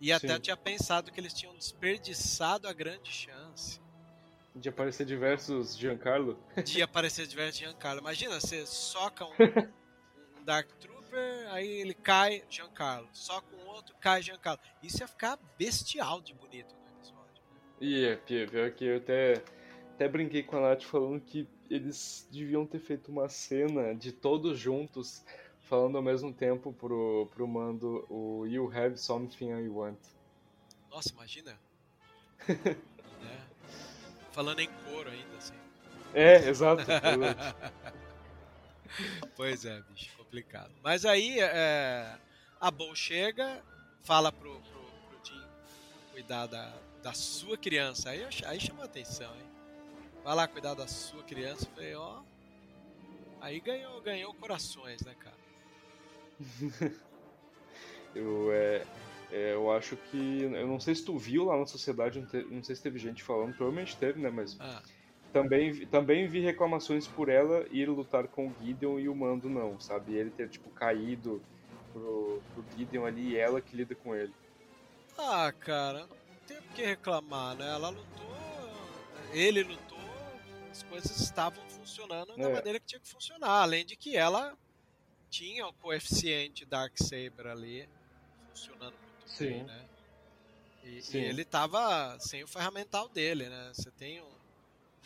E 0.01 0.13
até 0.13 0.35
Sim. 0.35 0.41
tinha 0.41 0.57
pensado 0.57 1.11
que 1.13 1.21
eles 1.21 1.33
tinham 1.35 1.55
desperdiçado 1.57 2.69
a 2.69 2.73
grande 2.73 3.11
chance 3.11 3.81
De 4.57 4.71
aparecer 4.71 5.05
diversos 5.05 5.77
Giancarlo. 5.77 6.39
de 6.65 6.83
aparecer 6.83 7.27
diversos 7.27 7.59
Giancarlo. 7.59 8.01
Imagina, 8.01 8.41
você 8.41 8.65
soca 8.67 9.25
um, 9.25 9.33
um 10.39 10.45
Dark 10.45 10.69
Trooper, 10.81 11.49
aí 11.51 11.69
ele 11.69 11.93
cai, 11.93 12.43
Giancarlo. 12.49 13.09
Soca 13.13 13.55
um 13.55 13.69
outro, 13.69 13.95
cai, 14.01 14.23
Giancarlo. 14.23 14.59
Isso 14.83 15.03
ia 15.03 15.09
ficar 15.09 15.39
bestial 15.59 16.23
de 16.23 16.33
bonito 16.33 16.75
no 16.75 16.99
episódio. 16.99 17.43
E 17.81 18.05
é, 18.07 18.17
pior 18.17 18.49
pior 18.49 18.71
que 18.71 18.85
eu 18.87 18.97
até, 18.97 19.43
até 19.95 20.09
brinquei 20.09 20.43
com 20.43 20.57
a 20.57 20.71
Nath 20.71 20.85
falando 20.85 21.21
que 21.21 21.47
eles 21.69 22.27
deviam 22.31 22.67
ter 22.67 22.79
feito 22.79 23.11
uma 23.11 23.29
cena 23.29 23.95
de 23.95 24.11
todos 24.11 24.59
juntos, 24.59 25.23
falando 25.61 25.97
ao 25.97 26.03
mesmo 26.03 26.33
tempo 26.33 26.73
pro, 26.73 27.29
pro 27.35 27.47
mando 27.47 28.07
o 28.09 28.47
You 28.47 28.73
Have 28.73 28.97
Something 28.97 29.51
I 29.51 29.69
Want. 29.69 29.99
Nossa, 30.91 31.13
imagina. 31.13 31.59
Falando 34.37 34.61
em 34.61 34.69
coro 34.85 35.09
ainda, 35.09 35.37
assim. 35.39 35.55
É, 36.13 36.49
exato. 36.49 36.83
exato. 36.83 37.77
Pois 39.35 39.65
é, 39.67 39.83
bicho, 39.83 40.17
complicado. 40.17 40.73
Mas 40.83 41.05
aí 41.05 41.39
é, 41.39 42.17
a 42.59 42.71
Bo 42.71 42.95
chega, 42.95 43.63
fala 44.03 44.33
pro, 44.33 44.59
pro, 44.61 44.81
pro 44.81 45.19
Jim 45.23 45.43
cuidar 46.13 46.47
da, 46.47 46.73
da 47.03 47.13
sua 47.13 47.59
criança. 47.59 48.11
Aí, 48.11 48.27
aí 48.47 48.61
chama 48.61 48.83
a 48.83 48.87
atenção, 48.87 49.31
hein? 49.35 49.47
Vai 50.25 50.35
lá 50.35 50.49
cuidar 50.49 50.75
da 50.75 50.87
sua 50.87 51.23
criança. 51.25 51.67
Eu 51.67 51.75
Falei, 51.75 51.95
ó. 51.95 52.23
Aí 53.41 53.61
ganhou, 53.61 54.01
ganhou 54.01 54.33
corações, 54.35 55.03
né, 55.03 55.15
cara? 55.15 55.37
Eu, 58.15 58.51
é, 58.51 58.87
é, 59.31 59.55
eu 59.55 59.71
acho 59.71 59.97
que. 59.97 60.43
Eu 60.43 60.67
não 60.67 60.81
sei 60.81 60.95
se 60.95 61.05
tu 61.05 61.19
viu 61.19 61.45
lá 61.45 61.59
na 61.59 61.67
sociedade, 61.67 62.19
não, 62.21 62.27
te- 62.27 62.45
não 62.51 62.63
sei 62.63 62.77
se 62.77 62.83
teve 62.83 62.99
gente 62.99 63.23
falando, 63.25 63.55
provavelmente 63.55 63.99
teve, 63.99 64.21
né? 64.21 64.31
Mas 64.31 64.57
Ah, 64.61 64.83
também, 65.33 65.73
vi- 65.73 65.87
também 65.87 66.29
vi 66.29 66.41
reclamações 66.41 67.09
por 67.09 67.29
ela 67.29 67.67
ir 67.71 67.89
lutar 67.91 68.29
com 68.29 68.49
o 68.51 68.55
Gideon 68.59 68.99
e 69.01 69.09
o 69.09 69.15
Mando 69.17 69.49
não, 69.51 69.79
sabe? 69.81 70.15
Ele 70.15 70.31
ter, 70.31 70.49
tipo, 70.51 70.71
caído 70.71 71.45
pro, 71.93 72.43
pro 72.55 72.67
Gideon 72.71 73.05
ali 73.07 73.31
e 73.33 73.37
ela 73.37 73.61
que 73.63 73.77
lida 73.77 73.95
com 73.97 74.15
ele. 74.15 74.35
ah, 75.19 75.53
cara, 75.53 76.07
não 76.07 76.17
tem 76.47 76.59
o 76.59 76.63
que 76.75 76.83
reclamar, 76.85 77.57
né? 77.57 77.67
Ela 77.69 77.89
lutou, 77.91 78.37
ele 79.33 79.63
lutou, 79.63 79.99
as 80.71 80.83
coisas 80.83 81.21
estavam 81.21 81.69
funcionando 81.69 82.37
da 82.37 82.49
É. 82.49 82.53
maneira 82.53 82.81
que 82.81 82.87
tinha 82.87 83.01
que 83.01 83.09
funcionar. 83.11 83.63
Além 83.63 83.85
de 83.85 83.97
que 83.97 84.17
ela 84.17 84.57
tinha 85.31 85.67
o 85.67 85.75
coeficiente 85.75 86.67
Dark 86.67 86.95
Saber 86.99 87.47
ali 87.47 87.89
funcionando 88.51 88.99
Sim. 89.27 89.63
né? 89.65 89.85
E, 90.85 90.99
e 90.99 91.03
Sim. 91.03 91.19
ele 91.19 91.45
tava 91.45 92.17
sem 92.21 92.43
o 92.45 92.49
ferramental 92.49 93.09
dele, 93.09 93.49
né? 93.49 93.73
Você 93.75 93.91
tem 93.91 94.21
um 94.23 94.31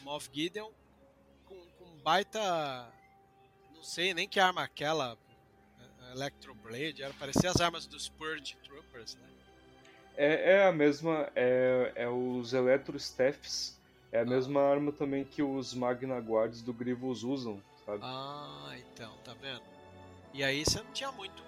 Moff 0.02 0.28
Gideon 0.32 0.70
com, 1.47 1.56
com 1.78 1.86
baita. 2.02 2.40
Não 3.74 3.82
sei 3.82 4.12
nem 4.14 4.28
que 4.28 4.38
arma 4.38 4.62
aquela. 4.62 5.16
eh, 5.80 6.12
Electroblade, 6.12 7.02
era 7.02 7.14
parecia 7.14 7.51
as 7.51 7.60
armas 7.60 7.86
dos 7.86 8.09
Purge 8.09 8.56
Troopers, 8.64 9.14
né? 9.16 9.28
É, 10.16 10.52
é 10.56 10.66
a 10.66 10.72
mesma. 10.72 11.30
É, 11.34 11.92
é 11.94 12.09
os 12.09 12.52
Electro 12.52 12.97
Staffs. 12.98 13.78
É 14.12 14.18
a 14.18 14.22
Ah. 14.22 14.26
mesma 14.26 14.60
arma 14.60 14.90
também 14.92 15.24
que 15.24 15.40
os 15.42 15.72
Magna 15.72 16.18
Guards 16.20 16.62
do 16.62 16.72
Grievous 16.74 17.22
usam, 17.22 17.62
sabe? 17.86 18.01
Ah, 18.02 18.74
então, 18.76 19.16
tá 19.24 19.32
vendo? 19.34 19.62
E 20.34 20.42
aí 20.42 20.64
você 20.64 20.82
não 20.82 20.92
tinha 20.92 21.12
muito 21.12 21.42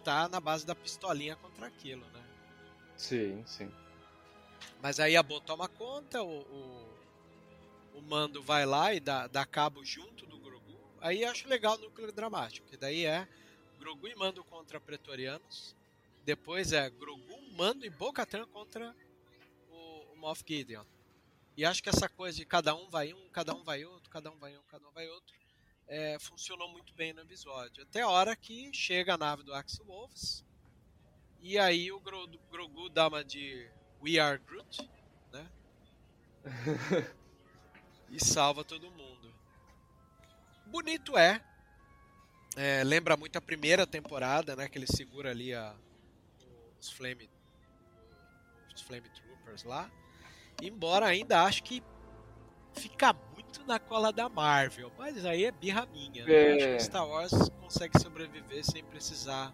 lutar 0.00 0.30
na 0.30 0.40
base 0.40 0.64
da 0.64 0.74
pistolinha 0.74 1.36
contra 1.36 1.66
aquilo, 1.66 2.04
né? 2.06 2.24
Sim, 2.96 3.44
sim. 3.46 3.70
Mas 4.80 4.98
aí 4.98 5.14
a 5.14 5.22
Bo 5.22 5.40
toma 5.40 5.68
conta, 5.68 6.22
o, 6.22 6.40
o, 6.40 7.98
o 7.98 8.02
Mando 8.02 8.42
vai 8.42 8.64
lá 8.64 8.94
e 8.94 9.00
dá, 9.00 9.26
dá 9.26 9.44
cabo 9.44 9.84
junto 9.84 10.26
do 10.26 10.38
Grogu. 10.38 10.80
Aí 11.02 11.24
acho 11.24 11.46
legal 11.48 11.76
o 11.76 11.82
núcleo 11.82 12.10
dramático, 12.10 12.66
que 12.66 12.78
daí 12.78 13.04
é 13.04 13.28
Grogu 13.78 14.08
e 14.08 14.14
Mando 14.14 14.42
contra 14.44 14.80
Pretorianos. 14.80 15.76
Depois 16.24 16.72
é 16.72 16.88
Grogu, 16.88 17.38
Mando 17.52 17.84
e 17.84 17.90
Bo-Katan 17.90 18.46
contra 18.46 18.94
o, 19.70 20.12
o 20.12 20.16
Moff 20.16 20.42
Gideon. 20.46 20.84
E 21.56 21.64
acho 21.64 21.82
que 21.82 21.90
essa 21.90 22.08
coisa 22.08 22.38
de 22.38 22.46
cada 22.46 22.74
um 22.74 22.88
vai 22.88 23.12
um, 23.12 23.28
cada 23.30 23.54
um 23.54 23.62
vai 23.62 23.84
outro, 23.84 24.08
cada 24.08 24.30
um 24.30 24.38
vai 24.38 24.56
um, 24.56 24.62
cada 24.70 24.88
um 24.88 24.92
vai 24.92 25.08
outro, 25.08 25.34
é, 25.90 26.16
funcionou 26.20 26.68
muito 26.68 26.94
bem 26.94 27.12
no 27.12 27.20
episódio. 27.20 27.82
Até 27.82 28.02
a 28.02 28.08
hora 28.08 28.36
que 28.36 28.72
chega 28.72 29.14
a 29.14 29.18
nave 29.18 29.42
do 29.42 29.52
Axel 29.52 29.84
Wolves. 29.84 30.44
E 31.40 31.58
aí 31.58 31.90
o 31.90 32.00
Grogu 32.00 32.88
dá 32.88 33.08
uma 33.08 33.24
de 33.24 33.68
We 34.00 34.20
Are 34.20 34.38
Groot, 34.38 34.88
né? 35.32 35.50
e 38.08 38.24
salva 38.24 38.62
todo 38.62 38.88
mundo. 38.92 39.34
Bonito 40.66 41.18
é. 41.18 41.44
é. 42.54 42.84
Lembra 42.84 43.16
muito 43.16 43.36
a 43.36 43.40
primeira 43.40 43.84
temporada, 43.84 44.54
né? 44.54 44.68
Que 44.68 44.78
ele 44.78 44.86
segura 44.86 45.30
ali 45.30 45.52
a, 45.52 45.74
os 46.80 46.88
Flame, 46.92 47.28
os 48.72 48.80
Flame 48.80 49.08
Troopers 49.08 49.64
lá. 49.64 49.90
Embora 50.62 51.06
ainda 51.06 51.42
acho 51.42 51.64
que 51.64 51.82
fica 52.74 53.12
muito 53.50 53.66
na 53.66 53.78
cola 53.80 54.12
da 54.12 54.28
Marvel, 54.28 54.92
mas 54.96 55.24
aí 55.26 55.44
é 55.44 55.50
birra 55.50 55.86
minha. 55.86 56.24
Né? 56.24 56.32
É. 56.32 56.54
Acho 56.54 56.76
que 56.76 56.82
Star 56.84 57.08
Wars 57.08 57.32
consegue 57.60 57.98
sobreviver 57.98 58.64
sem 58.64 58.84
precisar 58.84 59.52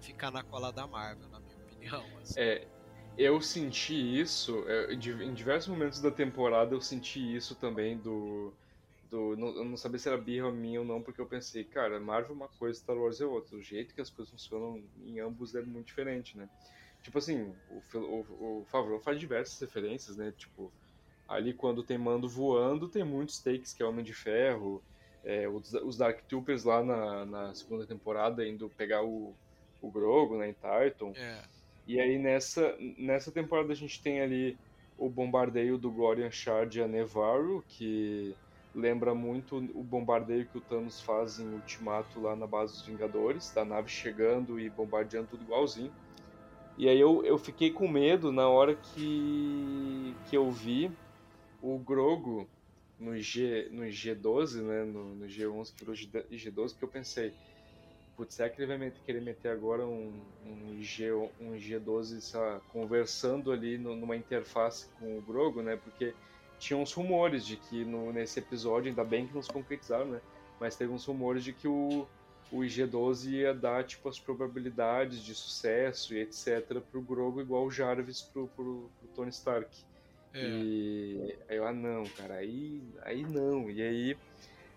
ficar 0.00 0.30
na 0.32 0.42
cola 0.42 0.72
da 0.72 0.86
Marvel, 0.86 1.28
na 1.28 1.38
minha 1.38 1.56
opinião. 1.58 2.04
Assim. 2.20 2.34
É, 2.40 2.66
eu 3.16 3.40
senti 3.40 3.94
isso, 3.94 4.64
é, 4.66 4.92
em 4.92 5.34
diversos 5.34 5.68
momentos 5.68 6.00
da 6.00 6.10
temporada 6.10 6.74
eu 6.74 6.80
senti 6.80 7.34
isso 7.34 7.54
também 7.54 7.96
do. 7.96 8.52
do 9.08 9.36
não, 9.36 9.56
eu 9.56 9.64
não 9.64 9.76
sabia 9.76 9.98
se 9.98 10.08
era 10.08 10.18
birra 10.18 10.50
minha 10.50 10.80
ou 10.80 10.86
não, 10.86 11.00
porque 11.00 11.20
eu 11.20 11.26
pensei, 11.26 11.62
cara, 11.62 12.00
Marvel 12.00 12.32
é 12.32 12.34
uma 12.34 12.48
coisa, 12.48 12.78
Star 12.78 12.96
Wars 12.96 13.20
é 13.20 13.24
outra. 13.24 13.56
O 13.56 13.62
jeito 13.62 13.94
que 13.94 14.00
as 14.00 14.10
coisas 14.10 14.32
funcionam 14.32 14.82
em 15.04 15.20
ambos 15.20 15.54
é 15.54 15.62
muito 15.62 15.86
diferente, 15.86 16.36
né? 16.36 16.48
Tipo 17.02 17.18
assim, 17.18 17.52
o, 17.68 17.98
o, 17.98 18.60
o 18.60 18.64
Favreau 18.66 19.00
faz 19.00 19.18
diversas 19.18 19.60
referências, 19.60 20.16
né? 20.16 20.32
Tipo, 20.36 20.72
ali 21.28 21.52
quando 21.52 21.82
tem 21.82 21.98
Mando 21.98 22.28
voando, 22.28 22.88
tem 22.88 23.04
muitos 23.04 23.38
takes 23.38 23.72
que 23.72 23.82
é 23.82 23.86
Homem 23.86 24.04
de 24.04 24.12
Ferro, 24.12 24.82
é, 25.24 25.48
os, 25.48 25.72
os 25.72 25.96
Dark 25.96 26.20
Troopers 26.28 26.64
lá 26.64 26.82
na, 26.82 27.24
na 27.24 27.54
segunda 27.54 27.86
temporada 27.86 28.46
indo 28.46 28.68
pegar 28.70 29.04
o, 29.04 29.34
o 29.80 29.90
Grogo, 29.90 30.36
né, 30.38 30.50
em 30.50 30.52
Titan. 30.52 31.12
É. 31.14 31.42
E 31.86 32.00
aí 32.00 32.18
nessa, 32.18 32.76
nessa 32.98 33.30
temporada 33.30 33.72
a 33.72 33.76
gente 33.76 34.02
tem 34.02 34.20
ali 34.20 34.56
o 34.98 35.08
bombardeio 35.08 35.78
do 35.78 35.90
Glorian 35.90 36.30
Shard 36.30 36.80
a 36.80 36.86
Nevarro, 36.86 37.64
que 37.66 38.34
lembra 38.74 39.14
muito 39.14 39.56
o 39.56 39.82
bombardeio 39.82 40.46
que 40.46 40.58
o 40.58 40.60
Thanos 40.60 41.00
faz 41.00 41.38
em 41.38 41.54
Ultimato 41.54 42.20
lá 42.20 42.34
na 42.34 42.46
base 42.46 42.72
dos 42.72 42.86
Vingadores, 42.86 43.52
da 43.52 43.64
nave 43.64 43.88
chegando 43.88 44.58
e 44.58 44.70
bombardeando 44.70 45.28
tudo 45.28 45.42
igualzinho. 45.42 45.92
E 46.78 46.88
aí 46.88 46.98
eu, 46.98 47.24
eu 47.24 47.36
fiquei 47.36 47.70
com 47.70 47.86
medo 47.86 48.32
na 48.32 48.48
hora 48.48 48.74
que, 48.74 50.14
que 50.28 50.36
eu 50.36 50.50
vi 50.50 50.90
o 51.62 51.78
Grogo 51.78 52.48
no, 52.98 53.18
G, 53.18 53.68
no 53.70 53.84
G12, 53.84 54.60
né, 54.60 54.84
no, 54.84 55.14
no 55.14 55.26
G11 55.26 55.72
que 55.72 55.84
virou 55.84 55.94
G12, 55.94 56.76
que 56.76 56.82
eu 56.82 56.88
pensei, 56.88 57.32
putz, 58.16 58.34
será 58.34 58.50
que 58.50 58.60
ele 58.60 58.76
vai 58.76 58.92
querer 59.06 59.22
meter 59.22 59.50
agora 59.50 59.86
um, 59.86 60.12
um, 60.44 60.82
G, 60.82 61.12
um 61.12 61.54
G12 61.56 62.20
sabe, 62.20 62.60
conversando 62.72 63.52
ali 63.52 63.78
no, 63.78 63.94
numa 63.94 64.16
interface 64.16 64.86
com 64.98 65.18
o 65.18 65.22
Grogo, 65.22 65.62
né? 65.62 65.76
Porque 65.76 66.14
tinha 66.58 66.76
uns 66.76 66.92
rumores 66.92 67.46
de 67.46 67.56
que 67.56 67.84
no, 67.84 68.12
nesse 68.12 68.38
episódio, 68.38 68.88
ainda 68.88 69.04
bem 69.04 69.26
que 69.26 69.34
não 69.34 69.42
se 69.42 69.52
concretizaram, 69.52 70.06
né? 70.06 70.20
Mas 70.60 70.76
teve 70.76 70.92
uns 70.92 71.04
rumores 71.04 71.42
de 71.42 71.52
que 71.52 71.66
o, 71.66 72.06
o 72.52 72.58
IG-12 72.58 73.30
ia 73.30 73.54
dar 73.54 73.84
tipo 73.84 74.08
as 74.08 74.18
probabilidades 74.18 75.22
de 75.24 75.34
sucesso 75.34 76.14
e 76.14 76.20
etc 76.20 76.80
pro 76.90 77.00
Grogu 77.00 77.40
igual 77.40 77.64
o 77.64 77.70
Jarvis 77.70 78.22
pro, 78.22 78.46
pro, 78.48 78.90
pro 79.00 79.08
Tony 79.14 79.30
Stark. 79.30 79.91
É. 80.34 80.44
E 80.44 81.36
aí 81.48 81.56
eu, 81.56 81.66
ah 81.66 81.72
não, 81.72 82.04
cara, 82.04 82.34
aí, 82.34 82.82
aí 83.02 83.22
não. 83.22 83.70
E 83.70 83.82
aí 83.82 84.16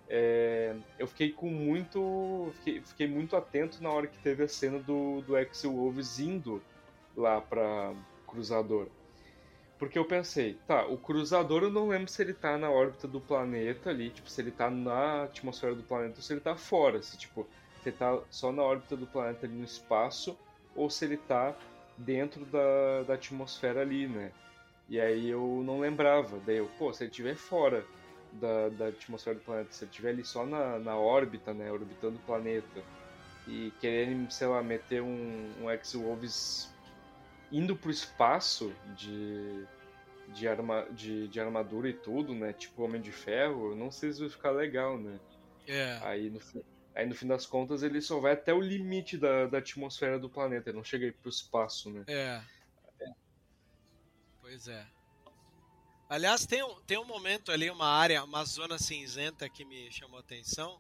é, 0.07 0.76
eu 0.99 1.07
fiquei 1.07 1.32
com 1.32 1.49
muito. 1.49 2.52
Fiquei, 2.57 2.82
fiquei, 2.82 3.07
muito 3.07 3.36
atento 3.36 3.82
na 3.82 3.90
hora 3.90 4.07
que 4.07 4.18
teve 4.19 4.44
a 4.44 4.48
cena 4.48 4.80
do, 4.80 5.22
do 5.22 5.36
Axel 5.36 5.72
Wolves 5.72 6.19
indo 6.19 6.61
lá 7.15 7.41
pra 7.41 7.94
Cruzador. 8.27 8.88
Porque 9.77 9.99
eu 9.99 10.06
pensei, 10.06 10.57
tá, 10.68 10.86
o 10.86 10.98
Cruzador 10.98 11.64
eu 11.64 11.69
não 11.69 11.90
lembro 11.90 12.10
se 12.10 12.22
ele 12.22 12.34
tá 12.34 12.57
na 12.57 12.69
órbita 12.69 13.07
do 13.07 13.19
planeta 13.19 13.90
ali, 13.90 14.10
tipo, 14.10 14.30
se 14.30 14.41
ele 14.41 14.52
tá 14.52 14.69
na 14.69 15.23
atmosfera 15.23 15.76
do 15.76 15.84
planeta 15.84 16.15
ou 16.18 16.22
se 16.22 16.32
ele 16.32 16.40
tá 16.40 16.56
fora. 16.56 17.02
Se, 17.02 17.18
tipo, 17.18 17.45
se 17.82 17.90
ele 17.90 17.98
tá 17.98 18.19
só 18.30 18.52
na 18.52 18.64
órbita 18.64 18.95
do 18.95 19.06
planeta 19.07 19.45
ali 19.45 19.56
no 19.56 19.65
espaço 19.65 20.38
ou 20.76 20.90
se 20.90 21.06
ele 21.06 21.18
tá 21.18 21.56
dentro 21.98 22.45
da, 22.45 23.03
da 23.07 23.14
atmosfera 23.15 23.82
ali, 23.82 24.07
né? 24.07 24.32
E 24.87 24.99
aí 24.99 25.29
eu 25.29 25.61
não 25.63 25.79
lembrava. 25.79 26.39
Daí 26.45 26.57
eu, 26.57 26.69
pô, 26.77 26.93
se 26.93 27.03
ele 27.03 27.11
estiver 27.11 27.35
fora 27.35 27.83
da, 28.33 28.69
da 28.69 28.87
atmosfera 28.87 29.37
do 29.37 29.43
planeta, 29.43 29.71
se 29.71 29.83
ele 29.83 29.91
estiver 29.91 30.09
ali 30.09 30.25
só 30.25 30.45
na, 30.45 30.79
na 30.79 30.97
órbita, 30.97 31.53
né, 31.53 31.71
orbitando 31.71 32.17
o 32.17 32.25
planeta, 32.25 32.83
e 33.47 33.71
querendo, 33.79 34.31
sei 34.31 34.47
lá, 34.47 34.61
meter 34.61 35.01
um, 35.01 35.51
um 35.63 35.69
X-Wolves 35.69 36.69
indo 37.51 37.75
pro 37.75 37.91
espaço 37.91 38.73
de, 38.97 39.65
de, 40.33 40.47
arma, 40.47 40.85
de, 40.91 41.27
de 41.27 41.39
armadura 41.39 41.89
e 41.89 41.93
tudo, 41.93 42.33
né, 42.33 42.53
tipo 42.53 42.83
Homem 42.83 43.01
de 43.01 43.11
Ferro, 43.11 43.75
não 43.75 43.91
sei 43.91 44.11
se 44.11 44.19
vai 44.19 44.29
ficar 44.29 44.51
legal, 44.51 44.97
né. 44.97 45.19
É. 45.67 45.99
Aí 46.01 46.29
no, 46.29 46.39
aí 46.95 47.07
no 47.07 47.15
fim 47.15 47.27
das 47.27 47.45
contas 47.45 47.83
ele 47.83 48.01
só 48.01 48.19
vai 48.19 48.33
até 48.33 48.53
o 48.53 48.59
limite 48.59 49.17
da, 49.17 49.45
da 49.45 49.59
atmosfera 49.59 50.19
do 50.19 50.29
planeta, 50.29 50.69
ele 50.69 50.77
não 50.77 50.83
chega 50.83 51.05
aí 51.05 51.11
pro 51.11 51.29
espaço, 51.29 51.91
né. 51.91 52.03
É. 52.07 52.41
Pois 54.56 54.69
é. 54.69 54.88
Aliás, 56.07 56.45
tem 56.45 56.64
um, 56.64 56.80
tem 56.84 56.98
um 56.98 57.03
momento 57.03 57.52
ali, 57.52 57.69
uma 57.69 57.90
área, 57.90 58.23
uma 58.23 58.45
zona 58.45 58.80
cinzenta 58.80 59.49
que 59.49 59.65
me 59.65 59.91
chamou 59.91 60.15
a 60.15 60.22
atenção, 60.22 60.80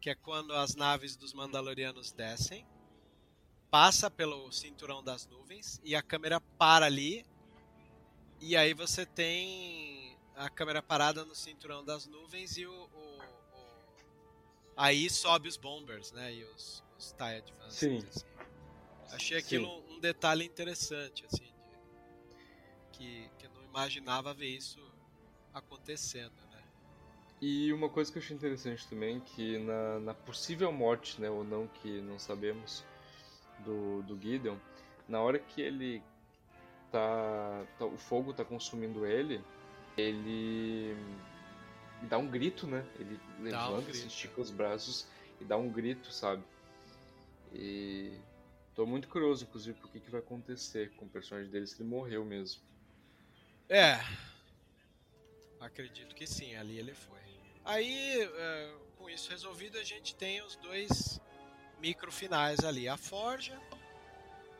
que 0.00 0.10
é 0.10 0.16
quando 0.16 0.52
as 0.52 0.74
naves 0.74 1.14
dos 1.14 1.32
Mandalorianos 1.32 2.10
descem, 2.10 2.66
passa 3.70 4.10
pelo 4.10 4.50
cinturão 4.50 5.00
das 5.00 5.28
nuvens 5.28 5.80
e 5.84 5.94
a 5.94 6.02
câmera 6.02 6.40
para 6.58 6.86
ali, 6.86 7.24
e 8.40 8.56
aí 8.56 8.74
você 8.74 9.06
tem 9.06 10.18
a 10.34 10.50
câmera 10.50 10.82
parada 10.82 11.24
no 11.24 11.36
cinturão 11.36 11.84
das 11.84 12.08
nuvens 12.08 12.56
e 12.56 12.66
o, 12.66 12.72
o, 12.72 13.18
o... 13.18 13.70
aí 14.76 15.08
sobe 15.08 15.48
os 15.48 15.56
bombers, 15.56 16.10
né, 16.10 16.34
e 16.34 16.42
os, 16.42 16.82
os 16.98 17.12
TIE 17.12 17.36
Advanced. 17.36 17.78
Sim. 17.78 18.08
Assim. 18.08 18.26
Achei 19.14 19.38
aquilo 19.38 19.68
Sim. 19.68 19.94
um 19.94 20.00
detalhe 20.00 20.44
interessante, 20.44 21.24
assim, 21.26 21.53
que, 22.96 23.28
que 23.38 23.46
imaginava 23.68 24.32
ver 24.32 24.48
isso 24.48 24.80
acontecendo, 25.52 26.34
né? 26.50 26.62
E 27.40 27.72
uma 27.72 27.88
coisa 27.88 28.10
que 28.10 28.18
eu 28.18 28.22
achei 28.22 28.36
interessante 28.36 28.86
também, 28.88 29.20
que 29.20 29.58
na, 29.58 30.00
na 30.00 30.14
possível 30.14 30.72
morte, 30.72 31.20
né, 31.20 31.28
ou 31.28 31.44
não, 31.44 31.66
que 31.66 32.00
não 32.00 32.18
sabemos, 32.18 32.84
do, 33.64 34.02
do 34.02 34.20
Gideon, 34.20 34.56
na 35.08 35.20
hora 35.20 35.38
que 35.38 35.60
ele 35.60 36.02
tá, 36.90 37.66
tá 37.78 37.84
o 37.84 37.98
fogo 37.98 38.32
tá 38.32 38.44
consumindo 38.44 39.04
ele, 39.04 39.44
ele 39.96 40.96
dá 42.02 42.16
um 42.18 42.28
grito, 42.28 42.66
né? 42.66 42.86
Ele 42.98 43.20
levanta, 43.40 43.90
um 43.90 43.90
estica 43.90 44.40
os 44.40 44.50
braços 44.50 45.06
e 45.40 45.44
dá 45.44 45.56
um 45.56 45.68
grito, 45.68 46.12
sabe? 46.12 46.42
E 47.52 48.18
tô 48.74 48.86
muito 48.86 49.08
curioso, 49.08 49.44
inclusive, 49.44 49.78
por 49.78 49.90
que, 49.90 50.00
que 50.00 50.10
vai 50.10 50.20
acontecer 50.20 50.90
com 50.96 51.06
o 51.06 51.08
personagem 51.08 51.50
dele 51.50 51.66
se 51.66 51.80
ele 51.80 51.88
morreu 51.88 52.24
mesmo. 52.24 52.62
É. 53.68 53.98
Acredito 55.60 56.14
que 56.14 56.26
sim, 56.26 56.54
ali 56.56 56.78
ele 56.78 56.94
foi. 56.94 57.20
Aí, 57.64 58.20
é, 58.22 58.74
com 58.98 59.08
isso 59.08 59.30
resolvido, 59.30 59.78
a 59.78 59.82
gente 59.82 60.14
tem 60.14 60.42
os 60.42 60.56
dois 60.56 61.20
micro 61.78 62.12
finais 62.12 62.60
ali. 62.60 62.88
A 62.88 62.96
Forja, 62.96 63.58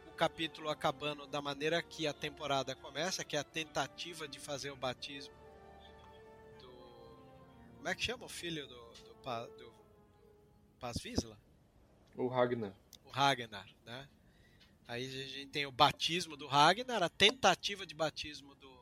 o 0.07 0.13
capítulo 0.13 0.71
acabando 0.71 1.27
da 1.27 1.43
maneira 1.43 1.83
que 1.83 2.07
a 2.07 2.15
temporada 2.15 2.75
começa, 2.75 3.25
que 3.25 3.37
é 3.37 3.41
a 3.41 3.45
tentativa 3.45 4.27
de 4.27 4.41
fazer 4.41 4.71
o 4.71 4.77
batismo 4.77 5.35
do. 6.61 6.71
Como 7.77 7.89
é 7.89 7.95
que 7.95 8.03
chama 8.03 8.25
o 8.25 8.29
filho 8.29 8.67
do, 8.67 8.75
do, 8.75 9.47
do 9.59 9.75
Paz 10.81 10.97
Visla? 10.99 11.39
O 12.17 12.27
Ragnar. 12.29 12.75
O 13.05 13.11
Ragnar, 13.11 13.69
né? 13.85 14.09
Aí 14.87 15.07
a 15.07 15.27
gente 15.29 15.47
tem 15.47 15.67
o 15.67 15.73
batismo 15.73 16.37
do 16.37 16.47
Ragnar, 16.47 17.03
a 17.03 17.09
tentativa 17.09 17.87
de 17.87 17.95
batismo 17.95 18.55
do 18.55 18.74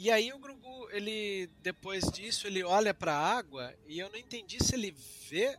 E 0.00 0.12
aí 0.12 0.32
o 0.32 0.38
Grogu, 0.38 0.88
ele 0.92 1.48
depois 1.60 2.04
disso, 2.04 2.46
ele 2.46 2.62
olha 2.62 2.94
para 2.94 3.12
a 3.12 3.36
água 3.36 3.74
e 3.84 3.98
eu 3.98 4.08
não 4.08 4.16
entendi 4.16 4.62
se 4.62 4.76
ele 4.76 4.92
vê 5.28 5.58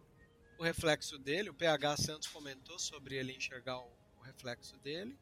o 0.57 0.63
reflexo 0.63 1.19
dele. 1.19 1.49
O 1.49 1.53
PH 1.53 1.97
Santos 1.97 2.29
comentou 2.29 2.79
sobre 2.79 3.15
ele 3.15 3.33
enxergar 3.33 3.77
o, 3.77 3.91
reflexo 4.23 4.77
dele. 4.77 5.19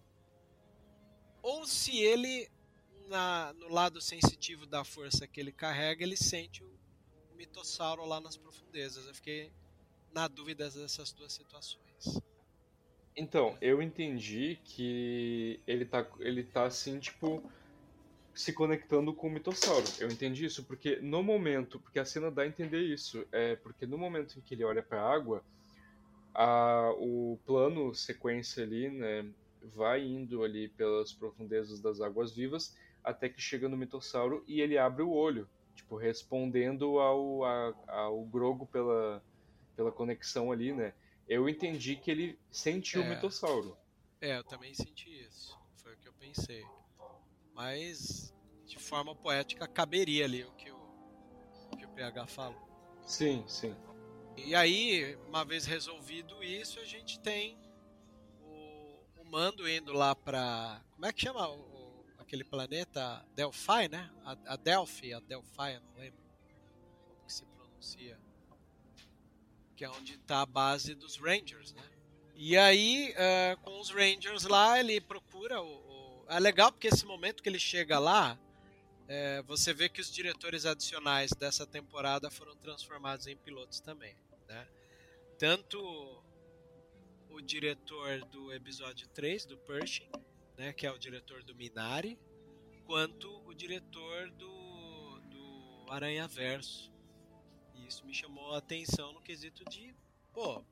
Ou 1.42 1.66
se 1.66 1.98
ele 1.98 2.48
na, 3.08 3.54
no 3.54 3.70
lado 3.70 4.00
sensitivo 4.00 4.68
da 4.68 4.84
força 4.84 5.26
que 5.26 5.40
ele 5.40 5.52
carrega, 5.52 6.04
ele 6.04 6.16
sente 6.16 6.64
o, 6.64 6.68
o 7.32 7.36
mitossauro 7.36 8.06
lá 8.06 8.22
nas 8.22 8.38
profundezas. 8.38 9.08
Eu 9.08 9.16
fiquei 9.16 9.52
na 10.14 10.28
dúvida 10.28 10.70
dessas 10.70 11.12
duas 11.12 11.34
situações. 11.34 12.22
Então, 13.16 13.58
eu 13.62 13.82
entendi 13.82 14.60
que 14.64 15.60
ele 15.66 15.86
tá, 15.86 16.06
ele 16.20 16.44
tá 16.44 16.66
assim, 16.66 17.00
tipo, 17.00 17.42
se 18.38 18.54
conectando 18.54 19.14
com 19.14 19.28
o 19.28 19.32
mitossauro. 19.32 19.86
Eu 20.00 20.10
entendi 20.10 20.46
isso 20.46 20.64
porque 20.64 20.98
no 20.98 21.24
momento, 21.24 21.80
porque 21.80 21.98
a 21.98 22.06
cena 22.06 22.30
dá 22.30 22.44
a 22.44 22.48
entender 22.48 22.82
isso, 22.82 23.26
é 23.32 23.56
porque 23.56 23.88
no 23.88 23.98
momento 23.98 24.38
em 24.38 24.42
que 24.42 24.54
ele 24.54 24.64
olha 24.64 24.84
para 24.84 25.02
a 25.02 25.12
água, 25.12 25.44
a, 26.36 26.94
o 27.00 27.40
plano 27.48 27.96
sequência 27.96 28.64
ali, 28.64 28.90
né, 28.90 29.28
vai 29.64 30.06
indo 30.06 30.44
ali 30.44 30.68
pelas 30.68 31.12
profundezas 31.12 31.82
das 31.82 32.00
águas 32.00 32.32
vivas 32.32 32.78
até 33.04 33.28
que 33.28 33.42
chega 33.42 33.68
no 33.68 33.76
mitossauro 33.76 34.44
e 34.48 34.62
ele 34.62 34.78
abre 34.78 35.02
o 35.02 35.10
olho, 35.10 35.50
tipo 35.76 35.96
respondendo 35.98 37.00
ao 37.00 37.44
a, 37.44 37.74
ao 37.88 38.24
Grogo 38.26 38.68
pela 38.68 39.24
pela 39.76 39.92
conexão 39.92 40.52
ali, 40.52 40.74
né? 40.74 40.94
Eu 41.28 41.48
entendi 41.48 41.96
que 41.96 42.10
ele 42.10 42.40
sentiu 42.50 43.02
é. 43.02 43.06
o 43.06 43.10
mitossauro. 43.10 43.78
É, 44.20 44.38
eu 44.38 44.44
também 44.44 44.74
senti 44.74 45.10
isso. 45.24 45.56
Foi 45.76 45.94
o 45.94 45.98
que 45.98 46.08
eu 46.08 46.14
pensei. 46.14 46.64
Mas, 47.58 48.32
de 48.68 48.78
forma 48.78 49.16
poética, 49.16 49.68
caberia 49.68 50.26
ali 50.26 50.44
o 50.44 50.52
que 50.52 50.70
o, 50.70 50.78
o 51.72 51.76
que 51.76 51.86
o 51.86 51.90
PH 51.90 52.28
falou. 52.28 52.62
Sim, 53.02 53.44
sim. 53.48 53.76
E 54.38 54.54
aí, 54.54 55.16
uma 55.28 55.44
vez 55.44 55.66
resolvido 55.66 56.44
isso, 56.44 56.80
a 56.80 56.86
gente 56.86 57.20
tem 57.20 57.58
o, 58.44 59.22
o 59.22 59.26
Mando 59.26 59.68
indo 59.68 59.92
lá 59.92 60.16
pra. 60.16 60.84
Como 60.92 61.08
é 61.08 61.12
que 61.12 61.20
chama 61.20 61.50
o, 61.50 62.06
aquele 62.20 62.44
planeta? 62.44 63.26
Delphi, 63.34 63.88
né? 63.90 64.08
A, 64.24 64.54
a 64.54 64.56
Delphi, 64.56 65.16
a 65.16 65.20
Delphi, 65.20 65.74
eu 65.74 65.82
não 65.82 65.96
lembro 65.98 66.22
como 67.08 67.26
que 67.26 67.34
se 67.34 67.44
pronuncia. 67.44 68.20
Que 69.76 69.84
é 69.84 69.90
onde 69.90 70.14
está 70.14 70.42
a 70.42 70.46
base 70.46 70.94
dos 70.94 71.18
Rangers, 71.18 71.74
né? 71.74 71.84
E 72.36 72.56
aí, 72.56 73.16
uh, 73.16 73.60
com 73.62 73.80
os 73.80 73.90
Rangers 73.90 74.44
lá, 74.44 74.80
ele 74.80 75.02
procura 75.02 75.60
o, 75.60 75.87
é 76.30 76.40
legal 76.40 76.72
porque 76.72 76.88
esse 76.88 77.06
momento 77.06 77.42
que 77.42 77.50
ele 77.50 77.60
chega 77.60 78.00
lá, 78.00 78.38
é, 79.08 79.42
você 79.44 79.74
vê 79.74 79.88
que 79.88 80.02
os 80.02 80.12
diretores 80.12 80.66
adicionais 80.66 81.32
dessa 81.32 81.66
temporada 81.66 82.30
foram 82.30 82.56
transformados 82.58 83.28
em 83.28 83.36
pilotos 83.38 83.80
também. 83.80 84.16
Né? 84.48 84.68
Tanto 85.40 86.24
o 87.30 87.42
diretor 87.42 88.20
do 88.26 88.52
episódio 88.54 89.08
3, 89.10 89.46
do 89.46 89.58
Pershing, 89.58 90.10
né, 90.58 90.74
que 90.74 90.86
é 90.86 90.92
o 90.92 90.98
diretor 90.98 91.44
do 91.44 91.56
Minari, 91.56 92.20
quanto 92.86 93.30
o 93.46 93.54
diretor 93.54 94.30
do, 94.32 95.20
do 95.30 95.86
Aranha 95.92 96.28
Verso. 96.28 96.92
E 97.76 97.88
isso 97.88 98.06
me 98.06 98.14
chamou 98.14 98.54
a 98.54 98.58
atenção 98.58 99.14
no 99.14 99.22
quesito 99.22 99.64
de, 99.70 99.94
pô, 100.34 100.64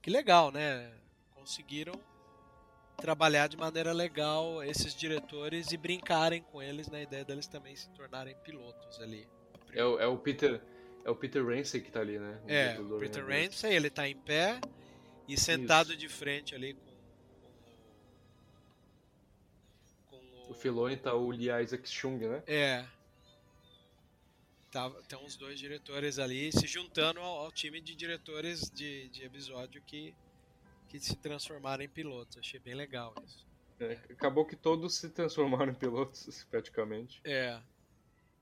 que 0.00 0.10
legal, 0.10 0.50
né? 0.50 0.92
Conseguiram 1.34 1.94
trabalhar 2.96 3.48
de 3.48 3.56
maneira 3.56 3.92
legal 3.92 4.62
esses 4.62 4.94
diretores 4.94 5.72
e 5.72 5.76
brincarem 5.76 6.42
com 6.42 6.62
eles 6.62 6.88
na 6.88 7.02
ideia 7.02 7.24
deles 7.24 7.46
também 7.46 7.74
se 7.74 7.88
tornarem 7.90 8.36
pilotos 8.44 9.00
ali. 9.00 9.26
É 9.72 9.84
o, 9.84 9.98
é 9.98 10.06
o 10.06 10.16
Peter 10.18 10.60
é 11.04 11.10
o 11.10 11.16
Peter 11.16 11.44
Ramsey 11.44 11.80
que 11.80 11.90
tá 11.90 12.00
ali, 12.00 12.18
né? 12.18 12.40
O 12.44 12.50
é, 12.50 12.78
o 12.78 12.98
Peter 12.98 13.26
Ramsey, 13.26 13.74
ele 13.74 13.90
tá 13.90 14.08
em 14.08 14.16
pé 14.16 14.60
e 15.26 15.36
sentado 15.36 15.90
Isso. 15.90 15.98
de 15.98 16.08
frente 16.08 16.54
ali 16.54 16.74
com, 16.74 16.92
com, 20.10 20.16
com 20.18 20.48
o... 20.48 20.50
o 20.50 20.54
Filoni 20.54 20.96
tá 20.96 21.14
o 21.14 21.30
Lee 21.30 21.50
Isaac 21.62 21.88
Chung, 21.88 22.18
né? 22.18 22.42
É. 22.46 22.84
Tá, 24.70 24.88
tem 25.06 25.18
uns 25.18 25.36
dois 25.36 25.58
diretores 25.58 26.18
ali 26.18 26.50
se 26.52 26.66
juntando 26.66 27.20
ao, 27.20 27.40
ao 27.40 27.52
time 27.52 27.80
de 27.80 27.94
diretores 27.94 28.70
de, 28.70 29.08
de 29.08 29.24
episódio 29.24 29.82
que 29.82 30.14
que 30.92 31.00
se 31.00 31.16
transformaram 31.16 31.82
em 31.82 31.88
pilotos. 31.88 32.36
Achei 32.36 32.60
bem 32.60 32.74
legal 32.74 33.14
isso. 33.24 33.46
É, 33.80 33.92
acabou 34.10 34.44
que 34.44 34.54
todos 34.54 34.94
se 34.94 35.08
transformaram 35.08 35.72
em 35.72 35.74
pilotos, 35.74 36.44
praticamente. 36.50 37.18
É. 37.24 37.58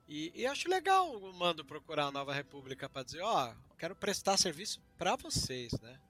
E, 0.09 0.33
e 0.35 0.45
acho 0.45 0.69
legal 0.69 1.17
o 1.17 1.33
Mando 1.33 1.65
procurar 1.65 2.07
a 2.07 2.11
Nova 2.11 2.35
República 2.35 2.89
para 2.89 3.05
dizer, 3.05 3.21
ó, 3.21 3.53
oh, 3.53 3.77
quero 3.77 3.95
prestar 3.95 4.37
serviço 4.37 4.83
para 4.99 5.15
vocês, 5.15 5.73
né? 5.81 6.01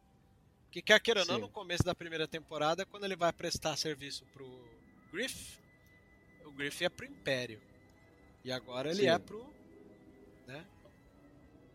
Que 0.70 0.80
quer 0.80 0.98
queira 1.00 1.20
ou 1.20 1.26
não, 1.26 1.38
no 1.38 1.48
começo 1.50 1.82
da 1.82 1.94
primeira 1.94 2.26
temporada, 2.26 2.86
quando 2.86 3.04
ele 3.04 3.16
vai 3.16 3.32
prestar 3.34 3.76
serviço 3.76 4.24
pro 4.32 4.48
Griff, 5.12 5.58
o 6.46 6.52
Griff 6.52 6.82
é 6.82 6.88
pro 6.88 7.04
Império. 7.04 7.60
E 8.42 8.50
agora 8.50 8.90
ele 8.90 9.02
Sim. 9.02 9.08
é 9.08 9.18
pro, 9.18 9.52
né, 10.46 10.64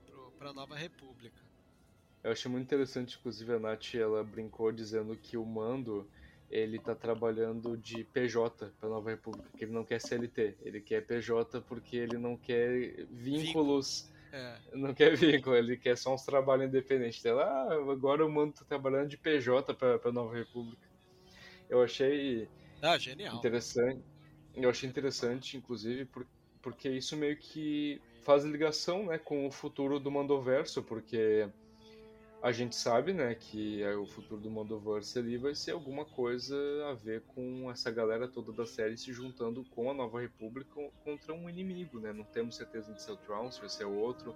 pro, 0.07 0.31
pra 0.31 0.53
Nova 0.53 0.75
República. 0.75 1.44
Eu 2.25 2.31
achei 2.31 2.49
muito 2.49 2.63
interessante, 2.65 3.19
inclusive 3.19 3.53
a 3.53 3.59
Nath, 3.59 3.93
ela 3.93 4.23
brincou 4.23 4.71
dizendo 4.71 5.15
que 5.15 5.37
o 5.37 5.45
Mando, 5.45 6.09
ele 6.49 6.79
tá 6.79 6.95
trabalhando 6.95 7.77
de 7.77 8.03
PJ 8.03 8.73
pra 8.79 8.89
Nova 8.89 9.11
República, 9.11 9.47
que 9.55 9.63
ele 9.63 9.71
não 9.71 9.85
quer 9.85 10.01
CLT, 10.01 10.55
ele 10.63 10.81
quer 10.81 11.05
PJ 11.05 11.61
porque 11.61 11.95
ele 11.95 12.17
não 12.17 12.35
quer 12.35 13.05
vínculos... 13.11 14.11
É. 14.33 14.57
Não 14.73 14.91
quer 14.91 15.15
vínculo, 15.15 15.55
ele 15.55 15.77
quer 15.77 15.95
só 15.95 16.15
uns 16.15 16.25
trabalhos 16.25 16.65
independentes. 16.67 17.23
Ela, 17.23 17.43
ah, 17.43 17.91
agora 17.91 18.25
o 18.25 18.31
Mando 18.31 18.53
tá 18.53 18.65
trabalhando 18.65 19.07
de 19.07 19.17
PJ 19.17 19.71
pra, 19.75 19.99
pra 19.99 20.11
Nova 20.11 20.35
República. 20.35 20.81
Eu 21.69 21.83
achei... 21.83 22.49
Ah, 22.81 22.97
genial. 22.97 23.35
Interessante. 23.35 24.01
Eu 24.55 24.71
achei 24.71 24.89
interessante, 24.89 25.57
inclusive, 25.57 26.09
porque 26.59 26.89
isso 26.89 27.15
meio 27.15 27.37
que 27.37 28.01
faz 28.23 28.43
ligação 28.43 29.05
né, 29.05 29.19
com 29.19 29.45
o 29.45 29.51
futuro 29.51 29.99
do 29.99 30.09
Mandoverso, 30.09 30.81
porque 30.81 31.47
a 32.45 32.51
gente 32.51 32.75
sabe, 32.75 33.11
né, 33.11 33.33
que 33.33 33.81
é 33.81 33.95
o 33.95 34.05
futuro 34.05 34.39
do 34.39 34.51
Mandoverse 34.51 35.17
ali 35.17 35.35
vai 35.35 35.55
ser 35.55 35.71
alguma 35.71 36.05
coisa 36.05 36.55
a 36.91 36.93
ver 36.93 37.23
com 37.23 37.71
essa 37.71 37.89
galera 37.89 38.27
toda 38.27 38.51
da 38.51 38.67
série 38.67 38.95
se 38.95 39.11
juntando 39.11 39.65
com 39.71 39.89
a 39.89 39.95
Nova 39.95 40.21
República 40.21 40.79
contra 41.03 41.33
um 41.33 41.49
inimigo, 41.49 41.99
né? 41.99 42.13
Não 42.13 42.23
temos 42.23 42.55
certeza 42.55 42.93
de 42.93 43.01
ser 43.01 43.13
o 43.13 43.17
Tron, 43.17 43.49
se 43.49 43.59
vai 43.59 43.67
ser 43.67 43.85
outro. 43.85 44.35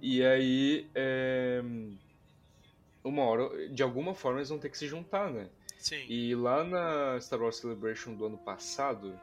E 0.00 0.24
aí, 0.24 0.90
é... 0.96 1.62
uma 3.04 3.22
hora, 3.22 3.68
de 3.68 3.84
alguma 3.84 4.16
forma, 4.16 4.40
eles 4.40 4.48
vão 4.48 4.58
ter 4.58 4.68
que 4.70 4.78
se 4.78 4.88
juntar, 4.88 5.30
né? 5.30 5.48
Sim. 5.78 6.04
E 6.08 6.34
lá 6.34 6.64
na 6.64 7.20
Star 7.20 7.40
Wars 7.40 7.54
Celebration 7.58 8.16
do 8.16 8.26
ano 8.26 8.38
passado, 8.38 9.16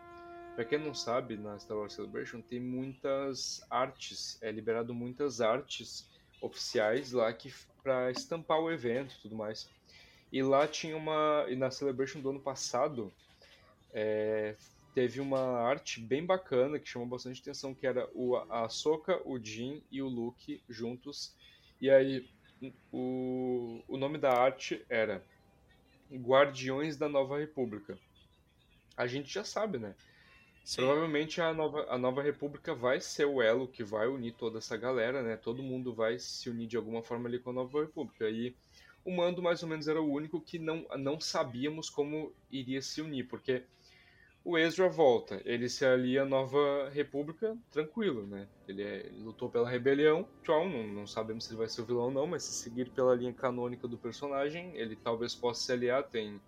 Pra 0.56 0.66
quem 0.66 0.80
não 0.80 0.94
sabe, 0.94 1.38
na 1.38 1.58
Star 1.58 1.78
Wars 1.78 1.94
Celebration 1.94 2.42
tem 2.42 2.60
muitas 2.60 3.62
artes, 3.70 4.38
é 4.42 4.52
liberado 4.52 4.94
muitas 4.94 5.40
artes 5.40 6.10
oficiais 6.42 7.12
lá 7.12 7.32
que 7.32 7.50
para 7.82 8.12
estampar 8.12 8.60
o 8.60 8.72
evento 8.72 9.16
e 9.16 9.22
tudo 9.22 9.36
mais. 9.36 9.70
E 10.32 10.42
lá 10.44 10.68
tinha 10.68 10.96
uma. 10.96 11.46
E 11.50 11.56
na 11.56 11.72
Celebration 11.72 12.22
do 12.22 12.30
ano 12.30 12.40
passado, 12.40 13.12
é, 13.92 14.56
teve 14.94 15.20
uma 15.20 15.60
arte 15.60 16.00
bem 16.00 16.26
bacana 16.26 16.80
que 16.80 16.88
chamou 16.88 17.08
bastante 17.08 17.42
atenção, 17.42 17.74
que 17.74 17.88
era 17.88 18.08
o, 18.14 18.36
a 18.36 18.70
Soka, 18.70 19.22
o 19.26 19.40
Jin 19.44 19.84
e 19.92 20.02
o 20.02 20.08
Luke 20.08 20.62
juntos. 20.70 21.36
E 21.82 21.90
aí 21.90 22.28
o, 22.92 23.82
o 23.88 23.98
nome 23.98 24.18
da 24.18 24.32
arte 24.32 24.86
era 24.90 25.24
Guardiões 26.12 26.98
da 26.98 27.08
Nova 27.08 27.40
República. 27.40 27.98
A 28.98 29.08
gente 29.08 29.34
já 29.34 29.44
sabe, 29.44 29.78
né? 29.78 29.96
Sim. 30.70 30.84
Provavelmente 30.84 31.42
a 31.42 31.52
nova, 31.52 31.88
a 31.90 31.98
nova 31.98 32.22
República 32.22 32.76
vai 32.76 33.02
ser 33.02 33.26
o 33.26 33.42
elo 33.42 33.68
que 33.68 33.84
vai 33.84 34.08
unir 34.08 34.36
toda 34.36 34.60
essa 34.60 34.78
galera, 34.78 35.24
né? 35.24 35.36
Todo 35.36 35.64
mundo 35.64 35.96
vai 35.96 36.20
se 36.20 36.48
unir 36.48 36.68
de 36.68 36.78
alguma 36.78 37.02
forma 37.02 37.28
ali 37.28 37.40
com 37.40 37.50
a 37.50 37.54
Nova 37.54 37.82
República. 37.82 38.30
E 38.30 38.56
o 39.04 39.10
Mando, 39.10 39.42
mais 39.42 39.64
ou 39.64 39.70
menos, 39.70 39.88
era 39.88 40.00
o 40.00 40.08
único 40.08 40.40
que 40.40 40.60
não, 40.60 40.86
não 40.96 41.20
sabíamos 41.20 41.90
como 41.90 42.32
iria 42.52 42.84
se 42.84 43.02
unir, 43.02 43.28
porque 43.28 43.64
o 44.46 44.60
Ezra 44.60 44.88
volta, 44.88 45.42
ele 45.44 45.68
se 45.68 45.84
alia 45.84 46.22
à 46.22 46.26
Nova 46.26 46.88
República 46.90 47.58
tranquilo, 47.72 48.28
né? 48.28 48.48
Ele, 48.68 48.84
é, 48.84 49.08
ele 49.08 49.24
lutou 49.24 49.50
pela 49.50 49.68
rebelião, 49.68 50.28
tchau, 50.44 50.70
não, 50.70 50.86
não, 50.86 51.08
sabemos 51.08 51.46
se 51.46 51.50
ele 51.50 51.58
vai 51.58 51.68
ser 51.68 51.82
o 51.82 51.86
vilão 51.86 52.04
ou 52.04 52.12
não, 52.12 52.28
mas 52.28 52.44
se 52.44 52.54
seguir 52.54 52.92
pela 52.92 53.16
linha 53.16 53.34
canônica 53.34 53.88
do 53.88 53.98
personagem, 53.98 54.78
ele 54.78 54.96
talvez 54.96 55.34
possa 55.34 55.64
se 55.64 55.72
aliar, 55.72 56.04
tem... 56.04 56.40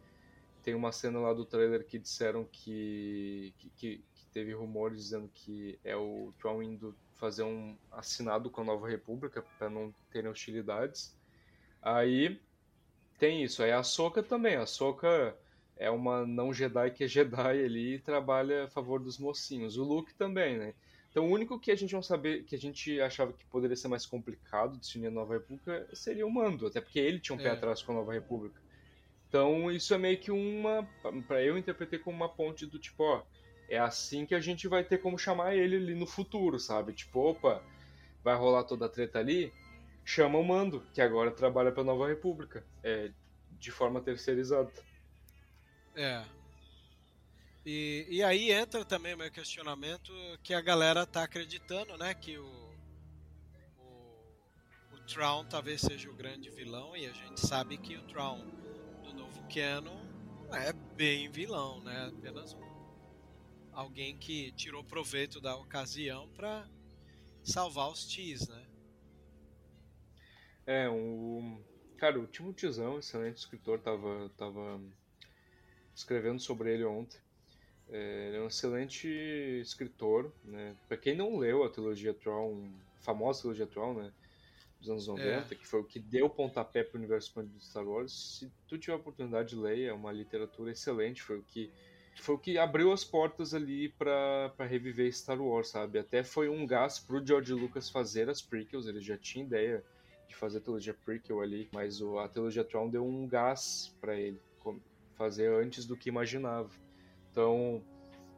Tem 0.63 0.75
uma 0.75 0.91
cena 0.91 1.17
lá 1.17 1.33
do 1.33 1.43
trailer 1.43 1.83
que 1.83 1.97
disseram 1.97 2.45
que, 2.45 3.51
que, 3.57 4.03
teve 4.33 4.53
rumores 4.53 5.03
dizendo 5.03 5.29
que 5.33 5.77
é 5.83 5.95
o 5.95 6.33
Trump 6.39 6.61
indo 6.63 6.95
fazer 7.15 7.43
um 7.43 7.77
assinado 7.91 8.49
com 8.49 8.61
a 8.61 8.65
Nova 8.65 8.87
República 8.89 9.43
para 9.57 9.69
não 9.69 9.93
terem 10.11 10.29
hostilidades. 10.29 11.15
Aí 11.81 12.39
tem 13.19 13.43
isso. 13.43 13.61
Aí 13.61 13.71
a 13.71 13.83
Soca 13.83 14.23
também. 14.23 14.55
A 14.55 14.65
Soca 14.65 15.35
é 15.77 15.89
uma 15.89 16.25
não 16.25 16.53
Jedi 16.53 16.91
que 16.91 17.03
é 17.03 17.07
Jedi 17.07 17.63
ali 17.63 17.95
e 17.95 17.99
trabalha 17.99 18.65
a 18.65 18.67
favor 18.67 18.99
dos 18.99 19.17
mocinhos. 19.17 19.77
O 19.77 19.83
Luke 19.83 20.13
também, 20.15 20.57
né? 20.57 20.73
Então 21.11 21.27
o 21.27 21.31
único 21.31 21.59
que 21.59 21.71
a 21.71 21.75
gente 21.75 21.93
não 21.93 22.01
saber, 22.01 22.43
que 22.45 22.55
a 22.55 22.57
gente 22.57 22.99
achava 23.01 23.33
que 23.33 23.45
poderia 23.45 23.75
ser 23.75 23.89
mais 23.89 24.05
complicado 24.05 24.77
de 24.77 24.85
se 24.87 24.97
unir 24.97 25.07
à 25.07 25.11
Nova 25.11 25.33
República 25.33 25.87
seria 25.93 26.25
o 26.25 26.31
Mando, 26.31 26.65
até 26.67 26.79
porque 26.79 26.99
ele 26.99 27.19
tinha 27.19 27.35
um 27.35 27.37
pé 27.37 27.49
É. 27.49 27.51
atrás 27.51 27.81
com 27.83 27.91
a 27.91 27.95
Nova 27.95 28.13
República. 28.13 28.59
Então 29.27 29.69
isso 29.71 29.93
é 29.93 29.97
meio 29.97 30.17
que 30.17 30.31
uma, 30.31 30.87
Pra 31.27 31.43
eu 31.43 31.57
interpretei 31.57 31.99
como 31.99 32.15
uma 32.15 32.29
ponte 32.29 32.65
do 32.65 32.79
tipo, 32.79 33.03
ó, 33.03 33.23
é 33.71 33.79
assim 33.79 34.25
que 34.25 34.35
a 34.35 34.39
gente 34.41 34.67
vai 34.67 34.83
ter 34.83 34.97
como 34.97 35.17
chamar 35.17 35.55
ele 35.55 35.77
ali 35.77 35.95
no 35.95 36.05
futuro, 36.05 36.59
sabe? 36.59 36.91
Tipo, 36.91 37.29
opa, 37.29 37.63
vai 38.21 38.35
rolar 38.35 38.65
toda 38.65 38.85
a 38.85 38.89
treta 38.89 39.17
ali, 39.17 39.53
chama 40.03 40.37
o 40.37 40.43
Mando, 40.43 40.85
que 40.93 40.99
agora 40.99 41.31
trabalha 41.31 41.71
pra 41.71 41.81
Nova 41.81 42.05
República, 42.05 42.65
é, 42.83 43.11
de 43.57 43.71
forma 43.71 44.01
terceirizada. 44.01 44.69
É. 45.95 46.21
E, 47.65 48.07
e 48.09 48.21
aí 48.21 48.51
entra 48.51 48.83
também 48.83 49.15
meu 49.15 49.31
questionamento 49.31 50.11
que 50.43 50.53
a 50.53 50.59
galera 50.59 51.05
tá 51.05 51.23
acreditando, 51.23 51.97
né? 51.97 52.13
Que 52.13 52.37
o, 52.37 52.73
o, 53.79 54.95
o 54.95 54.99
Traum 55.07 55.45
talvez 55.45 55.79
seja 55.79 56.09
o 56.09 56.13
grande 56.13 56.49
vilão 56.49 56.93
e 56.97 57.05
a 57.07 57.13
gente 57.13 57.39
sabe 57.39 57.77
que 57.77 57.95
o 57.95 58.01
Traum 58.03 58.45
do 59.01 59.13
novo 59.13 59.41
canon 59.47 60.01
é 60.51 60.73
bem 60.73 61.29
vilão, 61.29 61.79
né? 61.81 62.11
Apenas 62.17 62.53
um, 62.53 62.70
alguém 63.73 64.17
que 64.17 64.51
tirou 64.53 64.83
proveito 64.83 65.39
da 65.39 65.55
ocasião 65.55 66.27
pra 66.29 66.67
salvar 67.43 67.89
os 67.89 68.05
Ts, 68.05 68.47
né? 68.47 68.65
É, 70.65 70.89
um. 70.89 71.61
Cara, 71.97 72.19
o 72.19 72.27
Timo 72.27 72.53
Tizão, 72.53 72.97
excelente 72.97 73.37
escritor, 73.37 73.79
tava, 73.79 74.31
tava 74.37 74.81
escrevendo 75.93 76.39
sobre 76.39 76.73
ele 76.73 76.83
ontem. 76.83 77.19
É, 77.89 78.27
ele 78.27 78.37
é 78.37 78.41
um 78.41 78.47
excelente 78.47 79.07
escritor, 79.61 80.31
né? 80.43 80.75
Pra 80.87 80.97
quem 80.97 81.15
não 81.15 81.37
leu 81.37 81.63
a 81.63 81.69
trilogia 81.69 82.13
Tron, 82.13 82.71
a 82.97 83.01
famosa 83.01 83.41
trilogia 83.41 83.67
Tron, 83.67 83.93
né? 83.95 84.13
Dos 84.79 84.89
anos 84.89 85.07
90, 85.07 85.53
que 85.55 85.67
foi 85.67 85.81
o 85.81 85.83
que 85.83 85.99
deu 85.99 86.27
pontapé 86.27 86.83
pro 86.83 86.97
universo 86.97 87.27
expandido 87.27 87.57
de 87.57 87.65
Star 87.65 87.87
Wars. 87.87 88.39
Se 88.39 88.51
tu 88.67 88.79
tiver 88.79 88.93
a 88.93 88.95
oportunidade 88.95 89.49
de 89.49 89.55
ler, 89.55 89.89
é 89.89 89.93
uma 89.93 90.11
literatura 90.11 90.71
excelente, 90.71 91.21
foi 91.21 91.37
o 91.37 91.43
que 91.43 91.71
foi 92.21 92.35
o 92.35 92.39
que 92.39 92.57
abriu 92.57 92.91
as 92.91 93.03
portas 93.03 93.53
ali 93.53 93.89
pra 93.89 94.53
pra 94.55 94.65
reviver 94.65 95.11
Star 95.11 95.41
Wars, 95.41 95.69
sabe? 95.69 95.99
Até 95.99 96.23
foi 96.23 96.47
um 96.47 96.65
gás 96.65 96.99
pro 96.99 97.25
George 97.25 97.53
Lucas 97.53 97.89
fazer 97.89 98.29
as 98.29 98.41
prequels, 98.41 98.87
ele 98.87 99.01
já 99.01 99.17
tinha 99.17 99.45
ideia 99.45 99.83
de 100.29 100.35
fazer 100.35 100.59
a 100.59 100.61
trilogia 100.61 100.93
prequel 100.93 101.41
ali, 101.41 101.69
mas 101.73 102.01
o, 102.01 102.17
a 102.19 102.27
trilogia 102.27 102.63
Tron 102.63 102.89
deu 102.89 103.05
um 103.05 103.27
gás 103.27 103.93
pra 103.99 104.15
ele 104.15 104.41
fazer 105.17 105.51
antes 105.51 105.85
do 105.85 105.97
que 105.97 106.09
imaginava. 106.09 106.71
Então, 107.29 107.83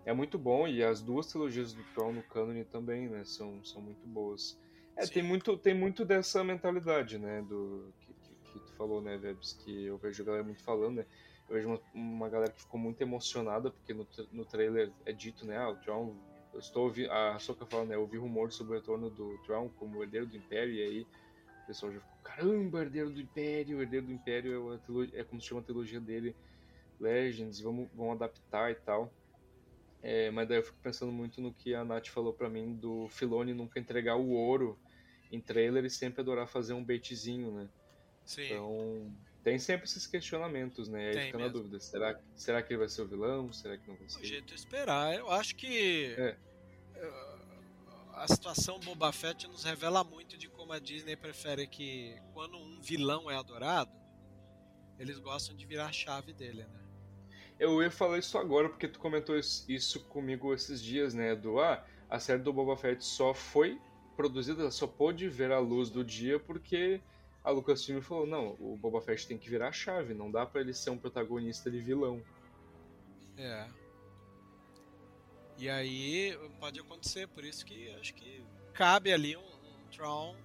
é 0.06 0.14
muito 0.14 0.38
bom 0.38 0.68
e 0.68 0.84
as 0.84 1.02
duas 1.02 1.28
trilogias 1.28 1.74
do 1.74 1.84
Tron 1.94 2.14
no 2.14 2.24
cânone 2.24 2.66
também, 2.66 3.08
né, 3.08 3.24
são, 3.24 3.64
são 3.64 3.82
muito 3.82 4.06
boas. 4.08 4.58
É, 4.98 5.06
Sim. 5.06 5.14
tem 5.14 5.24
muito, 5.24 5.58
tem 5.58 5.74
muito 5.74 6.04
dessa 6.04 6.44
mentalidade, 6.44 7.18
né, 7.18 7.42
do 7.44 7.94
que, 8.02 8.14
que, 8.14 8.36
que 8.52 8.60
tu 8.60 8.76
falou, 8.78 9.02
né, 9.02 9.18
Vebs, 9.18 9.54
que 9.64 9.86
eu 9.86 9.98
vejo 9.98 10.22
a 10.22 10.26
galera 10.26 10.44
muito 10.44 10.64
falando, 10.64 10.98
né, 10.98 11.06
eu 11.50 11.56
vejo 11.56 11.68
uma, 11.68 11.82
uma 11.94 12.30
galera 12.30 12.52
que 12.52 12.62
ficou 12.62 12.80
muito 12.80 13.02
emocionada 13.02 13.72
porque 13.72 13.94
no, 13.94 14.08
no 14.32 14.46
trailer 14.46 14.92
é 15.06 15.12
dito, 15.12 15.46
né, 15.46 15.58
ah, 15.58 15.70
o 15.70 15.76
Tron, 15.78 16.16
eu 16.54 16.60
estou 16.60 16.86
ouvindo, 16.86 17.12
a 17.12 17.38
Soka 17.40 17.66
fala, 17.66 17.86
né, 17.86 17.96
eu 17.96 18.02
ouvi 18.02 18.18
rumores 18.18 18.56
sobre 18.56 18.74
o 18.74 18.80
retorno 18.80 19.10
do 19.10 19.38
Tron 19.46 19.70
como 19.70 20.02
herdeiro 20.04 20.28
do 20.28 20.38
Império 20.38 20.74
e 20.74 20.82
aí 20.82 21.02
o 21.02 21.68
pessoal 21.68 21.92
já 21.92 22.00
ficou, 22.00 22.18
caramba, 22.24 22.82
herdeiro 22.82 23.10
do 23.10 23.22
Império, 23.22 23.82
herdeiro 23.82 24.06
do 24.06 24.12
Império 24.12 24.74
é, 24.74 25.20
é 25.20 25.24
como 25.24 25.42
se 25.42 25.48
chama 25.48 25.62
a 25.62 25.64
trilogia 25.64 26.00
dele, 26.00 26.36
Legends, 27.00 27.60
vamos, 27.60 27.90
vão 27.94 28.12
adaptar 28.12 28.72
e 28.72 28.76
tal. 28.76 29.14
É, 30.02 30.30
mas 30.32 30.48
daí 30.50 30.58
eu 30.58 30.64
fico 30.64 30.78
pensando 30.84 31.14
muito 31.14 31.40
no 31.40 31.54
que 31.54 31.74
a 31.74 31.86
Nath 31.86 32.08
falou 32.08 32.34
pra 32.34 32.50
mim 32.50 32.76
do 32.76 33.08
Filone 33.08 33.54
nunca 33.54 33.80
entregar 33.80 34.18
o 34.18 34.32
ouro 34.32 34.78
em 35.32 35.40
trailer 35.40 35.86
e 35.86 35.90
sempre 35.90 36.20
adorar 36.20 36.46
fazer 36.46 36.74
um 36.74 36.84
baitzinho, 36.84 37.52
né? 37.52 37.70
Sim. 38.26 38.44
Então, 38.44 39.16
tem 39.44 39.60
sempre 39.60 39.86
esses 39.86 40.08
questionamentos, 40.08 40.88
né? 40.88 41.04
E 41.04 41.08
aí 41.08 41.14
Tem 41.16 41.26
fica 41.28 41.38
na 41.38 41.44
mesmo. 41.46 41.60
dúvida, 41.60 41.80
será, 41.80 42.20
será 42.36 42.62
que 42.64 42.72
ele 42.74 42.80
vai 42.80 42.90
ser 42.90 43.02
o 43.02 43.08
vilão? 43.08 43.52
Será 43.52 43.78
que 43.78 43.88
não 43.88 43.96
vai 43.98 44.08
O 44.08 44.10
ser? 44.10 44.26
jeito 44.26 44.46
de 44.48 44.56
esperar. 44.56 45.14
Eu 45.16 45.30
acho 45.30 45.56
que 45.56 46.16
É. 46.18 46.38
eh, 46.96 47.14
a 48.14 48.28
situação 48.28 48.80
Boba 48.80 49.12
Fett 49.12 49.48
nos 49.48 49.64
revela 49.64 50.04
muito 50.04 50.38
de 50.38 50.48
como 50.48 50.72
a 50.72 50.80
Disney 50.80 51.16
prefere 51.16 51.68
que 51.68 52.16
quando 52.34 52.58
um 52.58 52.80
vilão 52.82 53.30
é 53.30 53.36
adorado, 53.36 53.92
eles 54.98 55.20
gostam 55.20 55.56
de 55.56 55.66
virar 55.66 55.88
a 55.88 55.92
chave 55.92 56.32
dele, 56.34 56.64
né? 56.64 56.80
Eu 57.60 57.82
ia 57.84 57.92
falar 57.92 58.18
isso 58.20 58.38
agora, 58.38 58.70
porque 58.70 58.88
tu 58.88 59.00
comentou 59.00 59.38
isso 59.38 59.66
isso 59.70 60.04
comigo 60.06 60.54
esses 60.54 60.82
dias, 60.82 61.14
né? 61.14 61.36
Do, 61.36 61.60
ah, 61.60 61.86
a 62.10 62.20
série 62.20 62.42
do 62.42 62.54
Boba 62.54 62.78
Fett 62.78 63.04
só 63.04 63.34
foi 63.34 63.80
produzida, 64.16 64.70
só 64.72 64.86
pôde 64.88 65.28
ver 65.28 65.52
a 65.52 65.60
luz 65.60 65.90
do 65.90 66.04
dia 66.04 66.40
porque 66.40 67.02
a 67.44 67.52
Lucasfilm 67.52 68.02
falou, 68.02 68.26
não, 68.26 68.56
o 68.60 68.78
Boba 68.78 69.02
Fett 69.02 69.28
tem 69.28 69.38
que 69.38 69.50
virar 69.50 69.68
a 69.68 69.72
chave, 69.72 70.14
não 70.14 70.32
dá 70.32 70.46
pra 70.46 70.62
ele 70.62 70.74
ser 70.74 70.92
um 70.92 70.98
protagonista 70.98 71.70
de 71.70 71.80
vilão. 71.80 72.24
É. 73.38 73.68
E 75.58 75.70
aí 75.70 76.38
pode 76.60 76.80
acontecer, 76.80 77.28
por 77.28 77.44
isso 77.44 77.66
que 77.66 77.90
acho 77.96 78.14
que 78.14 78.44
cabe 78.74 79.12
ali 79.12 79.36
um, 79.36 79.42
um 79.42 79.88
Tron 79.92 80.36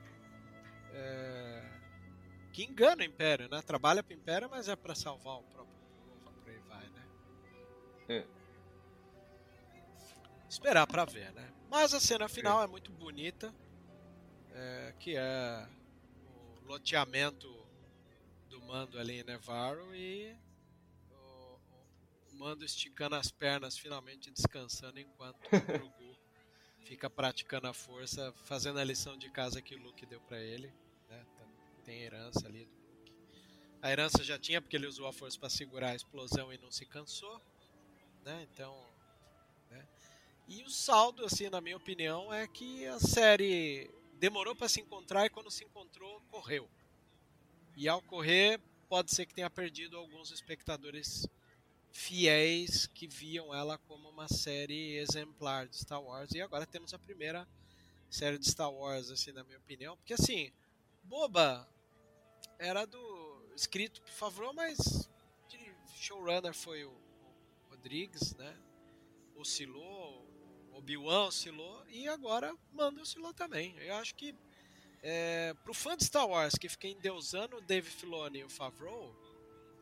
é, 0.92 1.64
que 2.52 2.64
engana 2.64 3.02
o 3.02 3.06
Império, 3.06 3.48
né? 3.48 3.62
Trabalha 3.62 4.02
pro 4.02 4.14
Império, 4.14 4.48
mas 4.50 4.68
é 4.68 4.74
pra 4.74 4.94
salvar 4.94 5.38
o 5.38 5.42
próprio 5.44 5.74
por 6.42 6.50
aí 6.50 6.58
vai, 6.68 6.88
né? 6.88 7.06
É. 8.08 8.26
Esperar 10.48 10.86
pra 10.86 11.04
ver, 11.04 11.32
né? 11.32 11.48
Mas 11.70 11.94
a 11.94 12.00
cena 12.00 12.28
final 12.28 12.62
é, 12.62 12.66
muito 12.66 12.90
bonita, 12.90 13.54
é, 14.52 14.94
que 14.98 15.14
é 15.16 15.68
loteamento 16.68 17.48
do 18.50 18.60
mando 18.60 18.98
ali 18.98 19.20
em 19.20 19.24
Nevarro 19.24 19.94
e 19.94 20.36
o, 21.10 21.58
o 22.30 22.34
mando 22.34 22.62
esticando 22.62 23.14
as 23.16 23.30
pernas, 23.30 23.78
finalmente 23.78 24.30
descansando, 24.30 25.00
enquanto 25.00 25.36
o 25.46 25.48
Grogu 25.64 26.18
fica 26.84 27.08
praticando 27.08 27.66
a 27.68 27.72
força, 27.72 28.32
fazendo 28.44 28.78
a 28.78 28.84
lição 28.84 29.16
de 29.16 29.30
casa 29.30 29.62
que 29.62 29.74
o 29.74 29.82
Luke 29.82 30.04
deu 30.04 30.20
pra 30.20 30.40
ele. 30.40 30.72
Né? 31.08 31.26
Tem 31.84 32.02
herança 32.02 32.46
ali 32.46 32.66
do 32.66 32.76
Luke. 32.76 33.12
A 33.80 33.90
herança 33.90 34.22
já 34.22 34.38
tinha, 34.38 34.60
porque 34.60 34.76
ele 34.76 34.86
usou 34.86 35.06
a 35.06 35.12
força 35.12 35.38
para 35.38 35.48
segurar 35.48 35.90
a 35.90 35.94
explosão 35.94 36.52
e 36.52 36.58
não 36.58 36.70
se 36.70 36.84
cansou. 36.84 37.40
Né? 38.24 38.46
Então. 38.52 38.86
Né? 39.70 39.86
E 40.46 40.62
o 40.62 40.70
saldo, 40.70 41.24
assim, 41.24 41.48
na 41.48 41.62
minha 41.62 41.76
opinião, 41.76 42.32
é 42.32 42.46
que 42.46 42.86
a 42.86 42.98
série 43.00 43.90
demorou 44.18 44.54
para 44.54 44.68
se 44.68 44.80
encontrar 44.80 45.26
e 45.26 45.30
quando 45.30 45.50
se 45.50 45.64
encontrou, 45.64 46.20
correu. 46.30 46.68
E 47.76 47.88
ao 47.88 48.02
correr, 48.02 48.60
pode 48.88 49.14
ser 49.14 49.26
que 49.26 49.34
tenha 49.34 49.48
perdido 49.48 49.96
alguns 49.96 50.30
espectadores 50.30 51.26
fiéis 51.92 52.86
que 52.86 53.06
viam 53.06 53.54
ela 53.54 53.78
como 53.78 54.08
uma 54.08 54.28
série 54.28 54.96
exemplar 54.98 55.66
de 55.66 55.76
Star 55.76 56.02
Wars. 56.02 56.32
E 56.32 56.40
agora 56.40 56.66
temos 56.66 56.92
a 56.92 56.98
primeira 56.98 57.48
série 58.10 58.38
de 58.38 58.48
Star 58.48 58.72
Wars, 58.72 59.10
assim, 59.10 59.32
na 59.32 59.44
minha 59.44 59.58
opinião. 59.58 59.96
Porque, 59.96 60.14
assim, 60.14 60.52
Boba 61.04 61.68
era 62.58 62.84
do 62.84 63.52
escrito 63.54 64.02
por 64.02 64.10
Favreau, 64.10 64.52
mas 64.52 65.08
showrunner 65.94 66.54
foi 66.54 66.84
o 66.84 66.92
Rodrigues, 67.70 68.34
né? 68.34 68.56
Oscilou, 69.36 70.26
Obi-Wan 70.78 71.26
oscilou 71.26 71.84
e 71.88 72.08
agora 72.08 72.54
Mando 72.72 73.00
oscilou 73.00 73.34
também. 73.34 73.76
Eu 73.78 73.94
acho 73.96 74.14
que 74.14 74.34
é, 75.02 75.54
pro 75.64 75.74
fã 75.74 75.96
de 75.96 76.04
Star 76.04 76.26
Wars 76.26 76.54
que 76.54 76.68
fica 76.68 76.88
endeusando 76.88 77.56
o 77.56 77.60
Dave 77.60 77.88
Filoni 77.90 78.38
e 78.40 78.44
o 78.44 78.48
Favreau, 78.48 79.14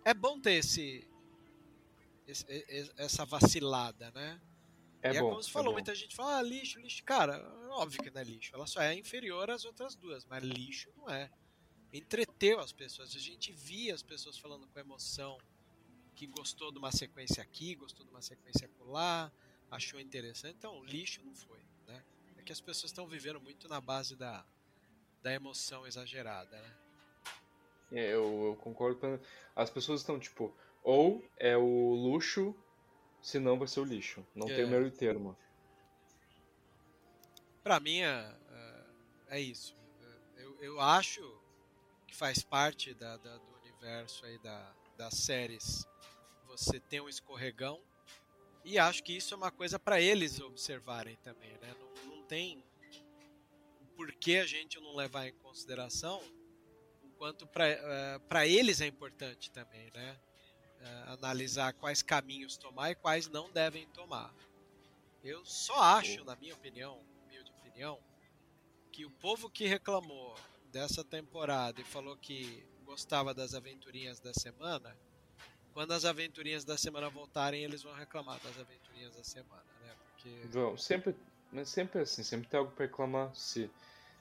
é 0.05 0.13
bom 0.13 0.39
ter 0.41 0.53
esse, 0.55 1.07
esse- 2.27 2.93
essa 2.97 3.25
vacilada, 3.25 4.11
né? 4.13 4.41
É 5.03 5.13
e 5.13 5.17
é 5.17 5.21
bom. 5.21 5.31
como 5.31 5.43
você 5.43 5.51
é 5.51 5.53
falou, 5.53 5.69
bom. 5.69 5.75
muita 5.75 5.95
gente 5.95 6.15
fala, 6.15 6.39
ah, 6.39 6.43
lixo, 6.43 6.81
lixo. 6.81 7.03
Cara, 7.05 7.41
óbvio 7.71 8.03
que 8.03 8.11
não 8.11 8.21
é 8.21 8.25
lixo. 8.25 8.55
Ela 8.55 8.67
só 8.67 8.81
é 8.83 8.95
inferior 8.95 9.51
às 9.51 9.65
outras 9.65 9.95
duas, 9.95 10.25
mas 10.25 10.43
lixo 10.43 10.91
não 10.97 11.09
é. 11.09 11.31
Entreteu 11.93 12.59
as 12.61 12.73
pessoas. 12.73 13.15
A 13.15 13.19
gente 13.19 13.53
via 13.53 13.95
as 13.95 14.03
pessoas 14.03 14.37
falando 14.37 14.67
com 14.67 14.79
emoção 14.79 15.39
que 16.15 16.27
gostou 16.27 16.73
de 16.73 16.79
uma 16.79 16.91
sequência 16.91 17.43
aqui, 17.43 17.75
gostou 17.75 18.05
de 18.05 18.11
uma 18.11 18.23
sequência 18.23 18.69
lá, 18.81 19.31
achou 19.71 19.99
interessante. 20.01 20.57
Então, 20.59 20.85
lixo 20.85 21.23
não 21.25 21.35
foi, 21.35 21.61
né? 21.87 22.03
É 22.37 22.43
que 22.43 22.53
as 22.53 22.61
pessoas 22.61 22.91
estão 22.91 23.07
vivendo 23.07 23.41
muito 23.41 23.69
na 23.69 23.81
base 23.81 24.15
da, 24.17 24.45
da 25.23 25.33
emoção 25.33 25.87
exagerada, 25.87 26.61
né? 26.61 26.77
É, 27.93 28.15
eu, 28.15 28.47
eu 28.47 28.57
concordo. 28.57 29.21
As 29.55 29.71
pessoas 29.71 30.01
estão 30.01 30.19
tipo, 30.19 30.55
ou 30.83 31.25
é 31.37 31.57
o 31.57 31.95
luxo, 31.95 32.55
senão 33.23 33.59
vai 33.59 33.69
ser 33.69 33.81
o 33.81 33.85
lixo. 33.85 34.27
Não 34.35 34.47
tem 34.47 34.61
É. 34.61 34.65
o 34.65 34.69
meio 34.69 34.91
termo. 34.91 35.37
Pra 37.63 37.81
mim 37.81 38.01
é, 38.01 38.37
é- 38.51 39.37
é 39.37 39.41
isso. 39.41 39.77
É, 40.37 40.43
Eu, 40.45 40.63
eu 40.63 40.81
acho 40.81 41.21
que 42.07 42.15
faz 42.15 42.43
parte 42.43 42.95
da, 42.95 43.17
da- 43.17 43.39
do 43.39 43.55
universo 43.63 44.25
aí 44.25 44.39
da, 44.39 44.75
das 44.97 45.15
séries 45.15 45.85
você 46.47 46.79
tem 46.81 47.01
um 47.01 47.09
escorregão. 47.09 47.81
E 48.69 48.81
acho 48.81 49.01
que 49.05 49.17
isso 49.17 49.33
é 49.33 49.37
uma 49.37 49.53
coisa 49.53 49.79
para 49.79 50.01
eles 50.01 50.41
observarem 50.41 51.15
também, 51.23 51.53
né? 51.63 51.73
Não, 51.79 52.17
não 52.17 52.23
tem 52.25 52.61
por 53.95 54.13
que 54.13 54.39
a 54.39 54.45
gente 54.45 54.81
não 54.81 54.97
levar 54.97 55.29
em 55.29 55.33
consideração 55.35 56.21
o 57.05 57.09
quanto 57.11 57.47
para 57.47 58.19
uh, 58.19 58.45
eles 58.45 58.81
é 58.81 58.87
importante 58.89 59.53
também, 59.53 59.89
né? 59.95 60.19
Uh, 60.81 61.13
analisar 61.13 61.75
quais 61.75 62.03
caminhos 62.03 62.57
tomar 62.57 62.91
e 62.91 62.97
quais 62.97 63.29
não 63.29 63.49
devem 63.53 63.87
tomar. 63.91 64.35
Eu 65.23 65.45
só 65.45 65.81
acho, 65.81 66.25
na 66.25 66.35
minha 66.35 66.55
opinião, 66.55 67.01
humilde 67.25 67.53
opinião, 67.61 68.01
que 68.91 69.07
o 69.07 69.11
povo 69.13 69.49
que 69.49 69.69
reclamou 69.69 70.37
dessa 70.73 71.05
temporada 71.05 71.81
e 71.81 71.85
falou 71.85 72.17
que 72.17 72.67
gostava 72.85 73.33
das 73.33 73.55
aventurinhas 73.55 74.19
da 74.19 74.35
semana, 74.35 74.99
quando 75.77 75.93
as 75.93 76.07
aventurinhas 76.07 76.65
da 76.65 76.79
semana 76.79 77.11
voltarem, 77.11 77.63
eles 77.63 77.83
vão 77.83 77.93
reclamar 77.93 78.41
das 78.41 78.59
aventurinhas 78.59 79.15
da 79.15 79.23
semana, 79.23 79.63
né? 79.83 79.95
Porque... 79.99 80.31
Vão, 80.49 80.75
sempre, 80.75 81.15
mas 81.53 81.69
sempre 81.69 82.01
assim, 82.01 82.23
sempre 82.23 82.49
tem 82.49 82.57
algo 82.57 82.73
para 82.73 82.87
reclamar. 82.87 83.35
Se, 83.35 83.71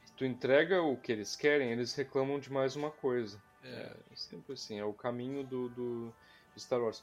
se, 0.03 0.14
tu 0.18 0.26
entrega 0.26 0.82
o 0.82 0.98
que 0.98 1.14
eles 1.14 1.34
querem, 1.34 1.72
eles 1.72 1.94
reclamam 1.94 2.41
de 2.41 2.52
mais 2.52 2.76
uma 2.76 2.91
coisa. 2.91 3.41
É, 3.64 3.95
é 4.11 4.15
sempre 4.18 4.52
assim, 4.52 4.80
é 4.80 4.84
o 4.84 4.91
caminho 4.91 5.45
do, 5.45 5.69
do 5.69 6.14
Star 6.57 6.82
Wars. 6.82 7.02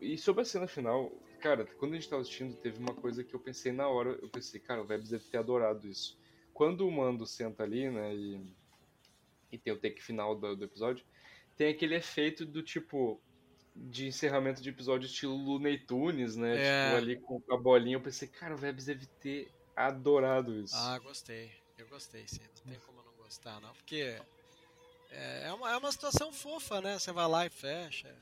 E 0.00 0.16
sobre 0.16 0.42
a 0.42 0.44
cena 0.44 0.68
final, 0.68 1.10
cara, 1.40 1.64
quando 1.64 1.94
a 1.94 1.96
gente 1.96 2.08
tava 2.08 2.22
assistindo, 2.22 2.54
teve 2.58 2.78
uma 2.78 2.94
coisa 2.94 3.24
que 3.24 3.34
eu 3.34 3.40
pensei 3.40 3.72
na 3.72 3.88
hora, 3.88 4.10
eu 4.22 4.28
pensei, 4.28 4.60
cara, 4.60 4.80
o 4.80 4.84
Vebs 4.84 5.08
deve 5.08 5.24
ter 5.24 5.38
adorado 5.38 5.88
isso. 5.88 6.16
Quando 6.54 6.86
o 6.86 6.92
Mando 6.92 7.26
senta 7.26 7.64
ali, 7.64 7.90
né, 7.90 8.14
e 8.14 8.54
e 9.50 9.58
tem 9.58 9.72
o 9.72 9.78
take 9.78 10.00
final 10.00 10.36
do, 10.36 10.56
do 10.56 10.64
episódio, 10.64 11.04
tem 11.56 11.68
aquele 11.68 11.96
efeito 11.96 12.46
do 12.46 12.62
tipo 12.62 13.20
de 13.74 14.06
encerramento 14.06 14.62
de 14.62 14.68
episódio 14.68 15.06
estilo 15.06 15.36
Looney 15.36 15.78
Tunes, 15.78 16.36
né? 16.36 16.56
É. 16.56 16.84
Tipo, 16.84 16.96
ali 16.96 17.20
com 17.20 17.42
a 17.50 17.56
bolinha. 17.56 17.96
Eu 17.96 18.02
pensei, 18.02 18.28
cara, 18.28 18.54
o 18.54 18.58
Vebs 18.58 18.84
deve 18.84 19.06
ter 19.06 19.50
adorado 19.74 20.54
isso. 20.54 20.76
Ah, 20.76 20.98
gostei. 20.98 21.52
Eu 21.78 21.88
gostei, 21.88 22.26
sim. 22.28 22.40
Não 22.64 22.72
tem 22.72 22.80
como 22.80 23.02
não 23.02 23.12
gostar, 23.14 23.60
não. 23.60 23.72
Porque 23.74 24.18
é, 25.10 25.46
é, 25.46 25.52
uma, 25.52 25.70
é 25.70 25.76
uma 25.76 25.92
situação 25.92 26.32
fofa, 26.32 26.80
né? 26.80 26.98
Você 26.98 27.12
vai 27.12 27.26
lá 27.26 27.46
e 27.46 27.50
fecha. 27.50 28.14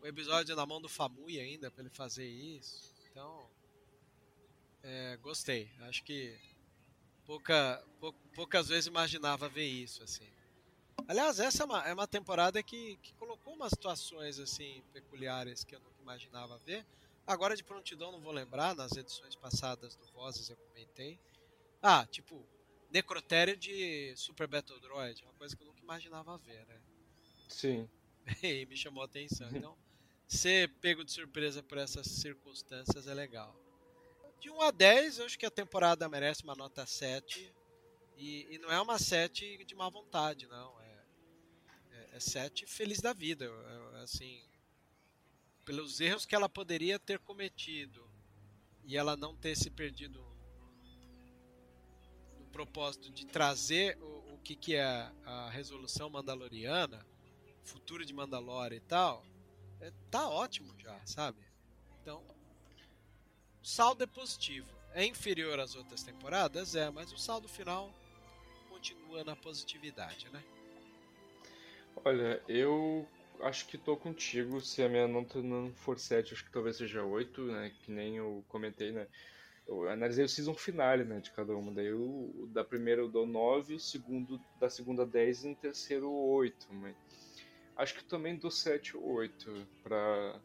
O 0.00 0.06
episódio 0.06 0.52
é 0.52 0.56
na 0.56 0.66
mão 0.66 0.80
do 0.80 0.88
Famui 0.88 1.38
ainda, 1.38 1.70
pra 1.70 1.82
ele 1.82 1.90
fazer 1.90 2.26
isso. 2.26 2.92
Então, 3.10 3.48
é, 4.82 5.16
gostei. 5.18 5.70
Acho 5.80 6.02
que 6.02 6.36
pouca, 7.24 7.82
pou, 8.00 8.12
poucas 8.34 8.68
vezes 8.68 8.86
imaginava 8.86 9.48
ver 9.48 9.66
isso, 9.66 10.02
assim. 10.02 10.28
Aliás, 11.08 11.38
essa 11.38 11.62
é 11.62 11.66
uma, 11.66 11.88
é 11.88 11.92
uma 11.92 12.06
temporada 12.06 12.62
que, 12.62 12.96
que 13.02 13.12
colocou 13.14 13.54
umas 13.54 13.70
situações 13.70 14.38
assim 14.38 14.82
peculiares 14.92 15.64
que 15.64 15.74
eu 15.74 15.80
nunca 15.80 16.00
imaginava 16.00 16.58
ver. 16.58 16.86
Agora 17.26 17.56
de 17.56 17.62
prontidão 17.62 18.10
não 18.10 18.20
vou 18.20 18.32
lembrar, 18.32 18.74
nas 18.74 18.92
edições 18.92 19.36
passadas 19.36 19.94
do 19.94 20.04
Vozes 20.12 20.48
eu 20.48 20.56
comentei. 20.56 21.18
Ah, 21.80 22.06
tipo, 22.06 22.46
necrotério 22.90 23.56
de 23.56 24.12
Super 24.16 24.46
Battle 24.46 24.80
Droid, 24.80 25.22
uma 25.24 25.34
coisa 25.34 25.56
que 25.56 25.62
eu 25.62 25.66
nunca 25.66 25.80
imaginava 25.80 26.36
ver, 26.38 26.66
né? 26.66 26.80
Sim. 27.48 27.88
e 28.42 28.66
me 28.66 28.76
chamou 28.76 29.02
a 29.02 29.06
atenção. 29.06 29.48
Então, 29.52 29.76
ser 30.26 30.68
pego 30.80 31.04
de 31.04 31.12
surpresa 31.12 31.62
por 31.62 31.78
essas 31.78 32.06
circunstâncias 32.06 33.06
é 33.06 33.14
legal. 33.14 33.56
De 34.40 34.50
1 34.50 34.60
a 34.60 34.70
10, 34.72 35.18
eu 35.18 35.26
acho 35.26 35.38
que 35.38 35.46
a 35.46 35.50
temporada 35.50 36.08
merece 36.08 36.42
uma 36.42 36.54
nota 36.54 36.84
7. 36.84 37.54
E, 38.16 38.54
e 38.54 38.58
não 38.58 38.70
é 38.70 38.80
uma 38.80 38.98
7 38.98 39.64
de 39.64 39.74
má 39.74 39.88
vontade, 39.88 40.46
não. 40.48 40.81
É 42.12 42.20
sete 42.20 42.66
feliz 42.66 43.00
da 43.00 43.14
vida, 43.14 43.50
assim, 44.02 44.42
pelos 45.64 45.98
erros 45.98 46.26
que 46.26 46.34
ela 46.34 46.48
poderia 46.48 46.98
ter 46.98 47.18
cometido 47.18 48.06
e 48.84 48.96
ela 48.96 49.16
não 49.16 49.34
ter 49.34 49.56
se 49.56 49.70
perdido 49.70 50.22
no 52.38 52.44
propósito 52.46 53.10
de 53.10 53.24
trazer 53.24 53.96
o, 53.98 54.34
o 54.34 54.38
que, 54.38 54.54
que 54.54 54.74
é 54.74 55.10
a 55.24 55.48
resolução 55.50 56.10
mandaloriana, 56.10 57.04
futuro 57.64 58.04
de 58.04 58.12
Mandalore 58.12 58.76
e 58.76 58.80
tal, 58.80 59.24
é, 59.80 59.90
tá 60.10 60.28
ótimo 60.28 60.78
já, 60.78 61.00
sabe? 61.06 61.40
Então, 62.00 62.22
o 63.62 63.66
saldo 63.66 64.04
é 64.04 64.06
positivo. 64.06 64.68
É 64.92 65.06
inferior 65.06 65.58
às 65.58 65.74
outras 65.74 66.02
temporadas? 66.02 66.74
É, 66.74 66.90
mas 66.90 67.10
o 67.12 67.16
saldo 67.16 67.48
final 67.48 67.94
continua 68.68 69.24
na 69.24 69.34
positividade, 69.34 70.28
né? 70.28 70.44
Olha, 72.04 72.42
eu 72.48 73.06
acho 73.40 73.66
que 73.66 73.78
tô 73.78 73.96
contigo. 73.96 74.60
Se 74.60 74.82
a 74.82 74.88
minha 74.88 75.06
nota 75.06 75.42
não 75.42 75.72
for 75.74 75.98
7, 75.98 76.34
acho 76.34 76.44
que 76.44 76.52
talvez 76.52 76.76
seja 76.76 77.04
8, 77.04 77.42
né? 77.42 77.72
Que 77.82 77.90
nem 77.90 78.16
eu 78.16 78.44
comentei, 78.48 78.92
né? 78.92 79.06
Eu 79.66 79.88
analisei 79.88 80.24
o 80.24 80.28
season 80.28 80.54
finale, 80.54 81.04
né? 81.04 81.20
De 81.20 81.30
cada 81.30 81.54
uma. 81.54 81.72
Daí 81.72 81.92
o 81.92 82.48
da 82.52 82.64
primeira 82.64 83.00
eu 83.00 83.08
dou 83.08 83.26
9, 83.26 83.78
segundo, 83.78 84.40
da 84.58 84.68
segunda 84.68 85.06
10 85.06 85.44
e 85.44 85.48
no 85.48 85.56
terceiro 85.56 86.10
8. 86.10 86.66
Mas 86.72 86.96
acho 87.76 87.94
que 87.94 88.04
também 88.04 88.36
dou 88.36 88.50
7 88.50 88.96
ou 88.96 89.12
8 89.12 89.66
pra, 89.82 90.40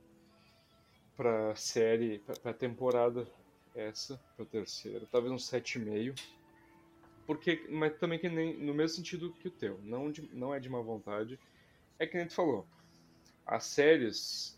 pra 1.16 1.56
série, 1.56 2.20
pra, 2.20 2.36
pra 2.36 2.54
temporada 2.54 3.28
essa, 3.76 4.20
pra 4.36 4.46
terceira. 4.46 5.08
Talvez 5.12 5.32
um 5.32 5.38
7,5 5.38 6.37
porque, 7.28 7.68
mas 7.70 7.96
também 8.00 8.18
que 8.18 8.30
nem 8.30 8.58
no 8.58 8.74
mesmo 8.74 8.96
sentido 8.96 9.34
que 9.34 9.50
o 9.50 9.52
teu, 9.52 9.80
não, 9.84 10.10
de, 10.10 10.22
não 10.34 10.56
é 10.56 10.60
de 10.60 10.70
má 10.70 10.82
vontade. 10.82 11.38
É 12.00 12.08
que 12.08 12.18
nem 12.18 12.28
tu 12.28 12.34
falou. 12.34 12.66
As 13.46 13.66
séries 13.66 14.58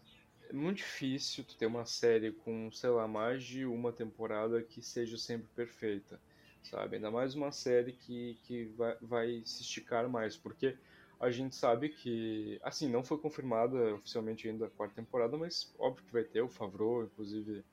é 0.49 0.53
muito 0.53 0.77
difícil 0.77 1.43
tu 1.43 1.57
ter 1.57 1.65
uma 1.65 1.85
série 1.85 2.31
com, 2.31 2.71
sei 2.71 2.91
lá, 2.91 3.07
mais 3.07 3.43
de 3.43 3.65
uma 3.65 3.91
temporada 3.91 4.61
que 4.61 4.81
seja 4.83 5.17
sempre 5.17 5.47
perfeita, 5.55 6.21
sabe? 6.63 6.97
Ainda 6.97 7.09
mais 7.11 7.33
uma 7.35 7.51
série 7.51 7.93
que, 7.93 8.39
que 8.43 8.65
vai, 8.77 8.97
vai 9.01 9.41
se 9.45 9.63
esticar 9.63 10.07
mais, 10.07 10.37
porque 10.37 10.77
a 11.19 11.31
gente 11.31 11.55
sabe 11.55 11.89
que, 11.89 12.59
assim, 12.63 12.87
não 12.89 13.03
foi 13.03 13.17
confirmada 13.17 13.95
oficialmente 13.95 14.47
ainda 14.47 14.67
a 14.67 14.69
quarta 14.69 14.95
temporada, 14.95 15.37
mas 15.37 15.73
óbvio 15.77 16.05
que 16.05 16.13
vai 16.13 16.23
ter, 16.23 16.41
o 16.41 16.49
Favreau, 16.49 17.03
inclusive, 17.03 17.63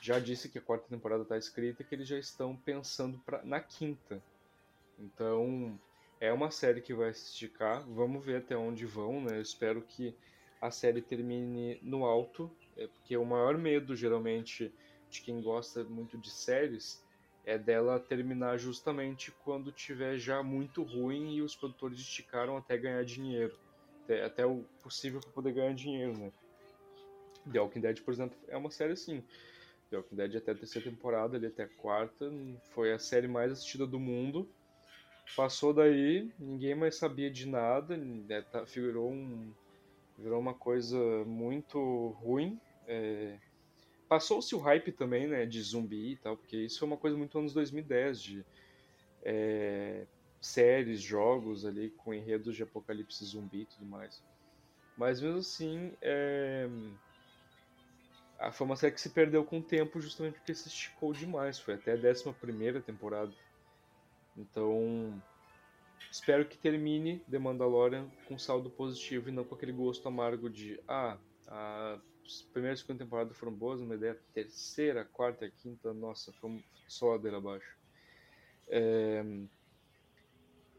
já 0.00 0.18
disse 0.18 0.48
que 0.48 0.58
a 0.58 0.62
quarta 0.62 0.88
temporada 0.88 1.22
está 1.22 1.36
escrita 1.36 1.82
e 1.82 1.84
que 1.84 1.94
eles 1.94 2.08
já 2.08 2.18
estão 2.18 2.56
pensando 2.56 3.18
pra, 3.18 3.42
na 3.44 3.60
quinta. 3.60 4.22
Então, 4.98 5.78
é 6.20 6.32
uma 6.32 6.50
série 6.50 6.80
que 6.80 6.94
vai 6.94 7.12
se 7.12 7.30
esticar. 7.30 7.84
Vamos 7.88 8.24
ver 8.24 8.36
até 8.36 8.56
onde 8.56 8.86
vão, 8.86 9.20
né? 9.20 9.38
Eu 9.38 9.42
espero 9.42 9.82
que 9.82 10.14
a 10.60 10.70
série 10.70 11.02
termine 11.02 11.78
no 11.82 12.04
alto, 12.04 12.50
é 12.76 12.86
porque 12.86 13.16
o 13.16 13.24
maior 13.24 13.58
medo, 13.58 13.94
geralmente, 13.94 14.72
de 15.10 15.20
quem 15.20 15.40
gosta 15.42 15.84
muito 15.84 16.16
de 16.16 16.30
séries 16.30 17.02
é 17.44 17.58
dela 17.58 18.00
terminar 18.00 18.56
justamente 18.56 19.30
quando 19.44 19.70
tiver 19.70 20.16
já 20.16 20.42
muito 20.42 20.82
ruim 20.82 21.34
e 21.34 21.42
os 21.42 21.54
produtores 21.54 21.98
esticaram 21.98 22.56
até 22.56 22.78
ganhar 22.78 23.04
dinheiro. 23.04 23.54
Até, 24.04 24.24
até 24.24 24.46
o 24.46 24.64
possível 24.82 25.20
para 25.20 25.30
poder 25.30 25.52
ganhar 25.52 25.74
dinheiro, 25.74 26.16
né? 26.16 26.32
The 27.52 27.60
Walking 27.60 27.80
Dead, 27.80 28.00
por 28.00 28.14
exemplo, 28.14 28.38
é 28.48 28.56
uma 28.56 28.70
série 28.70 28.94
assim 28.94 29.22
The 29.90 29.96
Walking 29.96 30.16
Dead 30.16 30.36
até 30.36 30.52
a 30.52 30.54
terceira 30.54 30.90
temporada, 30.90 31.36
ali 31.36 31.46
até 31.46 31.64
a 31.64 31.68
quarta, 31.68 32.30
foi 32.74 32.92
a 32.92 32.98
série 32.98 33.28
mais 33.28 33.52
assistida 33.52 33.86
do 33.86 33.98
mundo. 34.00 34.48
Passou 35.36 35.72
daí, 35.72 36.30
ninguém 36.38 36.74
mais 36.74 36.96
sabia 36.96 37.30
de 37.30 37.46
nada, 37.46 37.96
né, 37.96 38.42
tá, 38.52 38.62
virou, 38.62 39.10
um, 39.10 39.52
virou 40.18 40.40
uma 40.40 40.54
coisa 40.54 40.98
muito 41.24 42.08
ruim. 42.20 42.58
É, 42.86 43.38
Passou-se 44.08 44.54
o 44.54 44.58
hype 44.58 44.92
também, 44.92 45.26
né, 45.26 45.46
de 45.46 45.60
zumbi 45.62 46.12
e 46.12 46.16
tal, 46.16 46.36
porque 46.36 46.56
isso 46.56 46.84
é 46.84 46.86
uma 46.86 46.96
coisa 46.96 47.16
muito 47.16 47.38
anos 47.38 47.54
2010, 47.54 48.22
de 48.22 48.44
é, 49.24 50.06
séries, 50.40 51.00
jogos 51.00 51.64
ali 51.64 51.90
com 51.90 52.12
enredos 52.12 52.54
de 52.54 52.62
apocalipse 52.62 53.24
zumbi 53.24 53.62
e 53.62 53.66
tudo 53.66 53.86
mais. 53.86 54.22
Mas 54.96 55.20
mesmo 55.20 55.38
assim, 55.38 55.92
é, 56.00 56.68
a 58.44 58.52
foi 58.52 58.66
uma 58.66 58.76
série 58.76 58.92
que 58.94 59.00
se 59.00 59.10
perdeu 59.10 59.44
com 59.44 59.58
o 59.58 59.62
tempo 59.62 60.00
justamente 60.00 60.34
porque 60.34 60.54
se 60.54 60.68
esticou 60.68 61.12
demais. 61.12 61.58
Foi 61.58 61.74
até 61.74 61.92
a 61.92 61.96
11 61.96 62.80
temporada. 62.84 63.32
Então, 64.36 65.22
espero 66.10 66.44
que 66.44 66.58
termine 66.58 67.20
The 67.30 67.38
Mandalorian 67.38 68.08
com 68.26 68.38
saldo 68.38 68.68
positivo 68.68 69.28
e 69.28 69.32
não 69.32 69.44
com 69.44 69.54
aquele 69.54 69.72
gosto 69.72 70.06
amargo 70.08 70.50
de 70.50 70.80
ah, 70.88 71.16
as 71.46 72.42
primeiras 72.52 72.80
cinco 72.80 72.94
temporadas 72.94 73.36
foram 73.36 73.52
boas, 73.52 73.80
mas 73.80 74.00
daí 74.00 74.10
a 74.10 74.16
terceira, 74.32 75.04
quarta, 75.04 75.48
quinta, 75.48 75.92
nossa, 75.92 76.32
foi 76.34 76.64
só 76.88 77.12
ladeira 77.12 77.36
abaixo. 77.36 77.76
É, 78.68 79.22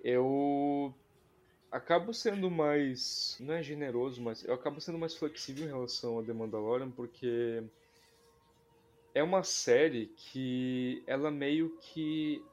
eu 0.04 0.94
acabo 1.72 2.14
sendo 2.14 2.50
mais. 2.50 3.38
Não 3.40 3.54
é 3.54 3.64
generoso, 3.64 4.22
mas 4.22 4.44
eu 4.44 4.54
acabo 4.54 4.80
sendo 4.80 4.98
mais 4.98 5.16
flexível 5.16 5.66
em 5.66 5.70
relação 5.70 6.20
a 6.20 6.24
The 6.24 6.34
Mandalorian, 6.34 6.92
porque 6.92 7.64
é 9.14 9.24
uma 9.24 9.44
série 9.44 10.08
que 10.18 11.04
ela 11.08 11.32
meio 11.32 11.78
que 11.82 12.44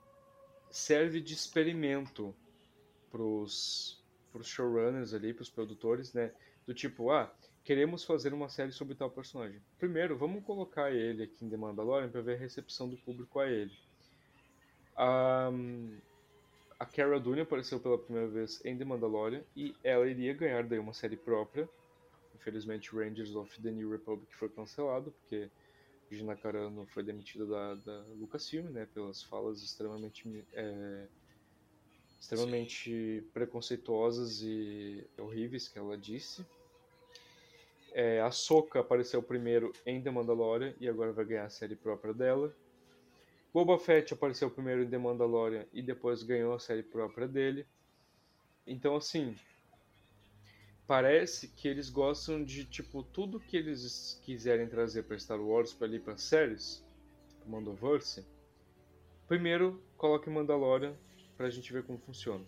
serve 0.70 1.20
de 1.20 1.34
experimento 1.34 2.34
pros, 3.10 4.00
pros 4.32 4.46
showrunners 4.48 5.12
ali, 5.12 5.34
pros 5.34 5.50
produtores, 5.50 6.12
né? 6.14 6.32
Do 6.66 6.72
tipo, 6.72 7.10
ah, 7.10 7.32
queremos 7.64 8.04
fazer 8.04 8.32
uma 8.32 8.48
série 8.48 8.72
sobre 8.72 8.94
tal 8.94 9.10
personagem. 9.10 9.60
Primeiro, 9.78 10.16
vamos 10.16 10.44
colocar 10.44 10.90
ele 10.90 11.24
aqui 11.24 11.44
em 11.44 11.50
The 11.50 11.56
Mandalorian 11.56 12.08
para 12.08 12.22
ver 12.22 12.36
a 12.36 12.38
recepção 12.38 12.88
do 12.88 12.96
público 12.96 13.38
a 13.38 13.50
ele. 13.50 13.72
Um, 14.98 15.96
a 16.82 16.86
Cara 16.86 17.20
Dune 17.20 17.42
apareceu 17.42 17.78
pela 17.78 17.96
primeira 17.96 18.26
vez 18.28 18.60
em 18.64 18.76
The 18.76 18.84
Mandalorian 18.84 19.44
e 19.54 19.72
ela 19.84 20.04
iria 20.04 20.34
ganhar 20.34 20.64
daí 20.64 20.80
uma 20.80 20.92
série 20.92 21.16
própria. 21.16 21.68
Infelizmente, 22.34 22.90
Rangers 22.92 23.36
of 23.36 23.62
the 23.62 23.70
New 23.70 23.88
Republic 23.88 24.34
foi 24.34 24.48
cancelado 24.48 25.12
porque 25.12 25.48
Gina 26.10 26.34
Carano 26.34 26.84
foi 26.86 27.04
demitida 27.04 27.46
da, 27.46 27.74
da 27.76 28.04
Lucasfilm, 28.18 28.68
né, 28.70 28.88
pelas 28.92 29.22
falas 29.22 29.62
extremamente 29.62 30.44
é, 30.54 31.06
extremamente 32.20 33.20
Sim. 33.20 33.28
preconceituosas 33.32 34.42
e 34.42 35.06
horríveis 35.16 35.68
que 35.68 35.78
ela 35.78 35.96
disse. 35.96 36.44
É, 37.92 38.20
a 38.22 38.32
Soka 38.32 38.80
apareceu 38.80 39.22
primeiro 39.22 39.72
em 39.86 40.02
The 40.02 40.10
Mandalorian 40.10 40.74
e 40.80 40.88
agora 40.88 41.12
vai 41.12 41.26
ganhar 41.26 41.44
a 41.44 41.50
série 41.50 41.76
própria 41.76 42.12
dela. 42.12 42.52
Boba 43.52 43.78
Fett 43.78 44.14
apareceu 44.14 44.50
primeiro 44.50 44.82
em 44.82 44.88
The 44.88 44.96
Mandalorian 44.96 45.66
e 45.72 45.82
depois 45.82 46.22
ganhou 46.22 46.54
a 46.54 46.58
série 46.58 46.82
própria 46.82 47.28
dele. 47.28 47.66
Então, 48.66 48.96
assim, 48.96 49.36
parece 50.86 51.48
que 51.48 51.68
eles 51.68 51.90
gostam 51.90 52.42
de, 52.42 52.64
tipo, 52.64 53.02
tudo 53.02 53.40
que 53.40 53.56
eles 53.56 54.20
quiserem 54.24 54.66
trazer 54.68 55.02
para 55.02 55.18
Star 55.18 55.40
Wars, 55.40 55.72
para 55.72 55.86
ali 55.86 55.98
para 55.98 56.16
séries, 56.16 56.82
tipo 57.28 57.50
Mandoverse, 57.50 58.24
primeiro 59.28 59.82
coloque 59.96 60.30
Mandalorian 60.30 60.94
pra 61.36 61.50
gente 61.50 61.72
ver 61.72 61.82
como 61.82 61.98
funciona. 61.98 62.44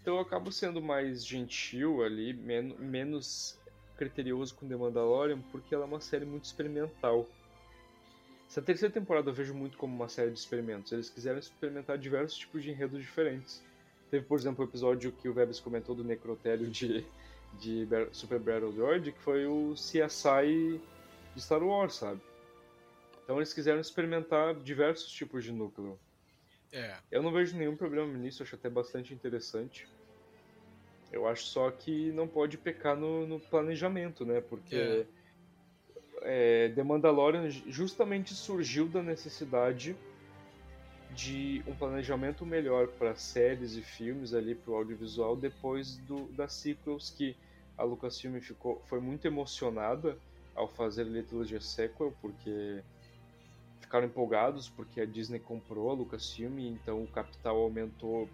Então 0.00 0.14
eu 0.14 0.20
acabo 0.20 0.50
sendo 0.50 0.80
mais 0.80 1.24
gentil 1.24 2.02
ali, 2.02 2.32
men 2.32 2.76
menos 2.78 3.58
criterioso 3.96 4.54
com 4.54 4.68
The 4.68 4.76
Mandalorian, 4.76 5.40
porque 5.50 5.74
ela 5.74 5.84
é 5.84 5.88
uma 5.88 6.00
série 6.00 6.24
muito 6.24 6.44
experimental. 6.44 7.28
Essa 8.48 8.62
terceira 8.62 8.92
temporada 8.92 9.30
eu 9.30 9.34
vejo 9.34 9.52
muito 9.54 9.76
como 9.76 9.94
uma 9.94 10.08
série 10.08 10.30
de 10.30 10.38
experimentos. 10.38 10.92
Eles 10.92 11.10
quiseram 11.10 11.38
experimentar 11.38 11.98
diversos 11.98 12.38
tipos 12.38 12.62
de 12.62 12.70
enredos 12.70 13.00
diferentes. 13.00 13.62
Teve, 14.10 14.24
por 14.24 14.38
exemplo, 14.38 14.64
o 14.64 14.68
episódio 14.68 15.12
que 15.12 15.28
o 15.28 15.32
Vebs 15.32 15.58
comentou 15.58 15.94
do 15.94 16.04
necrotério 16.04 16.68
de, 16.68 17.04
de 17.58 17.86
Super 18.12 18.38
Battle 18.38 18.72
Droid, 18.72 19.12
que 19.12 19.18
foi 19.20 19.46
o 19.46 19.74
CSI 19.74 20.80
de 21.34 21.42
Star 21.42 21.62
Wars, 21.62 21.96
sabe? 21.96 22.20
Então 23.24 23.36
eles 23.36 23.52
quiseram 23.52 23.80
experimentar 23.80 24.54
diversos 24.54 25.10
tipos 25.10 25.42
de 25.42 25.52
núcleo. 25.52 25.98
É. 26.72 26.96
Eu 27.10 27.22
não 27.22 27.32
vejo 27.32 27.56
nenhum 27.56 27.76
problema 27.76 28.16
nisso, 28.16 28.42
acho 28.42 28.54
até 28.54 28.70
bastante 28.70 29.12
interessante. 29.12 29.88
Eu 31.12 31.26
acho 31.26 31.44
só 31.44 31.70
que 31.70 32.12
não 32.12 32.28
pode 32.28 32.56
pecar 32.56 32.96
no, 32.96 33.26
no 33.26 33.40
planejamento, 33.40 34.24
né? 34.24 34.40
Porque 34.40 34.76
é 34.76 35.06
é, 36.26 36.70
The 36.74 36.82
Mandalorian 36.82 37.48
justamente 37.50 38.34
surgiu 38.34 38.88
da 38.88 39.00
necessidade 39.00 39.96
de 41.14 41.62
um 41.66 41.74
planejamento 41.74 42.44
melhor 42.44 42.88
para 42.88 43.14
séries 43.14 43.76
e 43.76 43.82
filmes 43.82 44.34
ali 44.34 44.54
para 44.54 44.72
o 44.72 44.74
audiovisual 44.74 45.36
depois 45.36 45.96
do, 45.98 46.26
das 46.32 46.52
sequels 46.52 47.10
que 47.10 47.36
a 47.78 47.84
Lucasfilm 47.84 48.40
ficou 48.40 48.82
foi 48.86 49.00
muito 49.00 49.24
emocionada 49.24 50.18
ao 50.54 50.66
fazer 50.66 51.02
a 51.02 51.22
trilogia 51.22 51.60
sequel 51.60 52.12
porque 52.20 52.82
ficaram 53.80 54.06
empolgados 54.06 54.68
porque 54.68 55.00
a 55.00 55.06
Disney 55.06 55.38
comprou 55.38 55.90
a 55.90 55.94
Lucasfilm 55.94 56.58
então 56.58 57.04
o 57.04 57.06
capital 57.06 57.56
aumentou 57.56 58.28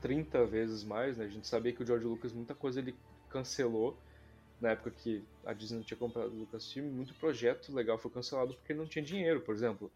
30 0.00 0.44
vezes 0.44 0.82
mais 0.82 1.18
né? 1.18 1.24
a 1.24 1.28
gente 1.28 1.46
sabia 1.46 1.72
que 1.72 1.82
o 1.82 1.86
George 1.86 2.04
Lucas 2.04 2.32
muita 2.32 2.54
coisa 2.54 2.80
ele 2.80 2.96
cancelou 3.30 3.96
na 4.62 4.70
época 4.70 4.92
que 4.92 5.24
a 5.44 5.52
Disney 5.52 5.82
tinha 5.82 5.98
comprado 5.98 6.30
o 6.32 6.38
Lucasfilm, 6.38 6.86
muito 6.86 7.12
projeto 7.14 7.74
legal 7.74 7.98
foi 7.98 8.12
cancelado 8.12 8.54
porque 8.54 8.72
não 8.72 8.86
tinha 8.86 9.04
dinheiro. 9.04 9.40
Por 9.40 9.52
exemplo, 9.52 9.90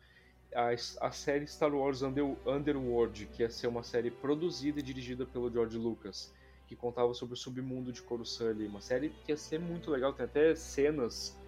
a, 0.53 0.71
a 1.07 1.11
série 1.13 1.47
Star 1.47 1.73
Wars 1.73 2.03
Under, 2.03 2.25
Underworld, 2.45 3.27
que 3.27 3.43
ia 3.43 3.49
ser 3.49 3.69
uma 3.69 3.85
série 3.85 4.11
produzida 4.11 4.81
e 4.81 4.83
dirigida 4.83 5.25
pelo 5.25 5.49
George 5.51 5.79
Lucas, 5.79 6.35
que 6.67 6.75
contava 6.75 7.15
sobre 7.15 7.35
o 7.35 7.37
submundo 7.37 7.93
de 7.93 8.03
Coruscant 8.03 8.51
ali. 8.51 8.67
Uma 8.67 8.81
série 8.81 9.11
que 9.11 9.31
ia 9.31 9.37
ser 9.37 9.61
muito 9.61 9.89
legal, 9.89 10.13
tem 10.13 10.25
até 10.25 10.53
cenas 10.57 11.39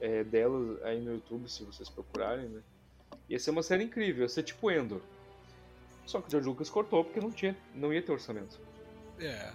é, 0.00 0.24
dela 0.24 0.80
aí 0.84 1.02
no 1.02 1.12
YouTube, 1.12 1.46
se 1.50 1.62
vocês 1.64 1.90
procurarem, 1.90 2.48
né? 2.48 2.62
Ia 3.28 3.38
ser 3.38 3.50
uma 3.50 3.62
série 3.62 3.84
incrível, 3.84 4.22
ia 4.22 4.28
ser 4.28 4.42
tipo 4.42 4.70
Endor. 4.70 5.02
Só 6.06 6.18
que 6.18 6.28
o 6.28 6.30
George 6.30 6.48
Lucas 6.48 6.70
cortou 6.70 7.04
porque 7.04 7.20
não, 7.20 7.30
tinha, 7.30 7.54
não 7.74 7.92
ia 7.92 8.02
ter 8.02 8.12
orçamento. 8.12 8.58
É 9.18 9.52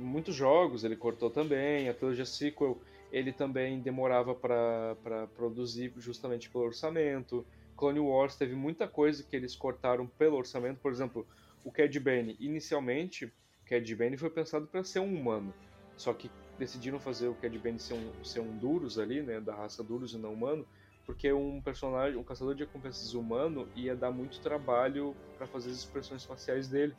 muitos 0.00 0.34
jogos 0.34 0.84
ele 0.84 0.96
cortou 0.96 1.30
também, 1.30 1.88
a 1.88 1.94
trilogia 1.94 2.24
sequel 2.24 2.80
ele 3.12 3.32
também 3.32 3.80
demorava 3.80 4.34
para 4.34 5.26
produzir 5.34 5.92
justamente 5.96 6.48
pelo 6.48 6.64
orçamento. 6.64 7.46
Clone 7.76 8.00
Wars 8.00 8.36
teve 8.36 8.54
muita 8.54 8.86
coisa 8.86 9.24
que 9.24 9.34
eles 9.34 9.56
cortaram 9.56 10.06
pelo 10.06 10.36
orçamento, 10.36 10.80
por 10.80 10.92
exemplo, 10.92 11.26
o 11.64 11.72
Cad 11.72 11.98
Bane, 11.98 12.36
inicialmente, 12.38 13.26
o 13.26 13.32
Cad 13.68 13.94
Bane 13.94 14.16
foi 14.16 14.30
pensado 14.30 14.66
para 14.66 14.84
ser 14.84 15.00
um 15.00 15.14
humano, 15.14 15.52
só 15.96 16.12
que 16.12 16.30
decidiram 16.58 17.00
fazer 17.00 17.28
o 17.28 17.34
Cad 17.34 17.58
Bane 17.58 17.78
ser 17.78 17.94
um, 17.94 18.24
ser 18.24 18.40
um 18.40 18.56
Duros 18.58 18.98
ali, 18.98 19.22
né, 19.22 19.40
da 19.40 19.54
raça 19.54 19.82
Duros 19.82 20.12
e 20.12 20.18
não 20.18 20.34
humano, 20.34 20.66
porque 21.06 21.32
um 21.32 21.60
personagem, 21.60 22.18
um 22.18 22.22
caçador 22.22 22.54
de 22.54 22.64
recompensas 22.64 23.14
humano 23.14 23.66
ia 23.74 23.96
dar 23.96 24.10
muito 24.10 24.40
trabalho 24.40 25.16
para 25.36 25.46
fazer 25.46 25.70
as 25.70 25.78
expressões 25.78 26.24
faciais 26.24 26.68
dele. 26.68 26.94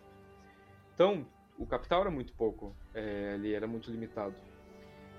Então, 0.94 1.26
o 1.62 1.66
capital 1.68 2.02
era 2.02 2.12
muito 2.12 2.34
pouco, 2.34 2.76
é, 2.94 3.36
ele 3.36 3.54
era 3.54 3.68
muito 3.68 3.92
limitado. 3.92 4.34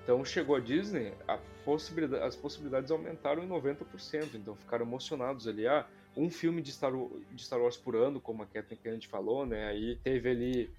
Então 0.02 0.24
chegou 0.24 0.56
a 0.56 0.60
Disney, 0.60 1.14
a 1.28 1.38
possibilidade, 1.64 2.24
as 2.24 2.34
possibilidades 2.34 2.90
aumentaram 2.90 3.44
em 3.44 3.48
90%, 3.48 4.34
então 4.34 4.56
ficaram 4.56 4.84
emocionados 4.84 5.46
ali. 5.46 5.68
Ah, 5.68 5.86
um 6.16 6.28
filme 6.28 6.60
de 6.60 6.72
Star, 6.72 6.92
de 7.30 7.42
Star 7.42 7.60
Wars 7.60 7.76
por 7.76 7.94
ano, 7.94 8.20
como 8.20 8.42
a 8.42 8.46
Kathleen 8.46 8.80
Kennedy 8.82 9.06
falou, 9.06 9.46
né? 9.46 9.68
Aí 9.68 9.96
teve 10.02 10.28
ali. 10.28 10.70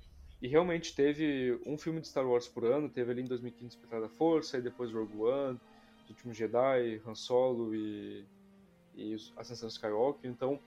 E 0.42 0.48
realmente 0.50 0.94
teve 0.94 1.58
um 1.66 1.78
filme 1.78 2.02
de 2.02 2.10
Star 2.10 2.28
Wars 2.28 2.50
por 2.50 2.66
ano, 2.66 2.90
teve 2.90 3.12
ali 3.12 3.22
em 3.22 3.26
2015 3.26 3.78
Despertar 3.78 4.02
da 4.02 4.10
Força, 4.10 4.58
aí 4.58 4.64
depois 4.64 4.92
Rogue 4.92 5.18
One, 5.18 5.58
Os 6.04 6.10
Últimos 6.10 6.36
Jedi, 6.36 7.02
Han 7.08 7.16
Solo 7.16 7.74
e, 7.74 8.26
e 8.94 9.16
Ascensão 9.38 9.70
Skywalker. 9.70 10.30
Então 10.30 10.60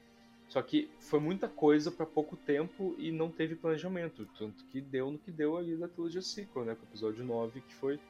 só 0.49 0.63
que 0.63 0.91
foi 1.01 1.19
muita 1.19 1.49
coisa 1.49 1.91
para 1.91 2.07
pouco 2.07 2.37
tempo 2.37 2.95
e 2.99 3.11
não 3.11 3.31
teve 3.31 3.57
planejamento. 3.57 4.27
Tanto 4.39 4.65
que 4.67 4.81
deu 4.81 5.11
no 5.11 5.19
que 5.19 5.31
deu 5.31 5.57
ali 5.57 5.77
da 5.77 5.89
trilogia 5.89 6.23
sequel, 6.23 6.65
né? 6.65 6.75
Com 6.75 6.83
o 6.83 6.89
episódio 6.89 7.25
9, 7.25 7.61
que 7.61 7.75
foi 7.75 8.01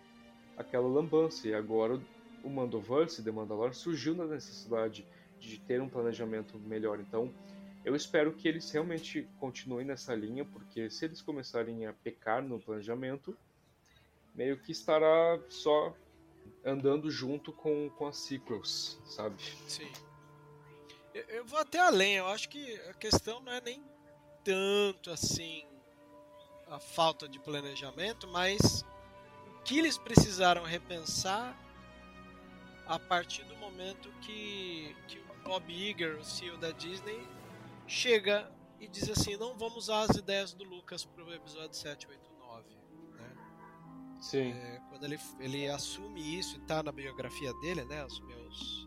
aquela 0.56 0.86
lambança. 0.86 1.48
E 1.48 1.54
agora 1.54 2.00
o 2.42 2.50
Mandoverse, 2.50 3.22
The 3.22 3.30
Mandalorian, 3.30 3.72
surgiu 3.72 4.14
na 4.14 4.26
necessidade 4.26 5.06
de 5.40 5.58
ter 5.58 5.80
um 5.80 5.88
planejamento 5.88 6.58
melhor. 6.58 7.00
Então, 7.00 7.32
eu 7.84 7.94
espero 7.94 8.32
que 8.32 8.48
eles 8.48 8.70
realmente 8.70 9.28
continuem 9.38 9.86
nessa 9.86 10.14
linha, 10.14 10.44
porque 10.44 10.90
se 10.90 11.04
eles 11.04 11.22
começarem 11.22 11.86
a 11.86 11.92
pecar 11.92 12.42
no 12.42 12.60
planejamento, 12.60 13.36
meio 14.34 14.58
que 14.58 14.72
estará 14.72 15.40
só 15.48 15.94
andando 16.64 17.10
junto 17.10 17.52
com, 17.52 17.90
com 17.90 18.06
as 18.06 18.18
sequels, 18.18 19.00
sabe? 19.04 19.42
Sim. 19.68 20.05
Eu, 21.28 21.46
vou 21.46 21.58
até 21.58 21.78
além, 21.78 22.14
eu 22.14 22.26
acho 22.26 22.48
que 22.48 22.80
a 22.90 22.94
questão 22.94 23.40
não 23.40 23.52
é 23.52 23.60
nem 23.60 23.82
tanto 24.44 25.10
assim 25.10 25.66
a 26.68 26.78
falta 26.78 27.28
de 27.28 27.38
planejamento, 27.38 28.28
mas 28.28 28.84
o 29.48 29.62
que 29.62 29.78
eles 29.78 29.96
precisaram 29.96 30.62
repensar 30.64 31.56
a 32.86 32.98
partir 32.98 33.44
do 33.44 33.56
momento 33.56 34.10
que, 34.20 34.94
que 35.08 35.18
o 35.18 35.42
Bob 35.42 35.72
Iger, 35.72 36.18
o 36.18 36.24
CEO 36.24 36.58
da 36.58 36.70
Disney, 36.72 37.26
chega 37.86 38.50
e 38.78 38.86
diz 38.86 39.08
assim: 39.08 39.36
não 39.36 39.56
vamos 39.56 39.76
usar 39.76 40.02
as 40.02 40.16
ideias 40.16 40.52
do 40.52 40.64
Lucas 40.64 41.04
para 41.04 41.24
o 41.24 41.32
episódio 41.32 41.74
7, 41.74 42.06
8, 42.08 42.30
9. 42.38 42.68
Né? 43.14 43.36
Sim. 44.20 44.52
É, 44.52 44.80
quando 44.90 45.04
ele, 45.04 45.18
ele 45.40 45.68
assume 45.68 46.38
isso 46.38 46.56
e 46.56 46.60
está 46.60 46.82
na 46.82 46.92
biografia 46.92 47.52
dele, 47.54 47.84
né, 47.84 48.04
os 48.04 48.20
meus 48.20 48.86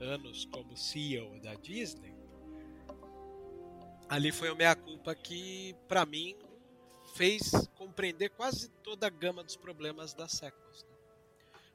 anos 0.00 0.44
como 0.46 0.76
CEO 0.76 1.38
da 1.40 1.54
Disney, 1.54 2.14
ali 4.08 4.30
foi 4.32 4.48
a 4.48 4.54
minha 4.54 4.76
culpa 4.76 5.14
que, 5.14 5.74
para 5.88 6.04
mim, 6.06 6.36
fez 7.14 7.50
compreender 7.76 8.30
quase 8.30 8.68
toda 8.82 9.06
a 9.06 9.10
gama 9.10 9.42
dos 9.42 9.56
problemas 9.56 10.12
da 10.12 10.28
Sequels. 10.28 10.84
Né? 10.84 10.96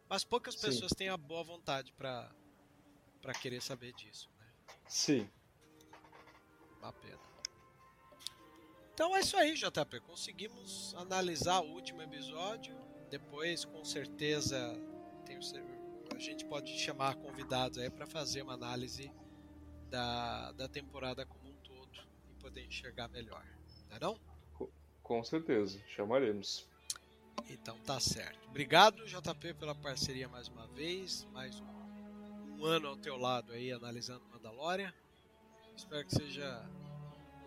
Mas 0.07 0.23
poucas 0.23 0.55
Sim. 0.55 0.67
pessoas 0.67 0.91
têm 0.91 1.09
a 1.09 1.17
boa 1.17 1.43
vontade 1.43 1.91
para 1.93 2.29
para 3.21 3.33
querer 3.33 3.61
saber 3.61 3.93
disso. 3.93 4.29
Né? 4.39 4.45
Sim. 4.87 5.29
Uma 6.79 6.91
pena. 6.91 7.19
Então 8.93 9.15
é 9.15 9.19
isso 9.19 9.37
aí, 9.37 9.53
JP. 9.53 9.99
Conseguimos 10.01 10.93
analisar 10.95 11.59
o 11.61 11.71
último 11.71 12.01
episódio. 12.01 12.75
Depois, 13.09 13.63
com 13.65 13.83
certeza, 13.85 14.73
tenho 15.25 15.41
gente 16.21 16.45
pode 16.45 16.77
chamar 16.77 17.15
convidados 17.15 17.77
aí 17.77 17.89
para 17.89 18.05
fazer 18.05 18.43
uma 18.43 18.53
análise 18.53 19.11
da, 19.89 20.51
da 20.53 20.67
temporada 20.67 21.25
como 21.25 21.49
um 21.49 21.55
todo 21.63 21.99
e 22.29 22.33
poder 22.35 22.65
enxergar 22.65 23.07
melhor. 23.09 23.45
Não 23.89 23.97
é 23.97 23.99
não? 23.99 24.19
Com, 25.03 25.23
certeza, 25.23 25.81
chamaremos. 25.87 26.67
Então 27.49 27.77
tá 27.79 27.99
certo. 27.99 28.47
Obrigado, 28.47 29.05
JP, 29.05 29.55
pela 29.55 29.75
parceria 29.75 30.29
mais 30.29 30.47
uma 30.47 30.67
vez. 30.67 31.27
Mais 31.33 31.59
um, 31.59 32.59
um 32.59 32.65
ano 32.65 32.87
ao 32.87 32.95
teu 32.95 33.17
lado 33.17 33.51
aí, 33.51 33.71
analisando 33.71 34.23
Mandalorian. 34.31 34.93
Espero 35.75 36.05
que 36.05 36.15
seja 36.15 36.65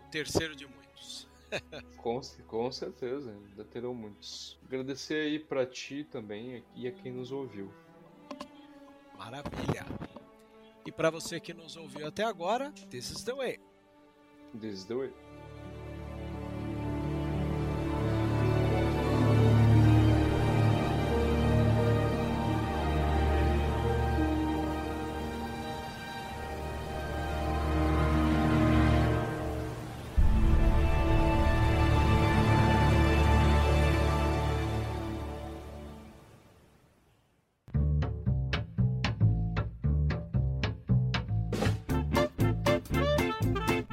o 0.05 0.11
terceiro 0.11 0.55
de 0.55 0.67
muitos. 0.67 1.27
com, 1.97 2.21
com 2.45 2.71
certeza, 2.71 3.31
ainda 3.31 3.63
terão 3.63 3.95
muitos. 3.95 4.59
Agradecer 4.65 5.25
aí 5.25 5.39
para 5.39 5.65
ti 5.65 6.03
também 6.03 6.63
e 6.75 6.87
a 6.87 6.91
quem 6.91 7.11
nos 7.11 7.31
ouviu. 7.31 7.73
Maravilha. 9.17 9.85
E 10.85 10.91
para 10.91 11.09
você 11.09 11.39
que 11.39 11.53
nos 11.53 11.75
ouviu 11.75 12.07
até 12.07 12.23
agora, 12.23 12.71
this 12.89 13.09
is 13.09 13.23
the 13.23 13.33
way. 13.33 13.59
This 14.59 14.79
is 14.79 14.85
the 14.85 14.95
way. 14.95 15.13